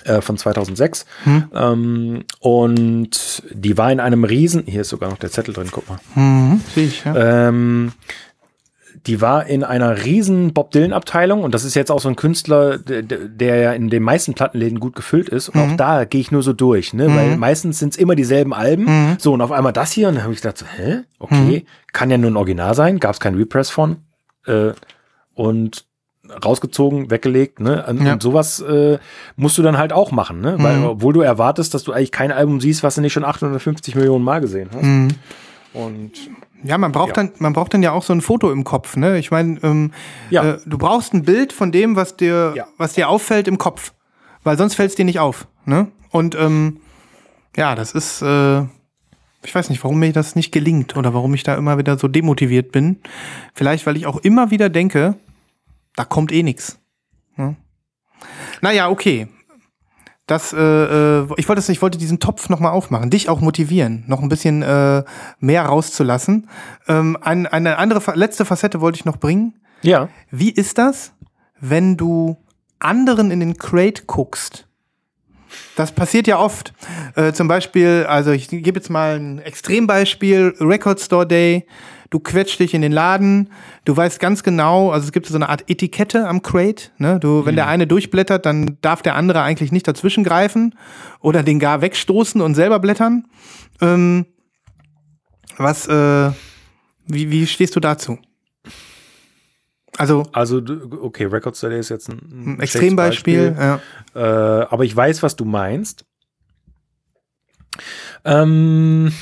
äh, 0.04 0.20
von 0.20 0.36
2006. 0.36 1.06
Hm. 1.24 1.44
Ähm, 1.54 2.24
und 2.40 3.42
die 3.52 3.76
war 3.78 3.92
in 3.92 4.00
einem 4.00 4.24
Riesen, 4.24 4.64
hier 4.66 4.82
ist 4.82 4.88
sogar 4.88 5.10
noch 5.10 5.18
der 5.18 5.30
Zettel 5.30 5.54
drin, 5.54 5.68
guck 5.70 5.88
mal. 5.88 5.98
Mhm, 6.14 6.60
sehe 6.74 6.86
ich, 6.86 7.04
ja. 7.04 7.48
Ähm, 7.48 7.92
die 9.06 9.20
war 9.20 9.46
in 9.46 9.64
einer 9.64 10.04
riesen 10.04 10.52
Bob 10.52 10.70
Dylan 10.72 10.92
Abteilung 10.92 11.42
und 11.42 11.54
das 11.54 11.64
ist 11.64 11.74
jetzt 11.74 11.90
auch 11.90 12.00
so 12.00 12.08
ein 12.08 12.16
Künstler, 12.16 12.78
der, 12.78 13.02
der 13.02 13.56
ja 13.56 13.72
in 13.72 13.88
den 13.88 14.02
meisten 14.02 14.34
Plattenläden 14.34 14.78
gut 14.78 14.94
gefüllt 14.94 15.28
ist 15.28 15.48
und 15.48 15.56
mhm. 15.56 15.72
auch 15.72 15.76
da 15.76 16.04
gehe 16.04 16.20
ich 16.20 16.30
nur 16.30 16.42
so 16.42 16.52
durch, 16.52 16.92
ne, 16.92 17.08
mhm. 17.08 17.16
weil 17.16 17.36
meistens 17.36 17.78
sind 17.78 17.94
es 17.94 17.96
immer 17.96 18.14
dieselben 18.14 18.52
Alben. 18.52 18.84
Mhm. 18.84 19.16
So 19.18 19.32
und 19.32 19.40
auf 19.40 19.52
einmal 19.52 19.72
das 19.72 19.92
hier 19.92 20.08
und 20.08 20.16
dann 20.16 20.24
habe 20.24 20.34
ich 20.34 20.42
gedacht, 20.42 20.58
so, 20.58 20.66
hä, 20.66 21.00
okay, 21.18 21.60
mhm. 21.60 21.66
kann 21.92 22.10
ja 22.10 22.18
nur 22.18 22.30
ein 22.30 22.36
Original 22.36 22.74
sein, 22.74 22.98
gab 23.00 23.14
es 23.14 23.20
kein 23.20 23.34
Repress 23.34 23.70
von 23.70 23.96
äh, 24.46 24.72
und 25.34 25.86
rausgezogen, 26.44 27.10
weggelegt, 27.10 27.60
ne? 27.60 27.84
Und, 27.86 28.04
ja. 28.04 28.18
sowas 28.20 28.60
äh, 28.60 28.98
musst 29.36 29.58
du 29.58 29.62
dann 29.62 29.78
halt 29.78 29.92
auch 29.92 30.10
machen, 30.12 30.40
ne? 30.40 30.56
Weil, 30.58 30.78
mhm. 30.78 30.86
obwohl 30.86 31.12
du 31.12 31.20
erwartest, 31.20 31.74
dass 31.74 31.82
du 31.82 31.92
eigentlich 31.92 32.12
kein 32.12 32.32
Album 32.32 32.60
siehst, 32.60 32.82
was 32.82 32.94
du 32.94 33.00
nicht 33.00 33.12
schon 33.12 33.24
850 33.24 33.94
Millionen 33.94 34.24
Mal 34.24 34.40
gesehen 34.40 34.70
hast. 34.72 34.82
Mhm. 34.82 35.08
Und 35.72 36.12
ja, 36.62 36.78
man 36.78 36.92
braucht 36.92 37.16
ja. 37.16 37.24
dann, 37.24 37.32
man 37.38 37.52
braucht 37.52 37.72
dann 37.74 37.82
ja 37.82 37.92
auch 37.92 38.02
so 38.02 38.12
ein 38.12 38.20
Foto 38.20 38.50
im 38.52 38.64
Kopf, 38.64 38.96
ne? 38.96 39.18
Ich 39.18 39.30
meine, 39.30 39.58
ähm, 39.62 39.92
ja. 40.30 40.44
äh, 40.44 40.58
du 40.66 40.78
brauchst 40.78 41.14
ein 41.14 41.22
Bild 41.22 41.52
von 41.52 41.72
dem, 41.72 41.96
was 41.96 42.16
dir, 42.16 42.52
ja. 42.56 42.66
was 42.76 42.94
dir 42.94 43.08
auffällt 43.08 43.48
im 43.48 43.58
Kopf, 43.58 43.92
weil 44.44 44.58
sonst 44.58 44.74
fällt 44.74 44.90
es 44.90 44.96
dir 44.96 45.04
nicht 45.04 45.20
auf, 45.20 45.46
ne? 45.64 45.88
Und 46.10 46.34
ähm, 46.34 46.78
ja, 47.56 47.74
das 47.74 47.92
ist, 47.92 48.22
äh, 48.22 48.62
ich 49.42 49.54
weiß 49.54 49.70
nicht, 49.70 49.82
warum 49.84 49.98
mir 49.98 50.12
das 50.12 50.36
nicht 50.36 50.52
gelingt 50.52 50.96
oder 50.96 51.14
warum 51.14 51.34
ich 51.34 51.42
da 51.42 51.54
immer 51.54 51.78
wieder 51.78 51.98
so 51.98 52.08
demotiviert 52.08 52.72
bin. 52.72 53.00
Vielleicht, 53.54 53.86
weil 53.86 53.96
ich 53.96 54.06
auch 54.06 54.18
immer 54.18 54.50
wieder 54.50 54.68
denke, 54.68 55.16
da 55.96 56.04
kommt 56.04 56.32
eh 56.32 56.42
nichts. 56.42 56.78
Hm? 57.34 57.56
Naja, 58.60 58.88
okay. 58.88 59.28
Das, 60.26 60.52
äh, 60.52 60.58
äh, 60.58 61.26
ich 61.38 61.48
wollte, 61.48 61.72
ich 61.72 61.82
wollte 61.82 61.98
diesen 61.98 62.20
Topf 62.20 62.48
nochmal 62.48 62.70
aufmachen, 62.70 63.10
dich 63.10 63.28
auch 63.28 63.40
motivieren, 63.40 64.04
noch 64.06 64.22
ein 64.22 64.28
bisschen 64.28 64.62
äh, 64.62 65.02
mehr 65.40 65.64
rauszulassen. 65.64 66.48
Ähm, 66.86 67.18
ein, 67.20 67.48
eine 67.48 67.78
andere, 67.78 68.16
letzte 68.16 68.44
Facette 68.44 68.80
wollte 68.80 68.96
ich 68.96 69.04
noch 69.04 69.16
bringen. 69.16 69.58
Ja. 69.82 70.08
Wie 70.30 70.50
ist 70.50 70.78
das, 70.78 71.14
wenn 71.58 71.96
du 71.96 72.36
anderen 72.78 73.32
in 73.32 73.40
den 73.40 73.56
Crate 73.56 74.04
guckst? 74.06 74.68
Das 75.74 75.90
passiert 75.90 76.28
ja 76.28 76.38
oft. 76.38 76.74
Äh, 77.16 77.32
zum 77.32 77.48
Beispiel, 77.48 78.06
also 78.08 78.30
ich 78.30 78.48
gebe 78.48 78.78
jetzt 78.78 78.88
mal 78.88 79.16
ein 79.16 79.40
Extrembeispiel, 79.40 80.54
Record 80.60 81.00
Store 81.00 81.26
Day 81.26 81.66
du 82.10 82.18
quetscht 82.18 82.58
dich 82.58 82.74
in 82.74 82.82
den 82.82 82.92
Laden, 82.92 83.50
du 83.84 83.96
weißt 83.96 84.20
ganz 84.20 84.42
genau, 84.42 84.90
also 84.90 85.06
es 85.06 85.12
gibt 85.12 85.26
so 85.26 85.34
eine 85.34 85.48
Art 85.48 85.64
Etikette 85.68 86.28
am 86.28 86.42
Crate, 86.42 86.90
ne? 86.98 87.18
Du, 87.20 87.46
wenn 87.46 87.54
mhm. 87.54 87.56
der 87.56 87.66
eine 87.68 87.86
durchblättert, 87.86 88.44
dann 88.44 88.78
darf 88.82 89.02
der 89.02 89.14
andere 89.14 89.42
eigentlich 89.42 89.72
nicht 89.72 89.86
dazwischen 89.86 90.24
greifen 90.24 90.74
oder 91.20 91.42
den 91.42 91.60
gar 91.60 91.80
wegstoßen 91.80 92.40
und 92.40 92.54
selber 92.54 92.80
blättern. 92.80 93.26
Ähm, 93.80 94.26
was, 95.56 95.86
äh, 95.86 96.30
wie, 97.06 97.30
wie 97.30 97.46
stehst 97.46 97.76
du 97.76 97.80
dazu? 97.80 98.18
Also, 99.96 100.24
also 100.32 100.62
okay, 101.02 101.26
Record 101.26 101.56
Study 101.56 101.76
ist 101.76 101.90
jetzt 101.90 102.08
ein, 102.08 102.56
ein 102.56 102.60
Extrembeispiel, 102.60 103.54
ja. 103.58 103.80
Äh, 104.14 104.66
aber 104.70 104.84
ich 104.84 104.96
weiß, 104.96 105.22
was 105.22 105.36
du 105.36 105.44
meinst. 105.44 106.06
Ähm, 108.24 109.12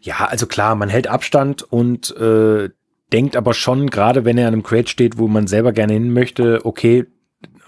ja, 0.00 0.24
also 0.26 0.46
klar, 0.46 0.74
man 0.74 0.88
hält 0.88 1.06
Abstand 1.06 1.62
und 1.62 2.16
äh, 2.16 2.70
denkt 3.12 3.36
aber 3.36 3.54
schon, 3.54 3.90
gerade 3.90 4.24
wenn 4.24 4.38
er 4.38 4.48
an 4.48 4.54
einem 4.54 4.62
Crate 4.62 4.88
steht, 4.88 5.18
wo 5.18 5.28
man 5.28 5.46
selber 5.46 5.72
gerne 5.72 5.94
hin 5.94 6.12
möchte, 6.12 6.64
okay, 6.64 7.06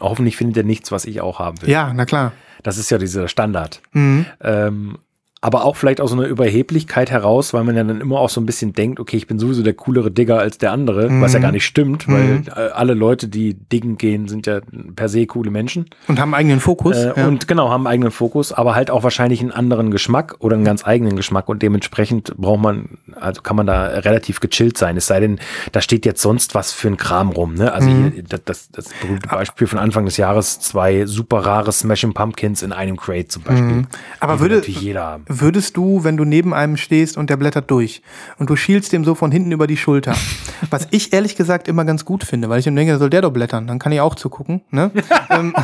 hoffentlich 0.00 0.36
findet 0.36 0.58
er 0.58 0.64
nichts, 0.64 0.92
was 0.92 1.04
ich 1.04 1.20
auch 1.20 1.38
haben 1.38 1.60
will. 1.62 1.68
Ja, 1.68 1.92
na 1.94 2.04
klar. 2.04 2.32
Das 2.62 2.78
ist 2.78 2.90
ja 2.90 2.98
dieser 2.98 3.28
Standard. 3.28 3.82
Mhm. 3.92 4.26
Ähm, 4.40 4.98
aber 5.44 5.64
auch 5.64 5.74
vielleicht 5.74 6.00
aus 6.00 6.10
so 6.10 6.16
einer 6.16 6.28
Überheblichkeit 6.28 7.10
heraus, 7.10 7.52
weil 7.52 7.64
man 7.64 7.74
ja 7.74 7.82
dann 7.82 8.00
immer 8.00 8.20
auch 8.20 8.30
so 8.30 8.40
ein 8.40 8.46
bisschen 8.46 8.74
denkt, 8.74 9.00
okay, 9.00 9.16
ich 9.16 9.26
bin 9.26 9.40
sowieso 9.40 9.64
der 9.64 9.74
coolere 9.74 10.12
Digger 10.12 10.38
als 10.38 10.56
der 10.56 10.70
andere, 10.70 11.10
mhm. 11.10 11.20
was 11.20 11.32
ja 11.32 11.40
gar 11.40 11.50
nicht 11.50 11.66
stimmt, 11.66 12.06
weil 12.06 12.38
mhm. 12.38 12.44
alle 12.72 12.94
Leute, 12.94 13.26
die 13.26 13.54
diggen 13.54 13.98
gehen, 13.98 14.28
sind 14.28 14.46
ja 14.46 14.60
per 14.94 15.08
se 15.08 15.26
coole 15.26 15.50
Menschen. 15.50 15.86
Und 16.06 16.20
haben 16.20 16.32
eigenen 16.32 16.60
Fokus. 16.60 16.96
Äh, 16.96 17.14
ja. 17.16 17.26
Und 17.26 17.48
genau, 17.48 17.70
haben 17.70 17.88
eigenen 17.88 18.12
Fokus, 18.12 18.52
aber 18.52 18.76
halt 18.76 18.88
auch 18.88 19.02
wahrscheinlich 19.02 19.40
einen 19.40 19.50
anderen 19.50 19.90
Geschmack 19.90 20.36
oder 20.38 20.54
einen 20.54 20.64
ganz 20.64 20.86
eigenen 20.86 21.16
Geschmack 21.16 21.48
und 21.48 21.60
dementsprechend 21.60 22.36
braucht 22.36 22.62
man, 22.62 22.90
also 23.20 23.42
kann 23.42 23.56
man 23.56 23.66
da 23.66 23.86
relativ 23.86 24.38
gechillt 24.38 24.78
sein. 24.78 24.96
Es 24.96 25.08
sei 25.08 25.18
denn, 25.18 25.40
da 25.72 25.80
steht 25.80 26.06
jetzt 26.06 26.22
sonst 26.22 26.54
was 26.54 26.70
für 26.70 26.86
ein 26.86 26.96
Kram 26.96 27.30
rum, 27.30 27.54
ne? 27.54 27.72
Also 27.72 27.90
mhm. 27.90 28.12
hier, 28.12 28.22
das, 28.44 28.70
das, 28.70 28.90
berühmte 29.00 29.28
Beispiel 29.28 29.66
von 29.66 29.80
Anfang 29.80 30.04
des 30.04 30.18
Jahres, 30.18 30.60
zwei 30.60 31.04
super 31.06 31.38
rare 31.38 31.72
Smashing 31.72 32.14
Pumpkins 32.14 32.62
in 32.62 32.72
einem 32.72 32.96
Crate 32.96 33.26
zum 33.26 33.42
Beispiel. 33.42 33.64
Mhm. 33.64 33.86
Aber 34.20 34.38
würde 34.38 34.56
natürlich 34.56 34.80
jeder 34.80 35.04
haben 35.04 35.31
würdest 35.40 35.76
du, 35.76 36.04
wenn 36.04 36.16
du 36.16 36.24
neben 36.24 36.54
einem 36.54 36.76
stehst 36.76 37.16
und 37.16 37.30
der 37.30 37.36
blättert 37.36 37.70
durch 37.70 38.02
und 38.38 38.50
du 38.50 38.56
schielst 38.56 38.92
dem 38.92 39.04
so 39.04 39.14
von 39.14 39.30
hinten 39.30 39.52
über 39.52 39.66
die 39.66 39.76
Schulter. 39.76 40.14
Was 40.70 40.88
ich 40.90 41.12
ehrlich 41.12 41.36
gesagt 41.36 41.68
immer 41.68 41.84
ganz 41.84 42.04
gut 42.04 42.24
finde, 42.24 42.48
weil 42.48 42.60
ich 42.60 42.66
mir 42.66 42.74
denke, 42.74 42.98
soll 42.98 43.10
der 43.10 43.22
doch 43.22 43.32
blättern, 43.32 43.66
dann 43.66 43.78
kann 43.78 43.92
ich 43.92 44.00
auch 44.00 44.14
zugucken. 44.14 44.62
Ne? 44.70 44.90
ähm, 45.30 45.54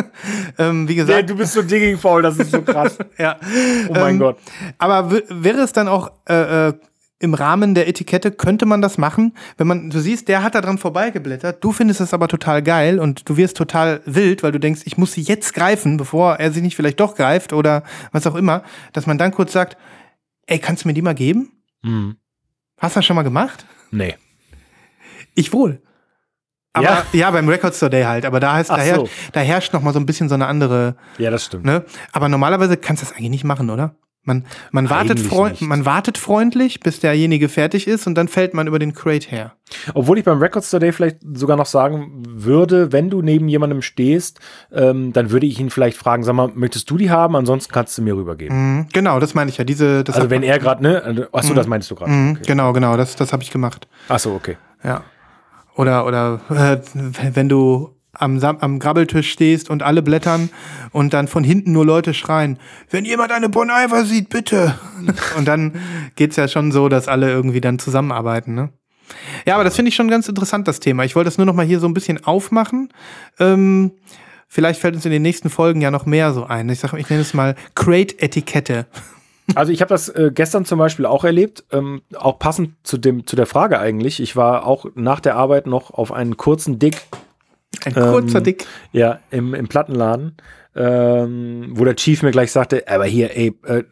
ähm, 0.58 0.88
wie 0.88 0.94
gesagt. 0.94 1.18
Ja, 1.18 1.22
du 1.22 1.36
bist 1.36 1.52
so 1.52 1.62
digging 1.62 1.98
faul, 1.98 2.22
das 2.22 2.38
ist 2.38 2.50
so 2.50 2.62
krass. 2.62 2.98
ja. 3.18 3.36
Oh 3.88 3.94
mein 3.94 4.14
ähm, 4.14 4.18
Gott. 4.18 4.38
Aber 4.78 5.10
wäre 5.10 5.60
es 5.60 5.72
dann 5.72 5.88
auch 5.88 6.10
äh, 6.28 6.68
äh, 6.68 6.72
im 7.22 7.34
Rahmen 7.34 7.74
der 7.74 7.88
Etikette 7.88 8.32
könnte 8.32 8.66
man 8.66 8.82
das 8.82 8.98
machen, 8.98 9.34
wenn 9.56 9.68
man, 9.68 9.90
du 9.90 10.00
siehst, 10.00 10.26
der 10.26 10.42
hat 10.42 10.56
da 10.56 10.60
dran 10.60 10.76
vorbeigeblättert, 10.76 11.62
du 11.62 11.72
findest 11.72 12.00
es 12.00 12.12
aber 12.12 12.26
total 12.26 12.62
geil 12.62 12.98
und 12.98 13.28
du 13.28 13.36
wirst 13.36 13.56
total 13.56 14.02
wild, 14.04 14.42
weil 14.42 14.50
du 14.50 14.58
denkst, 14.58 14.82
ich 14.84 14.98
muss 14.98 15.12
sie 15.12 15.22
jetzt 15.22 15.54
greifen, 15.54 15.96
bevor 15.96 16.34
er 16.36 16.50
sie 16.50 16.60
nicht 16.60 16.74
vielleicht 16.74 16.98
doch 16.98 17.14
greift 17.14 17.52
oder 17.52 17.84
was 18.10 18.26
auch 18.26 18.34
immer, 18.34 18.64
dass 18.92 19.06
man 19.06 19.18
dann 19.18 19.30
kurz 19.30 19.52
sagt, 19.52 19.76
ey, 20.46 20.58
kannst 20.58 20.82
du 20.82 20.88
mir 20.88 20.94
die 20.94 21.02
mal 21.02 21.14
geben? 21.14 21.52
Mhm. 21.82 22.16
Hast 22.78 22.96
du 22.96 22.98
das 22.98 23.06
schon 23.06 23.16
mal 23.16 23.22
gemacht? 23.22 23.64
Nee. 23.92 24.16
Ich 25.34 25.52
wohl. 25.52 25.80
Aber 26.72 26.84
ja, 26.84 27.06
ja 27.12 27.30
beim 27.30 27.48
Record 27.48 27.74
Store 27.74 27.90
Day 27.90 28.02
halt. 28.02 28.24
Aber 28.24 28.40
da 28.40 28.54
heißt, 28.54 28.70
da, 28.70 28.78
herrscht, 28.78 29.06
so. 29.06 29.30
da 29.32 29.40
herrscht 29.40 29.72
noch 29.72 29.82
mal 29.82 29.92
so 29.92 30.00
ein 30.00 30.06
bisschen 30.06 30.28
so 30.28 30.34
eine 30.34 30.46
andere. 30.46 30.96
Ja, 31.18 31.30
das 31.30 31.44
stimmt. 31.44 31.64
Ne? 31.64 31.84
Aber 32.12 32.28
normalerweise 32.28 32.76
kannst 32.76 33.02
du 33.02 33.06
das 33.06 33.14
eigentlich 33.14 33.30
nicht 33.30 33.44
machen, 33.44 33.70
oder? 33.70 33.94
Man, 34.24 34.44
man, 34.70 34.88
wartet 34.88 35.20
man 35.60 35.84
wartet 35.84 36.16
freundlich, 36.16 36.78
bis 36.78 37.00
derjenige 37.00 37.48
fertig 37.48 37.88
ist 37.88 38.06
und 38.06 38.14
dann 38.14 38.28
fällt 38.28 38.54
man 38.54 38.68
über 38.68 38.78
den 38.78 38.94
Crate 38.94 39.28
her. 39.28 39.54
Obwohl 39.94 40.16
ich 40.16 40.24
beim 40.24 40.38
Records 40.38 40.70
Today 40.70 40.92
vielleicht 40.92 41.16
sogar 41.34 41.56
noch 41.56 41.66
sagen 41.66 42.22
würde, 42.28 42.92
wenn 42.92 43.10
du 43.10 43.20
neben 43.20 43.48
jemandem 43.48 43.82
stehst, 43.82 44.38
ähm, 44.70 45.12
dann 45.12 45.32
würde 45.32 45.46
ich 45.46 45.58
ihn 45.58 45.70
vielleicht 45.70 45.96
fragen, 45.96 46.22
sag 46.22 46.34
mal, 46.34 46.52
möchtest 46.54 46.88
du 46.88 46.96
die 46.96 47.10
haben? 47.10 47.34
Ansonsten 47.34 47.72
kannst 47.72 47.98
du 47.98 48.02
mir 48.02 48.14
rübergeben. 48.14 48.76
Mhm, 48.76 48.86
genau, 48.92 49.18
das 49.18 49.34
meine 49.34 49.50
ich 49.50 49.58
ja. 49.58 49.64
Diese, 49.64 50.04
also 50.06 50.30
wenn 50.30 50.44
er 50.44 50.60
gerade, 50.60 50.84
ne? 50.84 51.28
Achso, 51.32 51.52
mhm. 51.52 51.56
das 51.56 51.66
meinst 51.66 51.90
du 51.90 51.96
gerade. 51.96 52.12
Mhm, 52.12 52.30
okay. 52.36 52.44
Genau, 52.46 52.72
genau, 52.72 52.96
das, 52.96 53.16
das 53.16 53.32
habe 53.32 53.42
ich 53.42 53.50
gemacht. 53.50 53.88
Achso, 54.08 54.36
okay. 54.36 54.56
Ja. 54.84 55.02
Oder, 55.74 56.06
oder 56.06 56.40
äh, 56.50 56.78
wenn 57.34 57.48
du 57.48 57.91
am, 58.12 58.42
am 58.42 58.78
Grabbeltisch 58.78 59.30
stehst 59.30 59.70
und 59.70 59.82
alle 59.82 60.02
blättern 60.02 60.50
und 60.92 61.14
dann 61.14 61.28
von 61.28 61.44
hinten 61.44 61.72
nur 61.72 61.86
Leute 61.86 62.14
schreien, 62.14 62.58
wenn 62.90 63.04
jemand 63.04 63.32
eine 63.32 63.48
Bon 63.48 63.70
Iver 63.70 64.04
sieht, 64.04 64.28
bitte. 64.28 64.78
Und 65.36 65.46
dann 65.48 65.72
geht's 66.14 66.36
ja 66.36 66.46
schon 66.46 66.72
so, 66.72 66.88
dass 66.88 67.08
alle 67.08 67.30
irgendwie 67.30 67.60
dann 67.60 67.78
zusammenarbeiten, 67.78 68.54
ne? 68.54 68.70
Ja, 69.46 69.54
aber 69.54 69.64
das 69.64 69.76
finde 69.76 69.90
ich 69.90 69.94
schon 69.94 70.08
ganz 70.08 70.28
interessant, 70.28 70.68
das 70.68 70.80
Thema. 70.80 71.04
Ich 71.04 71.16
wollte 71.16 71.26
das 71.26 71.36
nur 71.36 71.46
noch 71.46 71.54
mal 71.54 71.66
hier 71.66 71.80
so 71.80 71.86
ein 71.86 71.94
bisschen 71.94 72.24
aufmachen. 72.24 72.88
Ähm, 73.38 73.92
vielleicht 74.48 74.80
fällt 74.80 74.94
uns 74.94 75.04
in 75.04 75.10
den 75.10 75.22
nächsten 75.22 75.50
Folgen 75.50 75.80
ja 75.80 75.90
noch 75.90 76.06
mehr 76.06 76.32
so 76.32 76.44
ein. 76.44 76.68
Ich 76.70 76.82
ich 76.82 77.10
nenne 77.10 77.22
es 77.22 77.34
mal 77.34 77.54
Crate-Etikette. 77.74 78.86
Also 79.56 79.72
ich 79.72 79.80
habe 79.80 79.88
das 79.88 80.08
äh, 80.08 80.30
gestern 80.32 80.64
zum 80.64 80.78
Beispiel 80.78 81.04
auch 81.04 81.24
erlebt, 81.24 81.64
ähm, 81.72 82.02
auch 82.14 82.38
passend 82.38 82.74
zu 82.84 82.96
dem 82.96 83.26
zu 83.26 83.34
der 83.34 83.46
Frage 83.46 83.80
eigentlich. 83.80 84.20
Ich 84.20 84.36
war 84.36 84.64
auch 84.64 84.86
nach 84.94 85.18
der 85.18 85.34
Arbeit 85.34 85.66
noch 85.66 85.90
auf 85.90 86.12
einen 86.12 86.36
kurzen 86.36 86.78
Dick 86.78 86.96
Ein 87.84 87.94
kurzer 87.94 88.38
Ähm, 88.38 88.44
Dick. 88.44 88.66
Ja, 88.92 89.20
im, 89.30 89.54
im 89.54 89.68
Plattenladen, 89.68 90.36
ähm, 90.76 91.70
wo 91.70 91.84
der 91.84 91.96
Chief 91.96 92.22
mir 92.22 92.30
gleich 92.30 92.52
sagte, 92.52 92.84
aber 92.88 93.04
hier, 93.04 93.36
ey, 93.36 93.54
äh, 93.64 93.82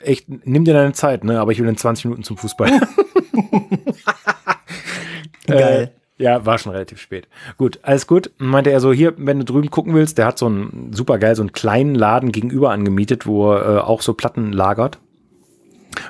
echt, 0.00 0.26
nimm 0.46 0.64
dir 0.64 0.74
deine 0.74 0.92
Zeit, 0.92 1.24
ne? 1.24 1.40
Aber 1.40 1.52
ich 1.52 1.60
will 1.60 1.68
in 1.68 1.76
20 1.76 2.06
Minuten 2.06 2.22
zum 2.22 2.36
Fußball. 2.36 2.70
Geil. 5.46 5.92
Äh, 6.18 6.22
ja, 6.22 6.44
war 6.44 6.58
schon 6.58 6.72
relativ 6.72 7.00
spät. 7.00 7.28
Gut, 7.56 7.78
alles 7.82 8.06
gut. 8.06 8.30
Meinte 8.36 8.70
er 8.70 8.80
so, 8.80 8.92
hier, 8.92 9.14
wenn 9.16 9.38
du 9.38 9.44
drüben 9.44 9.70
gucken 9.70 9.94
willst, 9.94 10.18
der 10.18 10.26
hat 10.26 10.38
so 10.38 10.46
einen 10.46 10.92
super 10.92 11.18
geil, 11.18 11.34
so 11.34 11.42
einen 11.42 11.52
kleinen 11.52 11.94
Laden 11.94 12.30
gegenüber 12.30 12.72
angemietet, 12.72 13.26
wo 13.26 13.52
er 13.52 13.76
äh, 13.76 13.80
auch 13.80 14.02
so 14.02 14.12
Platten 14.12 14.52
lagert. 14.52 14.98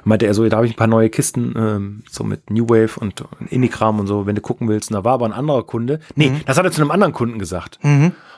Meinte 0.05 0.26
er 0.26 0.34
so, 0.34 0.49
da 0.49 0.57
habe 0.57 0.66
ich 0.66 0.72
ein 0.72 0.76
paar 0.76 0.86
neue 0.86 1.11
Kisten, 1.11 1.55
ähm, 1.57 2.03
so 2.11 2.24
mit 2.24 2.51
New 2.51 2.68
Wave 2.68 2.99
und 3.01 3.24
Indie-Kram 3.51 3.99
und 4.01 4.07
so, 4.07 4.26
wenn 4.26 4.34
du 4.34 4.41
gucken 4.41 4.68
willst. 4.68 4.91
Und 4.91 4.95
da 4.95 5.05
war 5.05 5.14
aber 5.14 5.26
ein 5.26 5.32
anderer 5.32 5.62
Kunde. 5.62 6.01
Nee, 6.16 6.32
das 6.47 6.59
hat 6.59 6.64
er 6.64 6.72
zu 6.72 6.80
einem 6.80 6.91
anderen 6.91 7.12
Kunden 7.12 7.38
gesagt. 7.38 7.78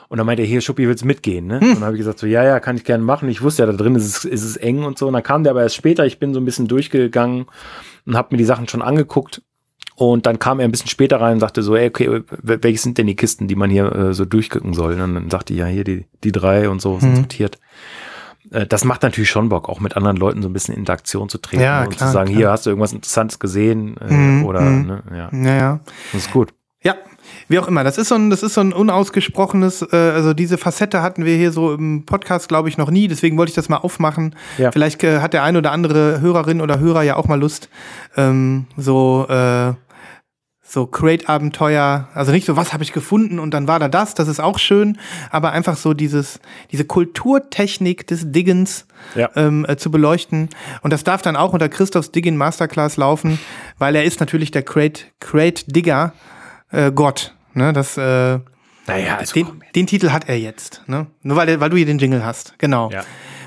Und 0.09 0.17
dann 0.17 0.25
meinte 0.27 0.43
er, 0.43 0.47
hier, 0.47 0.61
Schuppi, 0.61 0.87
willst 0.87 1.03
du 1.03 1.07
mitgehen? 1.07 1.47
Ne? 1.47 1.59
Und 1.59 1.75
dann 1.75 1.83
habe 1.85 1.93
ich 1.95 1.99
gesagt, 1.99 2.19
so, 2.19 2.27
ja, 2.27 2.43
ja, 2.43 2.59
kann 2.59 2.75
ich 2.75 2.83
gerne 2.83 3.03
machen. 3.03 3.29
Ich 3.29 3.41
wusste 3.41 3.63
ja, 3.63 3.65
da 3.65 3.73
drin 3.73 3.95
ist 3.95 4.05
es, 4.05 4.25
ist 4.25 4.43
es 4.43 4.57
eng 4.57 4.83
und 4.83 4.97
so. 4.99 5.07
Und 5.07 5.13
dann 5.13 5.23
kam 5.23 5.43
der 5.43 5.51
aber 5.51 5.63
erst 5.63 5.75
später. 5.75 6.05
Ich 6.05 6.19
bin 6.19 6.33
so 6.33 6.39
ein 6.39 6.45
bisschen 6.45 6.67
durchgegangen 6.67 7.45
und 8.05 8.15
habe 8.15 8.27
mir 8.31 8.37
die 8.37 8.43
Sachen 8.45 8.67
schon 8.67 8.81
angeguckt. 8.83 9.41
Und 9.95 10.25
dann 10.25 10.39
kam 10.39 10.59
er 10.59 10.65
ein 10.65 10.71
bisschen 10.71 10.89
später 10.89 11.21
rein 11.21 11.35
und 11.35 11.39
sagte 11.39 11.61
so, 11.61 11.75
ey, 11.75 11.87
okay, 11.87 12.09
wel- 12.09 12.63
welche 12.63 12.79
sind 12.79 12.97
denn 12.97 13.05
die 13.07 13.15
Kisten, 13.15 13.47
die 13.47 13.55
man 13.55 13.69
hier 13.69 13.91
äh, 13.95 14.13
so 14.13 14.25
durchgucken 14.25 14.73
soll? 14.73 14.93
Und 14.99 15.13
dann 15.15 15.29
sagte 15.29 15.53
ich, 15.53 15.59
ja, 15.59 15.67
hier 15.67 15.83
die, 15.83 16.05
die 16.23 16.31
drei 16.31 16.67
und 16.69 16.81
so 16.81 16.99
sind 16.99 17.15
sortiert. 17.15 17.59
Äh, 18.53 18.65
Das 18.67 18.85
macht 18.85 19.03
natürlich 19.03 19.29
schon 19.29 19.49
Bock, 19.49 19.67
auch 19.69 19.79
mit 19.79 19.97
anderen 19.97 20.17
Leuten 20.17 20.41
so 20.41 20.49
ein 20.49 20.53
bisschen 20.53 20.73
in 20.75 20.79
Interaktion 20.81 21.27
zu 21.29 21.37
treten 21.39 21.63
Ja, 21.63 21.83
und 21.83 21.89
klar, 21.97 22.07
zu 22.09 22.13
sagen, 22.13 22.27
klar. 22.29 22.37
hier 22.37 22.51
hast 22.51 22.65
du 22.65 22.69
irgendwas 22.69 22.93
Interessantes 22.93 23.39
gesehen 23.39 23.97
äh, 23.97 24.13
Mhm, 24.13 24.45
oder 24.45 24.61
mhm. 24.61 24.85
ne, 24.87 25.03
ja, 25.15 25.29
Naja. 25.31 25.79
das 26.13 26.21
ist 26.23 26.31
gut. 26.31 26.53
Ja, 26.83 26.95
wie 27.47 27.57
auch 27.59 27.67
immer. 27.69 27.83
Das 27.85 27.97
ist 27.97 28.09
so 28.09 28.15
ein, 28.15 28.29
das 28.29 28.43
ist 28.43 28.55
so 28.55 28.61
ein 28.61 28.73
unausgesprochenes, 28.73 29.81
äh, 29.93 29.95
also 29.95 30.33
diese 30.33 30.57
Facette 30.57 31.01
hatten 31.01 31.23
wir 31.25 31.35
hier 31.37 31.51
so 31.53 31.73
im 31.73 32.05
Podcast, 32.05 32.49
glaube 32.49 32.67
ich, 32.69 32.77
noch 32.77 32.91
nie. 32.91 33.07
Deswegen 33.07 33.37
wollte 33.37 33.51
ich 33.51 33.55
das 33.55 33.69
mal 33.69 33.77
aufmachen. 33.77 34.35
Ja. 34.57 34.71
Vielleicht 34.71 35.03
äh, 35.03 35.19
hat 35.19 35.33
der 35.33 35.43
ein 35.43 35.55
oder 35.55 35.71
andere 35.71 36.19
Hörerin 36.21 36.59
oder 36.61 36.79
Hörer 36.79 37.03
ja 37.03 37.15
auch 37.15 37.27
mal 37.27 37.39
Lust, 37.39 37.69
ähm, 38.17 38.65
so 38.75 39.25
äh, 39.29 39.73
so 40.73 40.87
Crate-Abenteuer, 40.87 42.07
also 42.15 42.31
nicht 42.31 42.47
so, 42.47 42.55
was 42.57 42.73
habe 42.73 42.81
ich 42.83 42.93
gefunden 42.93 43.37
und 43.37 43.53
dann 43.53 43.67
war 43.67 43.77
da 43.77 43.87
das, 43.87 44.15
das 44.15 44.27
ist 44.27 44.39
auch 44.39 44.57
schön, 44.57 44.97
aber 45.29 45.51
einfach 45.51 45.77
so 45.77 45.93
dieses, 45.93 46.39
diese 46.71 46.83
Kulturtechnik 46.83 48.07
des 48.07 48.31
Diggens 48.31 48.87
Ja. 49.13 49.29
ähm, 49.35 49.67
äh, 49.69 49.77
zu 49.77 49.91
beleuchten. 49.91 50.49
Und 50.81 50.91
das 50.91 51.03
darf 51.03 51.21
dann 51.21 51.35
auch 51.35 51.53
unter 51.53 51.69
Christophs 51.69 52.09
Digging 52.11 52.37
Masterclass 52.37 52.97
laufen, 52.97 53.37
weil 53.77 53.95
er 53.95 54.03
ist 54.03 54.19
natürlich 54.19 54.49
der 54.49 54.63
Crate, 54.63 55.03
Crate 55.19 55.63
Digger 55.71 56.13
äh, 56.71 56.91
Gott. 56.91 57.35
Ne? 57.53 57.71
Das, 57.71 57.95
äh, 57.97 58.39
Naja, 58.87 59.17
also 59.19 59.33
den, 59.35 59.63
den 59.75 59.85
Titel 59.85 60.09
hat 60.09 60.27
er 60.27 60.39
jetzt. 60.39 60.81
Ne? 60.87 61.05
Nur 61.21 61.37
weil, 61.37 61.59
weil 61.59 61.69
du 61.69 61.77
hier 61.77 61.85
den 61.85 61.99
Jingle 61.99 62.25
hast. 62.25 62.55
Genau. 62.57 62.89
Ja. 62.89 63.03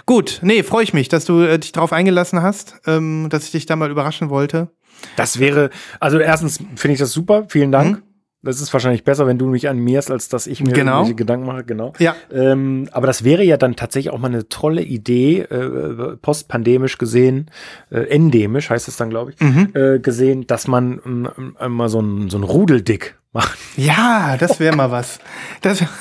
Gut, 0.07 0.39
nee, 0.43 0.62
freue 0.62 0.85
ich 0.85 0.95
mich, 0.95 1.09
dass 1.09 1.24
du 1.24 1.41
äh, 1.41 1.59
dich 1.59 1.72
darauf 1.72 1.93
eingelassen 1.93 2.41
hast, 2.41 2.77
ähm, 2.87 3.27
dass 3.31 3.47
ich 3.47 3.51
dich 3.51 3.66
da 3.66 3.74
mal 3.74 3.91
überraschen 3.91 4.31
wollte. 4.31 4.68
Das 5.16 5.38
wäre, 5.38 5.70
also 6.01 6.18
erstens 6.18 6.59
finde 6.76 6.94
ich 6.94 6.99
das 7.01 7.12
super, 7.12 7.44
vielen 7.49 7.72
Dank. 7.72 7.99
Mhm. 7.99 8.03
Das 8.42 8.61
ist 8.61 8.72
wahrscheinlich 8.72 9.03
besser, 9.03 9.26
wenn 9.26 9.38
du 9.38 9.47
mich 9.49 9.68
animierst, 9.68 10.09
als 10.11 10.28
dass 10.28 10.47
ich 10.47 10.62
mir 10.62 10.72
Genau. 10.72 10.92
irgendwelche 10.99 11.16
Gedanken 11.16 11.47
mache, 11.47 11.64
genau. 11.64 11.94
Ja. 11.99 12.14
Ähm, 12.32 12.88
aber 12.92 13.09
das 13.09 13.24
wäre 13.24 13.42
ja 13.42 13.57
dann 13.57 13.74
tatsächlich 13.74 14.12
auch 14.12 14.18
mal 14.18 14.28
eine 14.28 14.49
tolle 14.49 14.82
Idee, 14.82 15.40
äh, 15.40 16.16
postpandemisch 16.18 16.97
gesehen, 16.99 17.51
äh, 17.90 18.03
endemisch 18.09 18.70
heißt 18.70 18.86
es 18.86 18.97
dann, 18.97 19.11
glaube 19.11 19.32
ich, 19.32 19.40
Mhm. 19.40 19.70
äh, 19.74 19.99
gesehen, 19.99 20.47
dass 20.47 20.68
man 20.68 21.01
ähm, 21.05 21.57
äh, 21.59 21.68
mal 21.68 21.88
so 21.88 21.99
ein, 22.01 22.30
so 22.30 22.38
ein 22.38 22.44
Rudeldick 22.44 23.18
macht. 23.32 23.59
Ja, 23.76 24.36
das 24.38 24.61
wäre 24.61 24.76
mal 24.76 24.92
was. 24.92 25.18
Das 25.62 25.82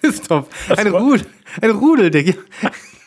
Christoph, 0.00 0.46
ein, 0.76 0.86
Rudel, 0.88 1.26
ein 1.62 1.70
Rudeldick. 1.70 2.38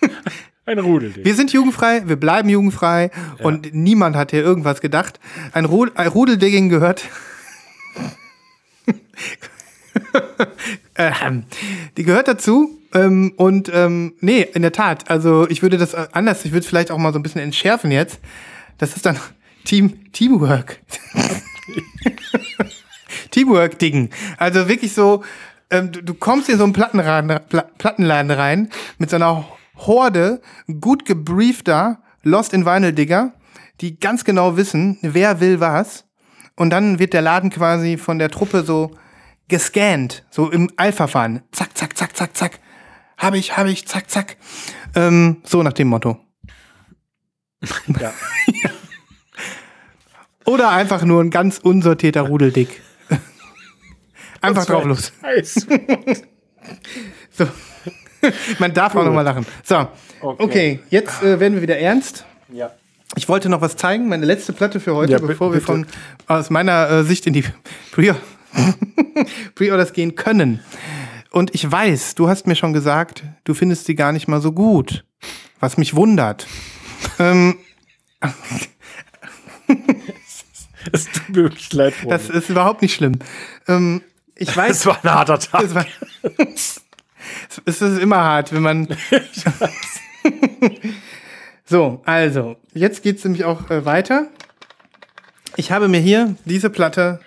Ein 0.70 0.78
Rudeldick. 0.78 1.26
Wir 1.26 1.34
sind 1.34 1.52
jugendfrei, 1.52 2.04
wir 2.06 2.16
bleiben 2.16 2.48
jugendfrei 2.48 3.10
und 3.40 3.74
niemand 3.74 4.16
hat 4.16 4.30
hier 4.30 4.44
irgendwas 4.44 4.82
gedacht. 4.82 5.20
Ein, 5.52 5.66
Ru 5.66 5.88
ein 5.96 6.08
Rudeldigging 6.08 6.70
gehört. 6.70 7.06
ähm, 10.96 11.46
die 11.98 12.04
gehört 12.04 12.28
dazu. 12.28 12.80
Ähm, 12.94 13.34
und 13.36 13.72
ähm, 13.74 14.14
nee, 14.20 14.44
in 14.44 14.62
der 14.62 14.72
Tat. 14.72 15.10
Also 15.10 15.50
ich 15.50 15.64
würde 15.64 15.80
das 15.80 15.96
äh, 15.96 16.08
anders, 16.12 16.46
ich 16.46 16.52
würde 16.52 16.60
es 16.60 16.68
vielleicht 16.68 16.92
auch 16.92 17.00
mal 17.00 17.14
so 17.14 17.18
ein 17.18 17.24
bisschen 17.24 17.42
entschärfen 17.42 17.90
jetzt. 17.90 18.20
Das 18.78 18.96
ist 18.96 19.08
dann 19.08 19.18
Team 19.66 20.12
Teamwork. 20.12 20.82
Teamwork-Dingen. 23.32 24.12
Also 24.38 24.70
wirklich 24.70 24.94
so, 24.94 25.24
ähm, 25.72 25.92
du, 25.92 26.04
du 26.04 26.14
kommst 26.14 26.48
in 26.48 26.60
so 26.60 26.64
einen 26.64 26.74
Plattenladen, 26.74 27.40
Pla 27.50 27.64
Plattenladen 27.80 28.30
rein 28.30 28.70
mit 29.00 29.10
so 29.10 29.16
einer 29.16 29.48
Horde 29.88 30.42
gut 30.80 31.06
gebriefter 31.06 32.02
Lost 32.24 32.54
in 32.54 32.66
Vinyl 32.66 32.94
Digger, 32.94 33.34
die 33.82 34.00
ganz 34.00 34.24
genau 34.24 34.58
wissen, 34.58 34.98
wer 35.02 35.40
will 35.40 35.60
was. 35.60 36.06
Und 36.56 36.72
dann 36.72 37.00
wird 37.00 37.14
der 37.14 37.22
Laden 37.22 37.50
quasi 37.50 37.98
von 37.98 38.20
der 38.20 38.30
Truppe 38.30 38.64
so 38.64 38.92
gescannt, 39.48 40.26
so 40.30 40.52
im 40.52 40.70
Eilverfahren. 40.76 41.42
Zack, 41.52 41.78
zack, 41.78 41.98
zack, 41.98 42.16
zack, 42.16 42.36
zack. 42.36 42.60
Hab 43.18 43.34
ich, 43.34 43.58
hab 43.58 43.68
ich, 43.68 43.88
zack, 43.88 44.10
zack. 44.10 44.38
Ähm, 44.96 45.42
so 45.44 45.64
nach 45.64 45.74
dem 45.74 45.90
Motto. 45.90 46.18
Ja. 48.00 48.14
Oder 50.46 50.70
einfach 50.70 51.04
nur 51.04 51.22
ein 51.22 51.30
ganz 51.30 51.60
unsortierter 51.60 52.22
Rudeldick. 52.22 52.82
Einfach 54.42 54.66
drauf 54.66 54.86
los. 54.86 55.14
So. 57.30 57.48
Man 58.60 58.74
darf 58.74 58.96
auch 58.96 59.04
noch 59.06 59.14
mal 59.14 59.22
lachen. 59.22 59.46
So, 59.64 59.88
okay, 60.22 60.44
Okay. 60.44 60.80
jetzt 60.90 61.22
äh, 61.24 61.40
werden 61.40 61.54
wir 61.56 61.62
wieder 61.62 61.78
ernst. 61.80 62.26
ja. 62.52 62.72
Ich 63.16 63.28
wollte 63.28 63.50
noch 63.50 63.60
was 63.62 63.76
zeigen, 63.76 64.08
meine 64.08 64.24
letzte 64.28 64.54
Platte 64.54 64.80
für 64.80 64.94
heute, 64.94 65.14
Ja, 65.14 65.18
bevor 65.18 65.52
wir 65.52 65.62
von 65.62 65.88
aus 66.28 66.52
meiner 66.52 66.88
äh, 66.92 67.04
Sicht 67.04 67.26
in 67.26 67.34
die 67.34 67.44
Pre- 67.92 68.16
Pre-Orders 69.56 69.94
gehen 69.94 70.14
können. 70.14 70.60
Und 71.32 71.56
ich 71.56 71.70
weiß, 71.72 72.14
du 72.14 72.30
hast 72.30 72.46
mir 72.46 72.56
schon 72.56 72.72
gesagt, 72.72 73.24
du 73.46 73.56
findest 73.56 73.86
sie 73.86 73.96
gar 73.96 74.12
nicht 74.12 74.28
mal 74.28 74.42
so 74.42 74.52
gut, 74.52 75.06
was 75.60 75.78
mich 75.78 75.96
wundert. 75.96 76.46
ähm, 77.18 77.58
Es 80.91 81.06
tut 81.06 81.30
mir 81.30 81.44
wirklich 81.44 81.74
leid, 81.74 81.94
Freunde. 81.94 82.16
das 82.18 82.30
ist 82.30 82.50
überhaupt 82.50 82.82
nicht 82.82 82.94
schlimm. 82.96 83.20
Ähm, 83.68 84.02
ich 84.36 84.56
weiß, 84.56 84.84
Das 84.84 84.86
war 84.86 85.00
ein 85.04 85.12
harter 85.14 85.40
Tag. 85.40 85.66
Es 87.49 87.61
es 87.65 87.81
ist 87.81 87.99
immer 87.99 88.18
hart, 88.18 88.53
wenn 88.53 88.61
man. 88.61 88.88
so, 91.65 92.01
also, 92.06 92.57
jetzt 92.73 93.03
geht's 93.03 93.23
nämlich 93.23 93.45
auch 93.45 93.69
äh, 93.69 93.85
weiter. 93.85 94.27
Ich 95.56 95.72
habe 95.72 95.88
mir 95.88 95.99
hier 95.99 96.35
diese 96.45 96.69
Platte 96.69 97.19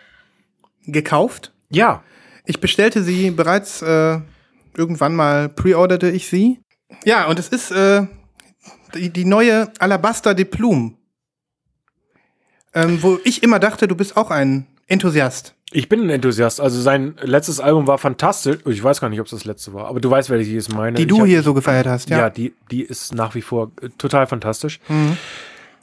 gekauft. 0.86 1.52
Ja. 1.70 2.02
Ich 2.44 2.60
bestellte 2.60 3.02
sie 3.02 3.30
bereits 3.30 3.82
äh, 3.82 4.20
irgendwann 4.76 5.14
mal, 5.14 5.48
preorderte 5.48 6.10
ich 6.10 6.28
sie. 6.28 6.60
Ja, 7.04 7.26
und 7.26 7.38
es 7.38 7.48
ist 7.48 7.70
äh, 7.70 8.06
die, 8.94 9.10
die 9.10 9.24
neue 9.24 9.72
Alabaster 9.78 10.34
de 10.34 10.44
Plume. 10.44 10.94
Ähm, 12.74 13.02
wo 13.02 13.18
ich 13.24 13.42
immer 13.42 13.58
dachte, 13.58 13.86
du 13.86 13.94
bist 13.94 14.16
auch 14.16 14.30
ein 14.30 14.66
Enthusiast. 14.92 15.54
Ich 15.74 15.88
bin 15.88 16.02
ein 16.02 16.10
Enthusiast. 16.10 16.60
Also 16.60 16.80
sein 16.82 17.14
letztes 17.22 17.58
Album 17.58 17.86
war 17.86 17.96
fantastisch. 17.96 18.58
Ich 18.66 18.84
weiß 18.84 19.00
gar 19.00 19.08
nicht, 19.08 19.20
ob 19.20 19.26
es 19.26 19.30
das 19.30 19.44
letzte 19.46 19.72
war, 19.72 19.86
aber 19.86 20.00
du 20.00 20.10
weißt, 20.10 20.28
welche 20.28 20.50
ich 20.50 20.56
es 20.58 20.68
meine. 20.68 20.96
Die 20.98 21.06
du 21.06 21.20
hab- 21.20 21.26
hier 21.26 21.42
so 21.42 21.54
gefeiert 21.54 21.86
hast, 21.86 22.10
Ja, 22.10 22.18
ja. 22.18 22.30
die, 22.30 22.52
die 22.70 22.82
ist 22.82 23.14
nach 23.14 23.34
wie 23.34 23.40
vor 23.42 23.70
äh, 23.80 23.88
total 23.96 24.26
fantastisch. 24.26 24.80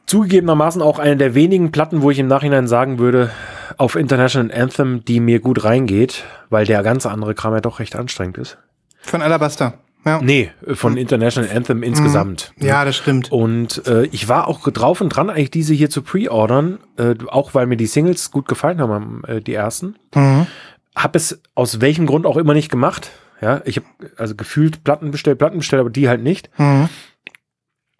Zugegebenermaßen 0.05 0.81
auch 0.81 0.97
eine 0.97 1.17
der 1.17 1.35
wenigen 1.35 1.71
Platten, 1.71 2.01
wo 2.01 2.09
ich 2.09 2.17
im 2.19 2.27
Nachhinein 2.27 2.67
sagen 2.67 2.97
würde, 2.97 3.29
auf 3.77 3.95
International 3.95 4.51
Anthem, 4.51 5.05
die 5.05 5.19
mir 5.19 5.39
gut 5.39 5.63
reingeht, 5.63 6.23
weil 6.49 6.65
der 6.65 6.81
ganze 6.81 7.11
andere 7.11 7.35
Kram 7.35 7.53
ja 7.53 7.61
doch 7.61 7.79
recht 7.79 7.95
anstrengend 7.95 8.37
ist. 8.39 8.57
Von 9.01 9.21
Alabaster. 9.21 9.75
Ja. 10.05 10.21
Nee, 10.21 10.51
von 10.73 10.95
International 10.97 11.49
Anthem 11.53 11.83
insgesamt. 11.83 12.53
Ja, 12.57 12.85
das 12.85 12.95
stimmt. 12.95 13.31
Und 13.31 13.85
äh, 13.85 14.05
ich 14.05 14.29
war 14.29 14.47
auch 14.47 14.67
drauf 14.69 15.01
und 15.01 15.09
dran, 15.09 15.29
eigentlich 15.29 15.51
diese 15.51 15.73
hier 15.73 15.89
zu 15.89 16.01
pre-ordern, 16.01 16.79
äh, 16.97 17.15
auch 17.27 17.53
weil 17.53 17.65
mir 17.65 17.75
die 17.75 17.85
Singles 17.85 18.31
gut 18.31 18.47
gefallen 18.47 18.79
haben, 18.79 19.23
äh, 19.27 19.41
die 19.41 19.53
ersten. 19.53 19.97
Mhm. 20.15 20.47
Hab 20.95 21.15
es 21.15 21.41
aus 21.53 21.81
welchem 21.81 22.05
Grund 22.05 22.25
auch 22.25 22.37
immer 22.37 22.53
nicht 22.53 22.71
gemacht. 22.71 23.11
Ja, 23.41 23.61
ich 23.65 23.77
habe 23.77 23.87
also 24.17 24.35
gefühlt 24.35 24.83
Platten 24.83 25.11
bestellt, 25.11 25.37
Platten 25.37 25.57
bestellt, 25.57 25.81
aber 25.81 25.89
die 25.89 26.09
halt 26.09 26.23
nicht. 26.23 26.49
Mhm. 26.57 26.89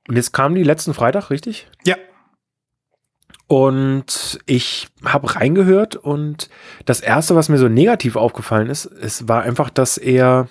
Und 0.08 0.16
jetzt 0.16 0.32
kam 0.32 0.56
die 0.56 0.64
letzten 0.64 0.94
Freitag, 0.94 1.30
richtig? 1.30 1.68
Ja. 1.86 1.96
Und 3.48 4.40
ich 4.46 4.88
habe 5.04 5.36
reingehört 5.36 5.96
und 5.96 6.50
das 6.86 7.00
erste, 7.02 7.36
was 7.36 7.50
mir 7.50 7.58
so 7.58 7.68
negativ 7.68 8.16
aufgefallen 8.16 8.70
ist, 8.70 8.86
es 8.86 9.28
war 9.28 9.42
einfach, 9.42 9.70
dass 9.70 9.98
er 9.98 10.48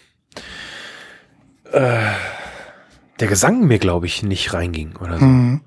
äh, 1.73 2.13
der 3.21 3.29
Gesang 3.29 3.67
mir, 3.67 3.79
glaube 3.79 4.07
ich, 4.07 4.23
nicht 4.23 4.53
reinging 4.53 4.95
oder 5.01 5.19
so. 5.19 5.25
Mhm. 5.25 5.61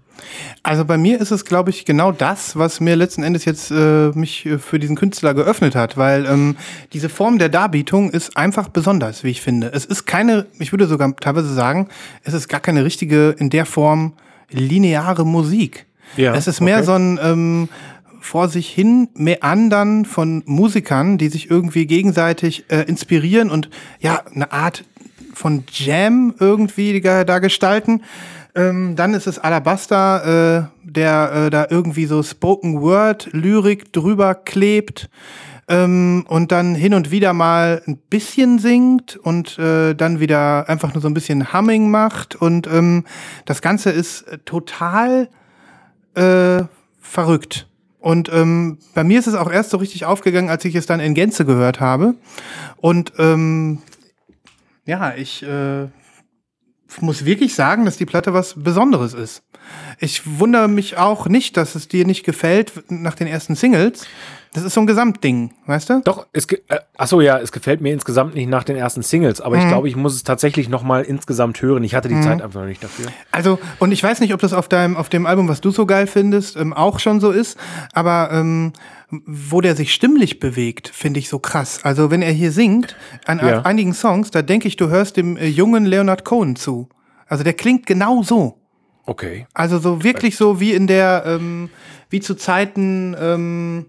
Also 0.63 0.85
bei 0.85 0.97
mir 0.97 1.19
ist 1.19 1.31
es, 1.31 1.45
glaube 1.45 1.71
ich, 1.71 1.85
genau 1.85 2.11
das, 2.11 2.55
was 2.55 2.79
mir 2.79 2.95
letzten 2.95 3.23
Endes 3.23 3.45
jetzt 3.45 3.71
äh, 3.71 4.11
mich 4.13 4.45
äh, 4.45 4.59
für 4.59 4.79
diesen 4.79 4.95
Künstler 4.95 5.33
geöffnet 5.33 5.75
hat, 5.75 5.97
weil 5.97 6.25
ähm, 6.25 6.55
diese 6.93 7.09
Form 7.09 7.39
der 7.39 7.49
Darbietung 7.49 8.11
ist 8.11 8.37
einfach 8.37 8.69
besonders, 8.69 9.23
wie 9.23 9.29
ich 9.29 9.41
finde. 9.41 9.71
Es 9.73 9.85
ist 9.85 10.05
keine, 10.05 10.45
ich 10.59 10.71
würde 10.71 10.87
sogar 10.87 11.15
teilweise 11.15 11.53
sagen, 11.53 11.89
es 12.23 12.33
ist 12.33 12.47
gar 12.47 12.59
keine 12.59 12.85
richtige 12.85 13.35
in 13.37 13.49
der 13.49 13.65
Form 13.65 14.13
lineare 14.49 15.25
Musik. 15.25 15.87
Ja, 16.17 16.35
es 16.35 16.47
ist 16.47 16.61
mehr 16.61 16.77
okay. 16.77 16.85
so 16.85 16.93
ein 16.93 17.19
ähm, 17.23 17.69
vor 18.19 18.49
sich 18.49 18.69
hin 18.69 19.09
meandern 19.15 20.05
von 20.05 20.43
Musikern, 20.45 21.17
die 21.17 21.29
sich 21.29 21.49
irgendwie 21.49 21.87
gegenseitig 21.87 22.65
äh, 22.69 22.81
inspirieren 22.83 23.49
und 23.49 23.69
ja, 23.99 24.21
eine 24.33 24.51
Art 24.51 24.83
von 25.41 25.63
Jam 25.71 26.35
irgendwie 26.39 27.01
da, 27.01 27.39
gestalten. 27.39 28.03
Ähm, 28.53 28.95
dann 28.95 29.15
ist 29.15 29.25
es 29.25 29.39
Alabaster, 29.39 30.69
äh, 30.85 30.89
der 30.89 31.31
äh, 31.33 31.49
da 31.49 31.67
irgendwie 31.69 32.05
so 32.05 32.21
Spoken 32.21 32.81
Word 32.81 33.29
Lyrik 33.31 33.91
drüber 33.91 34.35
klebt 34.35 35.09
ähm, 35.67 36.25
und 36.27 36.51
dann 36.51 36.75
hin 36.75 36.93
und 36.93 37.09
wieder 37.09 37.33
mal 37.33 37.81
ein 37.87 37.97
bisschen 37.97 38.59
singt 38.59 39.15
und 39.15 39.57
äh, 39.57 39.95
dann 39.95 40.19
wieder 40.19 40.69
einfach 40.69 40.93
nur 40.93 41.01
so 41.01 41.07
ein 41.07 41.13
bisschen 41.15 41.53
Humming 41.53 41.89
macht 41.89 42.35
und 42.35 42.67
ähm, 42.67 43.05
das 43.45 43.61
Ganze 43.61 43.89
ist 43.89 44.25
total 44.45 45.27
äh, 46.13 46.63
verrückt. 46.99 47.67
Und 47.99 48.29
ähm, 48.33 48.79
bei 48.95 49.03
mir 49.03 49.19
ist 49.19 49.27
es 49.27 49.35
auch 49.35 49.51
erst 49.51 49.69
so 49.69 49.77
richtig 49.77 50.05
aufgegangen, 50.05 50.49
als 50.49 50.65
ich 50.65 50.73
es 50.73 50.87
dann 50.87 50.99
in 50.99 51.13
Gänze 51.13 51.45
gehört 51.45 51.79
habe. 51.79 52.15
Und 52.77 53.13
ähm, 53.19 53.77
ja, 54.85 55.13
ich 55.15 55.43
äh, 55.43 55.87
muss 56.99 57.25
wirklich 57.25 57.55
sagen, 57.55 57.85
dass 57.85 57.97
die 57.97 58.05
Platte 58.05 58.33
was 58.33 58.55
Besonderes 58.61 59.13
ist. 59.13 59.43
Ich 59.99 60.39
wundere 60.39 60.67
mich 60.67 60.97
auch 60.97 61.27
nicht, 61.27 61.55
dass 61.57 61.75
es 61.75 61.87
dir 61.87 62.05
nicht 62.05 62.23
gefällt 62.23 62.73
nach 62.89 63.15
den 63.15 63.27
ersten 63.27 63.55
Singles. 63.55 64.05
Das 64.53 64.63
ist 64.63 64.73
so 64.73 64.81
ein 64.81 64.87
Gesamtding, 64.87 65.53
weißt 65.65 65.89
du? 65.89 66.01
Doch, 66.03 66.27
es, 66.33 66.45
ge- 66.45 66.59
äh, 66.67 66.79
achso, 66.97 67.21
ja, 67.21 67.39
es 67.39 67.53
gefällt 67.53 67.79
mir 67.79 67.93
insgesamt 67.93 68.35
nicht 68.35 68.49
nach 68.49 68.65
den 68.65 68.75
ersten 68.75 69.01
Singles, 69.01 69.39
aber 69.39 69.55
Mhm. 69.55 69.61
ich 69.61 69.67
glaube, 69.69 69.87
ich 69.87 69.95
muss 69.95 70.13
es 70.13 70.23
tatsächlich 70.23 70.67
noch 70.67 70.83
mal 70.83 71.03
insgesamt 71.03 71.61
hören. 71.61 71.85
Ich 71.85 71.95
hatte 71.95 72.09
die 72.09 72.19
Zeit 72.19 72.41
einfach 72.41 72.59
noch 72.59 72.67
nicht 72.67 72.83
dafür. 72.83 73.05
Also, 73.31 73.59
und 73.79 73.93
ich 73.93 74.03
weiß 74.03 74.19
nicht, 74.19 74.33
ob 74.33 74.41
das 74.41 74.51
auf 74.51 74.67
deinem, 74.67 74.97
auf 74.97 75.07
dem 75.07 75.25
Album, 75.25 75.47
was 75.47 75.61
du 75.61 75.71
so 75.71 75.85
geil 75.85 76.05
findest, 76.05 76.57
ähm, 76.57 76.73
auch 76.73 76.99
schon 76.99 77.21
so 77.21 77.31
ist, 77.31 77.57
aber 77.93 78.29
ähm, 78.33 78.73
wo 79.25 79.61
der 79.61 79.75
sich 79.77 79.93
stimmlich 79.93 80.39
bewegt, 80.39 80.89
finde 80.89 81.19
ich 81.21 81.29
so 81.29 81.39
krass. 81.39 81.79
Also, 81.83 82.11
wenn 82.11 82.21
er 82.21 82.31
hier 82.33 82.51
singt, 82.51 82.97
an 83.25 83.39
Ja. 83.39 83.61
einigen 83.61 83.93
Songs, 83.93 84.31
da 84.31 84.41
denke 84.41 84.67
ich, 84.67 84.75
du 84.75 84.89
hörst 84.89 85.15
dem 85.15 85.37
äh, 85.37 85.47
jungen 85.47 85.85
Leonard 85.85 86.25
Cohen 86.25 86.57
zu. 86.57 86.89
Also, 87.25 87.45
der 87.45 87.53
klingt 87.53 87.85
genau 87.85 88.21
so. 88.21 88.57
Okay. 89.05 89.47
Also, 89.53 89.79
so 89.79 90.03
wirklich 90.03 90.35
so 90.35 90.59
wie 90.59 90.73
in 90.73 90.87
der, 90.87 91.23
ähm, 91.25 91.69
wie 92.09 92.19
zu 92.19 92.35
Zeiten, 92.35 93.15
ähm, 93.17 93.85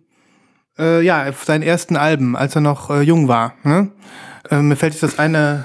äh, 0.83 1.01
ja, 1.03 1.29
auf 1.29 1.45
seinen 1.45 1.63
ersten 1.63 1.97
Alben, 1.97 2.37
als 2.37 2.55
er 2.55 2.61
noch 2.61 2.91
äh, 2.91 3.01
jung 3.03 3.29
war. 3.29 3.55
Ne? 3.65 3.89
Ähm, 4.51 4.69
mir 4.69 4.77
fällt 4.77 4.93
jetzt 4.95 5.03
das 5.03 5.19
eine 5.19 5.65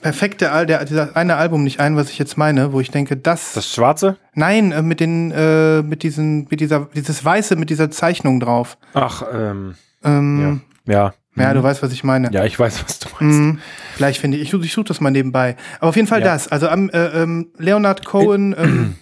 perfekte, 0.00 0.50
Al 0.50 0.66
der, 0.66 0.84
dieser 0.84 1.16
eine 1.16 1.36
Album 1.36 1.62
nicht 1.64 1.78
ein, 1.80 1.96
was 1.96 2.10
ich 2.10 2.18
jetzt 2.18 2.36
meine, 2.36 2.72
wo 2.72 2.80
ich 2.80 2.90
denke, 2.90 3.16
das, 3.16 3.52
Das 3.52 3.72
Schwarze? 3.72 4.16
nein, 4.34 4.72
äh, 4.72 4.82
mit 4.82 5.00
den, 5.00 5.30
äh, 5.30 5.82
mit 5.82 6.02
diesen, 6.02 6.46
mit 6.50 6.60
dieser, 6.60 6.88
dieses 6.94 7.24
Weiße 7.24 7.56
mit 7.56 7.70
dieser 7.70 7.90
Zeichnung 7.90 8.40
drauf. 8.40 8.78
Ach, 8.94 9.22
ähm, 9.32 9.74
Ähm, 10.04 10.62
ja. 10.86 10.92
ja. 10.94 11.14
Ja. 11.34 11.54
du 11.54 11.62
weißt, 11.62 11.82
was 11.82 11.92
ich 11.92 12.04
meine. 12.04 12.30
Ja, 12.32 12.44
ich 12.44 12.58
weiß, 12.58 12.82
was 12.84 12.98
du 12.98 13.08
meinst. 13.20 13.38
Mhm. 13.38 13.58
Vielleicht 13.94 14.20
finde 14.20 14.36
ich, 14.38 14.52
ich, 14.52 14.60
ich 14.64 14.72
suche 14.72 14.86
das 14.86 15.00
mal 15.00 15.10
nebenbei. 15.10 15.56
Aber 15.78 15.88
auf 15.90 15.96
jeden 15.96 16.08
Fall 16.08 16.20
Ja. 16.20 16.26
das. 16.32 16.48
Also 16.48 16.68
am 16.68 16.90
äh, 16.90 16.98
ähm, 17.22 17.46
Leonard 17.58 18.04
Cohen, 18.04 18.54
ähm, 18.58 18.96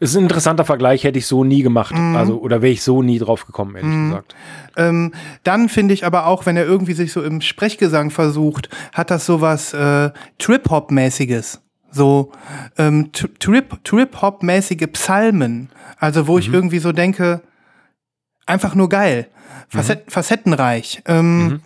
Es 0.00 0.10
ist 0.10 0.16
ein 0.16 0.24
interessanter 0.24 0.64
Vergleich, 0.64 1.04
hätte 1.04 1.18
ich 1.18 1.26
so 1.26 1.44
nie 1.44 1.62
gemacht. 1.62 1.94
Mhm. 1.94 2.16
Also, 2.16 2.40
oder 2.40 2.62
wäre 2.62 2.72
ich 2.72 2.82
so 2.82 3.02
nie 3.02 3.18
drauf 3.18 3.46
gekommen, 3.46 3.76
ehrlich 3.76 4.08
gesagt. 4.08 4.34
Ähm, 4.76 5.12
dann 5.44 5.68
finde 5.68 5.94
ich 5.94 6.06
aber 6.06 6.26
auch, 6.26 6.46
wenn 6.46 6.56
er 6.56 6.64
irgendwie 6.64 6.94
sich 6.94 7.12
so 7.12 7.22
im 7.22 7.40
Sprechgesang 7.40 8.10
versucht, 8.10 8.68
hat 8.92 9.10
das 9.10 9.26
sowas 9.26 9.74
äh, 9.74 10.10
Trip-Hop-mäßiges. 10.38 11.60
So 11.90 12.32
ähm, 12.78 13.10
Trip-Hop-mäßige 13.12 14.86
Psalmen. 14.92 15.68
Also 15.98 16.26
wo 16.26 16.38
ich 16.38 16.52
irgendwie 16.52 16.78
so 16.78 16.92
denke, 16.92 17.42
einfach 18.46 18.74
nur 18.74 18.88
geil. 18.88 19.28
Facet 19.68 20.10
Facettenreich. 20.10 21.02
Ähm, 21.06 21.60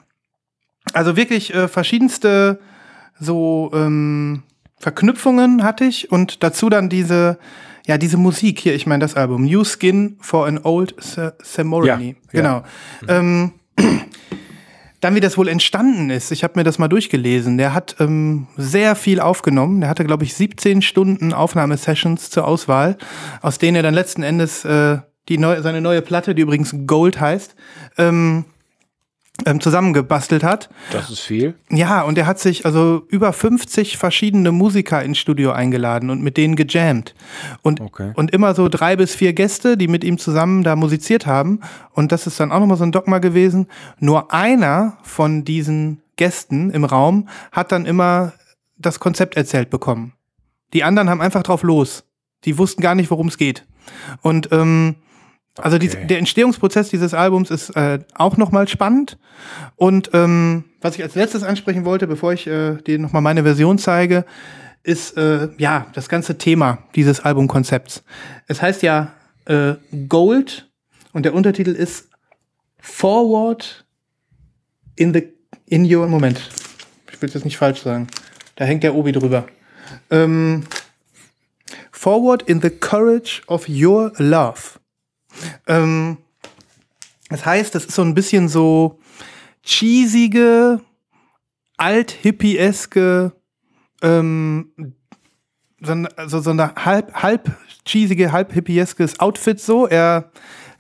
Also 0.93 1.17
wirklich 1.17 1.53
äh, 1.55 1.69
verschiedenste 1.69 2.61
so 3.19 3.71
ähm, 3.75 4.43
Verknüpfungen 4.79 5.65
hatte 5.65 5.85
ich 5.85 6.13
und 6.13 6.43
dazu 6.43 6.69
dann 6.69 6.89
diese, 6.89 7.39
ja, 7.87 7.99
diese 7.99 8.17
Musik 8.17 8.59
hier, 8.61 8.75
ich 8.75 8.87
meine 8.87 9.01
das 9.01 9.15
Album, 9.15 9.45
New 9.45 9.65
Skin 9.65 10.17
for 10.21 10.47
an 10.47 10.59
Old 10.63 10.95
Ceremony. 11.43 12.17
Ja, 12.33 12.41
Genau. 12.41 12.63
Ähm, 13.09 13.53
dann, 15.01 15.15
wie 15.15 15.21
das 15.21 15.39
wohl 15.39 15.49
entstanden 15.49 16.11
ist, 16.11 16.33
ich 16.33 16.43
habe 16.43 16.59
mir 16.59 16.65
das 16.65 16.79
mal 16.79 16.89
durchgelesen. 16.89 17.59
Der 17.59 17.75
hat 17.75 17.97
ähm, 18.01 18.49
sehr 18.57 18.97
viel 18.97 19.21
aufgenommen. 19.21 19.81
Der 19.81 19.89
hatte, 19.89 20.05
glaube 20.05 20.25
ich, 20.25 20.35
17 20.35 20.83
Stunden 20.83 21.33
Aufnahmesessions 21.33 22.29
zur 22.31 22.47
Auswahl, 22.47 22.99
aus 23.41 23.59
denen 23.59 23.77
er 23.77 23.83
dann 23.85 23.95
letzten 23.95 24.25
Endes 24.25 24.65
äh, 24.65 24.99
die 25.29 25.39
neue, 25.39 25.63
seine 25.63 25.81
neue 25.81 26.03
Platte, 26.03 26.35
die 26.35 26.43
übrigens 26.43 26.75
Gold 26.87 27.21
heißt, 27.21 27.55
ähm, 27.99 28.47
ähm, 29.45 29.61
zusammengebastelt 29.61 30.43
hat. 30.43 30.71
Das 30.93 31.11
ist 31.11 31.21
viel. 31.21 31.55
Ja, 31.71 32.03
und 32.03 32.17
er 32.17 32.27
hat 32.27 32.39
sich 32.39 32.65
also 32.65 33.05
über 33.09 33.33
50 33.33 33.99
verschiedene 33.99 34.53
Musiker 34.53 35.03
ins 35.03 35.19
Studio 35.19 35.53
eingeladen 35.53 36.09
und 36.11 36.23
mit 36.23 36.37
denen 36.37 36.57
gejammt. 36.57 37.15
Und, 37.63 37.81
Okay. 37.81 38.13
und 38.15 38.31
immer 38.31 38.55
so 38.55 38.69
drei 38.69 38.97
bis 38.97 39.15
vier 39.15 39.33
Gäste, 39.35 39.77
die 39.77 39.89
mit 39.89 40.05
ihm 40.05 40.19
zusammen 40.19 40.63
da 40.63 40.75
musiziert 40.77 41.27
haben. 41.27 41.61
Und 41.93 42.13
das 42.13 42.27
ist 42.27 42.41
dann 42.41 42.51
auch 42.53 42.61
nochmal 42.61 42.79
so 42.79 42.85
ein 42.85 42.93
Dogma 42.93 43.19
gewesen. 43.19 43.67
Nur 44.01 44.33
einer 44.33 44.97
von 45.03 45.45
diesen 45.45 46.01
Gästen 46.17 46.71
im 46.71 46.85
Raum 46.85 47.29
hat 47.53 47.73
dann 47.73 47.85
immer 47.85 48.33
das 48.79 49.01
Konzept 49.01 49.37
erzählt 49.37 49.69
bekommen. 49.71 50.13
Die 50.73 50.83
anderen 50.85 51.11
haben 51.11 51.21
einfach 51.21 51.43
drauf 51.43 51.63
los. 51.63 52.05
Die 52.45 52.59
wussten 52.59 52.83
gar 52.83 52.95
nicht, 52.95 53.11
worum 53.11 53.29
es 53.29 53.39
geht. 53.39 53.67
Und 54.23 54.49
ähm, 54.53 54.97
also 55.59 55.77
Okay. 55.77 56.07
der 56.07 56.19
Entstehungsprozess 56.19 56.91
dieses 56.91 57.15
Albums 57.15 57.51
ist 57.51 57.71
äh, 57.71 58.01
auch 58.15 58.37
nochmal 58.37 58.69
spannend. 58.69 59.19
Und 59.77 60.11
ähm, 60.13 60.65
was 60.81 60.97
ich 60.97 61.03
als 61.03 61.15
letztes 61.15 61.43
ansprechen 61.43 61.85
wollte, 61.85 62.07
bevor 62.07 62.33
ich 62.33 62.47
äh, 62.47 62.77
dir 62.77 62.99
nochmal 62.99 63.23
meine 63.23 63.43
Version 63.43 63.79
zeige, 63.79 64.25
ist 64.83 65.17
äh, 65.17 65.49
ja 65.59 65.87
das 65.95 66.09
ganze 66.09 66.39
Thema 66.39 66.79
dieses 66.95 67.21
Albumkonzepts. 67.21 68.05
Es 68.47 68.63
heißt 68.63 68.83
ja 68.83 69.13
äh, 69.47 69.75
Gold 70.09 70.71
und 71.13 71.25
der 71.25 71.35
Untertitel 71.35 71.71
ist 71.71 72.09
Forward 72.79 73.85
in 74.95 75.13
the 75.13 75.33
in 75.67 75.93
your 75.93 76.07
Moment. 76.07 76.41
Ich 77.13 77.21
will 77.21 77.29
das 77.29 77.45
nicht 77.45 77.57
falsch 77.57 77.83
sagen. 77.83 78.07
Da 78.55 78.65
hängt 78.65 78.85
der 78.85 78.95
Obi 78.95 79.13
drüber. 79.13 79.47
Ähm, 80.11 80.65
Forward 81.91 82.43
in 82.43 82.61
the 82.61 82.71
courage 82.71 83.43
of 83.49 83.69
your 83.69 84.13
love. 84.19 84.79
Ähm, 85.67 86.19
das 87.29 87.45
heißt, 87.45 87.75
das 87.75 87.87
ist 87.87 87.95
so 87.95 88.03
ein 88.03 88.15
bisschen 88.15 88.49
so 88.49 89.01
cheesige, 89.63 90.81
alt-hippieske, 91.77 93.33
ähm, 94.03 94.95
so, 95.81 95.93
ein, 95.93 96.09
so, 96.27 96.41
so 96.41 96.51
eine 96.51 96.75
halb, 96.77 97.13
halb 97.15 97.57
cheesige, 97.85 98.33
halb 98.33 98.53
hippieskes 98.53 99.21
Outfit 99.21 99.61
so. 99.61 99.87
Er, 99.87 100.31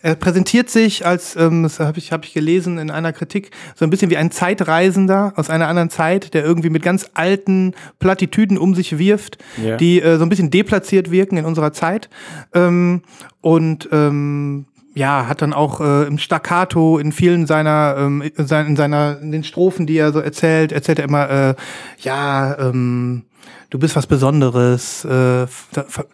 er 0.07 0.15
präsentiert 0.15 0.71
sich 0.71 1.05
als, 1.05 1.35
ähm, 1.35 1.65
das 1.65 1.81
habe 1.81 1.99
ich, 1.99 2.13
hab 2.13 2.25
ich 2.25 2.33
gelesen 2.33 2.79
in 2.79 2.93
einer 2.93 3.13
Kritik, 3.13 3.51
so 3.75 3.85
ein 3.85 3.91
bisschen 3.91 4.09
wie 4.09 4.17
ein 4.17 4.31
Zeitreisender 4.31 5.33
aus 5.35 5.51
einer 5.51 5.67
anderen 5.67 5.91
Zeit, 5.91 6.33
der 6.33 6.45
irgendwie 6.45 6.71
mit 6.71 6.85
ganz 6.85 7.11
alten 7.15 7.75
Plattitüden 7.99 8.57
um 8.57 8.77
sich 8.77 8.99
wirft, 8.99 9.39
Ja. 9.61 9.77
die 9.77 10.01
äh, 10.01 10.17
so 10.17 10.23
ein 10.25 10.29
bisschen 10.29 10.51
deplatziert 10.53 11.11
wirken 11.11 11.39
in 11.39 11.45
unserer 11.45 11.73
Zeit. 11.73 12.09
Ähm, 12.55 13.03
und 13.41 13.89
ähm, 13.91 14.67
ja, 14.95 15.27
hat 15.27 15.43
dann 15.43 15.53
auch 15.53 15.81
äh, 15.81 16.05
im 16.07 16.19
Staccato 16.19 16.99
in 16.99 17.11
vielen 17.11 17.47
seiner, 17.47 17.97
ähm, 17.99 18.23
in 18.23 18.47
seiner, 18.47 18.69
in 18.69 18.77
seiner, 18.77 19.19
in 19.21 19.33
den 19.33 19.43
Strophen, 19.43 19.89
die 19.89 19.99
er 19.99 20.13
so 20.13 20.21
erzählt, 20.21 20.71
erzählt 20.71 21.01
er 21.01 21.07
immer, 21.07 21.29
äh, 21.29 21.55
ja, 21.99 22.57
ähm, 22.61 23.25
du 23.71 23.79
bist 23.79 23.97
was 23.97 24.07
Besonderes, 24.07 25.05
äh, 25.05 25.47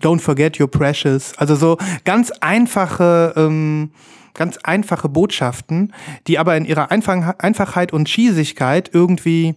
don't 0.03 0.21
forget 0.21 0.61
your 0.61 0.71
precious. 0.71 1.37
Also 1.37 1.55
so 1.55 1.79
ganz 2.05 2.31
einfache, 2.41 3.33
ähm, 3.37 3.91
ganz 4.35 4.59
einfache 4.59 5.09
Botschaften, 5.09 5.93
die 6.27 6.39
aber 6.39 6.57
in 6.57 6.65
ihrer 6.65 6.91
Einfach 6.91 7.35
Einfachheit 7.39 7.93
und 7.93 8.09
Schiesigkeit 8.09 8.91
irgendwie, 8.93 9.55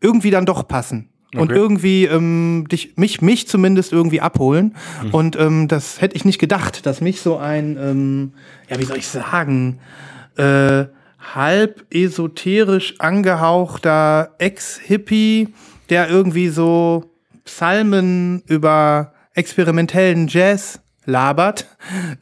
irgendwie 0.00 0.30
dann 0.30 0.46
doch 0.46 0.68
passen 0.68 1.08
und 1.34 1.50
Okay. 1.50 1.54
irgendwie 1.58 2.04
ähm, 2.04 2.66
dich, 2.70 2.96
mich, 2.96 3.20
mich 3.20 3.48
zumindest 3.48 3.92
irgendwie 3.92 4.20
abholen. 4.20 4.74
Und 5.12 5.36
ähm, 5.36 5.68
das 5.68 6.00
hätte 6.00 6.16
ich 6.16 6.24
nicht 6.24 6.38
gedacht, 6.38 6.86
dass 6.86 7.00
mich 7.00 7.20
so 7.20 7.36
ein, 7.36 7.76
ähm, 7.80 8.32
ja, 8.68 8.78
wie 8.78 8.84
soll 8.84 8.98
ich 8.98 9.08
sagen, 9.08 9.80
äh, 10.36 10.84
halb 11.34 11.84
esoterisch 11.90 12.94
angehauchter 13.00 14.34
Ex-Hippie, 14.38 15.48
der 15.90 16.08
irgendwie 16.08 16.48
so 16.48 17.12
Psalmen 17.44 18.42
über 18.46 19.12
experimentellen 19.34 20.28
Jazz 20.28 20.80
labert, 21.04 21.66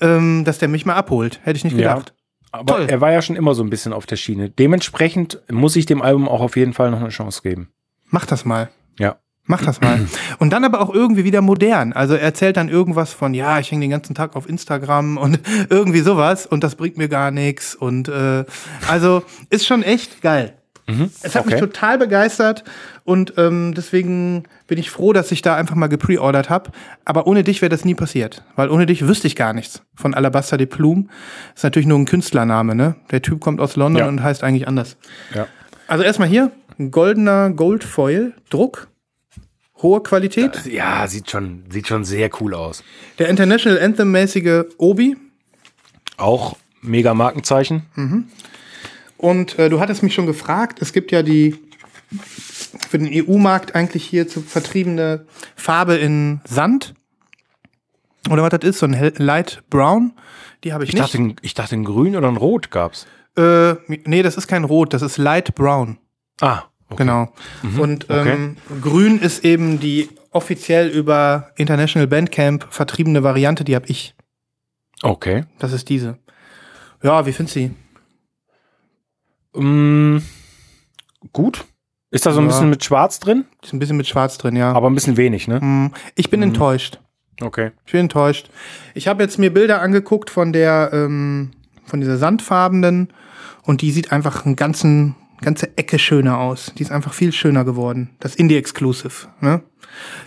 ähm, 0.00 0.44
dass 0.44 0.58
der 0.58 0.68
mich 0.68 0.84
mal 0.86 0.94
abholt. 0.94 1.40
Hätte 1.44 1.56
ich 1.56 1.64
nicht 1.64 1.76
Ja. 1.76 1.94
gedacht. 1.94 2.14
Aber 2.52 2.74
Toll. 2.76 2.86
er 2.88 3.00
war 3.00 3.10
ja 3.10 3.20
schon 3.22 3.34
immer 3.34 3.54
so 3.54 3.64
ein 3.64 3.70
bisschen 3.70 3.92
auf 3.92 4.06
der 4.06 4.16
Schiene. 4.16 4.48
Dementsprechend 4.50 5.40
muss 5.50 5.74
ich 5.74 5.86
dem 5.86 6.02
Album 6.02 6.28
auch 6.28 6.40
auf 6.40 6.56
jeden 6.56 6.72
Fall 6.72 6.90
noch 6.90 7.00
eine 7.00 7.08
Chance 7.08 7.42
geben. 7.42 7.70
Mach 8.10 8.26
das 8.26 8.44
mal. 8.44 8.68
Ja. 8.98 9.16
Mach 9.46 9.62
das 9.62 9.80
mal. 9.80 9.98
Und 10.38 10.52
dann 10.52 10.64
aber 10.64 10.80
auch 10.80 10.94
irgendwie 10.94 11.24
wieder 11.24 11.40
modern. 11.42 11.92
Also 11.92 12.14
er 12.14 12.20
erzählt 12.22 12.56
dann 12.56 12.68
irgendwas 12.68 13.12
von, 13.12 13.34
ja, 13.34 13.58
ich 13.58 13.70
hänge 13.72 13.82
den 13.82 13.90
ganzen 13.90 14.14
Tag 14.14 14.36
auf 14.36 14.48
Instagram 14.48 15.16
und 15.18 15.40
irgendwie 15.68 16.00
sowas 16.00 16.46
und 16.46 16.62
das 16.64 16.76
bringt 16.76 16.96
mir 16.96 17.08
gar 17.08 17.30
nichts. 17.30 17.74
Und 17.74 18.08
äh, 18.08 18.44
also 18.88 19.22
ist 19.50 19.66
schon 19.66 19.82
echt 19.82 20.22
geil. 20.22 20.54
Es 20.86 21.34
hat 21.34 21.46
mich 21.46 21.54
okay. 21.54 21.64
total 21.64 21.98
begeistert 21.98 22.62
und 23.04 23.34
ähm, 23.38 23.72
deswegen 23.74 24.44
bin 24.66 24.76
ich 24.78 24.90
froh, 24.90 25.12
dass 25.14 25.32
ich 25.32 25.40
da 25.40 25.56
einfach 25.56 25.76
mal 25.76 25.86
gepreordert 25.86 26.50
habe. 26.50 26.72
Aber 27.06 27.26
ohne 27.26 27.42
dich 27.42 27.62
wäre 27.62 27.70
das 27.70 27.84
nie 27.86 27.94
passiert, 27.94 28.42
weil 28.54 28.68
ohne 28.68 28.84
dich 28.84 29.06
wüsste 29.06 29.26
ich 29.26 29.34
gar 29.34 29.54
nichts 29.54 29.82
von 29.94 30.12
Alabaster 30.14 30.56
de 30.58 30.66
Plume. 30.66 31.06
Ist 31.54 31.64
natürlich 31.64 31.86
nur 31.86 31.98
ein 31.98 32.04
Künstlername, 32.04 32.74
ne? 32.74 32.96
Der 33.10 33.22
Typ 33.22 33.40
kommt 33.40 33.60
aus 33.60 33.76
London 33.76 34.02
Ja. 34.02 34.08
und 34.08 34.22
heißt 34.22 34.44
eigentlich 34.44 34.68
anders. 34.68 34.96
Ja. 35.34 35.46
Also 35.86 36.04
erstmal 36.04 36.28
hier, 36.28 36.50
ein 36.78 36.90
goldener 36.90 37.50
Goldfoil-Druck. 37.50 38.88
Hohe 39.82 40.02
Qualität. 40.02 40.64
Ja, 40.66 41.06
sieht 41.08 41.30
schon, 41.30 41.64
sieht 41.70 41.88
schon 41.88 42.04
sehr 42.04 42.30
cool 42.40 42.54
aus. 42.54 42.82
Der 43.18 43.28
International 43.28 43.80
Anthem-mäßige 43.80 44.64
Obi. 44.78 45.16
Auch 46.16 46.56
mega 46.80 47.12
Markenzeichen. 47.14 47.82
Und 49.24 49.58
äh, 49.58 49.70
du 49.70 49.80
hattest 49.80 50.02
mich 50.02 50.12
schon 50.12 50.26
gefragt, 50.26 50.82
es 50.82 50.92
gibt 50.92 51.10
ja 51.10 51.22
die 51.22 51.56
für 52.88 52.98
den 52.98 53.08
EU-Markt 53.10 53.74
eigentlich 53.74 54.04
hier 54.04 54.28
zu 54.28 54.42
vertriebene 54.42 55.26
Farbe 55.56 55.94
in 55.96 56.40
Sand. 56.44 56.94
Oder 58.30 58.42
was 58.42 58.50
das 58.50 58.68
ist, 58.68 58.78
so 58.80 58.86
ein 58.86 58.92
hell- 58.92 59.14
Light 59.16 59.62
Brown. 59.70 60.12
Die 60.62 60.72
habe 60.74 60.84
ich, 60.84 60.90
Ich 60.90 60.94
nicht. 61.00 61.14
dachte, 61.14 61.34
ich 61.40 61.54
dachte, 61.54 61.74
ein 61.74 61.84
Grün 61.84 62.16
oder 62.16 62.28
ein 62.28 62.36
Rot 62.36 62.70
gab's. 62.70 63.06
äh, 63.36 63.74
nee, 63.88 64.22
das 64.22 64.36
ist 64.36 64.46
kein 64.46 64.64
Rot, 64.64 64.92
das 64.92 65.00
ist 65.02 65.16
Light 65.18 65.54
Brown. 65.54 65.98
Ah, 66.40 66.64
okay. 66.90 67.02
Genau. 67.04 67.32
Und 67.78 68.06
ähm, 68.10 68.56
grün 68.82 69.18
ist 69.20 69.44
eben 69.44 69.80
die 69.80 70.08
offiziell 70.32 70.88
über 70.88 71.50
International 71.56 72.06
Bandcamp 72.06 72.66
vertriebene 72.70 73.22
Variante, 73.22 73.64
die 73.64 73.74
habe 73.74 73.86
ich. 73.88 74.14
Okay. 75.02 75.44
Das 75.58 75.72
ist 75.72 75.88
diese. 75.88 76.18
Ja, 77.02 77.24
wie 77.26 77.32
findest 77.32 77.56
du 77.56 77.60
sie? 77.60 77.70
Mm, 79.54 80.18
gut. 81.32 81.64
Ist 82.10 82.26
da 82.26 82.32
so 82.32 82.40
ein 82.40 82.44
Ja. 82.44 82.48
bisschen 82.52 82.70
mit 82.70 82.84
Schwarz 82.84 83.18
drin? 83.18 83.44
Ist 83.62 83.72
ein 83.72 83.78
bisschen 83.78 83.96
mit 83.96 84.06
Schwarz 84.06 84.38
drin, 84.38 84.54
ja. 84.56 84.72
Aber 84.72 84.88
ein 84.88 84.94
bisschen 84.94 85.16
wenig, 85.16 85.48
ne? 85.48 85.60
Hm, 85.60 85.92
Ich 86.14 86.30
bin 86.30 86.42
enttäuscht. 86.42 87.00
Okay. 87.40 87.72
Ich 87.86 87.92
bin 87.92 88.02
enttäuscht. 88.02 88.48
Ich 88.94 89.08
habe 89.08 89.22
jetzt 89.22 89.38
mir 89.38 89.52
Bilder 89.52 89.80
angeguckt 89.80 90.30
von 90.30 90.52
der, 90.52 90.90
ähm, 90.92 91.50
von 91.84 92.00
dieser 92.00 92.16
sandfarbenen 92.16 93.08
und 93.64 93.80
die 93.82 93.90
sieht 93.90 94.12
einfach 94.12 94.46
einen 94.46 94.54
ganzen, 94.54 95.16
ganze 95.40 95.76
Ecke 95.76 95.98
schöner 95.98 96.38
aus. 96.38 96.72
Die 96.78 96.82
ist 96.82 96.92
einfach 96.92 97.12
viel 97.12 97.32
schöner 97.32 97.64
geworden. 97.64 98.10
Das 98.20 98.36
Indie 98.36 98.56
Exclusive. 98.56 99.26
Ne? 99.40 99.62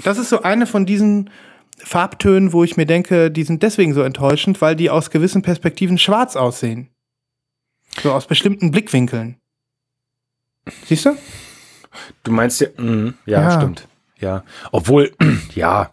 Das 0.04 0.18
ist 0.18 0.28
so 0.30 0.42
eine 0.44 0.66
von 0.68 0.86
diesen 0.86 1.30
Farbtönen, 1.78 2.52
wo 2.52 2.64
ich 2.66 2.76
mir 2.76 2.86
denke, 2.86 3.32
die 3.32 3.44
sind 3.44 3.64
deswegen 3.64 3.94
so 3.94 4.02
enttäuschend, 4.02 4.60
weil 4.62 4.76
die 4.76 4.90
aus 4.90 5.10
gewissen 5.10 5.42
Perspektiven 5.44 5.98
schwarz 5.98 6.36
aussehen. 6.36 6.90
So 8.02 8.12
aus 8.14 8.28
bestimmten 8.28 8.72
Blickwinkeln. 8.72 9.38
Siehst 10.86 11.06
du? 11.06 11.18
Du 12.24 12.32
meinst 12.32 12.62
ja, 12.62 12.68
mm, 12.78 13.14
ja, 13.26 13.42
Ja. 13.42 13.52
stimmt. 13.52 13.88
Ja. 14.20 14.44
Obwohl, 14.72 15.12
ja, 15.56 15.92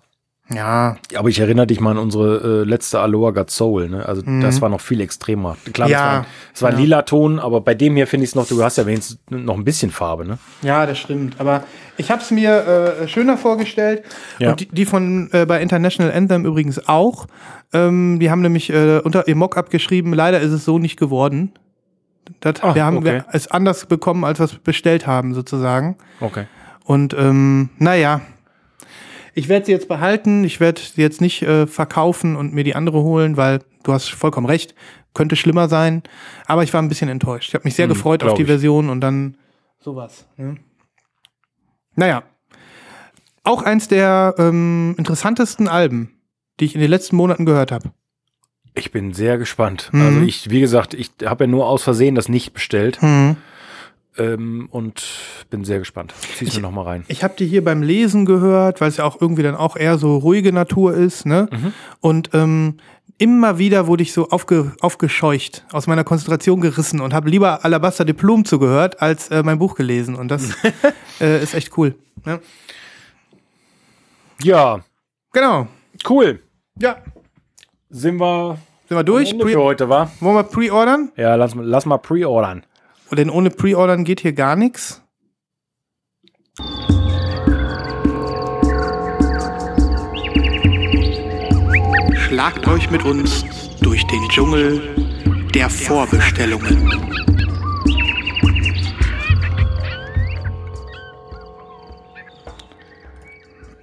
Ja. 0.51 0.97
aber 1.14 1.28
ich 1.28 1.39
erinnere 1.39 1.66
dich 1.66 1.81
mal 1.81 1.93
an 1.93 1.98
unsere 1.98 2.62
äh, 2.62 2.68
letzte 2.68 3.01
Aloha 3.01 3.31
Got 3.31 3.51
Soul, 3.51 3.89
ne? 3.89 4.05
Also 4.06 4.22
das 4.22 4.60
war 4.60 4.68
noch 4.68 4.81
viel 4.81 5.01
extremer. 5.01 5.56
Klar, 5.72 5.89
Mhm. 5.89 5.93
Ja. 5.93 6.26
das 6.52 6.62
war, 6.62 6.68
war 6.70 6.74
ein 6.76 6.78
Ja. 6.78 6.85
lila 6.85 7.02
Ton, 7.02 7.39
aber 7.39 7.60
bei 7.62 7.74
dem 7.74 7.97
hier 7.97 8.06
finde 8.06 8.24
ich 8.24 8.31
es 8.31 8.35
noch, 8.35 8.47
du 8.47 8.62
hast 8.62 8.76
ja 8.76 8.85
wenigstens 8.86 9.18
noch 9.31 9.55
ein 9.56 9.64
bisschen 9.64 9.90
Farbe, 9.90 10.26
ne? 10.26 10.39
Ja, 10.62 10.85
das 10.86 10.98
stimmt. 10.98 11.36
Aber 11.40 11.64
ich 11.97 12.10
habe 12.10 12.20
es 12.20 12.31
mir 12.31 12.98
äh, 13.02 13.09
schöner 13.09 13.39
vorgestellt. 13.39 14.02
Ja. 14.39 14.51
Und 14.51 14.60
die, 14.60 14.66
die 14.66 14.85
von 14.85 15.31
äh, 15.32 15.47
bei 15.47 15.62
International 15.62 16.12
Anthem 16.12 16.44
übrigens 16.44 16.89
auch. 16.89 17.26
Ähm, 17.72 18.18
die 18.20 18.31
haben 18.31 18.43
nämlich 18.43 18.70
äh, 18.70 18.98
unter 18.98 19.26
ihr 19.26 19.36
Mockup 19.36 19.70
geschrieben, 19.70 20.12
leider 20.12 20.40
ist 20.40 20.52
es 20.52 20.64
so 20.64 20.78
nicht 20.78 20.98
geworden. 20.98 21.52
Das, 22.45 22.62
Ah, 22.62 22.75
wir 22.75 22.85
haben 22.85 22.99
okay. 22.99 23.07
wir 23.07 23.25
es 23.33 23.49
anders 23.51 23.87
bekommen, 23.87 24.25
als 24.25 24.39
wir 24.39 24.45
es 24.45 24.55
bestellt 24.57 25.07
haben, 25.07 25.35
sozusagen. 25.35 25.97
Okay. 26.21 26.45
Und 26.85 27.15
ähm, 27.15 27.71
naja, 27.79 28.21
ich 29.33 29.49
werde 29.49 29.66
sie 29.66 29.73
jetzt 29.73 29.89
behalten. 29.89 30.45
Ich 30.45 30.61
werde 30.61 30.81
sie 30.81 31.01
jetzt 31.01 31.21
nicht 31.21 31.43
äh, 31.43 31.66
verkaufen 31.66 32.37
und 32.37 32.53
mir 32.53 32.62
die 32.62 32.75
andere 32.77 33.03
holen, 33.03 33.37
weil 33.37 33.61
du 33.83 33.93
hast 33.93 34.11
vollkommen 34.11 34.47
recht, 34.47 34.75
könnte 35.15 35.37
schlimmer 35.37 35.69
sein. 35.69 36.03
Aber 36.47 36.62
ich 36.62 36.73
war 36.75 36.83
ein 36.83 36.89
bisschen 36.89 37.09
enttäuscht. 37.09 37.49
Ich 37.49 37.55
habe 37.55 37.65
mich 37.65 37.75
sehr 37.75 37.89
gefreut 37.89 38.23
auf 38.23 38.35
die 38.35 38.43
ich. 38.43 38.49
Version 38.49 38.91
und 38.91 39.01
dann 39.01 39.37
sowas. 39.81 40.27
Ne? 40.37 40.57
Naja, 41.97 42.25
auch 43.43 43.62
eins 43.62 43.89
der 43.89 44.35
ähm, 44.39 44.95
interessantesten 44.99 45.66
Alben, 45.69 46.21
die 46.61 46.66
ich 46.66 46.75
in 46.75 46.81
den 46.81 46.91
letzten 46.91 47.16
Monaten 47.16 47.47
gehört 47.47 47.73
habe. 47.73 47.93
Ich 48.75 48.91
bin 48.93 49.13
sehr 49.15 49.39
gespannt. 49.39 49.89
Mhm. 49.93 50.03
Also 50.03 50.21
ich, 50.23 50.51
wie 50.51 50.61
gesagt, 50.61 50.95
ich 50.95 51.11
habe 51.25 51.45
ja 51.45 51.49
nur 51.51 51.67
aus 51.69 51.83
Versehen 51.85 52.15
das 52.15 52.29
nicht 52.29 52.53
bestellt 52.53 53.01
Hm. 53.01 53.37
ähm, 54.19 54.69
und 54.71 55.05
bin 55.51 55.65
sehr 55.65 55.79
gespannt. 55.79 56.13
Zieh's 56.37 56.57
mir 56.57 56.63
noch 56.63 56.73
mal 56.73 56.83
rein. 56.83 57.05
Ich 57.09 57.23
habe 57.23 57.35
die 57.39 57.47
hier 57.47 57.63
beim 57.65 57.83
Lesen 57.83 58.25
gehört, 58.27 58.81
weil 58.81 58.89
es 58.89 58.97
ja 58.97 59.05
auch 59.05 59.21
irgendwie 59.21 59.43
dann 59.45 59.55
auch 59.55 59.77
eher 59.77 59.97
so 59.99 60.17
ruhige 60.17 60.53
Natur 60.53 60.95
ist, 60.95 61.25
ne? 61.25 61.49
Und 62.01 62.31
ähm, 62.35 62.79
immer 63.19 63.59
wieder 63.59 63.87
wurde 63.87 64.03
ich 64.03 64.13
so 64.13 64.31
aufge, 64.31 64.73
aufgescheucht, 64.81 65.65
aus 65.71 65.87
meiner 65.87 66.03
Konzentration 66.03 66.61
gerissen 66.61 67.01
und 67.01 67.15
habe 67.15 67.31
lieber 67.31 67.65
Alabaster 67.65 68.05
Diplom 68.05 68.45
zugehört, 68.45 69.01
als 69.01 69.29
äh, 69.29 69.45
mein 69.45 69.61
Buch 69.61 69.77
gelesen. 69.77 70.17
Und 70.17 70.29
das 70.29 70.49
äh, 71.21 71.41
ist 71.41 71.55
echt 71.55 71.79
cool. 71.79 71.95
Ne? 72.25 72.41
Ja, 74.43 74.81
Genau. 75.33 75.69
cool. 76.09 76.41
Ja. 76.81 76.97
Sind 77.95 78.16
wir 78.19 78.59
Sind 78.89 78.97
wir 78.99 79.05
durch? 79.05 79.31
Ende 79.31 79.45
Pre 79.45 79.53
für 79.53 79.62
heute, 79.62 79.89
wa? 79.89 80.11
wollen 80.19 80.35
wir 80.35 80.43
pre-ordern? 80.43 81.12
Ja, 81.16 81.37
lass, 81.37 81.55
mal- 81.55 81.65
lass 81.65 81.87
mal 81.87 81.99
pre-ordern. 81.99 82.66
Denn 83.12 83.31
ohne 83.31 83.51
pre-ordern 83.51 84.03
geht 84.03 84.19
hier 84.19 84.33
gar 84.33 84.57
nichts. 84.57 85.01
Schlagt 92.16 92.66
euch 92.66 92.91
mit 92.91 93.05
uns 93.05 93.45
durch 93.81 94.05
den 94.07 94.29
Dschungel 94.29 94.81
der 95.55 95.69
Vorbestellungen. 95.71 96.91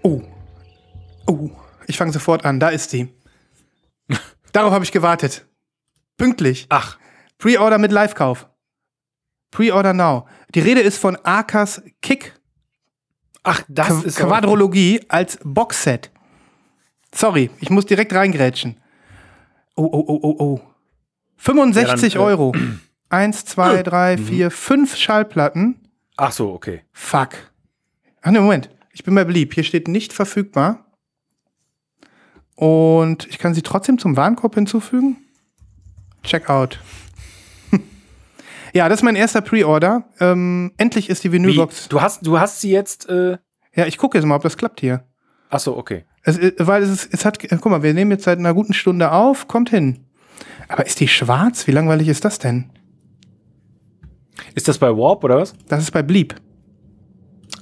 Oh. 0.04 0.22
Oh. 1.28 1.50
Ich 1.88 1.98
fange 1.98 2.12
sofort 2.12 2.46
an. 2.46 2.60
Da 2.60 2.70
ist 2.70 2.90
sie. 2.90 3.10
Darauf 4.54 4.74
habe 4.74 4.84
ich 4.84 4.92
gewartet. 4.92 5.46
Pünktlich. 6.18 6.68
Ach, 6.70 6.98
Pre-Order 7.38 7.78
mit 7.78 7.92
Live-Kauf. 7.92 8.48
Pre-Order 9.52 9.94
now. 9.94 10.28
Die 10.54 10.60
Rede 10.60 10.82
ist 10.82 10.98
von 10.98 11.16
Arkas 11.18 11.82
Kick 12.02 12.34
ach, 13.44 13.64
das 13.68 13.90
Qu 13.90 14.08
ist 14.08 14.18
Quadrologie 14.18 15.02
als 15.08 15.40
Boxset. 15.44 16.12
Sorry, 17.14 17.50
ich 17.60 17.70
muss 17.70 17.86
direkt 17.86 18.14
reingrätschen. 18.14 18.78
Oh, 19.76 19.90
oh, 19.92 20.06
oh, 20.08 20.20
oh, 20.22 20.36
oh. 20.40 20.62
65 21.38 22.14
Ja, 22.14 22.20
dann, 22.20 22.28
äh, 22.28 22.32
Euro. 22.32 22.54
Eins, 23.10 23.44
zwei, 23.44 23.84
drei, 23.84 24.18
vier, 24.18 24.52
fünf 24.52 24.96
Schallplatten. 24.96 25.90
Ach 26.16 26.32
so, 26.32 26.54
okay. 26.54 26.84
Fuck. 26.94 27.32
Ach 28.22 28.32
ne, 28.32 28.40
Moment. 28.40 28.70
Ich 28.94 29.04
bin 29.04 29.14
mal 29.14 29.26
beliebt. 29.26 29.54
Hier 29.54 29.64
steht 29.64 29.88
nicht 29.88 30.14
verfügbar. 30.14 30.86
Und 32.56 33.28
ich 33.28 33.40
kann 33.40 33.54
sie 33.54 33.62
trotzdem 33.62 33.98
zum 33.98 34.16
Warenkorb 34.18 34.56
hinzufügen. 34.56 35.18
Check 36.24 36.50
out. 36.50 36.80
ja, 38.74 38.88
das 38.90 39.00
ist 39.00 39.04
mein 39.04 39.16
erster 39.16 39.42
Pre-Order. 39.42 40.04
Ähm, 40.20 40.72
endlich 40.78 41.10
ist 41.10 41.24
die 41.24 41.30
Wie, 41.32 41.38
Vinylbox. 41.38 41.90
du, 41.90 42.02
hast, 42.02 42.26
du 42.26 42.40
hast 42.40 42.62
sie 42.62 42.72
jetzt. 42.72 43.10
Äh, 43.10 43.38
Ja, 43.76 43.88
ich 43.88 43.98
gucke 43.98 44.18
jetzt 44.18 44.26
mal, 44.26 44.36
ob 44.36 44.44
das 44.44 44.58
klappt 44.58 44.80
hier. 44.82 45.04
achso, 45.50 45.76
okay. 45.78 46.06
Es, 46.24 46.38
äh, 46.38 46.54
weil 46.60 46.84
es, 46.84 46.90
ist, 46.92 47.14
es 47.14 47.26
hat, 47.26 47.44
äh, 47.44 47.58
guck 47.60 47.72
mal, 47.72 47.82
wir 47.82 47.94
nehmen 47.96 48.12
jetzt 48.12 48.26
seit 48.26 48.38
einer 48.38 48.54
guten 48.54 48.74
Stunde 48.74 49.12
auf, 49.12 49.48
kommt 49.48 49.72
hin. 49.72 50.06
Aber 50.68 50.86
ist 50.86 51.00
die 51.00 51.08
schwarz? 51.08 51.66
Wie 51.66 51.72
langweilig 51.72 52.08
ist 52.08 52.24
das 52.24 52.38
denn? 52.38 52.70
Ist 54.54 54.68
das 54.68 54.78
bei 54.78 54.90
Warp 54.96 55.24
oder 55.24 55.38
was? 55.38 55.54
Das 55.68 55.82
ist 55.82 55.92
bei 55.92 56.04
Bleep. 56.04 56.36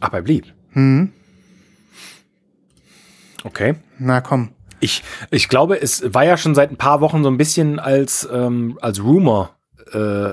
Ach, 0.02 0.10
bei 0.10 0.22
Bleep. 0.22 0.46
Mhm. 0.74 1.12
Okay. 3.44 3.76
Na 3.98 4.20
komm. 4.22 4.50
Ich, 4.80 5.04
ich 5.32 5.50
glaube, 5.50 5.82
es 5.82 6.14
war 6.14 6.26
ja 6.26 6.38
schon 6.38 6.56
seit 6.56 6.72
ein 6.72 6.78
paar 6.78 7.02
Wochen 7.02 7.24
so 7.24 7.30
ein 7.30 7.38
bisschen 7.38 7.80
als, 7.80 8.28
ähm, 8.32 8.78
als 8.82 9.04
Rumor 9.04 9.56
äh, 9.94 10.32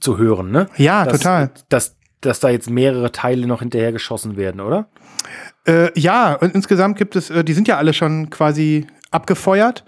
zu 0.00 0.18
hören, 0.18 0.50
ne? 0.50 0.68
Ja, 0.76 1.04
dass, 1.04 1.18
total. 1.18 1.50
Dass, 1.68 1.96
dass 2.20 2.40
da 2.40 2.48
jetzt 2.48 2.70
mehrere 2.70 3.12
Teile 3.12 3.46
noch 3.46 3.60
hinterher 3.60 3.92
geschossen 3.92 4.36
werden, 4.36 4.60
oder? 4.60 4.88
Äh, 5.66 5.98
ja, 5.98 6.34
und 6.34 6.54
insgesamt 6.54 6.96
gibt 6.96 7.16
es, 7.16 7.28
äh, 7.30 7.44
die 7.44 7.52
sind 7.52 7.68
ja 7.68 7.76
alle 7.76 7.92
schon 7.92 8.30
quasi 8.30 8.86
abgefeuert. 9.10 9.84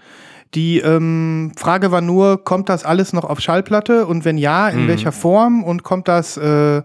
Die 0.53 0.77
ähm, 0.79 1.51
Frage 1.57 1.91
war 1.91 2.01
nur, 2.01 2.43
kommt 2.43 2.69
das 2.69 2.85
alles 2.85 3.11
noch 3.11 3.23
auf 3.23 3.39
Schallplatte 3.39 4.05
und 4.05 4.23
wenn 4.23 4.37
ja, 4.37 4.69
in 4.69 4.87
welcher 4.87 5.11
Form 5.11 5.63
und 5.63 5.81
kommt 5.81 6.07
das, 6.07 6.37
äh, 6.37 6.83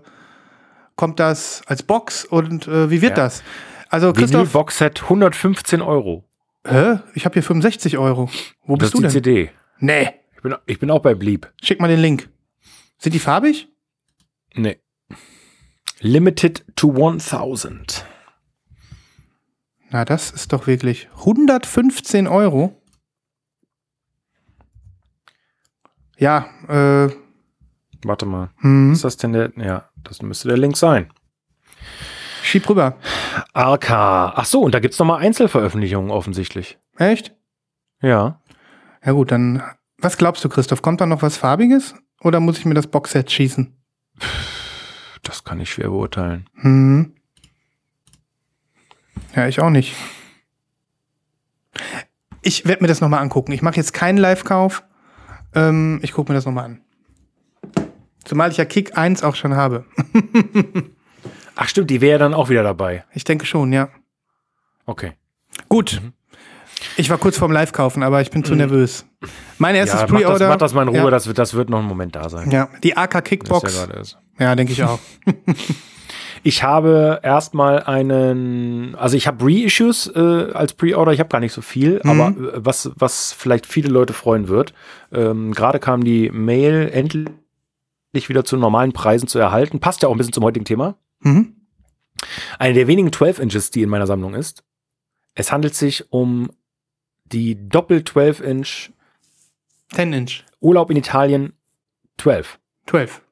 kommt 0.97 1.21
das 1.21 1.61
als 1.67 1.83
Box 1.83 2.25
und 2.25 2.67
äh, 2.67 2.91
wie 2.91 3.03
wird 3.03 3.19
Ja. 3.19 3.25
das? 3.25 3.43
Also 3.91 4.13
Christoph, 4.15 4.41
Vinyl-Boxset 4.55 5.03
115 5.03 5.83
Euro. 5.83 6.25
Hä? 6.71 6.99
ich 7.15 7.25
habe 7.25 7.35
hier 7.35 7.43
65 7.43 7.99
Euro. 7.99 8.31
Wo 8.65 8.77
Das 8.77 8.91
bist 8.93 9.03
du 9.03 9.07
ist 9.07 9.15
die 9.17 9.23
denn? 9.23 9.47
CD. 9.47 9.51
Nee, 9.81 10.11
Ich 10.37 10.43
bin, 10.43 10.55
ich 10.67 10.79
bin 10.79 10.91
auch 10.91 11.01
bei 11.03 11.15
Bleep. 11.15 11.53
schick 11.63 11.81
mal 11.81 11.89
den 11.89 12.01
Link. 12.01 12.29
Sind 12.99 13.15
die 13.15 13.19
farbig? 13.21 13.69
Nee. 14.55 14.79
Limited 16.01 16.65
to 16.77 16.91
1000. 16.91 18.05
Na, 19.91 20.05
das 20.05 20.31
ist 20.31 20.53
doch 20.53 20.67
wirklich 20.67 21.09
115 21.19 22.27
Euro. 22.27 22.81
Ja, 26.19 26.47
äh, 26.69 27.13
Warte 28.05 28.27
mal. 28.27 28.51
hm, 28.59 28.93
Ist 28.93 29.05
das 29.05 29.17
denn 29.17 29.33
der? 29.33 29.53
Ja, 29.57 29.89
das 30.03 30.23
müsste 30.23 30.49
der 30.49 30.57
Link 30.59 30.77
sein. 30.77 31.13
Schieb 32.49 32.69
rüber. 32.69 32.97
Arca. 33.53 34.33
Ach 34.35 34.45
so, 34.45 34.63
und 34.63 34.75
da 34.75 34.81
gibt's 34.81 34.99
noch 34.99 35.07
mal 35.07 35.19
Einzelveröffentlichungen 35.19 36.11
offensichtlich. 36.11 36.79
Echt? 36.97 37.35
Ja. 38.01 38.41
Ja 39.05 39.13
gut, 39.13 39.31
dann 39.31 39.63
was 40.01 40.17
glaubst 40.17 40.45
du, 40.45 40.49
Christoph? 40.49 40.81
Kommt 40.81 41.01
da 41.01 41.07
noch 41.07 41.23
was 41.23 41.37
farbiges 41.37 41.95
oder 42.21 42.39
muss 42.39 42.59
ich 42.59 42.65
mir 42.65 42.75
das 42.75 42.87
Boxset 42.87 43.31
schießen? 43.31 43.77
Das 45.23 45.45
kann 45.45 45.61
ich 45.61 45.71
schwer 45.71 45.89
beurteilen. 45.89 46.49
Hm. 46.55 47.15
Ja, 49.35 49.49
ich 49.49 49.61
auch 49.61 49.71
nicht. 49.71 49.95
Ich 52.43 52.65
werde 52.67 52.83
mir 52.83 52.89
das 52.89 53.01
nochmal 53.01 53.21
angucken. 53.21 53.53
Ich 53.53 53.63
mache 53.63 53.77
jetzt 53.77 53.93
keinen 53.93 54.19
Live-Kauf. 54.19 54.85
Ähm, 55.55 55.99
ich 56.03 56.13
gucke 56.13 56.33
mir 56.33 56.37
das 56.37 56.47
nochmal 56.47 56.65
an. 56.65 56.81
Zumal 58.25 58.51
ich 58.51 58.57
ja 58.57 58.65
Kick 58.65 58.97
1 58.97 59.23
auch 59.23 59.35
schon 59.35 59.55
habe. 59.57 59.85
Ach 61.61 61.69
stimmt, 61.69 61.91
die 61.91 62.01
wäre 62.01 62.19
dann 62.21 62.35
auch 62.35 62.49
wieder 62.51 62.63
dabei. 62.63 63.05
Ich 63.15 63.25
denke 63.25 63.45
schon, 63.45 63.73
ja. 63.73 63.89
Okay. 64.87 65.13
Gut. 65.69 66.01
Ich 66.97 67.11
war 67.11 67.19
kurz 67.19 67.37
vorm 67.37 67.51
Live-Kaufen, 67.51 68.05
aber 68.05 68.21
ich 68.23 68.31
bin 68.31 68.45
zu 68.45 68.55
nervös. 68.55 69.05
Mein 69.59 69.75
erstes 69.75 70.01
Ja, 70.01 70.07
mach 70.07 70.13
das, 70.13 70.23
Pre-Order. 70.23 70.49
mach 70.49 70.57
das 70.57 70.73
mal 70.75 70.83
in 70.83 70.89
Ruhe, 70.89 70.99
Ja, 70.99 71.11
das, 71.11 71.27
wird, 71.27 71.37
das 71.39 71.55
wird 71.55 71.69
noch 71.69 71.81
einen 71.81 71.89
Moment 71.89 72.15
da 72.15 72.29
sein. 72.29 72.51
ja, 72.53 72.69
die 72.85 72.97
AK 72.97 73.25
Kickbox. 73.25 73.77
ja. 74.39 74.47
Ja, 74.47 74.55
denke 74.55 74.73
ich 74.73 74.83
auch. 74.85 74.99
Ich 76.45 76.63
habe 76.63 77.19
erstmal 77.25 77.83
einen, 77.83 78.95
also 78.95 79.17
ich 79.17 79.27
habe 79.27 79.45
Reissues 79.45 80.07
äh, 80.15 80.53
als 80.53 80.73
Pre-Order, 80.73 81.13
ich 81.13 81.19
habe 81.19 81.29
gar 81.29 81.41
nicht 81.41 81.53
so 81.53 81.61
viel, 81.63 82.01
Mhm. 82.05 82.11
aber 82.11 82.29
äh, 82.29 82.53
was, 82.65 82.91
was 82.95 83.33
vielleicht 83.33 83.67
viele 83.67 83.89
Leute 83.89 84.13
freuen 84.13 84.47
wird, 84.47 84.73
ähm, 85.13 85.53
gerade 85.53 85.81
kam 85.81 86.05
die 86.05 86.31
Mail 86.31 86.89
endlich 86.93 88.29
wieder 88.29 88.45
zu 88.45 88.57
normalen 88.57 88.93
Preisen 88.93 89.27
zu 89.27 89.41
erhalten, 89.41 89.81
passt 89.81 90.03
ja 90.03 90.09
auch 90.09 90.13
ein 90.13 90.19
bisschen 90.19 90.33
zum 90.33 90.45
heutigen 90.45 90.65
Thema. 90.65 90.95
Mhm. 91.21 91.55
Eine 92.59 92.75
der 92.75 92.87
wenigen 92.87 93.13
12 93.13 93.39
Inches, 93.39 93.71
die 93.71 93.83
in 93.83 93.89
meiner 93.89 94.07
Sammlung 94.07 94.35
ist. 94.35 94.65
Es 95.35 95.53
handelt 95.53 95.75
sich 95.75 96.13
um 96.13 96.51
die 97.27 97.69
Doppel 97.69 98.05
12 98.05 98.41
Inch 98.41 98.91
10 99.93 100.13
Inch. 100.13 100.45
Urlaub 100.61 100.91
in 100.91 100.97
Italien 100.97 101.53
12. 102.19 102.59
12. 102.87 103.23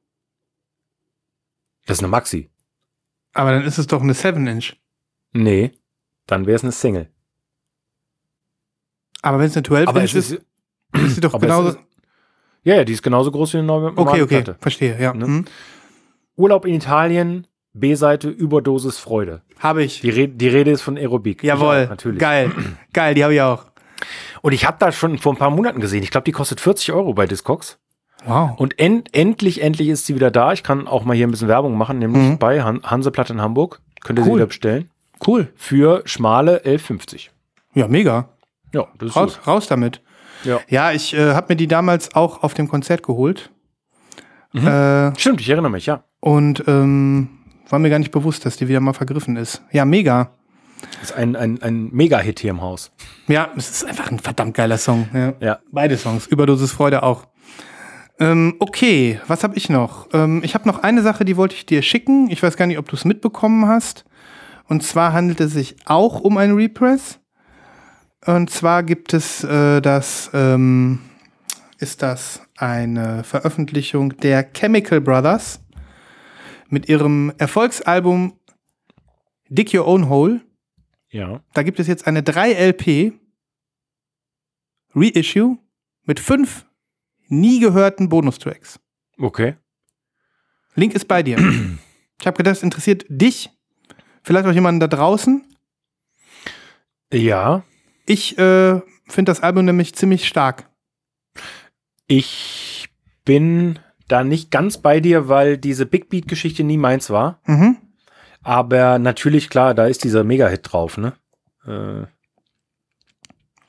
Das 1.87 1.99
ist 1.99 2.03
eine 2.03 2.09
Maxi. 2.11 2.51
Aber 3.33 3.53
dann 3.53 3.65
ist 3.65 3.79
es 3.79 3.87
doch 3.87 4.03
eine 4.03 4.15
7 4.15 4.47
Inch. 4.47 4.75
Nee, 5.33 5.73
dann 6.27 6.47
wäre 6.47 6.57
es 6.57 6.63
eine 6.63 6.73
Single. 6.73 7.11
Aber 9.23 9.39
wenn 9.39 9.47
es 9.47 9.57
eine 9.57 9.65
12 9.65 9.89
Aber 9.89 10.01
Inch 10.01 10.15
ist, 10.15 10.31
ist, 10.33 10.43
ist 10.95 11.15
sie 11.17 11.21
doch 11.21 11.33
genauso. 11.41 11.71
ist- 11.71 11.79
ja, 12.63 12.77
ja, 12.77 12.85
die 12.85 12.93
ist 12.95 13.03
genauso 13.03 13.31
groß 13.31 13.53
wie 13.55 13.59
eine 13.59 13.67
neue 13.67 13.87
Okay, 13.87 13.95
normale 13.97 14.23
okay, 14.25 14.43
Platte. 14.43 14.59
verstehe, 14.61 15.01
ja. 15.01 15.15
Ne? 15.15 15.27
Mhm. 15.27 15.45
Urlaub 16.37 16.65
in 16.65 16.75
Italien, 16.75 17.47
B-Seite, 17.81 18.29
Überdosis 18.29 18.99
Freude. 18.99 19.43
Habe 19.59 19.83
ich. 19.85 20.01
Die, 20.01 20.11
Re 20.11 20.29
die 20.29 20.49
Rede 20.49 20.71
ist 20.71 20.83
von 20.83 20.97
Aerobik. 20.97 21.43
Jawohl. 21.43 21.85
Auch, 21.85 21.91
natürlich. 21.91 22.19
Geil. 22.21 22.51
Geil, 22.93 23.15
die 23.15 23.23
habe 23.25 23.35
ich 23.35 23.41
auch. 23.41 23.65
Und 24.43 24.53
ich 24.53 24.67
habe 24.67 24.77
da 24.79 24.93
schon 24.93 25.19
vor 25.19 25.33
ein 25.33 25.39
paar 25.39 25.51
Monaten 25.51 25.81
gesehen. 25.81 26.03
Ich 26.03 26.11
glaube, 26.11 26.25
die 26.25 26.33
kostet 26.33 26.61
40 26.61 26.93
Euro 26.93 27.15
bei 27.15 27.27
Discogs. 27.27 27.79
Wow. 28.25 28.59
Und 28.59 28.79
end 28.79 29.15
endlich, 29.15 29.63
endlich 29.63 29.89
ist 29.89 30.07
sie 30.07 30.15
wieder 30.15 30.31
da. 30.31 30.53
Ich 30.53 30.63
kann 30.63 30.87
auch 30.89 31.05
mal 31.05 31.15
hier 31.17 31.27
ein 31.27 31.31
bisschen 31.31 31.49
Werbung 31.49 31.77
machen, 31.77 31.99
nämlich 31.99 32.23
Mhm. 32.23 32.39
bei 32.39 32.63
Han 32.63 32.83
Hanseplatte 32.83 33.33
in 33.33 33.41
Hamburg. 33.41 33.81
Könnt 34.03 34.19
ihr 34.19 34.25
sie 34.25 34.31
Cool. 34.31 34.37
wieder 34.39 34.47
bestellen. 34.47 34.91
Cool. 35.27 35.49
Für 35.57 36.03
schmale 36.07 36.65
11,50. 36.65 37.31
Ja, 37.75 37.89
mega. 37.89 38.29
Ja, 38.73 38.87
das 38.99 39.11
ist 39.11 39.17
Raus, 39.17 39.41
raus 39.47 39.67
damit. 39.69 40.03
Ja. 40.45 40.61
Ja, 40.69 40.93
ich 40.93 41.15
äh, 41.15 41.33
habe 41.35 41.47
mir 41.53 41.57
die 41.57 41.67
damals 41.69 42.15
auch 42.15 42.43
auf 42.43 42.53
dem 42.55 42.69
Konzert 42.69 43.03
geholt. 43.03 43.51
Äh, 44.55 45.11
gut. 45.11 45.21
Stimmt, 45.21 45.41
ich 45.41 45.49
erinnere 45.51 45.71
mich, 45.71 45.87
ja. 45.87 46.05
und 46.21 46.65
ähm, 46.67 47.29
war 47.69 47.79
mir 47.79 47.91
gar 47.91 47.99
nicht 47.99 48.13
bewusst, 48.13 48.47
dass 48.47 48.57
die 48.57 48.69
wieder 48.69 48.81
mal 48.81 48.93
vergriffen 48.93 49.37
ist. 49.37 49.63
Ja, 49.73 49.85
mega. 49.85 50.31
Das 51.01 51.11
ist 51.11 51.17
ein, 51.17 51.37
ein, 51.37 51.63
ein 51.63 51.89
Mega-Hit 51.93 52.41
hier 52.41 52.51
im 52.51 52.61
Haus. 52.61 52.93
Ja, 53.29 53.51
es 53.57 53.71
ist 53.71 53.85
einfach 53.85 54.11
ein 54.11 54.19
verdammt 54.19 54.55
geiler 54.55 54.79
Song. 54.79 55.09
Ja. 55.13 55.35
Ja. 55.41 55.59
Beide 55.73 55.97
Songs. 55.97 56.27
Überdosis 56.27 56.73
Freude 56.73 57.03
auch. 57.03 57.27
Ähm, 58.19 58.55
okay, 58.61 59.21
was 59.27 59.43
habe 59.43 59.57
ich 59.57 59.69
noch? 59.69 60.09
Ähm, 60.13 60.41
ich 60.43 60.55
habe 60.55 60.67
noch 60.67 60.83
eine 60.83 61.03
Sache, 61.03 61.25
die 61.25 61.37
wollte 61.37 61.55
ich 61.55 61.67
dir 61.67 61.83
schicken. 61.83 62.31
Ich 62.31 62.43
weiß 62.43 62.57
gar 62.57 62.67
nicht, 62.67 62.79
ob 62.79 62.89
du 62.89 62.97
es 62.97 63.05
mitbekommen 63.05 63.67
hast. 63.67 64.05
Und 64.69 64.83
zwar 64.83 65.13
handelt 65.13 65.41
es 65.41 65.53
sich 65.53 65.77
auch 65.85 66.21
um 66.21 66.39
ein 66.39 66.53
Repress. 66.53 67.21
Und 68.25 68.51
zwar 68.51 68.83
gibt 68.83 69.15
es 69.15 69.45
äh, 69.45 69.81
das, 69.81 70.31
ähm, 70.35 71.01
ist 71.79 72.03
das 72.03 72.41
eine 72.57 73.23
Veröffentlichung 73.23 74.17
der 74.17 74.51
Chemical 74.53 75.01
Brothers 75.01 75.61
mit 76.69 76.89
ihrem 76.89 77.33
Erfolgsalbum 77.39 78.39
Dig 79.49 79.73
Your 79.75 79.87
Own 79.87 80.09
Hole. 80.09 80.41
Ja. 81.11 81.43
Da 81.53 81.63
gibt 81.63 81.79
es 81.79 81.87
jetzt 81.87 82.07
eine 82.07 82.23
3LP 82.23 83.13
Reissue 84.95 85.59
mit 86.05 86.21
fünf 86.21 86.67
nie 87.29 87.61
gehörten 87.61 88.09
Bonustracks. 88.09 88.81
Okay. 89.19 89.57
Link 90.75 90.95
ist 90.95 91.09
bei 91.09 91.23
dir. 91.23 91.39
Ich 92.19 92.27
habe 92.27 92.39
gedacht, 92.39 92.57
es 92.57 92.63
interessiert 92.63 93.05
dich, 93.09 93.51
vielleicht 94.23 94.47
auch 94.47 94.53
jemanden 94.53 94.81
da 94.81 94.87
draußen. 94.87 95.45
Ja. 97.13 97.63
Ich 98.07 98.39
äh, 98.39 98.81
finde 99.07 99.31
das 99.31 99.41
Album 99.41 99.67
nämlich 99.67 99.95
ziemlich 99.95 100.27
stark. 100.27 100.71
Ich 102.07 102.89
bin 103.25 103.79
da 104.09 104.25
nicht 104.25 104.51
ganz 104.51 104.79
bei 104.79 105.01
dir, 105.01 105.29
weil 105.29 105.59
diese 105.59 105.87
Big 105.87 106.09
Beat-Geschichte 106.09 106.65
nie 106.65 106.79
meins 106.79 107.11
war. 107.11 107.41
Mhm. 107.47 107.77
Aber 108.43 108.99
natürlich, 108.99 109.51
klar, 109.51 109.75
da 109.75 109.87
ist 109.87 110.05
dieser 110.05 110.23
Mega-Hit 110.23 110.73
drauf, 110.73 110.99
ne? 110.99 111.15
Äh, 111.67 112.07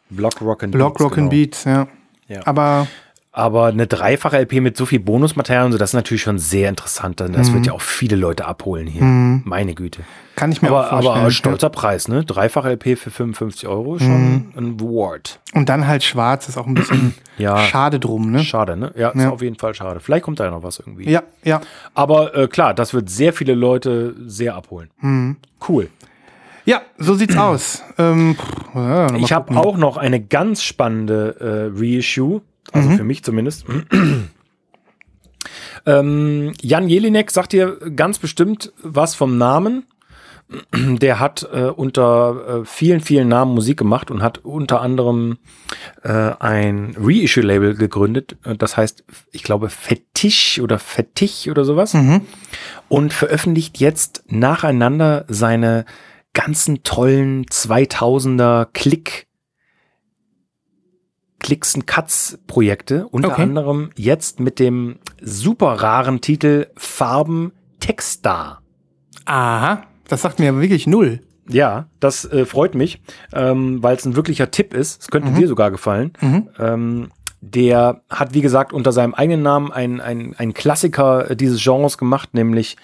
Block 0.10 0.40
Rock 0.42 0.64
and 0.64 0.72
Block 0.72 0.94
Beats, 0.94 1.04
Rock 1.04 1.18
and 1.18 1.30
genau. 1.30 1.44
Beats, 1.44 1.64
ja. 1.64 1.88
Ja. 2.28 2.46
Aber 2.46 2.88
Aber 3.38 3.66
eine 3.68 3.86
dreifache 3.86 4.36
LP 4.40 4.62
mit 4.62 4.76
so 4.78 4.88
viel 4.88 5.00
Bonusmaterial 5.00 5.66
und 5.68 5.72
so, 5.72 5.78
das 5.78 5.92
ist 5.92 5.94
natürlich 5.94 6.24
schon 6.24 6.40
sehr 6.40 6.70
interessant. 6.70 7.20
denn 7.20 7.34
Das 7.34 7.50
Mhm. 7.50 7.54
wird 7.56 7.66
ja 7.68 7.74
auch 7.74 7.82
viele 7.82 8.16
Leute 8.16 8.46
abholen 8.46 8.88
hier. 8.88 9.04
Mhm. 9.04 9.44
Meine 9.46 9.76
Güte. 9.76 10.02
kann 10.36 10.52
ich 10.52 10.62
mir 10.64 10.70
Aber, 10.70 10.86
auch 10.86 10.90
vorstellen. 10.90 11.18
aber 11.20 11.32
stolzer 11.32 11.70
Preis, 11.70 12.08
ne? 12.08 12.24
Dreifache 12.26 12.70
LP 12.70 12.96
für 12.96 13.12
55 13.12 13.68
Euro 13.68 13.96
ist 13.98 14.04
schon 14.04 14.52
ein 14.56 14.78
Award. 14.80 15.40
Und 15.54 15.70
dann 15.70 15.86
halt 15.88 16.04
schwarz 16.04 16.48
ist 16.50 16.58
auch 16.58 16.66
ein 16.68 16.74
bisschen 16.74 17.14
Ja. 17.38 17.58
schade 17.60 18.00
drum, 18.00 18.32
ne? 18.32 18.44
Schade, 18.44 18.76
ne? 18.76 18.92
Ja, 18.96 19.10
ist 19.10 19.22
Ja. 19.22 19.30
auf 19.30 19.42
jeden 19.44 19.56
Fall 19.58 19.74
schade. 19.76 20.00
Vielleicht 20.00 20.24
kommt 20.26 20.40
da 20.40 20.46
ja 20.46 20.52
noch 20.52 20.64
was 20.64 20.80
irgendwie. 20.80 21.08
Ja, 21.10 21.22
ja. 21.44 21.62
Aber 21.94 22.36
äh, 22.36 22.48
klar, 22.48 22.74
das 22.74 22.94
wird 22.96 23.10
sehr 23.10 23.34
viele 23.34 23.54
Leute 23.54 24.16
sehr 24.26 24.56
abholen. 24.56 24.90
Mhm. 25.00 25.38
Cool. 25.68 25.90
Ja, 26.66 26.82
so 26.98 27.14
sieht's 27.14 27.38
aus. 27.38 27.84
Ähm, 27.98 28.36
pff, 28.36 28.76
ja, 28.76 29.16
Ich 29.16 29.32
habe 29.32 29.56
auch 29.58 29.78
noch 29.78 29.96
eine 29.98 30.20
ganz 30.20 30.64
spannende 30.64 31.72
äh, 31.76 31.80
Reissue. 31.80 32.42
Also 32.72 32.90
für 32.92 33.04
mich 33.04 33.24
zumindest. 33.24 33.66
ähm, 35.86 36.54
Jan 36.62 36.90
Jelinek 36.90 37.32
sagt 37.32 37.54
dir 37.54 37.78
ganz 37.96 38.20
bestimmt 38.20 38.74
was 38.82 39.16
vom 39.16 39.38
Namen. 39.38 39.86
Der 40.74 41.20
hat 41.20 41.48
äh, 41.52 41.66
unter 41.66 42.62
äh, 42.62 42.66
vielen, 42.66 43.02
vielen 43.02 43.28
Namen 43.28 43.54
Musik 43.54 43.78
gemacht 43.78 44.12
und 44.12 44.22
hat 44.22 44.46
unter 44.46 44.82
anderem 44.82 45.40
äh, 46.04 46.32
ein 46.40 46.96
Reissue-Label 46.98 47.76
gegründet. 47.76 48.38
Das 48.58 48.78
heißt, 48.78 49.04
ich 49.32 49.44
glaube, 49.44 49.70
Fetisch 49.70 50.60
oder 50.62 50.80
Fetisch 50.80 51.50
oder 51.50 51.66
sowas. 51.66 51.94
Und 52.88 53.14
veröffentlicht 53.14 53.80
jetzt 53.80 54.24
nacheinander 54.28 55.26
seine 55.28 55.86
ganzen 56.34 56.84
tollen 56.84 57.46
2000er 57.46 58.68
Klick 58.72 59.27
Klicks 61.40 61.76
and 61.76 61.86
Cuts 61.88 62.40
Projekte, 62.48 63.08
unter 63.08 63.30
Okay. 63.30 63.44
anderem 63.44 63.92
jetzt 63.96 64.40
mit 64.40 64.60
dem 64.60 64.98
super 65.22 65.74
raren 65.74 66.22
Titel 66.22 66.68
Farben 66.76 67.52
Textar. 67.80 68.62
Aha, 69.26 69.84
das 70.08 70.22
sagt 70.24 70.40
mir 70.40 70.50
aber 70.50 70.62
wirklich 70.62 70.88
null. 70.88 71.22
Ja, 71.50 71.88
das 72.00 72.26
äh, 72.26 72.46
freut 72.46 72.76
mich, 72.76 73.02
ähm, 73.34 73.82
weil 73.82 73.96
es 73.96 74.06
ein 74.06 74.16
wirklicher 74.16 74.52
Tipp 74.52 74.74
ist. 74.74 75.02
Es 75.04 75.08
könnte 75.10 75.32
dir 75.32 75.48
sogar 75.48 75.72
gefallen. 75.72 76.12
Ähm, 76.60 77.10
der 77.40 78.02
hat, 78.10 78.34
wie 78.34 78.42
gesagt, 78.42 78.74
unter 78.74 78.92
seinem 78.92 79.14
eigenen 79.14 79.44
Namen 79.44 79.72
ein, 79.72 80.02
ein, 80.02 80.36
ein 80.38 80.54
Klassiker 80.54 81.32
äh, 81.32 81.36
dieses 81.38 81.64
Genres 81.64 81.98
gemacht, 81.98 82.34
nämlich 82.34 82.76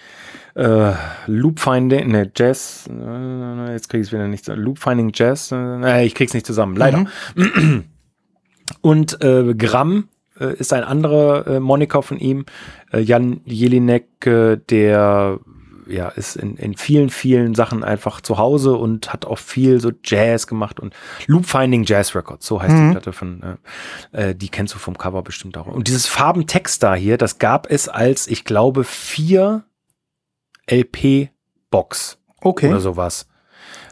äh, 0.56 0.94
Loop 1.26 1.60
Finding, 1.60 2.10
ne, 2.12 2.32
Jazz, 2.34 2.88
äh, 2.90 3.72
jetzt 3.74 3.90
krieg 3.90 4.00
ich 4.02 4.08
es 4.08 4.14
wieder 4.14 4.28
nicht, 4.28 4.48
Loop 4.48 4.78
Finding 4.80 5.12
Jazz, 5.14 5.52
äh, 5.52 6.06
ich 6.06 6.14
krieg's 6.16 6.34
nicht 6.36 6.46
zusammen, 6.46 6.76
leider. 6.78 7.06
Und 8.82 9.24
äh, 9.24 9.54
Gramm 9.56 10.10
äh, 10.40 10.54
ist 10.56 10.74
ein 10.74 10.84
anderer 10.84 11.48
äh, 11.48 11.60
Moniker 11.60 12.04
von 12.04 12.20
ihm. 12.20 12.46
Äh, 12.92 13.00
Jan 13.00 13.42
Jelinek, 13.46 14.26
äh, 14.26 14.58
der 14.58 15.40
ja, 15.88 16.10
ist 16.10 16.36
in, 16.36 16.56
in 16.58 16.76
vielen, 16.76 17.10
vielen 17.10 17.56
Sachen 17.56 17.84
einfach 17.84 18.22
zu 18.22 18.38
Hause 18.38 18.76
und 18.76 19.12
hat 19.12 19.26
auch 19.26 19.38
viel 19.38 19.80
so 19.80 19.92
Jazz 20.04 20.48
gemacht 20.48 20.80
und 20.80 20.94
Loop 21.28 21.46
Finding 21.46 21.84
Jazz 21.84 22.16
Records, 22.16 22.46
so 22.46 22.62
heißt 22.62 22.74
die 22.74 22.92
Platte 22.92 23.14
von, 23.14 23.58
äh, 24.14 24.30
äh, 24.30 24.36
die 24.36 24.50
kennst 24.50 24.74
du 24.74 24.80
vom 24.80 24.98
Cover 24.98 25.22
bestimmt 25.24 25.58
auch. 25.58 25.68
Und 25.68 25.88
dieses 25.88 26.08
Farbentext 26.08 26.82
da 26.84 26.96
hier, 26.96 27.18
das 27.18 27.38
gab 27.38 27.70
es 27.70 27.90
als, 27.90 28.28
ich 28.28 28.46
glaube, 28.46 28.84
vier 28.84 29.64
LP-Box 30.70 32.18
Okay. 32.42 32.68
oder 32.70 32.80
sowas. 32.80 33.28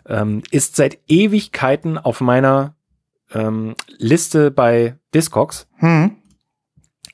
Ähm, 0.06 0.44
ist 0.52 0.76
seit 0.76 1.00
Ewigkeiten 1.08 1.98
auf 1.98 2.22
meiner 2.22 2.76
ähm, 3.34 3.76
Liste 3.98 4.52
bei 4.52 4.98
Discogs. 5.14 5.68
Hm. 5.78 6.18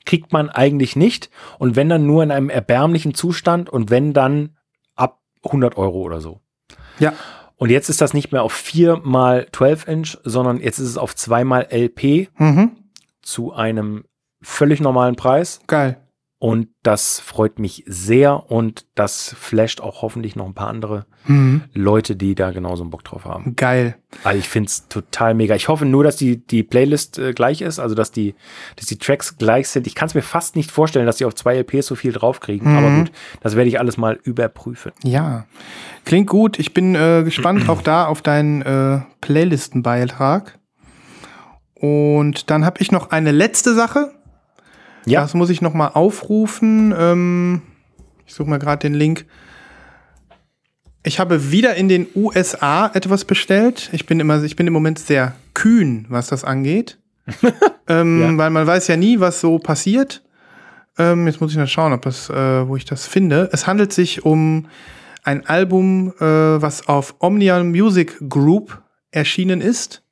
Kriegt 0.04 0.32
man 0.32 0.48
eigentlich 0.48 0.96
nicht. 0.96 1.30
Und 1.58 1.76
wenn 1.76 1.88
dann 1.88 2.06
nur 2.06 2.22
in 2.22 2.30
einem 2.30 2.48
erbärmlichen 2.50 3.14
Zustand 3.14 3.68
und 3.68 3.90
wenn 3.90 4.12
dann 4.12 4.56
ab 4.94 5.20
100 5.44 5.76
Euro 5.76 5.98
oder 6.00 6.20
so. 6.20 6.40
Ja. 6.98 7.12
Und 7.56 7.70
jetzt 7.70 7.88
ist 7.90 8.00
das 8.00 8.14
nicht 8.14 8.32
mehr 8.32 8.42
auf 8.42 8.52
4 8.52 9.00
mal 9.04 9.46
12 9.52 9.88
Inch, 9.88 10.18
sondern 10.24 10.60
jetzt 10.60 10.78
ist 10.78 10.88
es 10.88 10.96
auf 10.96 11.14
2 11.14 11.44
mal 11.44 11.66
LP 11.70 12.28
Mhm. 12.38 12.76
zu 13.20 13.52
einem 13.52 14.04
völlig 14.40 14.80
normalen 14.80 15.16
Preis. 15.16 15.60
Geil. 15.66 16.00
Und 16.40 16.68
das 16.84 17.18
freut 17.18 17.58
mich 17.58 17.82
sehr 17.86 18.50
und 18.50 18.86
das 18.94 19.34
flasht 19.38 19.80
auch 19.80 20.02
hoffentlich 20.02 20.36
noch 20.36 20.46
ein 20.46 20.54
paar 20.54 20.68
andere 20.68 21.06
Mhm. 21.28 21.62
Leute, 21.74 22.16
die 22.16 22.34
da 22.34 22.50
genauso 22.50 22.82
einen 22.82 22.90
Bock 22.90 23.04
drauf 23.04 23.24
haben. 23.24 23.54
Geil. 23.56 23.96
Also 24.24 24.38
ich 24.38 24.48
finde 24.48 24.68
es 24.68 24.88
total 24.88 25.34
mega. 25.34 25.54
Ich 25.54 25.68
hoffe 25.68 25.84
nur, 25.84 26.02
dass 26.02 26.16
die, 26.16 26.38
die 26.44 26.62
Playlist 26.62 27.18
äh, 27.18 27.32
gleich 27.34 27.60
ist, 27.60 27.78
also 27.78 27.94
dass 27.94 28.10
die, 28.10 28.34
dass 28.76 28.86
die 28.86 28.98
Tracks 28.98 29.36
gleich 29.36 29.68
sind. 29.68 29.86
Ich 29.86 29.94
kann 29.94 30.06
es 30.08 30.14
mir 30.14 30.22
fast 30.22 30.56
nicht 30.56 30.70
vorstellen, 30.70 31.06
dass 31.06 31.18
die 31.18 31.26
auf 31.26 31.34
zwei 31.34 31.56
LPs 31.56 31.86
so 31.86 31.94
viel 31.94 32.12
draufkriegen. 32.12 32.76
Aber 32.76 32.90
gut, 32.90 33.12
das 33.40 33.56
werde 33.56 33.68
ich 33.68 33.78
alles 33.78 33.98
mal 33.98 34.18
überprüfen. 34.22 34.92
Ja. 35.04 35.44
Klingt 36.04 36.28
gut. 36.28 36.58
Ich 36.58 36.72
bin 36.72 36.94
äh, 36.94 37.22
gespannt 37.24 37.68
auch 37.68 37.82
da 37.82 38.06
auf 38.06 38.22
deinen 38.22 38.62
äh, 38.62 39.00
Playlistenbeitrag. 39.20 40.58
Und 41.74 42.50
dann 42.50 42.64
habe 42.64 42.80
ich 42.80 42.90
noch 42.90 43.10
eine 43.10 43.32
letzte 43.32 43.74
Sache. 43.74 44.12
Ja. 45.10 45.22
Das 45.22 45.34
muss 45.34 45.50
ich 45.50 45.60
noch 45.60 45.74
mal 45.74 45.88
aufrufen. 45.88 46.94
Ähm, 46.96 47.62
ich 48.26 48.34
suche 48.34 48.48
mal 48.48 48.58
gerade 48.58 48.80
den 48.80 48.94
Link. 48.94 49.26
Ich 51.02 51.18
habe 51.20 51.50
wieder 51.50 51.74
in 51.74 51.88
den 51.88 52.06
USA 52.14 52.90
etwas 52.92 53.24
bestellt. 53.24 53.88
Ich 53.92 54.06
bin 54.06 54.20
immer, 54.20 54.42
ich 54.42 54.56
bin 54.56 54.66
im 54.66 54.72
Moment 54.72 54.98
sehr 54.98 55.34
kühn, 55.54 56.06
was 56.08 56.26
das 56.28 56.44
angeht. 56.44 56.98
ähm, 57.88 58.20
Ja. 58.20 58.38
Weil 58.38 58.50
man 58.50 58.66
weiß 58.66 58.88
ja 58.88 58.96
nie, 58.96 59.20
was 59.20 59.40
so 59.40 59.58
passiert. 59.58 60.22
Ähm, 60.98 61.26
jetzt 61.26 61.40
muss 61.40 61.52
ich 61.52 61.56
mal 61.56 61.66
schauen, 61.66 61.92
ob 61.92 62.02
das, 62.02 62.28
äh, 62.28 62.68
wo 62.68 62.76
ich 62.76 62.84
das 62.84 63.06
finde. 63.06 63.48
Es 63.52 63.66
handelt 63.66 63.92
sich 63.92 64.24
um 64.24 64.66
ein 65.22 65.46
Album, 65.46 66.12
äh, 66.18 66.24
was 66.24 66.88
auf 66.88 67.14
Omnia 67.20 67.62
Music 67.62 68.16
Group 68.28 68.82
erschienen 69.10 69.60
ist. 69.60 70.02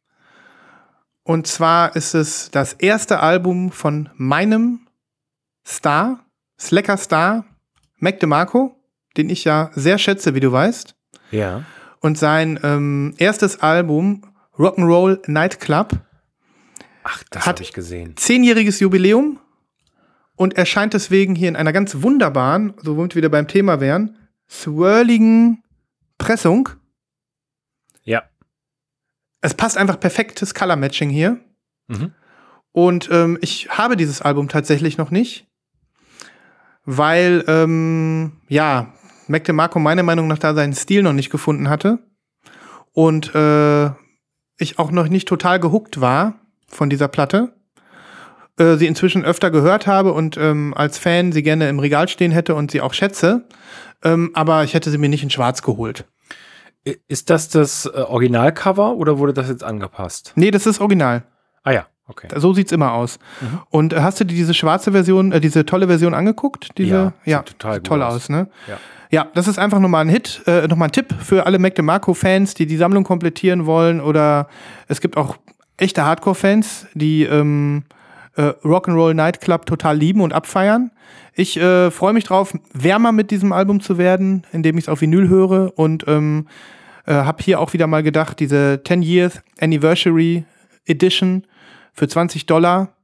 Und 1.24 1.48
zwar 1.48 1.97
ist 1.97 2.14
es 2.14 2.51
das 2.52 2.73
erste 2.74 3.18
Album 3.20 3.73
von 3.73 4.09
meinem 4.14 4.86
Star, 5.66 6.24
Slacker 6.59 6.97
Star, 6.97 7.44
Mac 7.97 8.20
DeMarco, 8.20 8.76
den 9.16 9.30
ich 9.30 9.44
ja 9.44 9.70
sehr 9.74 9.98
schätze, 9.98 10.34
wie 10.34 10.40
du 10.40 10.52
weißt. 10.52 10.94
Ja. 11.30 11.64
Und 12.01 12.18
sein 12.18 12.60
ähm, 12.62 13.14
erstes 13.18 13.60
Album, 13.60 14.22
Rock'n'Roll 14.56 15.28
Nightclub, 15.30 15.98
Ach, 17.02 17.22
das 17.30 17.47
habe 17.47 17.62
ich 17.62 17.72
gesehen. 17.72 18.16
zehnjähriges 18.16 18.80
Jubiläum 18.80 19.40
und 20.36 20.56
erscheint 20.56 20.94
deswegen 20.94 21.34
hier 21.34 21.48
in 21.48 21.56
einer 21.56 21.72
ganz 21.72 22.02
wunderbaren, 22.02 22.74
so 22.82 22.97
womit 22.97 23.14
wir 23.14 23.20
wieder 23.20 23.28
beim 23.28 23.48
Thema 23.48 23.80
wären, 23.80 24.16
swirligen 24.48 25.62
Pressung. 26.18 26.68
Ja. 28.02 28.22
Es 29.40 29.55
passt 29.55 29.76
einfach 29.76 29.98
perfektes 29.98 30.55
Color 30.55 30.76
Matching 30.76 31.10
hier. 31.10 31.40
Mhm. 31.88 32.12
Und 32.72 33.09
ähm, 33.10 33.38
ich 33.40 33.70
habe 33.70 33.97
dieses 33.97 34.20
Album 34.20 34.48
tatsächlich 34.48 34.98
noch 34.98 35.10
nicht, 35.10 35.48
weil, 36.87 37.45
ähm, 37.49 38.33
ja, 38.49 38.93
Mac 39.29 39.45
DeMarco 39.45 39.79
meiner 39.79 40.03
Meinung 40.03 40.29
nach 40.29 40.39
da 40.39 40.55
seinen 40.55 40.75
Stil 40.75 41.03
noch 41.03 41.13
nicht 41.13 41.31
gefunden 41.31 41.69
hatte. 41.69 41.99
Und 42.93 43.35
äh, 43.35 43.91
ich 44.59 44.79
auch 44.79 44.91
noch 44.91 45.09
nicht 45.09 45.29
total 45.29 45.61
gehuckt 45.61 46.01
war 46.01 46.41
von 46.69 46.89
dieser 46.89 47.09
Platte. 47.09 47.53
Äh, 48.59 48.77
sie 48.77 48.87
inzwischen 48.87 49.25
öfter 49.25 49.51
gehört 49.51 49.87
habe 49.87 50.13
und 50.13 50.37
ähm, 50.39 50.73
als 50.75 50.97
Fan 50.97 51.33
sie 51.33 51.43
gerne 51.43 51.69
im 51.69 51.79
Regal 51.79 52.09
stehen 52.09 52.33
hätte 52.33 52.55
und 52.55 52.71
sie 52.71 52.81
auch 52.81 52.95
schätze. 52.95 53.47
Ähm, 54.03 54.31
aber 54.35 54.65
ich 54.65 54.75
hätte 54.75 54.91
sie 54.91 54.99
mir 54.99 55.09
nicht 55.09 55.23
in 55.23 55.31
schwarz 55.31 55.63
geholt. 55.63 56.07
Ist 57.09 57.31
das 57.31 57.49
das 57.49 57.87
äh, 57.87 57.99
Originalcover 57.99 58.95
oder 58.95 59.19
wurde 59.19 59.35
das 59.35 59.49
jetzt 59.49 59.65
angepasst? 59.65 60.33
Nee, 60.37 60.53
das 60.53 60.67
ist 60.67 60.81
original. 60.81 61.25
Ah 61.65 61.73
ja, 61.73 61.87
okay. 62.09 62.28
So 62.37 62.53
sieht's 62.55 62.73
immer 62.73 62.93
aus. 62.93 63.19
Und 63.70 63.93
äh, 63.93 64.01
hast 64.01 64.20
du 64.20 64.24
dir 64.24 64.35
diese 64.35 64.55
schwarze 64.55 64.93
Version, 64.93 65.33
äh, 65.33 65.41
diese 65.41 65.65
tolle 65.66 65.87
Version 65.87 66.15
angeguckt? 66.15 66.70
Diese, 66.78 67.12
Ja, 67.24 67.39
sieht 67.39 67.59
total 67.59 67.81
toll 67.81 68.03
aus. 68.03 68.15
aus, 68.15 68.28
ne? 68.28 68.49
Ja. 68.69 68.78
Ja, 69.11 69.28
das 69.35 69.47
ist 69.47 69.59
einfach 69.59 69.78
nochmal 69.78 70.05
ein 70.05 70.09
Hit, 70.09 70.43
äh, 70.47 70.66
nochmal 70.66 70.89
ein 70.89 70.93
Tipp 70.93 71.15
für 71.20 71.47
alle 71.47 71.61
Mac 71.61 71.77
DeMarco-Fans, 71.77 72.55
die 72.55 72.66
die 72.66 72.77
Sammlung 72.77 73.05
komplettieren 73.05 73.65
wollen. 73.65 74.01
Oder 74.01 74.49
es 74.89 75.01
gibt 75.01 75.16
auch 75.16 75.37
echte 75.77 76.05
Hardcore-Fans, 76.05 76.89
die 76.95 77.23
ähm, 77.23 77.85
äh, 78.35 78.53
Rock'n'Roll 78.65 79.15
Nightclub 79.15 79.65
total 79.66 79.97
lieben 79.97 80.20
und 80.20 80.33
abfeiern. 80.33 80.91
Ich 81.35 81.57
äh, 81.57 81.91
freue 81.93 82.15
mich 82.15 82.24
drauf, 82.24 82.55
wärmer 82.73 83.12
mit 83.12 83.31
diesem 83.31 83.53
Album 83.53 83.81
zu 83.81 83.97
werden, 83.97 84.45
indem 84.53 84.77
ich 84.77 84.85
es 84.85 84.89
auf 84.89 85.01
Vinyl 85.03 85.28
höre 85.28 85.78
und 85.78 86.05
ähm, 86.09 86.49
äh, 87.07 87.12
habe 87.12 87.43
hier 87.43 87.61
auch 87.61 87.74
wieder 87.74 87.87
mal 87.87 88.03
gedacht, 88.03 88.41
diese 88.41 88.81
10 88.85 89.03
Years 89.03 89.41
Anniversary 89.61 90.45
Edition 90.87 91.45
für 91.97 92.06
20 92.06 92.47
Dollar 92.47 92.94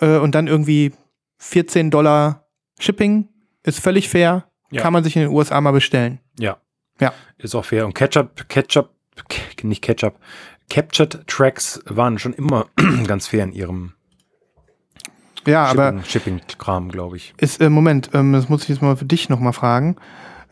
äh, 0.00 0.16
und 0.18 0.34
dann 0.34 0.46
irgendwie 0.48 0.92
14 1.38 1.90
Dollar 1.90 2.46
Shipping 2.80 3.28
ist 3.62 3.78
völlig 3.80 4.08
fair. 4.08 4.44
Ja. 4.70 4.82
Kann 4.82 4.92
man 4.92 5.04
sich 5.04 5.14
in 5.16 5.22
den 5.22 5.30
USA 5.30 5.60
mal 5.60 5.70
bestellen. 5.72 6.18
Ja. 6.38 6.56
Ja. 7.00 7.12
Ist 7.38 7.54
auch 7.54 7.64
fair. 7.64 7.84
Und 7.86 7.94
Ketchup, 7.94 8.48
Ketchup, 8.48 8.90
Ke- 9.28 9.66
nicht 9.66 9.82
Ketchup, 9.82 10.14
Captured 10.70 11.26
Tracks 11.26 11.80
waren 11.86 12.18
schon 12.18 12.32
immer 12.32 12.66
ganz 13.06 13.26
fair 13.26 13.44
in 13.44 13.52
ihrem 13.52 13.92
Ja, 15.46 15.64
aber 15.66 15.88
Shipping- 16.04 16.04
Shipping-Kram, 16.40 16.90
glaube 16.90 17.16
ich. 17.16 17.34
ist, 17.36 17.60
äh, 17.60 17.68
Moment, 17.68 18.10
ähm, 18.14 18.32
das 18.32 18.48
muss 18.48 18.62
ich 18.62 18.68
jetzt 18.70 18.80
mal 18.82 18.96
für 18.96 19.04
dich 19.04 19.28
nochmal 19.28 19.52
fragen. 19.52 19.96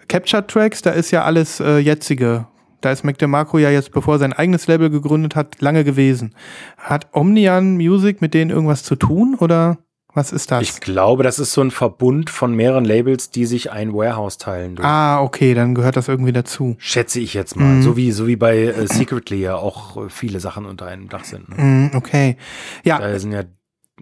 Capture 0.08 0.46
Tracks, 0.46 0.82
da 0.82 0.90
ist 0.90 1.12
ja 1.12 1.24
alles 1.24 1.60
äh, 1.60 1.78
jetzige. 1.78 2.46
Da 2.80 2.92
ist 2.92 3.04
Mac 3.04 3.18
DeMarco 3.18 3.58
ja 3.58 3.70
jetzt, 3.70 3.92
bevor 3.92 4.14
er 4.14 4.18
sein 4.18 4.32
eigenes 4.32 4.66
Label 4.66 4.90
gegründet 4.90 5.36
hat, 5.36 5.60
lange 5.60 5.84
gewesen. 5.84 6.34
Hat 6.76 7.08
Omnian 7.12 7.76
Music 7.76 8.20
mit 8.20 8.34
denen 8.34 8.50
irgendwas 8.50 8.82
zu 8.82 8.96
tun 8.96 9.36
oder 9.38 9.78
was 10.12 10.32
ist 10.32 10.50
das? 10.50 10.62
Ich 10.62 10.80
glaube, 10.80 11.22
das 11.22 11.38
ist 11.38 11.52
so 11.52 11.60
ein 11.60 11.70
Verbund 11.70 12.30
von 12.30 12.54
mehreren 12.54 12.84
Labels, 12.84 13.30
die 13.30 13.46
sich 13.46 13.70
ein 13.70 13.92
Warehouse 13.92 14.38
teilen. 14.38 14.74
Du. 14.76 14.82
ah, 14.82 15.20
okay, 15.22 15.54
dann 15.54 15.74
gehört 15.74 15.96
das 15.96 16.08
irgendwie 16.08 16.32
dazu. 16.32 16.74
Schätze 16.78 17.20
ich 17.20 17.32
jetzt 17.34 17.54
mal. 17.56 17.80
So, 17.82 17.96
wie, 17.96 18.10
so 18.10 18.26
wie 18.26 18.34
bei 18.36 18.58
äh, 18.58 18.86
Secretly 18.88 19.40
ja 19.40 19.54
auch 19.54 19.96
äh, 19.96 20.08
viele 20.08 20.40
Sachen 20.40 20.66
unter 20.66 20.86
einem 20.86 21.08
Dach 21.08 21.24
sind. 21.24 21.48
Ne? 21.48 21.62
Mm, 21.62 21.96
okay. 21.96 22.36
Ja, 22.82 22.98
Da 22.98 23.18
sind 23.20 23.30
ja 23.32 23.44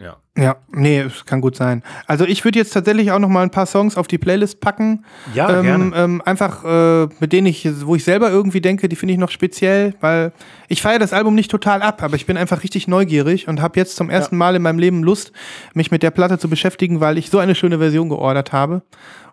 ja. 0.00 0.16
Ja, 0.36 0.56
nee, 0.70 1.00
es 1.00 1.24
kann 1.24 1.40
gut 1.40 1.56
sein. 1.56 1.82
Also 2.06 2.24
ich 2.24 2.44
würde 2.44 2.60
jetzt 2.60 2.72
tatsächlich 2.72 3.10
auch 3.10 3.18
noch 3.18 3.28
mal 3.28 3.42
ein 3.42 3.50
paar 3.50 3.66
Songs 3.66 3.96
auf 3.96 4.06
die 4.06 4.18
Playlist 4.18 4.60
packen. 4.60 5.04
Ja, 5.34 5.50
ähm, 5.50 5.62
gerne. 5.64 5.96
Ähm, 5.96 6.22
einfach, 6.24 6.64
äh, 6.64 7.08
mit 7.18 7.32
denen 7.32 7.48
ich, 7.48 7.68
wo 7.84 7.96
ich 7.96 8.04
selber 8.04 8.30
irgendwie 8.30 8.60
denke, 8.60 8.88
die 8.88 8.94
finde 8.94 9.14
ich 9.14 9.18
noch 9.18 9.32
speziell, 9.32 9.94
weil 10.00 10.32
ich 10.68 10.80
feiere 10.80 11.00
das 11.00 11.12
Album 11.12 11.34
nicht 11.34 11.50
total 11.50 11.82
ab, 11.82 12.04
aber 12.04 12.14
ich 12.14 12.26
bin 12.26 12.36
einfach 12.36 12.62
richtig 12.62 12.86
neugierig 12.86 13.48
und 13.48 13.60
habe 13.60 13.80
jetzt 13.80 13.96
zum 13.96 14.10
ersten 14.10 14.36
Mal 14.36 14.54
in 14.54 14.62
meinem 14.62 14.78
Leben 14.78 15.02
Lust, 15.02 15.32
mich 15.74 15.90
mit 15.90 16.04
der 16.04 16.12
Platte 16.12 16.38
zu 16.38 16.48
beschäftigen, 16.48 17.00
weil 17.00 17.18
ich 17.18 17.30
so 17.30 17.38
eine 17.38 17.56
schöne 17.56 17.78
Version 17.78 18.08
geordert 18.08 18.52
habe. 18.52 18.82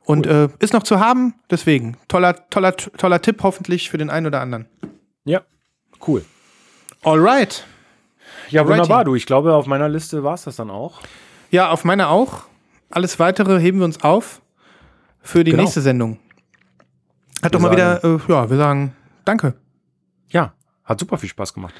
Und 0.05 0.25
äh, 0.25 0.49
ist 0.59 0.73
noch 0.73 0.83
zu 0.83 0.99
haben, 0.99 1.35
deswegen. 1.51 1.97
Toller, 2.07 2.49
toller, 2.49 2.75
toller 2.75 3.21
Tipp 3.21 3.43
hoffentlich 3.43 3.89
für 3.89 3.97
den 3.97 4.09
einen 4.09 4.27
oder 4.27 4.41
anderen. 4.41 4.67
Ja, 5.23 5.41
cool. 6.07 6.23
Alright. 7.03 7.65
Ja, 8.49 8.61
Alrighty. 8.61 8.79
wunderbar, 8.81 9.03
du. 9.05 9.15
Ich 9.15 9.25
glaube, 9.25 9.53
auf 9.53 9.65
meiner 9.67 9.89
Liste 9.89 10.23
war 10.23 10.33
es 10.35 10.43
das 10.43 10.55
dann 10.57 10.69
auch. 10.69 11.01
Ja, 11.51 11.69
auf 11.69 11.83
meiner 11.83 12.09
auch. 12.09 12.43
Alles 12.91 13.19
weitere 13.19 13.59
heben 13.59 13.79
wir 13.79 13.85
uns 13.85 14.03
auf 14.03 14.41
für 15.21 15.43
die 15.43 15.51
Genau. 15.51 15.63
nächste 15.63 15.81
Sendung. 15.81 16.19
Hat 17.41 17.45
Wir 17.45 17.49
doch 17.51 17.59
mal 17.59 17.71
wieder, 17.71 18.03
äh, 18.03 18.19
ja, 18.27 18.49
wir 18.49 18.57
sagen 18.57 18.95
Danke. 19.25 19.55
Ja, 20.29 20.53
hat 20.83 20.99
super 20.99 21.17
viel 21.17 21.29
Spaß 21.29 21.53
gemacht. 21.53 21.73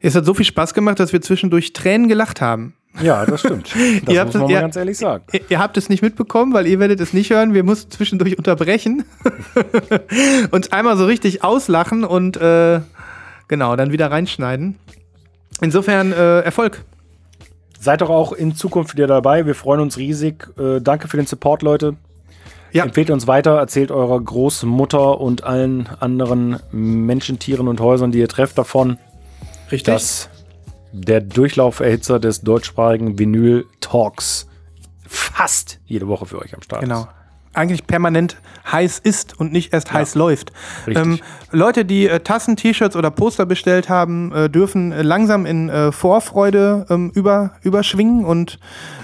Es 0.00 0.16
hat 0.16 0.24
so 0.24 0.34
viel 0.34 0.44
Spaß 0.44 0.74
gemacht, 0.74 0.98
dass 0.98 1.12
wir 1.12 1.20
zwischendurch 1.22 1.72
Tränen 1.72 2.08
gelacht 2.08 2.40
haben. 2.40 2.74
Ja, 3.00 3.24
das 3.24 3.40
stimmt. 3.40 3.72
Das 4.04 4.12
Ihr 4.14 4.20
habt 4.20 4.26
muss 4.28 4.34
man 4.34 4.42
es- 4.42 4.48
mal 4.48 4.50
ihr- 4.50 4.60
ganz 4.60 4.76
ehrlich 4.76 4.98
sagen. 4.98 5.24
Ihr, 5.32 5.40
ihr 5.48 5.58
habt 5.60 5.76
es 5.76 5.88
nicht 5.88 6.02
mitbekommen, 6.02 6.52
weil 6.52 6.66
ihr 6.66 6.78
werdet 6.80 6.98
es 7.00 7.12
nicht 7.12 7.30
hören. 7.30 7.54
Wir 7.54 7.62
mussten 7.62 7.90
zwischendurch 7.92 8.36
unterbrechen, 8.36 9.04
uns 10.50 10.72
einmal 10.72 10.96
so 10.96 11.06
richtig 11.06 11.44
auslachen 11.44 12.04
und 12.04 12.36
äh, 12.36 12.80
genau, 13.48 13.76
dann 13.76 13.92
wieder 13.92 14.10
reinschneiden. 14.10 14.76
Insofern 15.62 16.12
äh, 16.12 16.40
Erfolg. 16.40 16.84
Seid 17.80 18.00
doch 18.00 18.10
auch 18.10 18.32
in 18.32 18.54
Zukunft 18.54 18.94
wieder 18.94 19.06
dabei. 19.06 19.46
Wir 19.46 19.54
freuen 19.54 19.80
uns 19.80 19.96
riesig. 19.96 20.48
Äh, 20.58 20.80
danke 20.80 21.08
für 21.08 21.16
den 21.16 21.26
Support, 21.26 21.62
Leute. 21.62 21.96
Ja. 22.72 22.84
Empfehlt 22.84 23.10
uns 23.10 23.26
weiter, 23.26 23.58
erzählt 23.58 23.90
eurer 23.90 24.20
Großmutter 24.20 25.20
und 25.20 25.44
allen 25.44 25.88
anderen 26.00 26.58
Menschen, 26.70 27.38
Tieren 27.38 27.68
und 27.68 27.80
Häusern, 27.80 28.12
die 28.12 28.18
ihr 28.18 28.28
trefft, 28.28 28.56
davon, 28.56 28.98
Richtig. 29.70 29.92
dass 29.92 30.30
der 30.92 31.20
Durchlauferhitzer 31.20 32.18
des 32.18 32.40
deutschsprachigen 32.42 33.18
Vinyl 33.18 33.66
Talks 33.80 34.46
fast 35.06 35.80
jede 35.84 36.08
Woche 36.08 36.26
für 36.26 36.38
euch 36.38 36.54
am 36.54 36.62
Start 36.62 36.82
Genau. 36.82 37.00
ist. 37.02 37.08
Eigentlich 37.54 37.86
permanent 37.86 38.36
heiß 38.70 38.98
ist 38.98 39.38
und 39.38 39.52
nicht 39.52 39.72
erst 39.72 39.92
heiß 39.92 40.14
läuft. 40.14 40.52
Ähm, 40.86 41.18
Leute, 41.50 41.84
die 41.84 42.08
äh, 42.08 42.20
Tassen, 42.20 42.56
T-Shirts 42.56 42.96
oder 42.96 43.10
Poster 43.10 43.44
bestellt 43.46 43.88
haben, 43.88 44.32
äh, 44.32 44.48
dürfen 44.48 44.92
äh, 44.92 45.02
langsam 45.02 45.44
in 45.46 45.68
äh, 45.68 45.92
Vorfreude 45.92 46.86
ähm, 46.88 47.10
über, 47.14 47.52
überschwingen 47.62 48.24
und 48.24 48.58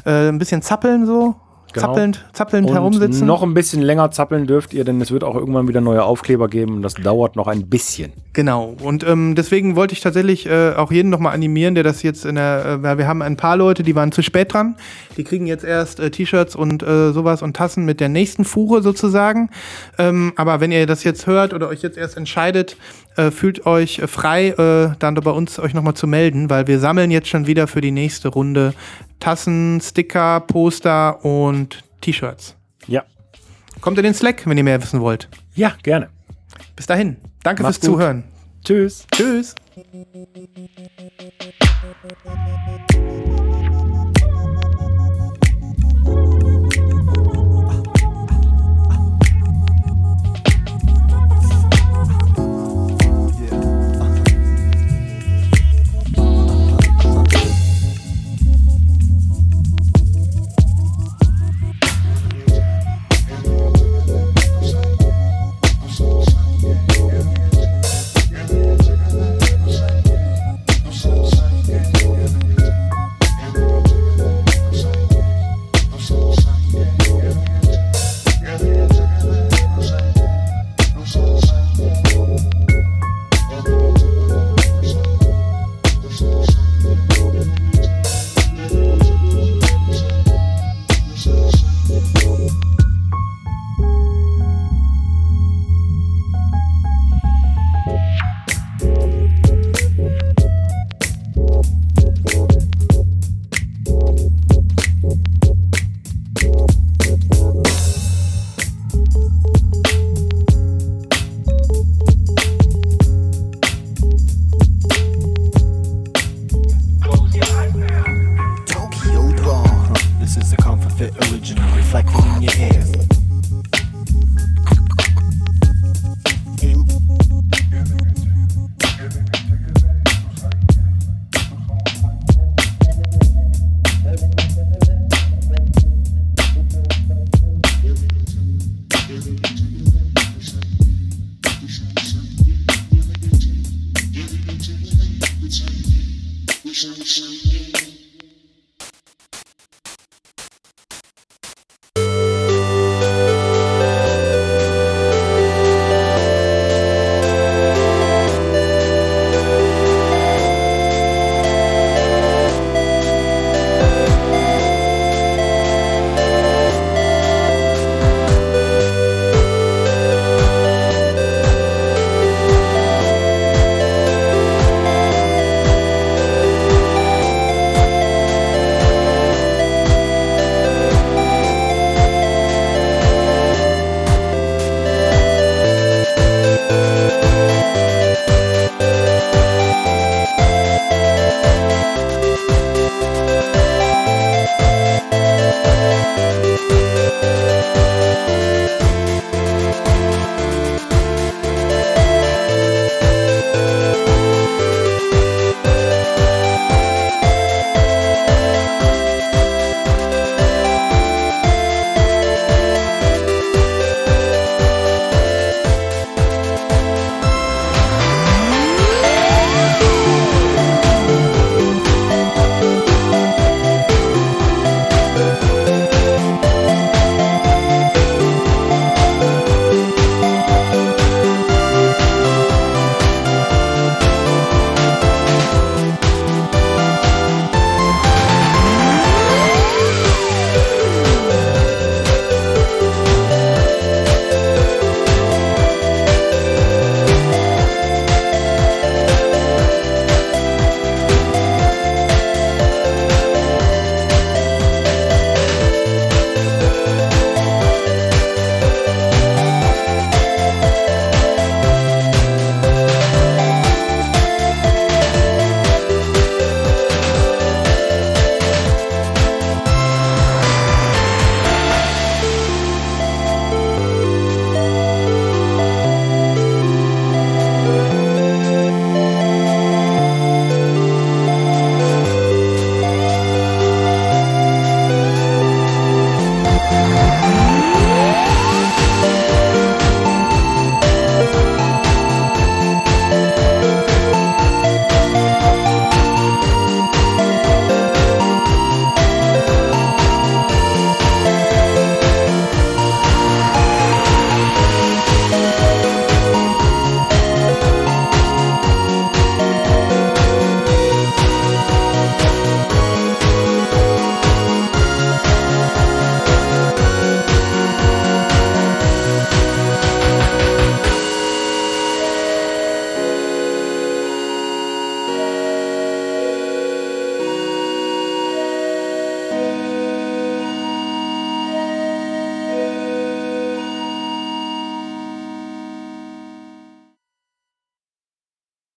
äh, 0.06 0.28
ein 0.28 0.38
bisschen 0.38 0.62
zappeln 0.62 1.06
so. 1.06 1.36
Genau. 1.74 1.88
Zappelnd, 1.88 2.24
zappelnd 2.32 2.68
Und 2.68 2.74
herumsitzen. 2.74 3.26
noch 3.26 3.42
ein 3.42 3.52
bisschen 3.52 3.82
länger 3.82 4.10
zappeln 4.10 4.46
dürft 4.46 4.72
ihr, 4.72 4.84
denn 4.84 5.00
es 5.02 5.10
wird 5.10 5.22
auch 5.22 5.34
irgendwann 5.34 5.68
wieder 5.68 5.82
neue 5.82 6.02
Aufkleber 6.02 6.48
geben. 6.48 6.76
und 6.76 6.82
Das 6.82 6.94
dauert 6.94 7.36
noch 7.36 7.46
ein 7.46 7.68
bisschen. 7.68 8.12
Genau. 8.38 8.76
Und 8.80 9.02
ähm, 9.02 9.34
deswegen 9.34 9.74
wollte 9.74 9.94
ich 9.94 10.00
tatsächlich 10.00 10.46
äh, 10.46 10.72
auch 10.76 10.92
jeden 10.92 11.10
nochmal 11.10 11.34
animieren, 11.34 11.74
der 11.74 11.82
das 11.82 12.04
jetzt 12.04 12.24
in 12.24 12.36
der, 12.36 12.64
äh, 12.64 12.82
weil 12.84 12.96
wir 12.96 13.08
haben 13.08 13.20
ein 13.20 13.36
paar 13.36 13.56
Leute, 13.56 13.82
die 13.82 13.96
waren 13.96 14.12
zu 14.12 14.22
spät 14.22 14.52
dran. 14.52 14.76
Die 15.16 15.24
kriegen 15.24 15.48
jetzt 15.48 15.64
erst 15.64 15.98
äh, 15.98 16.08
T-Shirts 16.08 16.54
und 16.54 16.84
äh, 16.84 17.10
sowas 17.10 17.42
und 17.42 17.56
Tassen 17.56 17.84
mit 17.84 17.98
der 17.98 18.08
nächsten 18.08 18.44
Fuhre 18.44 18.80
sozusagen. 18.80 19.50
Ähm, 19.98 20.34
aber 20.36 20.60
wenn 20.60 20.70
ihr 20.70 20.86
das 20.86 21.02
jetzt 21.02 21.26
hört 21.26 21.52
oder 21.52 21.68
euch 21.68 21.82
jetzt 21.82 21.98
erst 21.98 22.16
entscheidet, 22.16 22.76
äh, 23.16 23.32
fühlt 23.32 23.66
euch 23.66 23.98
äh, 23.98 24.06
frei, 24.06 24.50
äh, 24.50 24.94
dann 25.00 25.16
bei 25.16 25.32
uns 25.32 25.58
euch 25.58 25.74
nochmal 25.74 25.94
zu 25.94 26.06
melden, 26.06 26.48
weil 26.48 26.68
wir 26.68 26.78
sammeln 26.78 27.10
jetzt 27.10 27.26
schon 27.26 27.48
wieder 27.48 27.66
für 27.66 27.80
die 27.80 27.90
nächste 27.90 28.28
Runde 28.28 28.72
Tassen, 29.18 29.80
Sticker, 29.82 30.38
Poster 30.46 31.24
und 31.24 31.82
T-Shirts. 32.02 32.54
Ja. 32.86 33.02
Kommt 33.80 33.98
in 33.98 34.04
den 34.04 34.14
Slack, 34.14 34.46
wenn 34.46 34.56
ihr 34.56 34.62
mehr 34.62 34.80
wissen 34.80 35.00
wollt. 35.00 35.28
Ja, 35.56 35.72
gerne. 35.82 36.08
Bis 36.76 36.86
dahin. 36.86 37.16
Danke 37.42 37.62
Macht's 37.62 37.78
fürs 37.78 37.88
gut. 37.88 37.98
Zuhören. 37.98 38.24
Tschüss. 38.64 39.06
Tschüss. 39.12 39.54